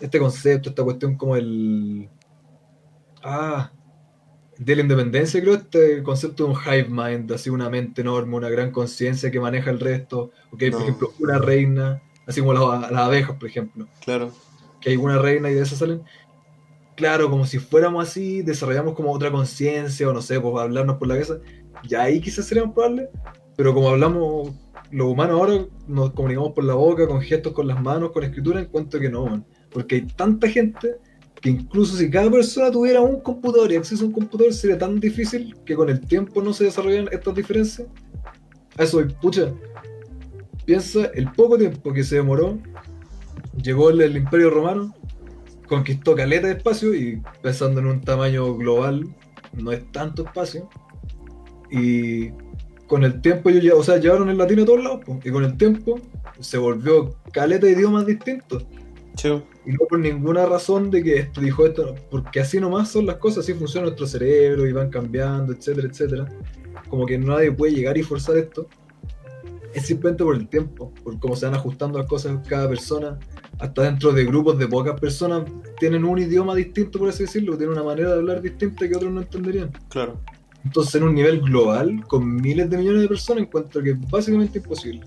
este 0.01 0.19
concepto, 0.19 0.71
esta 0.71 0.83
cuestión 0.85 1.17
como 1.17 1.37
el... 1.37 2.09
Ah, 3.23 3.71
de 4.59 4.77
la 4.77 4.83
independencia, 4.83 5.41
creo, 5.41 5.55
este 5.55 6.03
concepto 6.03 6.45
de 6.45 6.51
un 6.51 6.57
hive 6.57 6.89
mind, 6.91 7.33
así 7.33 7.49
una 7.49 7.71
mente 7.71 8.03
enorme, 8.03 8.37
una 8.37 8.51
gran 8.51 8.71
conciencia 8.73 9.31
que 9.31 9.41
maneja 9.41 9.71
el 9.71 9.81
resto, 9.81 10.33
o 10.53 10.57
que 10.57 10.67
hay, 10.67 10.71
por 10.71 10.81
No. 10.81 10.87
ejemplo, 10.87 11.13
una 11.19 11.39
reina, 11.39 12.03
así 12.27 12.41
como 12.41 12.53
las, 12.53 12.91
las 12.91 13.01
abejas, 13.01 13.37
por 13.39 13.49
ejemplo, 13.49 13.87
Claro. 14.05 14.33
que 14.81 14.91
hay 14.91 14.97
una 14.97 15.19
reina 15.19 15.51
y 15.51 15.55
de 15.55 15.63
esas 15.63 15.79
salen. 15.79 16.03
Claro, 17.01 17.31
como 17.31 17.47
si 17.47 17.59
fuéramos 17.59 18.07
así, 18.07 18.43
desarrollamos 18.43 18.93
como 18.93 19.11
otra 19.11 19.33
conciencia, 19.33 20.07
o 20.07 20.13
no 20.13 20.21
sé, 20.21 20.39
pues 20.39 20.55
hablarnos 20.63 20.99
por 20.99 21.09
la 21.09 21.15
cabeza, 21.15 21.39
ya 21.89 22.03
ahí 22.03 22.21
quizás 22.21 22.45
sería 22.45 22.63
más 22.63 22.75
probable, 22.75 23.09
pero 23.57 23.73
como 23.73 23.89
hablamos 23.89 24.51
los 24.91 25.07
humanos 25.09 25.41
ahora, 25.41 25.65
nos 25.89 26.11
comunicamos 26.13 26.53
por 26.53 26.63
la 26.63 26.75
boca, 26.75 27.09
con 27.09 27.23
gestos, 27.23 27.55
con 27.55 27.67
las 27.69 27.81
manos, 27.81 28.13
con 28.13 28.23
escritura, 28.23 28.61
encuentro 28.61 29.01
que 29.01 29.09
no, 29.09 29.25
man. 29.25 29.47
porque 29.73 29.95
hay 29.95 30.03
tanta 30.09 30.47
gente 30.47 30.97
que 31.41 31.49
incluso 31.49 31.97
si 31.97 32.11
cada 32.11 32.31
persona 32.31 32.71
tuviera 32.71 33.01
un 33.01 33.23
computador 33.23 33.73
y 33.73 33.77
acceso 33.77 34.05
a 34.05 34.09
un 34.09 34.13
computador 34.13 34.53
sería 34.53 34.77
tan 34.77 35.01
difícil 35.01 35.57
que 35.65 35.75
con 35.75 35.89
el 35.89 36.03
tiempo 36.03 36.43
no 36.43 36.53
se 36.53 36.65
desarrollan 36.65 37.09
estas 37.11 37.35
diferencias. 37.35 37.89
A 38.77 38.83
eso, 38.83 39.03
pucha, 39.23 39.55
piensa 40.67 41.07
el 41.15 41.33
poco 41.33 41.57
tiempo 41.57 41.95
que 41.95 42.05
se 42.05 42.17
demoró, 42.17 42.59
llegó 43.57 43.89
el 43.89 44.19
Imperio 44.19 44.51
Romano, 44.51 44.95
conquistó 45.71 46.17
caleta 46.17 46.49
de 46.49 46.55
espacio 46.55 46.93
y 46.93 47.23
pensando 47.43 47.79
en 47.79 47.87
un 47.87 48.01
tamaño 48.01 48.57
global, 48.57 49.07
no 49.53 49.71
es 49.71 49.91
tanto 49.93 50.25
espacio. 50.25 50.69
Y 51.71 52.31
con 52.89 53.05
el 53.05 53.21
tiempo 53.21 53.51
ya, 53.51 53.77
o 53.77 53.85
sea, 53.85 53.99
llevaron 53.99 54.29
el 54.31 54.37
latín 54.37 54.59
a 54.59 54.65
todos 54.65 54.83
lados, 54.83 55.05
po, 55.05 55.21
y 55.25 55.31
con 55.31 55.45
el 55.45 55.57
tiempo 55.57 56.01
se 56.41 56.59
volvió 56.59 57.15
caleta 57.33 57.67
de 57.67 57.75
idiomas 57.75 58.05
distintos. 58.05 58.67
Sí. 59.15 59.29
Y 59.65 59.71
no 59.71 59.79
por 59.89 60.01
ninguna 60.01 60.45
razón 60.45 60.91
de 60.91 61.05
que 61.05 61.19
esto 61.19 61.41
dijo 61.41 61.65
esto, 61.65 61.95
porque 62.11 62.41
así 62.41 62.59
nomás 62.59 62.91
son 62.91 63.07
las 63.07 63.19
cosas, 63.19 63.45
así 63.45 63.55
funciona 63.55 63.87
nuestro 63.87 64.09
cerebro 64.09 64.67
y 64.67 64.73
van 64.73 64.91
cambiando, 64.91 65.53
etcétera, 65.53 65.87
etcétera. 65.89 66.27
Como 66.89 67.07
que 67.07 67.17
nadie 67.17 67.53
puede 67.53 67.75
llegar 67.75 67.97
y 67.97 68.03
forzar 68.03 68.39
esto. 68.39 68.67
Es 69.73 69.87
simplemente 69.87 70.25
por 70.25 70.35
el 70.35 70.49
tiempo, 70.49 70.93
por 71.05 71.17
cómo 71.21 71.37
se 71.37 71.47
van 71.47 71.55
ajustando 71.55 71.97
las 72.01 72.09
cosas 72.09 72.41
cada 72.49 72.69
persona. 72.69 73.21
Hasta 73.61 73.83
dentro 73.83 74.13
de 74.13 74.25
grupos 74.25 74.59
de 74.59 74.67
pocas 74.67 74.99
personas 74.99 75.45
tienen 75.79 76.05
un 76.05 76.19
idioma 76.19 76.55
distinto, 76.55 76.99
por 76.99 77.11
así 77.11 77.25
decirlo, 77.25 77.57
tienen 77.57 77.75
una 77.75 77.85
manera 77.85 78.09
de 78.11 78.15
hablar 78.17 78.41
distinta 78.41 78.89
que 78.89 78.97
otros 78.97 79.13
no 79.13 79.21
entenderían. 79.21 79.71
Claro. 79.91 80.19
Entonces, 80.65 80.95
en 80.97 81.05
un 81.05 81.15
nivel 81.15 81.41
global, 81.41 82.05
con 82.07 82.37
miles 82.37 82.69
de 82.71 82.79
millones 82.79 83.03
de 83.03 83.09
personas, 83.09 83.43
encuentro 83.45 83.83
que 83.83 83.91
es 83.91 84.11
básicamente 84.11 84.59
imposible. 84.59 85.07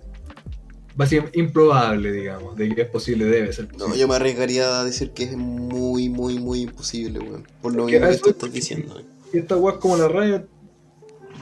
Básicamente 0.96 1.40
improbable, 1.40 2.12
digamos, 2.12 2.56
de 2.56 2.74
que 2.74 2.82
es 2.82 2.90
posible, 2.90 3.26
debe 3.26 3.52
ser 3.52 3.68
posible. 3.68 3.90
No, 3.90 3.96
yo 3.96 4.08
me 4.08 4.16
arriesgaría 4.16 4.80
a 4.80 4.84
decir 4.84 5.12
que 5.12 5.24
es 5.24 5.36
muy, 5.36 6.10
muy, 6.10 6.38
muy 6.40 6.62
imposible, 6.62 7.20
weón. 7.20 7.48
Por 7.62 7.76
lo 7.76 7.88
que 7.88 8.00
mismo 8.00 8.18
tú 8.18 8.30
es 8.30 8.36
estás 8.36 8.54
diciendo. 8.54 9.00
eh. 9.00 9.06
Y 9.34 9.38
esta 9.40 9.58
weá 9.58 9.74
es 9.74 9.80
como 9.80 9.98
la 9.98 10.08
RAE, 10.08 10.46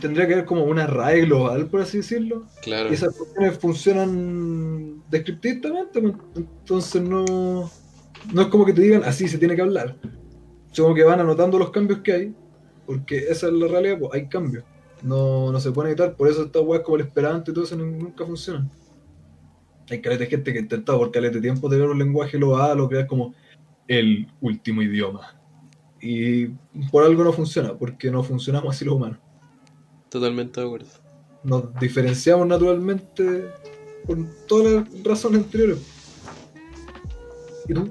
tendría 0.01 0.27
que 0.27 0.33
haber 0.33 0.45
como 0.45 0.65
una 0.65 0.85
RAE 0.87 1.21
global, 1.21 1.67
por 1.67 1.81
así 1.81 1.97
decirlo. 1.97 2.45
Claro. 2.61 2.89
Y 2.89 2.93
esas 2.93 3.15
cuestiones 3.15 3.57
funcionan 3.57 5.01
descriptivamente, 5.09 6.01
pues, 6.01 6.13
entonces 6.35 7.01
no, 7.01 7.69
no 8.33 8.41
es 8.41 8.47
como 8.47 8.65
que 8.65 8.73
te 8.73 8.81
digan 8.81 9.03
así 9.05 9.27
se 9.27 9.37
tiene 9.37 9.55
que 9.55 9.61
hablar. 9.61 9.95
Como 10.75 10.93
que 10.93 11.03
van 11.03 11.19
anotando 11.19 11.57
los 11.59 11.71
cambios 11.71 11.99
que 11.99 12.11
hay, 12.13 12.35
porque 12.85 13.17
esa 13.29 13.47
es 13.47 13.53
la 13.53 13.67
realidad, 13.67 13.99
pues 13.99 14.11
hay 14.13 14.27
cambios. 14.27 14.63
No, 15.01 15.51
no 15.51 15.59
se 15.59 15.71
pueden 15.71 15.91
evitar, 15.91 16.15
por 16.15 16.27
eso 16.29 16.43
estas 16.43 16.61
weas 16.63 16.83
como 16.83 16.97
el 16.97 17.03
esperanto 17.03 17.51
y 17.51 17.53
todo 17.53 17.63
eso 17.63 17.75
nu- 17.75 17.85
nunca 17.85 18.25
funcionan. 18.25 18.69
Hay 19.89 19.99
caleta 20.01 20.23
de 20.23 20.29
gente 20.29 20.53
que 20.53 20.59
ha 20.59 20.61
intentado 20.61 20.99
por 20.99 21.11
caleta 21.11 21.35
de 21.35 21.41
tiempo 21.41 21.69
tener 21.69 21.89
un 21.89 21.97
lenguaje 21.97 22.37
global 22.37 22.79
o 22.79 22.87
crear 22.87 23.07
como 23.07 23.33
el 23.87 24.27
último 24.39 24.81
idioma. 24.81 25.35
Y 25.99 26.47
por 26.91 27.03
algo 27.03 27.23
no 27.23 27.33
funciona, 27.33 27.73
porque 27.77 28.09
no 28.09 28.23
funcionamos 28.23 28.75
así 28.75 28.85
los 28.85 28.95
humanos. 28.95 29.19
Totalmente 30.11 30.59
de 30.61 30.67
acuerdo. 30.67 30.87
Nos 31.43 31.73
diferenciamos 31.79 32.45
naturalmente 32.45 33.45
por 34.05 34.17
todas 34.47 34.73
las 34.73 35.03
razones 35.03 35.43
anteriores. 35.45 35.79
¿Y 37.67 37.73
tú? 37.73 37.89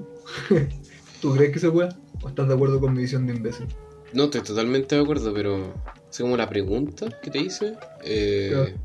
¿Tú 1.21 1.33
crees 1.35 1.51
que 1.51 1.59
se 1.59 1.69
puede? 1.69 1.89
¿O 2.21 2.29
estás 2.29 2.47
de 2.47 2.53
acuerdo 2.53 2.79
con 2.79 2.93
mi 2.93 3.01
visión 3.01 3.27
de 3.27 3.33
imbécil? 3.35 3.67
No, 4.13 4.25
estoy 4.25 4.41
totalmente 4.41 4.95
de 4.95 5.01
acuerdo, 5.01 5.33
pero 5.33 5.73
así 6.09 6.21
como 6.23 6.37
la 6.37 6.47
pregunta 6.47 7.07
que 7.21 7.31
te 7.31 7.39
hice, 7.39 7.73
eh, 8.03 8.75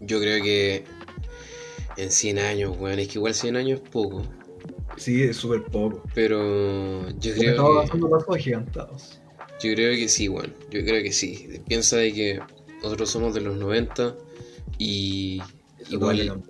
yo 0.00 0.18
creo 0.20 0.42
que 0.42 0.84
en 1.96 2.10
100 2.10 2.38
años, 2.38 2.76
weón, 2.78 2.98
es 2.98 3.08
que 3.08 3.18
igual 3.18 3.34
100 3.34 3.56
años 3.56 3.80
es 3.82 3.88
poco, 3.90 4.22
Sí, 4.96 5.22
es 5.24 5.36
súper 5.36 5.64
poco. 5.64 6.02
pero 6.14 7.08
yo 7.08 7.12
Porque 7.12 7.28
estamos 7.28 7.38
creo 7.40 7.54
que, 7.54 7.60
avanzando 7.78 8.10
pasos 8.10 8.34
agigantados. 8.36 9.20
Yo 9.62 9.74
creo 9.74 9.94
que 9.94 10.08
sí, 10.08 10.28
weón, 10.28 10.52
yo 10.70 10.84
creo 10.84 11.02
que 11.02 11.12
sí. 11.12 11.60
Piensa 11.66 11.96
de 11.96 12.12
que 12.12 12.40
nosotros 12.82 13.10
somos 13.10 13.34
de 13.34 13.40
los 13.40 13.56
90 13.56 14.16
y 14.78 15.40
igual, 15.88 16.42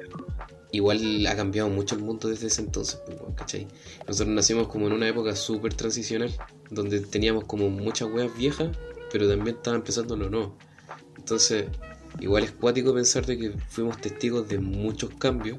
igual 0.73 1.27
ha 1.27 1.37
cambiado 1.37 1.69
mucho 1.69 1.95
el 1.95 2.03
mundo 2.03 2.29
desde 2.29 2.49
ese 2.49 2.63
entonces, 2.63 3.01
pues, 3.07 3.19
¿cachai? 3.37 3.69
Nosotros 4.09 4.35
nacimos 4.35 4.69
como 4.69 4.87
en 4.87 4.95
una 4.95 5.09
época 5.09 5.37
súper 5.37 5.75
transicional, 5.75 6.35
donde 6.71 7.01
teníamos 7.01 7.45
como 7.45 7.69
muchas 7.71 8.11
weas 8.11 8.37
viejas, 8.37 8.77
pero 9.13 9.29
también 9.29 9.57
estaba 9.57 9.77
empezando 9.77 10.17
lo 10.17 10.29
nuevo. 10.31 10.57
Entonces, 11.19 11.67
igual 12.21 12.45
es 12.45 12.53
cuático 12.53 12.95
pensar 12.95 13.25
de 13.27 13.39
que 13.39 13.51
fuimos 13.69 14.01
testigos 14.01 14.49
de 14.49 14.59
muchos 14.59 15.11
cambios 15.19 15.59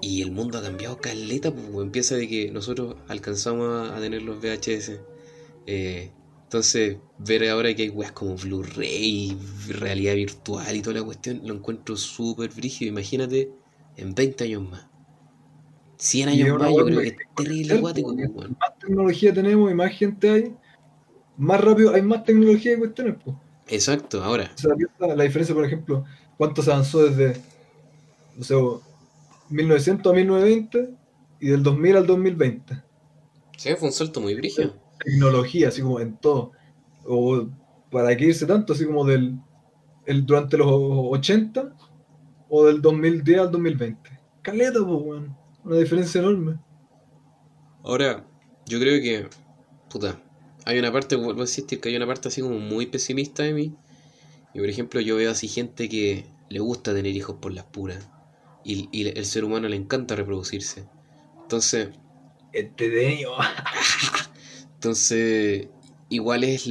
y 0.00 0.22
el 0.22 0.30
mundo 0.30 0.58
ha 0.58 0.62
cambiado 0.62 0.98
caleta, 1.00 1.52
pues 1.52 1.66
empieza 1.82 2.16
de 2.16 2.28
que 2.28 2.50
nosotros 2.50 2.96
alcanzamos 3.08 3.90
a, 3.90 3.96
a 3.96 4.00
tener 4.00 4.22
los 4.22 4.38
VHS. 4.40 5.00
eh, 5.66 6.12
entonces, 6.46 6.98
ver 7.18 7.48
ahora 7.48 7.74
que 7.74 7.82
hay 7.82 7.88
weas 7.88 8.12
como 8.12 8.36
Blu-ray, 8.36 9.36
realidad 9.66 10.14
virtual 10.14 10.76
y 10.76 10.80
toda 10.80 11.00
la 11.00 11.04
cuestión, 11.04 11.40
lo 11.44 11.54
encuentro 11.54 11.96
súper 11.96 12.50
brígido. 12.50 12.88
Imagínate 12.88 13.50
en 13.96 14.14
20 14.14 14.44
años 14.44 14.70
más. 14.70 14.86
100 15.96 16.28
Y 16.28 16.42
años 16.42 16.58
más, 16.60 16.70
yo 16.70 16.84
creo 16.84 17.00
que 17.00 17.08
es 17.08 17.16
terrible 17.34 17.74
acuático. 17.74 18.14
Más 18.14 18.78
tecnología 18.78 19.34
tenemos 19.34 19.72
y 19.72 19.74
más 19.74 19.90
gente 19.92 20.30
hay, 20.30 20.54
más 21.36 21.60
rápido 21.60 21.92
hay 21.92 22.02
más 22.02 22.22
tecnología 22.22 22.74
y 22.74 22.78
cuestiones. 22.78 23.16
Pues. 23.24 23.36
Exacto, 23.66 24.22
ahora. 24.22 24.52
O 24.54 24.58
sea, 24.58 25.16
la 25.16 25.24
diferencia, 25.24 25.52
por 25.52 25.64
ejemplo, 25.64 26.04
cuánto 26.38 26.62
se 26.62 26.70
avanzó 26.70 27.10
desde, 27.10 27.40
no 28.36 28.44
sé, 28.44 28.54
1900 29.48 30.12
a 30.12 30.14
1920 30.14 30.94
y 31.40 31.48
del 31.48 31.64
2000 31.64 31.96
al 31.96 32.06
2020. 32.06 32.82
Sí, 33.56 33.70
fue 33.76 33.88
un 33.88 33.92
salto 33.92 34.20
muy 34.20 34.36
brígido. 34.36 34.85
Tecnología, 35.06 35.68
así 35.68 35.82
como 35.82 36.00
en 36.00 36.18
todo. 36.18 36.52
O 37.06 37.48
para 37.90 38.16
qué 38.16 38.26
irse 38.26 38.46
tanto, 38.46 38.74
así 38.74 38.84
como 38.84 39.04
del 39.06 39.38
el, 40.06 40.24
durante 40.26 40.56
los 40.56 40.68
80 40.70 41.74
o 42.48 42.66
del 42.66 42.80
2010 42.80 43.40
al 43.40 43.50
2020. 43.50 44.10
Caleta, 44.42 44.80
pues, 44.80 45.02
weón. 45.02 45.36
Una 45.64 45.78
diferencia 45.78 46.20
enorme. 46.20 46.58
Ahora, 47.84 48.26
yo 48.66 48.78
creo 48.80 49.00
que, 49.02 49.28
puta, 49.90 50.20
hay 50.64 50.78
una 50.78 50.92
parte, 50.92 51.16
vuelvo 51.16 51.40
a 51.40 51.44
insistir, 51.44 51.80
que 51.80 51.88
hay 51.88 51.96
una 51.96 52.06
parte 52.06 52.28
así 52.28 52.40
como 52.40 52.58
muy 52.58 52.86
pesimista 52.86 53.42
de 53.44 53.54
mí. 53.54 53.76
Y 54.54 54.60
por 54.60 54.68
ejemplo, 54.68 55.00
yo 55.00 55.16
veo 55.16 55.30
así 55.30 55.48
gente 55.48 55.88
que 55.88 56.26
le 56.48 56.60
gusta 56.60 56.94
tener 56.94 57.14
hijos 57.16 57.36
por 57.40 57.52
las 57.52 57.64
puras. 57.66 58.10
Y, 58.64 58.88
y 58.92 59.08
el 59.08 59.26
ser 59.26 59.44
humano 59.44 59.68
le 59.68 59.76
encanta 59.76 60.16
reproducirse. 60.16 60.88
Entonces, 61.42 61.90
Este 62.52 62.90
de 62.90 63.14
ellos. 63.14 63.32
entonces 64.86 65.66
igual 66.10 66.44
es 66.44 66.62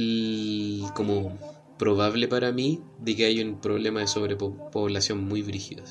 como 0.94 1.38
probable 1.78 2.28
para 2.28 2.50
mí 2.50 2.80
de 2.98 3.14
que 3.14 3.26
hay 3.26 3.42
un 3.42 3.60
problema 3.60 4.00
de 4.00 4.06
sobrepoblación 4.06 5.22
muy 5.22 5.42
brígido. 5.42 5.84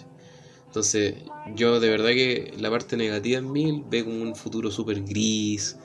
Entonces, 0.66 1.14
yo 1.56 1.80
de 1.80 1.88
verdad 1.88 2.10
que 2.10 2.52
la 2.58 2.72
parte 2.72 2.98
negativa 2.98 3.38
en 3.38 3.52
mí 3.52 3.84
ve 3.92 4.04
como 4.04 4.24
un 4.24 4.36
futuro 4.36 4.72
súper 4.72 5.04
gris, 5.04 5.78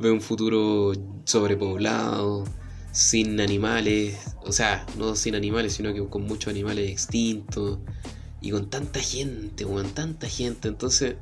veo 0.00 0.14
un 0.14 0.22
futuro 0.22 0.94
sobrepoblado, 1.24 2.44
sin 2.90 3.38
animales, 3.38 4.18
o 4.46 4.52
sea, 4.52 4.86
no 4.96 5.14
sin 5.14 5.34
animales, 5.34 5.74
sino 5.74 5.92
que 5.92 6.02
con 6.08 6.22
muchos 6.22 6.50
animales 6.50 6.90
extintos 6.90 7.80
y 8.40 8.50
con 8.50 8.70
tanta 8.70 8.98
gente, 9.00 9.64
con 9.64 9.90
tanta 9.90 10.26
gente. 10.26 10.68
Entonces, 10.68 11.16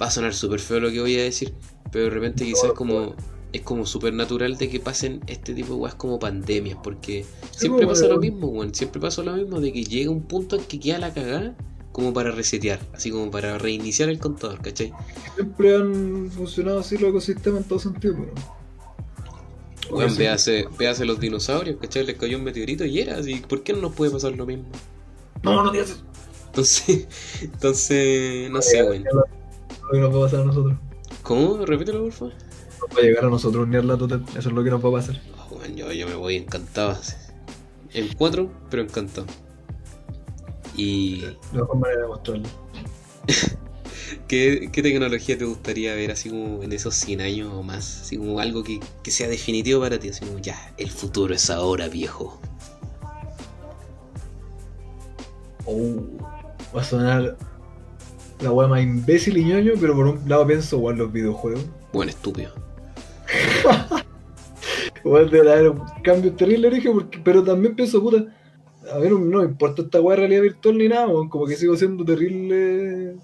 va 0.00 0.06
a 0.06 0.10
sonar 0.10 0.32
súper 0.32 0.60
feo 0.60 0.80
lo 0.80 0.90
que 0.90 1.00
voy 1.02 1.18
a 1.18 1.24
decir, 1.24 1.52
pero 1.92 2.04
de 2.06 2.10
repente 2.10 2.46
quizás 2.46 2.72
como 2.72 3.14
es 3.52 3.60
como 3.62 3.86
súper 3.86 4.14
natural 4.14 4.56
de 4.56 4.68
que 4.68 4.80
pasen 4.80 5.20
este 5.26 5.54
tipo 5.54 5.74
de 5.74 5.80
weas 5.80 5.94
como 5.94 6.18
pandemias, 6.18 6.78
porque 6.82 7.24
siempre 7.50 7.86
pues, 7.86 8.00
pasa 8.00 8.12
lo 8.12 8.18
mismo, 8.18 8.48
weón. 8.48 8.74
Siempre 8.74 9.00
pasa 9.00 9.22
lo 9.22 9.32
mismo 9.34 9.60
de 9.60 9.72
que 9.72 9.84
llega 9.84 10.10
un 10.10 10.22
punto 10.22 10.56
en 10.56 10.64
que 10.64 10.80
queda 10.80 10.98
la 10.98 11.12
cagada 11.12 11.54
como 11.92 12.14
para 12.14 12.30
resetear, 12.30 12.80
así 12.94 13.10
como 13.10 13.30
para 13.30 13.58
reiniciar 13.58 14.08
el 14.08 14.18
contador, 14.18 14.62
¿cachai? 14.62 14.92
Siempre 15.34 15.76
han 15.76 16.30
funcionado 16.30 16.78
así 16.78 16.96
los 16.96 17.10
ecosistemas 17.10 17.62
en 17.62 17.68
todo 17.68 17.78
sentido, 17.78 18.14
weón. 18.14 18.30
Weón, 19.90 20.16
véase 20.16 21.04
los 21.04 21.20
dinosaurios, 21.20 21.76
¿cachai? 21.78 22.06
Les 22.06 22.16
cayó 22.16 22.38
un 22.38 22.44
meteorito 22.44 22.86
y 22.86 23.00
era 23.00 23.18
así, 23.18 23.42
¿por 23.46 23.62
qué 23.62 23.74
no 23.74 23.80
nos 23.82 23.92
puede 23.92 24.10
pasar 24.10 24.32
lo 24.32 24.46
mismo? 24.46 24.64
No, 25.42 25.62
no 25.62 25.70
digas 25.70 25.90
eso. 25.90 26.02
Entonces, 26.46 27.08
entonces, 27.42 28.50
no 28.50 28.62
sé, 28.62 28.82
weón. 28.82 29.04
Lo 29.04 29.90
que 29.90 29.98
nos 29.98 30.14
va 30.14 30.18
a 30.18 30.22
pasar 30.22 30.40
a 30.40 30.44
nosotros. 30.46 30.78
¿Cómo? 31.22 31.66
Repítelo, 31.66 32.04
por 32.04 32.12
favor. 32.12 32.51
Va 32.90 32.98
a 32.98 33.02
llegar 33.02 33.24
a 33.24 33.30
nosotros 33.30 33.64
un 33.64 33.70
Nier 33.70 33.86
total. 33.86 34.24
Eso 34.36 34.48
es 34.48 34.54
lo 34.54 34.64
que 34.64 34.70
nos 34.70 34.84
va 34.84 34.88
a 34.88 34.92
pasar. 34.92 35.20
Oh, 35.38 35.54
weón, 35.56 35.76
yo, 35.76 35.92
yo 35.92 36.08
me 36.08 36.14
voy 36.14 36.36
encantado. 36.36 36.98
En 37.94 38.08
cuatro, 38.14 38.50
pero 38.70 38.82
encantado. 38.82 39.26
Y. 40.76 41.20
La 41.52 41.60
mejor 41.60 41.76
manera 41.78 42.02
de 42.02 42.08
mostrarlo. 42.08 42.48
¿Qué, 44.28 44.70
qué 44.72 44.82
tecnología 44.82 45.38
te 45.38 45.44
gustaría 45.44 45.94
ver 45.94 46.10
así 46.10 46.30
como 46.30 46.62
en 46.62 46.72
esos 46.72 46.94
100 46.94 47.20
años 47.20 47.52
o 47.52 47.62
más? 47.62 48.02
Así 48.02 48.16
como 48.16 48.40
algo 48.40 48.62
que, 48.62 48.80
que 49.02 49.10
sea 49.10 49.28
definitivo 49.28 49.80
para 49.80 49.98
ti, 49.98 50.08
así 50.08 50.24
como 50.24 50.38
ya, 50.38 50.74
el 50.78 50.90
futuro 50.90 51.34
es 51.34 51.50
ahora, 51.50 51.88
viejo. 51.88 52.40
Oh, 55.64 56.02
va 56.74 56.80
a 56.80 56.84
sonar 56.84 57.36
la 58.40 58.50
weá 58.50 58.66
más 58.68 58.82
imbécil 58.82 59.36
y 59.36 59.44
ñoño, 59.44 59.72
pero 59.80 59.94
por 59.94 60.06
un 60.06 60.28
lado 60.28 60.46
pienso 60.46 60.76
igual 60.76 60.96
los 60.96 61.12
videojuegos. 61.12 61.64
Bueno, 61.92 62.10
estúpido. 62.10 62.52
Igual 65.04 65.30
debe 65.30 65.52
haber 65.52 65.70
un 65.70 65.82
cambio 66.02 66.32
terrible, 66.32 66.70
dije, 66.70 66.90
porque, 66.90 67.20
pero 67.24 67.42
también 67.42 67.74
pienso, 67.74 68.00
puta, 68.00 68.24
a 68.92 68.98
mí 68.98 69.08
no, 69.08 69.18
me 69.18 69.44
importa 69.44 69.82
esta 69.82 70.00
weá 70.00 70.16
de 70.16 70.20
realidad 70.20 70.42
virtual 70.42 70.78
ni 70.78 70.88
nada, 70.88 71.06
como 71.06 71.46
que 71.46 71.56
sigo 71.56 71.76
siendo 71.76 72.04
terrible 72.04 73.16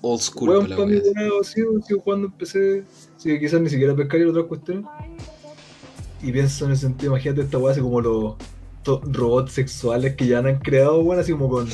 Old 0.00 0.20
school 0.20 0.50
weón 0.50 0.68
para 0.68 0.84
weá, 0.84 1.00
sigo, 1.42 1.80
sigo 1.82 2.00
jugando 2.00 2.26
en 2.28 2.32
PC, 2.32 2.84
así 3.16 3.30
que 3.30 3.40
quizás 3.40 3.60
ni 3.60 3.70
siquiera 3.70 3.96
pescaría 3.96 4.28
otras 4.28 4.46
cuestiones. 4.46 4.84
Y 6.22 6.32
pienso 6.32 6.64
en 6.64 6.70
el 6.72 6.76
sentido, 6.76 7.12
imagínate 7.12 7.42
esta 7.42 7.58
weá 7.58 7.72
así 7.72 7.80
como 7.80 8.00
los 8.00 8.34
robots 8.84 9.52
sexuales 9.52 10.14
que 10.14 10.26
ya 10.26 10.38
han 10.38 10.58
creado, 10.58 11.00
weón, 11.00 11.20
así 11.20 11.32
como 11.32 11.48
con 11.48 11.68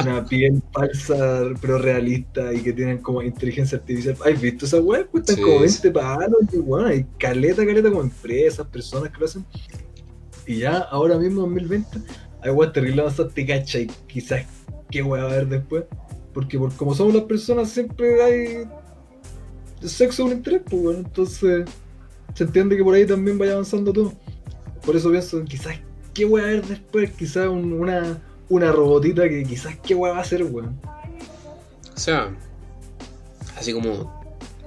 una 0.00 0.24
piel 0.28 0.62
falsa 0.72 1.44
pero 1.60 1.78
realista 1.78 2.52
y 2.52 2.62
que 2.62 2.72
tienen 2.72 2.98
como 2.98 3.22
inteligencia 3.22 3.78
artificial. 3.78 4.16
¿Has 4.24 4.40
visto 4.40 4.66
esa 4.66 4.80
weá? 4.80 5.06
Cuestan 5.06 5.36
Sí, 5.36 5.42
como 5.42 5.56
sí. 5.66 5.80
20 5.82 5.90
palos 5.90 6.40
y 6.52 6.58
weón, 6.58 6.86
hay 6.86 7.06
caleta, 7.18 7.64
caleta 7.66 7.88
como 7.90 8.02
empresas, 8.02 8.66
personas 8.66 9.10
que 9.10 9.18
lo 9.18 9.26
hacen. 9.26 9.44
Y 10.46 10.58
ya 10.58 10.78
ahora 10.78 11.18
mismo, 11.18 11.42
2020, 11.42 11.98
hay 12.42 12.50
weas 12.50 12.76
avanzadas, 12.76 13.34
te 13.34 13.46
cachai, 13.46 13.88
quizás 14.06 14.44
qué 14.90 15.02
weá 15.02 15.24
va 15.24 15.30
a 15.30 15.32
haber 15.34 15.48
después. 15.48 15.84
Porque 16.32 16.58
por 16.58 16.74
como 16.74 16.94
somos 16.94 17.14
las 17.14 17.24
personas 17.24 17.70
siempre 17.70 18.22
hay 18.22 18.64
sexo 19.82 20.24
un 20.24 20.32
interés, 20.32 20.62
pues 20.68 20.82
bueno, 20.82 20.98
entonces 21.00 21.68
se 22.34 22.44
entiende 22.44 22.76
que 22.76 22.84
por 22.84 22.94
ahí 22.94 23.06
también 23.06 23.38
vaya 23.38 23.52
avanzando 23.52 23.92
todo. 23.92 24.12
Por 24.84 24.96
eso 24.96 25.10
pienso, 25.10 25.44
quizás 25.44 25.78
qué 26.14 26.24
va 26.24 26.40
a 26.40 26.42
haber 26.44 26.66
después, 26.66 27.10
quizás 27.12 27.48
un- 27.48 27.72
una, 27.72 28.20
una 28.48 28.72
robotita 28.72 29.28
que 29.28 29.44
quizás 29.44 29.76
qué 29.82 29.94
va 29.94 30.16
a 30.16 30.20
hacer, 30.20 30.42
weón. 30.44 30.78
O 31.94 31.98
sea, 31.98 32.34
así 33.56 33.72
como 33.72 34.22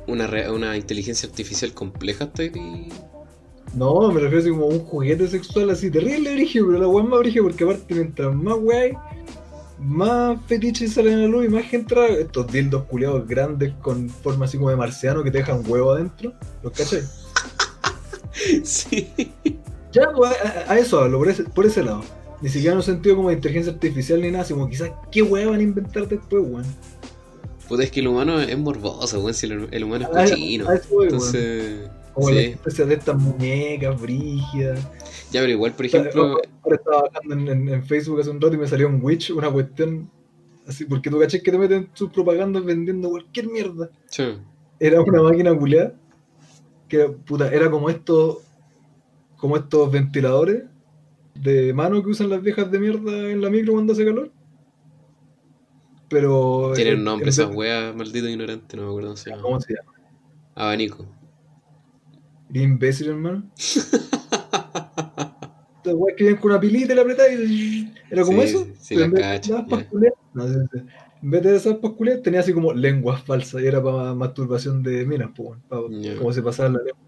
una, 0.07 0.27
re- 0.27 0.49
una 0.51 0.77
inteligencia 0.77 1.27
artificial 1.29 1.73
compleja, 1.73 2.25
estoy. 2.25 2.51
No, 3.73 4.11
me 4.11 4.21
refiero 4.21 4.39
así 4.41 4.49
como 4.51 4.65
a 4.65 4.69
un 4.69 4.79
juguete 4.79 5.27
sexual 5.27 5.69
así 5.69 5.91
terrible 5.91 6.33
brígido, 6.33 6.67
pero 6.67 6.79
la 6.79 6.87
weá 6.87 7.03
es 7.03 7.09
más 7.09 7.19
brígida 7.19 7.43
porque 7.43 7.63
aparte 7.63 7.93
mientras 7.93 8.33
más 8.33 8.55
weá 8.61 9.01
más 9.79 10.39
fetiches 10.47 10.93
salen 10.93 11.15
a 11.15 11.21
la 11.23 11.27
luz 11.27 11.45
y 11.45 11.49
más 11.49 11.65
gente 11.65 11.93
trae 11.93 12.21
estos 12.21 12.49
dildos 12.49 12.83
culiados 12.85 13.27
grandes 13.27 13.73
con 13.81 14.09
forma 14.09 14.45
así 14.45 14.57
como 14.57 14.69
de 14.69 14.77
marciano 14.77 15.21
que 15.23 15.31
te 15.31 15.39
dejan 15.39 15.61
huevo 15.67 15.91
adentro. 15.91 16.31
¿Los 16.63 16.71
cachai? 16.71 17.01
sí. 18.63 19.09
Ya, 19.95 20.11
pues, 20.11 20.31
a, 20.67 20.73
a 20.73 20.77
eso 20.79 20.99
hablo, 20.99 21.17
por 21.19 21.29
ese, 21.29 21.43
por 21.45 21.65
ese 21.65 21.83
lado. 21.83 22.03
Ni 22.41 22.49
siquiera 22.49 22.73
en 22.73 22.77
un 22.77 22.83
sentido 22.83 23.15
como 23.15 23.29
de 23.29 23.35
inteligencia 23.35 23.71
artificial 23.73 24.21
ni 24.21 24.29
nada, 24.29 24.43
así 24.43 24.53
como 24.53 24.67
quizás 24.69 24.91
qué 25.11 25.21
weá 25.21 25.47
van 25.47 25.59
a 25.59 25.63
inventar 25.63 26.07
después, 26.07 26.43
weón. 26.45 26.65
Puta, 27.67 27.83
es 27.83 27.91
que 27.91 28.01
el 28.01 28.07
humano 28.09 28.39
es 28.41 28.57
morboso, 28.57 29.19
weón. 29.19 29.33
Si 29.33 29.45
el, 29.47 29.67
el 29.71 29.83
humano 29.83 30.05
es 30.05 30.29
cochino. 30.31 30.65
voy, 30.65 30.77
weón. 30.91 31.03
Entonces. 31.05 31.89
Como 32.13 32.27
sí. 32.29 32.33
la 32.35 32.41
especie 32.41 32.85
de 32.85 32.93
estas 32.95 33.15
muñecas 33.17 33.99
brígidas. 34.01 34.79
Ya, 35.31 35.41
pero 35.41 35.51
igual, 35.51 35.73
por 35.73 35.85
ejemplo. 35.85 36.37
Ahora 36.63 36.75
estaba 36.77 37.01
bajando 37.11 37.33
en, 37.35 37.47
en- 37.47 37.69
en 37.69 37.85
Facebook 37.85 38.19
hace 38.21 38.29
un 38.29 38.39
rato 38.39 38.53
y 38.55 38.57
me 38.57 38.67
salió 38.67 38.87
un 38.87 38.99
Witch, 39.03 39.31
una 39.31 39.49
cuestión 39.51 40.09
así, 40.67 40.85
porque 40.85 41.09
tú 41.09 41.19
caché 41.19 41.41
que 41.41 41.51
te 41.51 41.57
meten 41.57 41.89
sus 41.93 42.09
propagandas 42.11 42.63
vendiendo 42.63 43.09
cualquier 43.09 43.47
mierda. 43.47 43.89
che, 44.09 44.37
Era 44.79 45.01
una 45.01 45.21
máquina 45.23 45.53
culiada 45.57 45.93
que 46.87 46.99
puta, 47.09 47.49
era 47.51 47.69
como 47.71 47.89
estos, 47.89 48.37
como 49.45 49.57
estos 49.57 49.91
ventiladores 49.91 50.63
de 51.35 51.71
mano 51.71 52.01
que 52.03 52.09
usan 52.09 52.31
las 52.31 52.41
viejas 52.41 52.71
de 52.71 52.79
mierda 52.79 53.29
en 53.29 53.41
la 53.41 53.51
micro 53.51 53.73
cuando 53.73 53.93
hace 53.93 54.03
calor. 54.03 54.31
Pero. 56.09 56.71
Tienen 56.73 56.93
en- 56.93 56.99
un 56.99 57.05
nombre 57.05 57.29
esas 57.29 57.53
weas, 57.53 57.95
maldito 57.95 58.27
ignorante, 58.27 58.75
no 58.75 58.83
me 58.83 58.89
acuerdo 58.89 59.09
cómo 59.09 59.17
se 59.17 59.29
llama. 59.29 59.41
¿Cómo 59.43 59.61
se 59.61 59.75
llama? 59.75 59.91
Abanico. 60.55 61.05
Bien 62.49 62.71
imbécil, 62.71 63.09
hermano. 63.09 63.43
Estas 63.55 63.99
weas 65.93 66.15
que 66.17 66.23
vienen 66.23 66.41
con 66.41 66.49
una 66.51 66.59
pilita 66.59 66.93
y 66.93 66.95
la 66.95 67.01
apretás 67.03 67.27
y 67.31 67.93
era 68.09 68.23
como 68.23 68.41
Sí, 68.41 68.47
eso. 68.47 68.67
sí, 68.79 68.95
la 68.95 69.07
pasculeras- 69.67 70.17
no, 70.33 70.47
sí, 70.47 70.55
sí. 70.73 70.79
En 71.21 71.29
vez 71.31 71.43
de 71.43 71.55
esas 71.55 71.75
pasculeras 71.75 72.21
tenía 72.23 72.39
así 72.39 72.51
como 72.53 72.73
lenguas 72.73 73.21
falsas 73.23 73.61
y 73.61 73.67
era 73.67 73.83
para 73.83 74.13
masturbación 74.15 74.81
de 74.83 75.05
minas, 75.05 75.29
pues, 75.35 75.59
para 75.67 75.81
como 76.17 76.33
se 76.33 76.41
pasaba 76.41 76.69
la 76.69 76.79
lengua. 76.83 77.04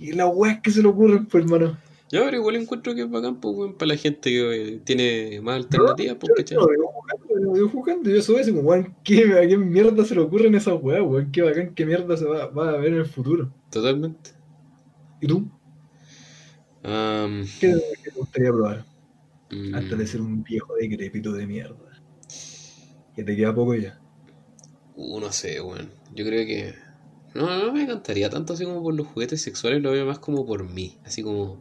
Y 0.00 0.12
las 0.12 0.28
weas 0.34 0.60
que 0.60 0.70
se 0.72 0.82
le 0.82 0.88
ocurren, 0.88 1.26
pues, 1.26 1.44
hermano. 1.44 1.78
Ya, 2.10 2.24
pero 2.24 2.38
igual 2.38 2.56
encuentro 2.56 2.92
que 2.94 3.02
es 3.02 3.10
bacán, 3.10 3.38
pues, 3.40 3.54
weón, 3.56 3.74
para 3.78 3.90
la 3.90 3.96
gente 3.96 4.30
que 4.30 4.74
eh, 4.74 4.80
tiene 4.82 5.40
más 5.42 5.56
alternativas, 5.56 6.16
pues, 6.18 6.28
Yo, 6.30 6.34
¿cachai? 6.34 6.56
yo 6.56 6.64
lo 6.64 6.70
digo 6.72 6.88
jugando, 6.88 7.56
yo 7.56 7.68
jugando, 7.68 8.10
yo 8.10 8.16
eso 8.16 8.38
es 8.38 8.48
como, 8.48 8.62
weón, 8.62 8.96
¿qué, 9.04 9.24
¿a 9.38 9.46
qué 9.46 9.56
mierda 9.56 10.04
se 10.04 10.16
le 10.16 10.22
ocurren 10.22 10.54
esas 10.56 10.76
weas, 10.82 11.02
weón? 11.06 11.30
Qué 11.30 11.42
bacán, 11.42 11.74
qué 11.74 11.86
mierda 11.86 12.16
se 12.16 12.24
va, 12.24 12.46
va 12.48 12.70
a 12.70 12.76
ver 12.78 12.94
en 12.94 12.98
el 13.00 13.06
futuro. 13.06 13.52
Totalmente. 13.70 14.30
¿Y 15.20 15.26
tú? 15.28 15.48
Am, 16.82 17.44
¿Qué, 17.60 17.78
qué 18.02 18.10
te 18.10 18.16
gustaría 18.18 18.50
probar? 18.50 18.84
mm, 19.50 19.74
Antes 19.74 19.98
de 19.98 20.06
ser 20.06 20.20
un 20.22 20.42
viejo 20.42 20.74
decrépito 20.80 21.32
de 21.32 21.46
mierda. 21.46 21.76
Que 23.14 23.22
te 23.22 23.36
queda 23.36 23.54
poco 23.54 23.74
ya. 23.74 24.00
uh, 24.96 25.20
no 25.20 25.30
sé, 25.30 25.60
weón. 25.60 25.90
Yo 26.14 26.24
creo 26.24 26.46
que. 26.46 26.74
No, 27.34 27.66
no 27.66 27.72
me 27.72 27.82
encantaría 27.82 28.28
tanto 28.28 28.52
así 28.54 28.64
como 28.64 28.82
por 28.82 28.94
los 28.94 29.06
juguetes 29.06 29.40
sexuales, 29.42 29.82
lo 29.82 29.92
veo 29.92 30.06
más 30.06 30.18
como 30.18 30.44
por 30.46 30.64
mí. 30.68 30.96
Así 31.04 31.22
como. 31.22 31.58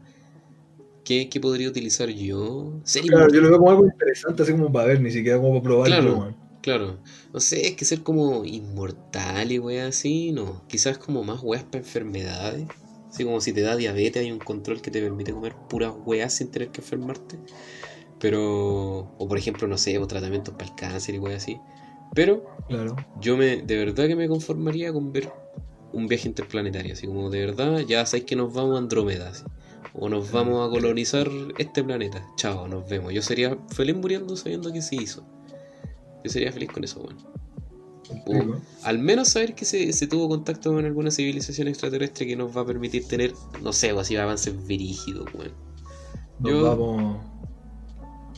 ¿Qué, 1.03 1.29
qué 1.29 1.39
podría 1.39 1.69
utilizar 1.69 2.09
yo? 2.09 2.73
Ser 2.83 3.03
Claro, 3.03 3.29
inmortal. 3.29 3.35
yo 3.35 3.41
lo 3.41 3.49
veo 3.49 3.57
como 3.59 3.71
algo 3.71 3.85
interesante, 3.85 4.43
así 4.43 4.51
como 4.51 4.71
para 4.71 4.87
ver, 4.87 5.01
ni 5.01 5.11
siquiera 5.11 5.37
como 5.37 5.53
para 5.53 5.63
probarlo, 5.63 5.95
Claro. 6.15 6.35
Claro, 6.61 6.97
no 7.33 7.39
sé, 7.39 7.67
es 7.67 7.75
que 7.77 7.85
ser 7.85 8.03
como 8.03 8.43
inmortal 8.43 9.51
y 9.51 9.59
weas 9.59 9.89
así, 9.89 10.33
no. 10.33 10.61
Quizás 10.67 10.97
como 10.97 11.23
más 11.23 11.39
weas 11.41 11.63
para 11.63 11.79
enfermedades. 11.79 12.67
Así 13.09 13.23
como 13.23 13.39
si 13.41 13.53
te 13.53 13.61
da 13.61 13.75
diabetes 13.77 14.21
hay 14.21 14.31
un 14.31 14.39
control 14.39 14.81
que 14.81 14.91
te 14.91 15.01
permite 15.01 15.31
comer 15.31 15.55
puras 15.69 15.93
weas 16.05 16.33
sin 16.33 16.51
tener 16.51 16.69
que 16.69 16.81
enfermarte. 16.81 17.37
Pero, 18.19 19.13
o 19.17 19.27
por 19.27 19.37
ejemplo, 19.37 19.67
no 19.67 19.77
sé, 19.77 19.97
o 19.97 20.05
tratamientos 20.05 20.53
para 20.55 20.65
el 20.69 20.75
cáncer 20.75 21.15
y 21.15 21.19
weas 21.19 21.41
así. 21.43 21.57
Pero 22.15 22.45
Claro. 22.67 22.95
yo 23.21 23.37
me, 23.37 23.57
de 23.61 23.77
verdad 23.77 24.07
que 24.07 24.15
me 24.15 24.27
conformaría 24.27 24.91
con 24.93 25.11
ver 25.11 25.31
un 25.93 26.07
viaje 26.07 26.27
interplanetario. 26.27 26.93
Así 26.93 27.07
como 27.07 27.29
de 27.29 27.45
verdad, 27.45 27.79
ya 27.79 28.05
sabéis 28.05 28.25
que 28.25 28.35
nos 28.35 28.53
vamos 28.53 28.75
a 28.75 28.79
Andrómeda. 28.79 29.29
así. 29.29 29.43
O 29.93 30.07
nos 30.09 30.31
vamos 30.31 30.67
a 30.67 30.69
colonizar 30.71 31.27
este 31.57 31.83
planeta. 31.83 32.23
Chao, 32.35 32.67
nos 32.67 32.87
vemos. 32.89 33.13
Yo 33.13 33.21
sería 33.21 33.57
feliz 33.69 33.95
muriendo 33.95 34.35
sabiendo 34.35 34.71
que 34.71 34.81
se 34.81 34.95
hizo. 34.95 35.23
Yo 36.23 36.29
sería 36.29 36.51
feliz 36.51 36.69
con 36.71 36.83
eso. 36.83 37.01
Rico. 38.25 38.57
Al 38.83 38.99
menos 38.99 39.29
saber 39.29 39.53
que 39.55 39.65
se, 39.65 39.93
se 39.93 40.07
tuvo 40.07 40.27
contacto 40.29 40.73
con 40.73 40.83
alguna 40.85 41.11
civilización 41.11 41.67
extraterrestre 41.67 42.25
que 42.27 42.35
nos 42.35 42.55
va 42.55 42.61
a 42.61 42.65
permitir 42.65 43.07
tener, 43.07 43.33
no 43.61 43.71
sé, 43.71 43.93
o 43.93 43.99
así 43.99 44.15
avances 44.15 44.55
verígidos, 44.67 45.27
weón. 45.33 45.51
Nos 46.39 46.51
Yo- 46.51 46.63
vamos. 46.63 47.17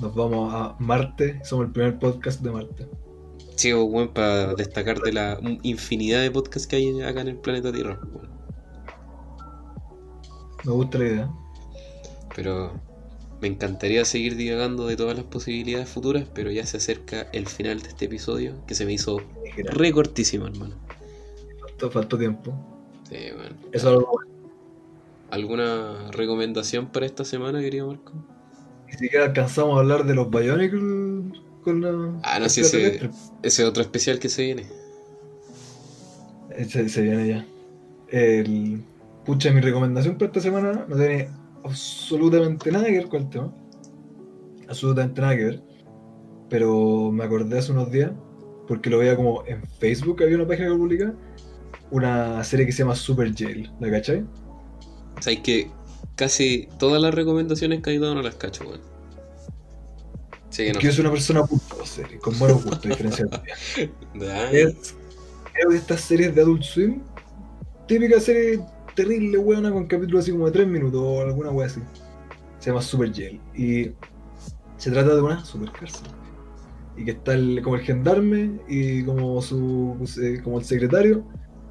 Nos 0.01 0.15
vamos 0.15 0.53
a 0.53 0.75
Marte. 0.79 1.39
Somos 1.43 1.67
el 1.67 1.71
primer 1.73 1.99
podcast 1.99 2.41
de 2.41 2.51
Marte. 2.51 2.87
Sí, 3.61 3.71
o, 3.73 3.83
weón, 3.83 4.07
para 4.07 4.55
destacar 4.55 5.01
de 5.01 5.13
la 5.13 5.39
infinidad 5.61 6.21
de 6.23 6.31
podcasts 6.31 6.67
que 6.67 6.77
hay 6.77 7.01
acá 7.03 7.21
en 7.21 7.27
el 7.27 7.37
planeta 7.37 7.71
Tierra. 7.71 7.99
Me 10.63 10.71
gusta 10.71 10.97
la 10.97 11.05
idea. 11.05 11.31
Pero 12.35 12.73
me 13.39 13.49
encantaría 13.49 14.03
seguir 14.03 14.35
divagando 14.35 14.87
de 14.87 14.95
todas 14.95 15.15
las 15.15 15.25
posibilidades 15.25 15.87
futuras, 15.89 16.27
pero 16.33 16.49
ya 16.49 16.65
se 16.65 16.77
acerca 16.77 17.27
el 17.33 17.45
final 17.45 17.83
de 17.83 17.89
este 17.89 18.05
episodio, 18.05 18.55
que 18.65 18.73
se 18.73 18.83
me 18.83 18.93
hizo 18.93 19.21
re 19.57 19.91
cortísimo, 19.91 20.47
hermano. 20.47 20.73
Faltó, 21.59 21.91
faltó 21.91 22.17
tiempo. 22.17 22.51
Sí, 23.07 23.17
weón. 23.37 23.57
Eso 23.73 23.73
es 23.73 23.85
algo 23.85 24.09
bueno. 24.11 24.31
¿Alguna 25.29 26.09
recomendación 26.13 26.87
para 26.87 27.05
esta 27.05 27.25
semana, 27.25 27.59
querido 27.59 27.89
Marco? 27.89 28.13
Ni 28.87 28.93
siquiera 28.93 29.25
alcanzamos 29.25 29.77
a 29.77 29.81
hablar 29.81 30.07
de 30.07 30.15
los 30.15 30.31
Bionicles 30.31 31.50
con 31.61 31.81
la. 31.81 32.19
Ah, 32.23 32.39
no, 32.39 32.49
sí, 32.49 32.61
ese, 33.43 33.65
otro 33.65 33.81
especial 33.81 34.19
que 34.19 34.29
se 34.29 34.43
viene. 34.43 34.65
Se, 36.67 36.89
se 36.89 37.01
viene 37.01 37.27
ya. 37.27 37.45
El. 38.09 38.83
Pucha, 39.25 39.51
mi 39.51 39.61
recomendación 39.61 40.15
para 40.15 40.27
esta 40.27 40.41
semana 40.41 40.85
no 40.87 40.95
tiene 40.95 41.29
absolutamente 41.63 42.71
nada 42.71 42.85
que 42.85 42.91
ver 42.91 43.07
con 43.07 43.21
el 43.21 43.29
tema. 43.29 43.53
Absolutamente 44.67 45.21
nada 45.21 45.35
que 45.35 45.43
ver. 45.43 45.63
Pero 46.49 47.11
me 47.11 47.23
acordé 47.23 47.59
hace 47.59 47.71
unos 47.71 47.91
días, 47.91 48.11
porque 48.67 48.89
lo 48.89 48.97
veía 48.97 49.15
como 49.15 49.43
en 49.45 49.63
Facebook, 49.79 50.21
había 50.23 50.35
una 50.35 50.47
página 50.47 50.69
que 50.69 50.75
publicaba, 50.75 51.13
una 51.91 52.43
serie 52.43 52.65
que 52.65 52.71
se 52.71 52.79
llama 52.79 52.95
Super 52.95 53.33
Jail, 53.33 53.71
¿la 53.79 53.91
cachai? 53.91 54.25
O 55.17 55.21
sea, 55.21 55.33
es 55.33 55.39
que 55.39 55.69
casi 56.15 56.67
todas 56.77 57.01
las 57.01 57.13
recomendaciones 57.13 57.81
que 57.81 57.91
hay 57.91 57.99
dado 57.99 58.15
no 58.15 58.21
las 58.21 58.35
cacho, 58.35 58.65
weón. 58.67 58.81
Sí 60.51 60.65
que 60.65 60.73
no. 60.73 60.79
Soy 60.91 61.01
una 61.01 61.11
persona 61.11 61.41
series, 61.83 62.21
con 62.21 62.37
buenos 62.37 62.63
gustos, 62.63 62.81
diferencia 62.83 63.25
de 63.25 63.89
Es, 64.61 64.95
creo 65.53 65.69
que 65.69 65.77
estas 65.77 66.01
series 66.01 66.35
de 66.35 66.41
Adult 66.41 66.61
Swim, 66.63 67.01
típica 67.87 68.19
serie 68.19 68.59
terrible, 68.95 69.37
weona, 69.37 69.71
con 69.71 69.87
capítulos 69.87 70.23
así 70.23 70.31
como 70.31 70.45
de 70.45 70.51
3 70.51 70.67
minutos 70.67 71.01
o 71.03 71.21
alguna 71.21 71.49
wea 71.51 71.67
así. 71.67 71.81
Se 72.59 72.69
llama 72.69 72.81
Super 72.81 73.11
Jail. 73.13 73.39
Y 73.55 73.91
se 74.77 74.91
trata 74.91 75.15
de 75.15 75.21
una 75.21 75.43
super 75.43 75.71
cárcel. 75.71 76.07
Y 76.97 77.05
que 77.05 77.11
está 77.11 77.33
el- 77.33 77.61
como 77.63 77.77
el 77.77 77.81
gendarme 77.81 78.59
y 78.67 79.03
como 79.03 79.41
su 79.41 79.97
eh, 80.21 80.41
como 80.43 80.59
el 80.59 80.65
secretario 80.65 81.23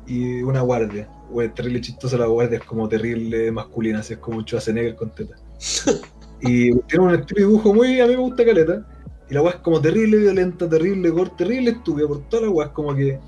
y 0.07 0.43
una 0.43 0.63
guardia. 0.63 1.09
Wea, 1.31 1.53
terrible 1.53 1.81
chistosa 1.83 2.17
la 2.17 2.27
guardia, 2.27 2.59
es 2.59 2.65
como 2.65 2.89
terrible 2.89 3.53
masculina, 3.53 4.01
así 4.01 4.15
es 4.15 4.19
como 4.19 4.39
un 4.39 4.45
Schwarzenegger 4.45 4.97
con 4.97 5.11
teta. 5.15 5.37
Y 6.43 6.75
tiene 6.83 7.05
un 7.05 7.15
estilo 7.15 7.41
de 7.41 7.47
dibujo 7.47 7.75
muy, 7.75 8.01
a 8.01 8.07
mí 8.07 8.17
me 8.17 8.23
gusta 8.23 8.45
caleta. 8.45 8.87
Y 9.29 9.35
la 9.35 9.43
weá 9.43 9.53
es 9.53 9.61
como 9.61 9.81
terrible 9.81 10.17
violenta, 10.17 10.69
terrible 10.69 11.09
gore, 11.11 11.31
terrible 11.37 11.71
estúpida 11.71 12.09
por 12.09 12.29
toda 12.29 12.45
la 12.45 12.51
weá. 12.51 12.67
Es 12.67 12.73
como 12.73 12.95
que 12.95 13.19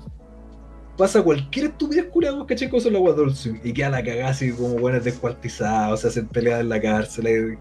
pasa 0.97 1.23
cualquier 1.23 1.67
estupidez 1.67 2.05
curada, 2.05 2.35
vos 2.35 2.45
caché 2.47 2.69
cosas 2.69 2.91
la 2.91 2.99
weá 2.99 3.29
Swim. 3.29 3.59
Y 3.63 3.73
queda 3.73 3.89
la 3.89 4.03
cagada 4.03 4.29
así 4.29 4.51
como 4.51 4.75
buenas 4.75 5.03
descuartizados, 5.03 6.01
se 6.01 6.07
hacen 6.07 6.27
peleas 6.27 6.61
en 6.61 6.69
la 6.69 6.81
cárcel, 6.81 7.25
hay 7.27 7.57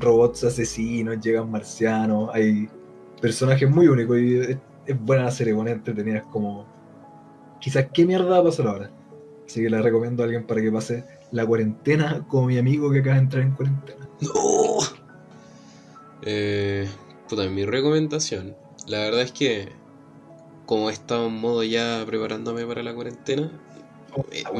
robots 0.00 0.44
asesinos, 0.44 1.20
llegan 1.20 1.50
marcianos, 1.50 2.30
hay 2.32 2.68
personajes 3.20 3.68
muy 3.68 3.88
únicos 3.88 4.18
y 4.18 4.38
es, 4.38 4.58
es 4.86 5.00
buena 5.00 5.24
la 5.24 5.30
serie, 5.30 5.52
buena 5.52 5.72
entretenida, 5.72 6.18
es 6.18 6.24
como... 6.24 6.66
Quizás 7.60 7.86
qué 7.94 8.04
mierda 8.04 8.28
va 8.28 8.38
a 8.38 8.44
pasar 8.44 8.66
ahora. 8.66 8.90
Así 9.46 9.62
que 9.62 9.70
la 9.70 9.80
recomiendo 9.80 10.22
a 10.22 10.26
alguien 10.26 10.46
para 10.46 10.60
que 10.60 10.70
pase 10.70 11.04
la 11.30 11.46
cuarentena 11.46 12.24
como 12.28 12.46
mi 12.48 12.58
amigo 12.58 12.90
que 12.90 13.00
acaba 13.00 13.16
de 13.16 13.22
entrar 13.22 13.42
en 13.42 13.52
cuarentena. 13.52 14.03
¡No! 14.24 14.78
Eh, 16.22 16.88
puta, 17.28 17.48
mi 17.48 17.64
recomendación. 17.64 18.56
La 18.86 18.98
verdad 19.00 19.22
es 19.22 19.32
que, 19.32 19.72
como 20.66 20.90
he 20.90 20.92
estado 20.92 21.26
en 21.28 21.34
modo 21.34 21.64
ya 21.64 22.04
preparándome 22.06 22.66
para 22.66 22.82
la 22.82 22.94
cuarentena, 22.94 23.52
La 24.44 24.52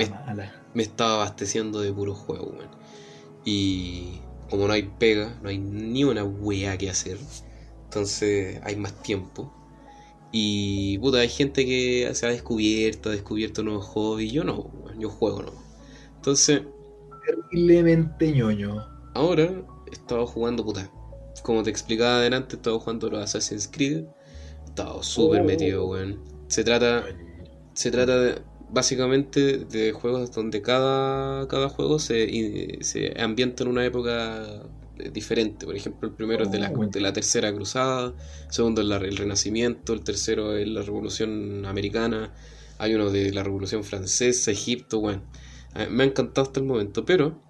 me- 0.75 0.83
estaba 0.83 1.15
abasteciendo 1.17 1.81
de 1.81 1.93
puros 1.93 2.19
juegos, 2.19 2.55
weón. 2.59 2.71
Y 3.45 4.21
como 4.51 4.67
no 4.69 4.75
hay 4.75 4.85
pega, 4.85 5.39
no 5.43 5.49
hay 5.51 5.59
ni 5.59 6.05
una 6.05 6.25
wea 6.25 6.79
que 6.79 6.91
hacer. 6.91 7.19
Entonces 7.85 8.61
hay 8.65 8.77
más 8.77 9.03
tiempo. 9.03 9.53
Y 10.33 10.99
puta, 10.99 11.19
hay 11.21 11.29
gente 11.29 11.67
que 11.67 12.11
se 12.15 12.27
ha 12.27 12.31
descubierto, 12.31 13.11
ha 13.11 13.13
descubierto 13.13 13.63
nuevos 13.65 13.87
hobbies. 13.87 14.33
Yo 14.33 14.45
no, 14.45 14.73
yo 14.99 15.11
juego 15.11 15.43
no. 15.43 15.53
Entonces, 16.17 16.63
Terriblemente 17.23 18.31
ñoño. 18.33 18.73
Ahora 19.15 19.45
he 19.87 19.93
estado 19.93 20.27
jugando, 20.27 20.65
puta. 20.65 20.91
Como 21.43 21.63
te 21.63 21.71
explicaba 21.71 22.19
adelante, 22.19 22.55
he 22.55 22.59
estado 22.59 22.79
jugando 22.81 23.11
los 23.11 23.23
Assassin's 23.23 23.69
Creed. 23.69 24.05
He 24.63 24.65
estado 24.69 25.03
súper 25.03 25.41
Oh. 25.43 25.45
metido, 25.45 25.87
weón. 25.87 26.21
Se 26.49 26.63
trata 26.65 27.05
se 27.73 27.91
trata 27.91 28.17
de- 28.21 28.41
básicamente 28.71 29.59
de 29.59 29.91
juegos 29.93 30.31
donde 30.33 30.63
cada, 30.63 31.49
cada 31.49 31.69
juego 31.69 31.99
se, 31.99 32.79
se 32.83 33.21
ambienta 33.21 33.63
en 33.65 33.69
una 33.71 33.85
época 33.85 34.63
eh, 34.99 35.11
diferente. 35.13 35.67
Por 35.67 35.75
ejemplo, 35.77 36.09
el 36.09 36.15
primero 36.15 36.45
es 36.45 36.53
de 36.53 36.59
la, 36.61 36.71
Oh. 36.71 36.87
de 36.87 37.01
la 37.01 37.13
Tercera 37.13 37.53
Cruzada, 37.53 38.15
el 38.47 38.53
segundo 38.53 38.81
es 38.81 38.87
la- 38.87 38.97
el 38.99 39.17
Renacimiento, 39.17 39.93
el 39.93 40.03
tercero 40.05 40.57
es 40.57 40.69
la 40.69 40.83
Revolución 40.83 41.65
Americana, 41.67 42.33
hay 42.79 42.95
uno 42.95 43.11
de 43.11 43.33
la 43.33 43.43
Revolución 43.43 43.83
Francesa, 43.83 44.53
Egipto, 44.53 45.01
bueno. 45.01 45.23
A- 45.75 45.87
Me 45.87 46.05
ha 46.05 46.07
encantado 46.07 46.47
hasta 46.47 46.61
el 46.61 46.67
momento, 46.67 47.05
pero 47.05 47.41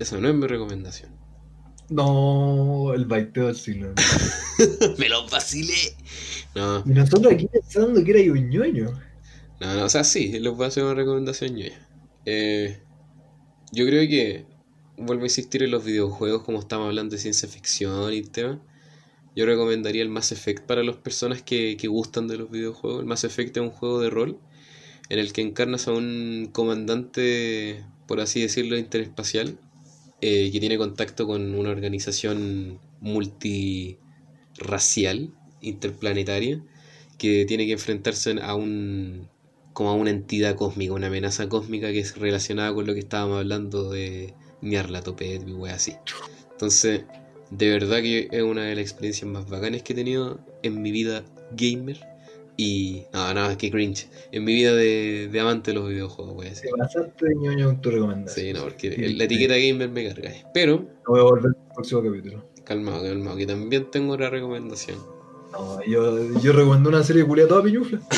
esa 0.00 0.18
no 0.18 0.28
es 0.28 0.34
mi 0.34 0.46
recomendación. 0.46 1.10
No, 1.90 2.92
el 2.94 3.04
baiteo 3.04 3.46
del 3.46 3.56
siglo. 3.56 3.92
¡Me 4.98 5.08
lo 5.08 5.28
vacilé! 5.28 5.94
No, 6.54 6.82
Y 6.86 6.90
nosotros 6.90 7.34
aquí 7.34 7.46
pensando 7.46 8.02
que 8.02 8.10
era 8.10 8.32
un 8.32 8.48
ñoño. 8.48 8.92
No, 9.60 9.74
no, 9.74 9.84
o 9.84 9.88
sea, 9.88 10.04
sí, 10.04 10.38
les 10.38 10.52
voy 10.52 10.64
a 10.64 10.68
hacer 10.68 10.84
una 10.84 10.94
recomendación 10.94 11.56
yo. 11.56 11.66
Eh, 12.24 12.80
yo 13.72 13.86
creo 13.86 14.08
que 14.08 14.46
vuelvo 14.96 15.22
a 15.22 15.26
insistir 15.26 15.62
en 15.62 15.70
los 15.70 15.84
videojuegos, 15.84 16.42
como 16.44 16.60
estamos 16.60 16.86
hablando 16.86 17.14
de 17.14 17.20
ciencia 17.20 17.48
ficción 17.48 18.12
y 18.14 18.22
tema. 18.22 18.60
Yo 19.36 19.46
recomendaría 19.46 20.02
el 20.02 20.08
Mass 20.08 20.32
Effect 20.32 20.64
para 20.64 20.82
las 20.82 20.96
personas 20.96 21.42
que, 21.42 21.76
que 21.76 21.88
gustan 21.88 22.26
de 22.26 22.38
los 22.38 22.50
videojuegos. 22.50 23.00
El 23.00 23.06
Mass 23.06 23.24
Effect 23.24 23.56
es 23.56 23.62
un 23.62 23.70
juego 23.70 24.00
de 24.00 24.10
rol 24.10 24.38
en 25.10 25.18
el 25.18 25.32
que 25.32 25.42
encarnas 25.42 25.88
a 25.88 25.92
un 25.92 26.48
comandante, 26.52 27.84
por 28.06 28.20
así 28.20 28.40
decirlo, 28.40 28.78
interespacial, 28.78 29.58
eh, 30.20 30.50
que 30.52 30.60
tiene 30.60 30.78
contacto 30.78 31.26
con 31.26 31.54
una 31.54 31.70
organización 31.70 32.78
multirracial, 33.00 35.30
interplanetaria, 35.60 36.62
que 37.18 37.44
tiene 37.46 37.66
que 37.66 37.72
enfrentarse 37.72 38.36
a 38.42 38.54
un 38.54 39.28
como 39.72 39.90
a 39.90 39.94
una 39.94 40.10
entidad 40.10 40.56
cósmica, 40.56 40.92
una 40.92 41.06
amenaza 41.06 41.48
cósmica 41.48 41.92
que 41.92 42.00
es 42.00 42.16
relacionada 42.16 42.74
con 42.74 42.86
lo 42.86 42.94
que 42.94 43.00
estábamos 43.00 43.38
hablando 43.38 43.90
de 43.90 44.34
Nyarlathotep 44.62 45.48
y 45.48 45.52
wey 45.52 45.72
así. 45.72 45.94
Entonces, 46.52 47.02
de 47.50 47.70
verdad 47.70 48.02
que 48.02 48.28
es 48.30 48.42
una 48.42 48.64
de 48.64 48.74
las 48.74 48.82
experiencias 48.82 49.30
más 49.30 49.48
bacanas 49.48 49.82
que 49.82 49.92
he 49.92 49.96
tenido 49.96 50.40
en 50.62 50.82
mi 50.82 50.90
vida 50.90 51.24
gamer. 51.52 52.00
Y. 52.60 53.06
No, 53.12 53.32
no, 53.32 53.56
qué 53.56 53.70
cringe. 53.70 54.06
En 54.32 54.44
mi 54.44 54.52
vida 54.54 54.74
de, 54.74 55.28
de 55.32 55.40
amante 55.40 55.70
de 55.70 55.78
los 55.78 55.88
videojuegos, 55.88 56.36
wey 56.36 56.48
así. 56.50 56.62
Te 56.62 56.70
pasaste 56.76 57.26
de 57.26 57.34
ñoño 57.36 57.66
con 57.66 57.80
tu 57.80 57.90
recomendación. 57.90 58.46
Sí, 58.46 58.52
no, 58.52 58.62
porque 58.64 58.90
la 59.16 59.24
etiqueta 59.24 59.54
gamer 59.56 59.88
me 59.88 60.06
carga. 60.08 60.30
Pero, 60.52 60.84
Lo 61.06 61.12
voy 61.12 61.20
a 61.20 61.22
volver 61.22 61.52
en 61.56 61.62
el 61.68 61.74
próximo 61.74 62.02
capítulo. 62.02 62.44
calmado, 62.64 63.02
calmado, 63.02 63.36
que 63.36 63.46
también 63.46 63.90
tengo 63.90 64.12
otra 64.12 64.28
recomendación. 64.30 64.98
No, 65.52 65.82
yo, 65.84 66.38
yo 66.40 66.52
recomiendo 66.52 66.90
una 66.90 67.02
serie 67.02 67.24
culia 67.24 67.48
toda 67.48 67.62
piñufla. 67.62 68.00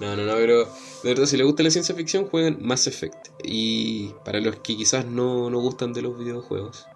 No, 0.00 0.16
no, 0.16 0.24
no, 0.24 0.34
pero 0.34 0.64
de 1.02 1.08
verdad, 1.10 1.26
si 1.26 1.36
les 1.36 1.44
gusta 1.46 1.62
la 1.62 1.70
ciencia 1.70 1.94
ficción, 1.94 2.26
jueguen 2.26 2.58
Mass 2.60 2.86
Effect. 2.86 3.28
Y 3.44 4.12
para 4.24 4.40
los 4.40 4.56
que 4.56 4.76
quizás 4.76 5.04
no, 5.06 5.50
no 5.50 5.60
gustan 5.60 5.92
de 5.92 6.02
los 6.02 6.18
videojuegos, 6.18 6.86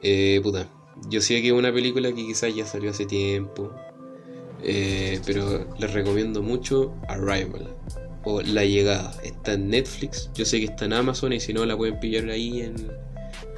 eh, 0.00 0.40
puta, 0.42 0.68
yo 1.08 1.20
sé 1.20 1.40
que 1.42 1.48
es 1.48 1.52
una 1.52 1.72
película 1.72 2.08
que 2.10 2.26
quizás 2.26 2.54
ya 2.54 2.66
salió 2.66 2.90
hace 2.90 3.06
tiempo, 3.06 3.70
eh, 4.62 5.20
pero 5.26 5.66
les 5.78 5.92
recomiendo 5.92 6.42
mucho 6.42 6.94
Arrival 7.08 7.68
o 8.24 8.40
La 8.42 8.64
Llegada. 8.64 9.12
Está 9.22 9.52
en 9.54 9.70
Netflix, 9.70 10.30
yo 10.34 10.44
sé 10.44 10.58
que 10.58 10.66
está 10.66 10.84
en 10.84 10.92
Amazon 10.92 11.32
y 11.32 11.40
si 11.40 11.52
no 11.52 11.64
la 11.64 11.76
pueden 11.76 11.98
pillar 12.00 12.28
ahí 12.28 12.60
en. 12.60 12.74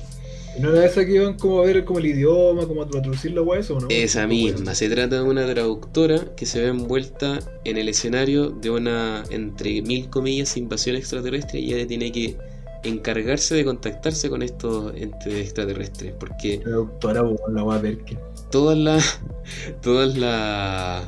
¿Y 0.57 0.61
no 0.61 0.71
era 0.71 0.85
esa 0.85 1.05
que 1.05 1.13
iban 1.13 1.35
como 1.35 1.59
a 1.59 1.65
ver 1.65 1.85
como 1.85 1.99
el 1.99 2.07
idioma, 2.07 2.65
como 2.65 2.81
a 2.81 2.87
traducir 2.87 3.33
la 3.33 3.41
o 3.41 3.79
no? 3.79 3.87
Esa 3.89 4.25
misma, 4.25 4.73
se 4.73 4.89
trata 4.89 5.17
de 5.17 5.21
una 5.21 5.45
traductora 5.45 6.33
que 6.35 6.47
se 6.47 6.61
ve 6.61 6.69
envuelta 6.69 7.39
en 7.63 7.77
el 7.77 7.89
escenario 7.89 8.49
de 8.49 8.71
una, 8.71 9.23
entre 9.29 9.83
mil 9.83 10.09
comillas, 10.09 10.57
invasión 10.57 10.95
extraterrestre 10.95 11.59
y 11.59 11.73
ella 11.73 11.85
tiene 11.85 12.11
que 12.11 12.37
encargarse 12.87 13.55
de 13.55 13.65
contactarse 13.65 14.29
con 14.29 14.41
estos 14.41 14.93
entes 14.95 15.33
extraterrestres, 15.33 16.13
porque 16.19 16.61
La 16.65 16.71
doctora, 16.71 17.23
la 17.53 17.63
weá 17.63 17.81
Perkin. 17.81 18.19
todas 18.49 18.77
las 18.77 19.19
todas 19.81 20.17
las 20.17 21.07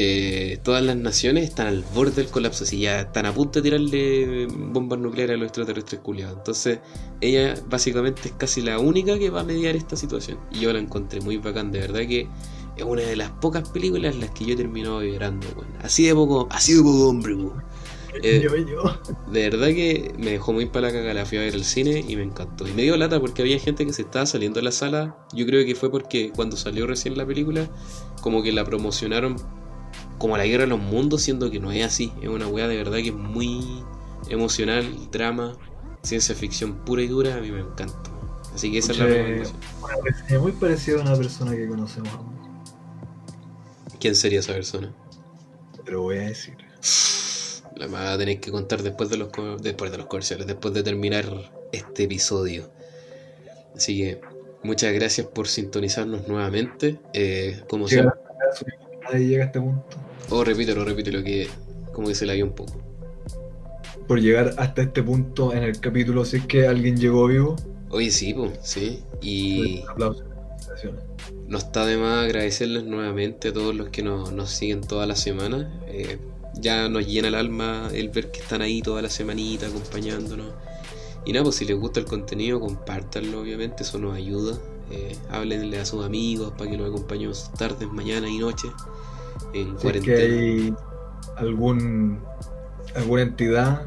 eh, 0.00 0.60
todas 0.62 0.84
las 0.84 0.96
naciones 0.96 1.42
están 1.42 1.66
al 1.66 1.82
borde 1.92 2.22
del 2.22 2.28
colapso, 2.28 2.62
así 2.62 2.78
ya 2.78 3.00
están 3.00 3.26
a 3.26 3.34
punto 3.34 3.58
de 3.60 3.62
tirarle 3.64 4.46
bombas 4.46 5.00
nucleares 5.00 5.34
a 5.34 5.38
los 5.38 5.46
extraterrestres 5.48 6.00
culiados. 6.02 6.36
Entonces, 6.38 6.78
ella 7.20 7.54
básicamente 7.66 8.28
es 8.28 8.32
casi 8.32 8.62
la 8.62 8.78
única 8.78 9.18
que 9.18 9.28
va 9.28 9.40
a 9.40 9.44
mediar 9.44 9.74
esta 9.74 9.96
situación. 9.96 10.38
Y 10.52 10.60
yo 10.60 10.72
la 10.72 10.78
encontré 10.78 11.20
muy 11.20 11.38
bacán, 11.38 11.72
de 11.72 11.80
verdad 11.80 12.02
que 12.06 12.28
es 12.76 12.84
una 12.84 13.02
de 13.02 13.16
las 13.16 13.30
pocas 13.30 13.68
películas 13.70 14.14
en 14.14 14.20
las 14.20 14.30
que 14.30 14.44
yo 14.44 14.54
he 14.54 14.56
terminado 14.56 15.00
vibrando. 15.00 15.48
Así 15.82 16.06
de 16.06 16.14
poco, 16.14 16.46
así 16.52 16.74
de 16.74 16.82
poco 16.82 17.08
hombre. 17.08 17.36
Eh, 18.22 18.40
Yo, 18.42 18.56
yo. 18.56 19.00
de 19.30 19.50
verdad 19.50 19.68
que 19.68 20.14
me 20.18 20.30
dejó 20.30 20.52
muy 20.52 20.66
para 20.66 20.88
la 20.88 20.92
caga, 20.92 21.12
la 21.14 21.26
fui 21.26 21.38
a 21.38 21.42
ver 21.42 21.54
al 21.54 21.64
cine 21.64 22.04
y 22.06 22.16
me 22.16 22.22
encantó. 22.22 22.66
Y 22.66 22.72
me 22.72 22.82
dio 22.82 22.96
lata 22.96 23.20
porque 23.20 23.42
había 23.42 23.58
gente 23.58 23.84
que 23.84 23.92
se 23.92 24.02
estaba 24.02 24.26
saliendo 24.26 24.60
de 24.60 24.64
la 24.64 24.72
sala. 24.72 25.16
Yo 25.32 25.46
creo 25.46 25.64
que 25.66 25.74
fue 25.74 25.90
porque 25.90 26.32
cuando 26.34 26.56
salió 26.56 26.86
recién 26.86 27.16
la 27.18 27.26
película, 27.26 27.68
como 28.22 28.42
que 28.42 28.52
la 28.52 28.64
promocionaron 28.64 29.36
como 30.18 30.36
la 30.36 30.46
guerra 30.46 30.64
de 30.64 30.70
los 30.70 30.80
mundos, 30.80 31.22
siendo 31.22 31.50
que 31.50 31.60
no 31.60 31.70
es 31.70 31.84
así. 31.84 32.12
Es 32.22 32.28
una 32.28 32.48
weá 32.48 32.66
de 32.66 32.76
verdad 32.76 32.96
que 32.98 33.08
es 33.08 33.14
muy 33.14 33.84
emocional, 34.30 34.84
drama, 35.12 35.56
ciencia 36.02 36.34
ficción 36.34 36.84
pura 36.84 37.02
y 37.02 37.06
dura. 37.08 37.36
A 37.36 37.40
mí 37.40 37.50
me 37.50 37.60
encanta. 37.60 38.10
Así 38.54 38.72
que 38.72 38.78
esa 38.78 38.92
es 38.92 38.98
la 38.98 39.06
recomendación. 39.06 39.56
Reseña 40.02 40.40
muy 40.40 40.52
parecida 40.52 40.98
a 40.98 41.02
una 41.02 41.14
persona 41.14 41.52
que 41.52 41.68
conocemos. 41.68 42.10
¿Quién 44.00 44.14
sería 44.14 44.40
esa 44.40 44.52
persona? 44.54 44.92
Pero 45.84 46.02
voy 46.02 46.16
a 46.18 46.22
decir. 46.22 46.56
La 47.78 47.86
vas 47.86 48.14
a 48.14 48.18
tener 48.18 48.40
que 48.40 48.50
contar 48.50 48.82
después 48.82 49.08
de 49.08 49.16
los 49.16 49.30
después 49.62 49.90
de 49.90 49.98
los 49.98 50.06
comerciales, 50.06 50.46
después 50.46 50.74
de 50.74 50.82
terminar 50.82 51.26
este 51.72 52.04
episodio. 52.04 52.70
Así 53.74 53.98
que 53.98 54.20
Muchas 54.62 54.92
gracias 54.92 55.26
por 55.26 55.46
sintonizarnos 55.46 56.26
nuevamente. 56.26 56.98
Eh, 57.12 57.62
como 57.68 57.86
Llega 57.86 58.14
siempre. 58.54 58.78
Nadie 59.04 59.26
llega 59.26 59.44
a 59.44 59.46
este 59.46 59.60
punto. 59.60 59.96
Oh, 60.30 60.44
repítelo, 60.44 60.84
repítelo, 60.84 61.22
que 61.22 61.48
como 61.92 62.08
que 62.08 62.14
se 62.14 62.26
la 62.26 62.34
vio 62.34 62.44
un 62.44 62.52
poco. 62.52 62.80
Por 64.06 64.20
llegar 64.20 64.54
hasta 64.58 64.82
este 64.82 65.02
punto 65.02 65.54
en 65.54 65.62
el 65.62 65.80
capítulo, 65.80 66.24
si 66.24 66.38
es 66.38 66.46
que 66.46 66.66
alguien 66.66 66.96
llegó 66.96 67.26
vivo, 67.26 67.56
Oye, 67.90 68.10
sí, 68.10 68.34
pues, 68.34 68.58
sí. 68.62 69.02
Y 69.22 69.82
no 71.46 71.56
está 71.56 71.86
de 71.86 71.96
más 71.96 72.24
agradecerles 72.24 72.84
nuevamente 72.84 73.48
a 73.48 73.52
todos 73.54 73.74
los 73.74 73.88
que 73.88 74.02
nos, 74.02 74.32
nos 74.32 74.50
siguen 74.50 74.82
toda 74.82 75.06
la 75.06 75.16
semana. 75.16 75.80
Eh, 75.86 76.18
ya 76.60 76.88
nos 76.88 77.06
llena 77.06 77.28
el 77.28 77.34
alma 77.34 77.88
el 77.92 78.08
ver 78.10 78.30
que 78.30 78.40
están 78.40 78.62
ahí 78.62 78.82
toda 78.82 79.02
la 79.02 79.10
semanita 79.10 79.66
acompañándonos. 79.66 80.46
Y 81.24 81.32
nada, 81.32 81.44
pues 81.44 81.56
si 81.56 81.64
les 81.66 81.78
gusta 81.78 82.00
el 82.00 82.06
contenido, 82.06 82.58
compártanlo, 82.60 83.40
obviamente, 83.40 83.82
eso 83.82 83.98
nos 83.98 84.14
ayuda. 84.16 84.56
Eh, 84.90 85.16
háblenle 85.30 85.78
a 85.78 85.84
sus 85.84 86.04
amigos 86.04 86.52
para 86.56 86.70
que 86.70 86.76
los 86.78 86.88
acompañen 86.88 87.34
sus 87.34 87.52
tardes, 87.52 87.86
mañana 87.92 88.28
y 88.28 88.38
noche 88.38 88.68
en 89.52 89.78
Si 89.78 89.86
es 89.88 89.92
que 89.92 90.00
cuarentena. 90.02 90.34
hay 90.34 90.74
algún, 91.36 92.20
alguna 92.94 93.22
entidad 93.22 93.82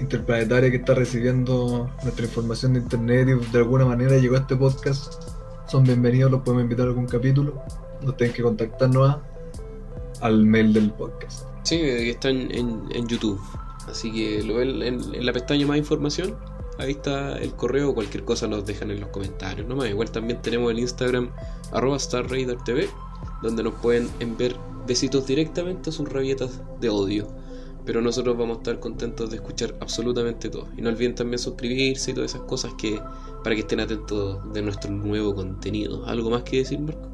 interplanetaria 0.00 0.70
que 0.70 0.78
está 0.78 0.94
recibiendo 0.94 1.90
nuestra 2.02 2.24
información 2.24 2.72
de 2.72 2.80
internet 2.80 3.28
y 3.28 3.52
de 3.52 3.58
alguna 3.58 3.84
manera 3.84 4.16
llegó 4.18 4.34
a 4.36 4.38
este 4.40 4.56
podcast, 4.56 5.22
son 5.68 5.84
bienvenidos, 5.84 6.30
los 6.32 6.40
podemos 6.40 6.64
invitar 6.64 6.86
a 6.86 6.88
algún 6.88 7.06
capítulo. 7.06 7.62
Nos 8.02 8.16
tienen 8.16 8.34
que 8.34 8.42
contactarnos 8.42 9.10
a- 9.10 9.22
al 10.22 10.44
mail 10.44 10.72
del 10.72 10.90
podcast. 10.90 11.44
Sí, 11.62 11.76
está 11.82 12.30
en, 12.30 12.50
en- 12.54 12.84
en 12.90 13.06
YouTube. 13.08 13.40
Así 13.88 14.12
que 14.12 14.42
lo 14.42 14.56
ven 14.56 14.82
en, 14.82 15.24
la 15.26 15.32
pestaña 15.32 15.66
más 15.66 15.78
información. 15.78 16.36
Ahí 16.78 16.92
está 16.92 17.38
el 17.38 17.54
correo. 17.54 17.94
Cualquier 17.94 18.24
cosa 18.24 18.46
nos 18.48 18.64
dejan 18.64 18.90
en 18.90 19.00
los 19.00 19.10
comentarios. 19.10 19.66
Nomás, 19.68 19.88
igual 19.90 20.10
también 20.10 20.40
tenemos 20.42 20.70
el 20.70 20.78
Instagram 20.78 21.30
arroba 21.72 21.98
donde 23.42 23.62
nos 23.62 23.74
pueden 23.74 24.08
enviar 24.20 24.54
besitos 24.86 25.26
directamente 25.26 25.90
a 25.90 25.92
sus 25.92 26.08
rabietas 26.08 26.60
de 26.80 26.88
odio. 26.88 27.28
Pero 27.84 28.00
nosotros 28.02 28.36
vamos 28.36 28.58
a 28.58 28.60
estar 28.60 28.80
contentos 28.80 29.30
de 29.30 29.36
escuchar 29.36 29.74
absolutamente 29.80 30.48
todo. 30.50 30.68
Y 30.76 30.82
no 30.82 30.90
olviden 30.90 31.14
también 31.14 31.38
suscribirse 31.38 32.10
y 32.10 32.14
todas 32.14 32.32
esas 32.34 32.42
cosas 32.46 32.74
que 32.74 33.00
para 33.42 33.54
que 33.54 33.62
estén 33.62 33.80
atentos 33.80 34.52
de 34.52 34.62
nuestro 34.62 34.90
nuevo 34.90 35.34
contenido. 35.34 36.04
¿Algo 36.06 36.30
más 36.30 36.42
que 36.44 36.58
decir, 36.58 36.78
Marco? 36.80 37.08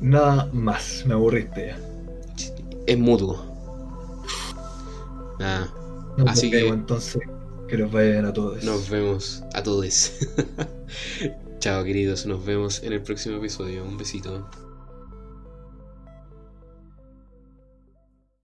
Nada 0.00 0.48
más, 0.52 1.04
me 1.06 1.14
aburriste. 1.14 1.76
Es 2.90 2.98
mutuo. 2.98 3.38
Nada. 5.38 5.72
Nos 6.16 6.28
Así 6.28 6.50
que- 6.50 6.66
entonces, 6.66 7.22
que 7.68 7.76
los 7.78 7.92
vayan 7.92 8.24
a 8.26 8.32
todos. 8.32 8.64
Nos 8.64 8.90
vemos 8.90 9.44
a 9.54 9.62
todos. 9.62 10.12
Chao 11.60 11.84
queridos, 11.84 12.26
nos 12.26 12.44
vemos 12.44 12.82
en 12.82 12.92
el 12.92 13.00
próximo 13.00 13.36
episodio. 13.36 13.84
Un 13.84 13.96
besito. 13.96 14.44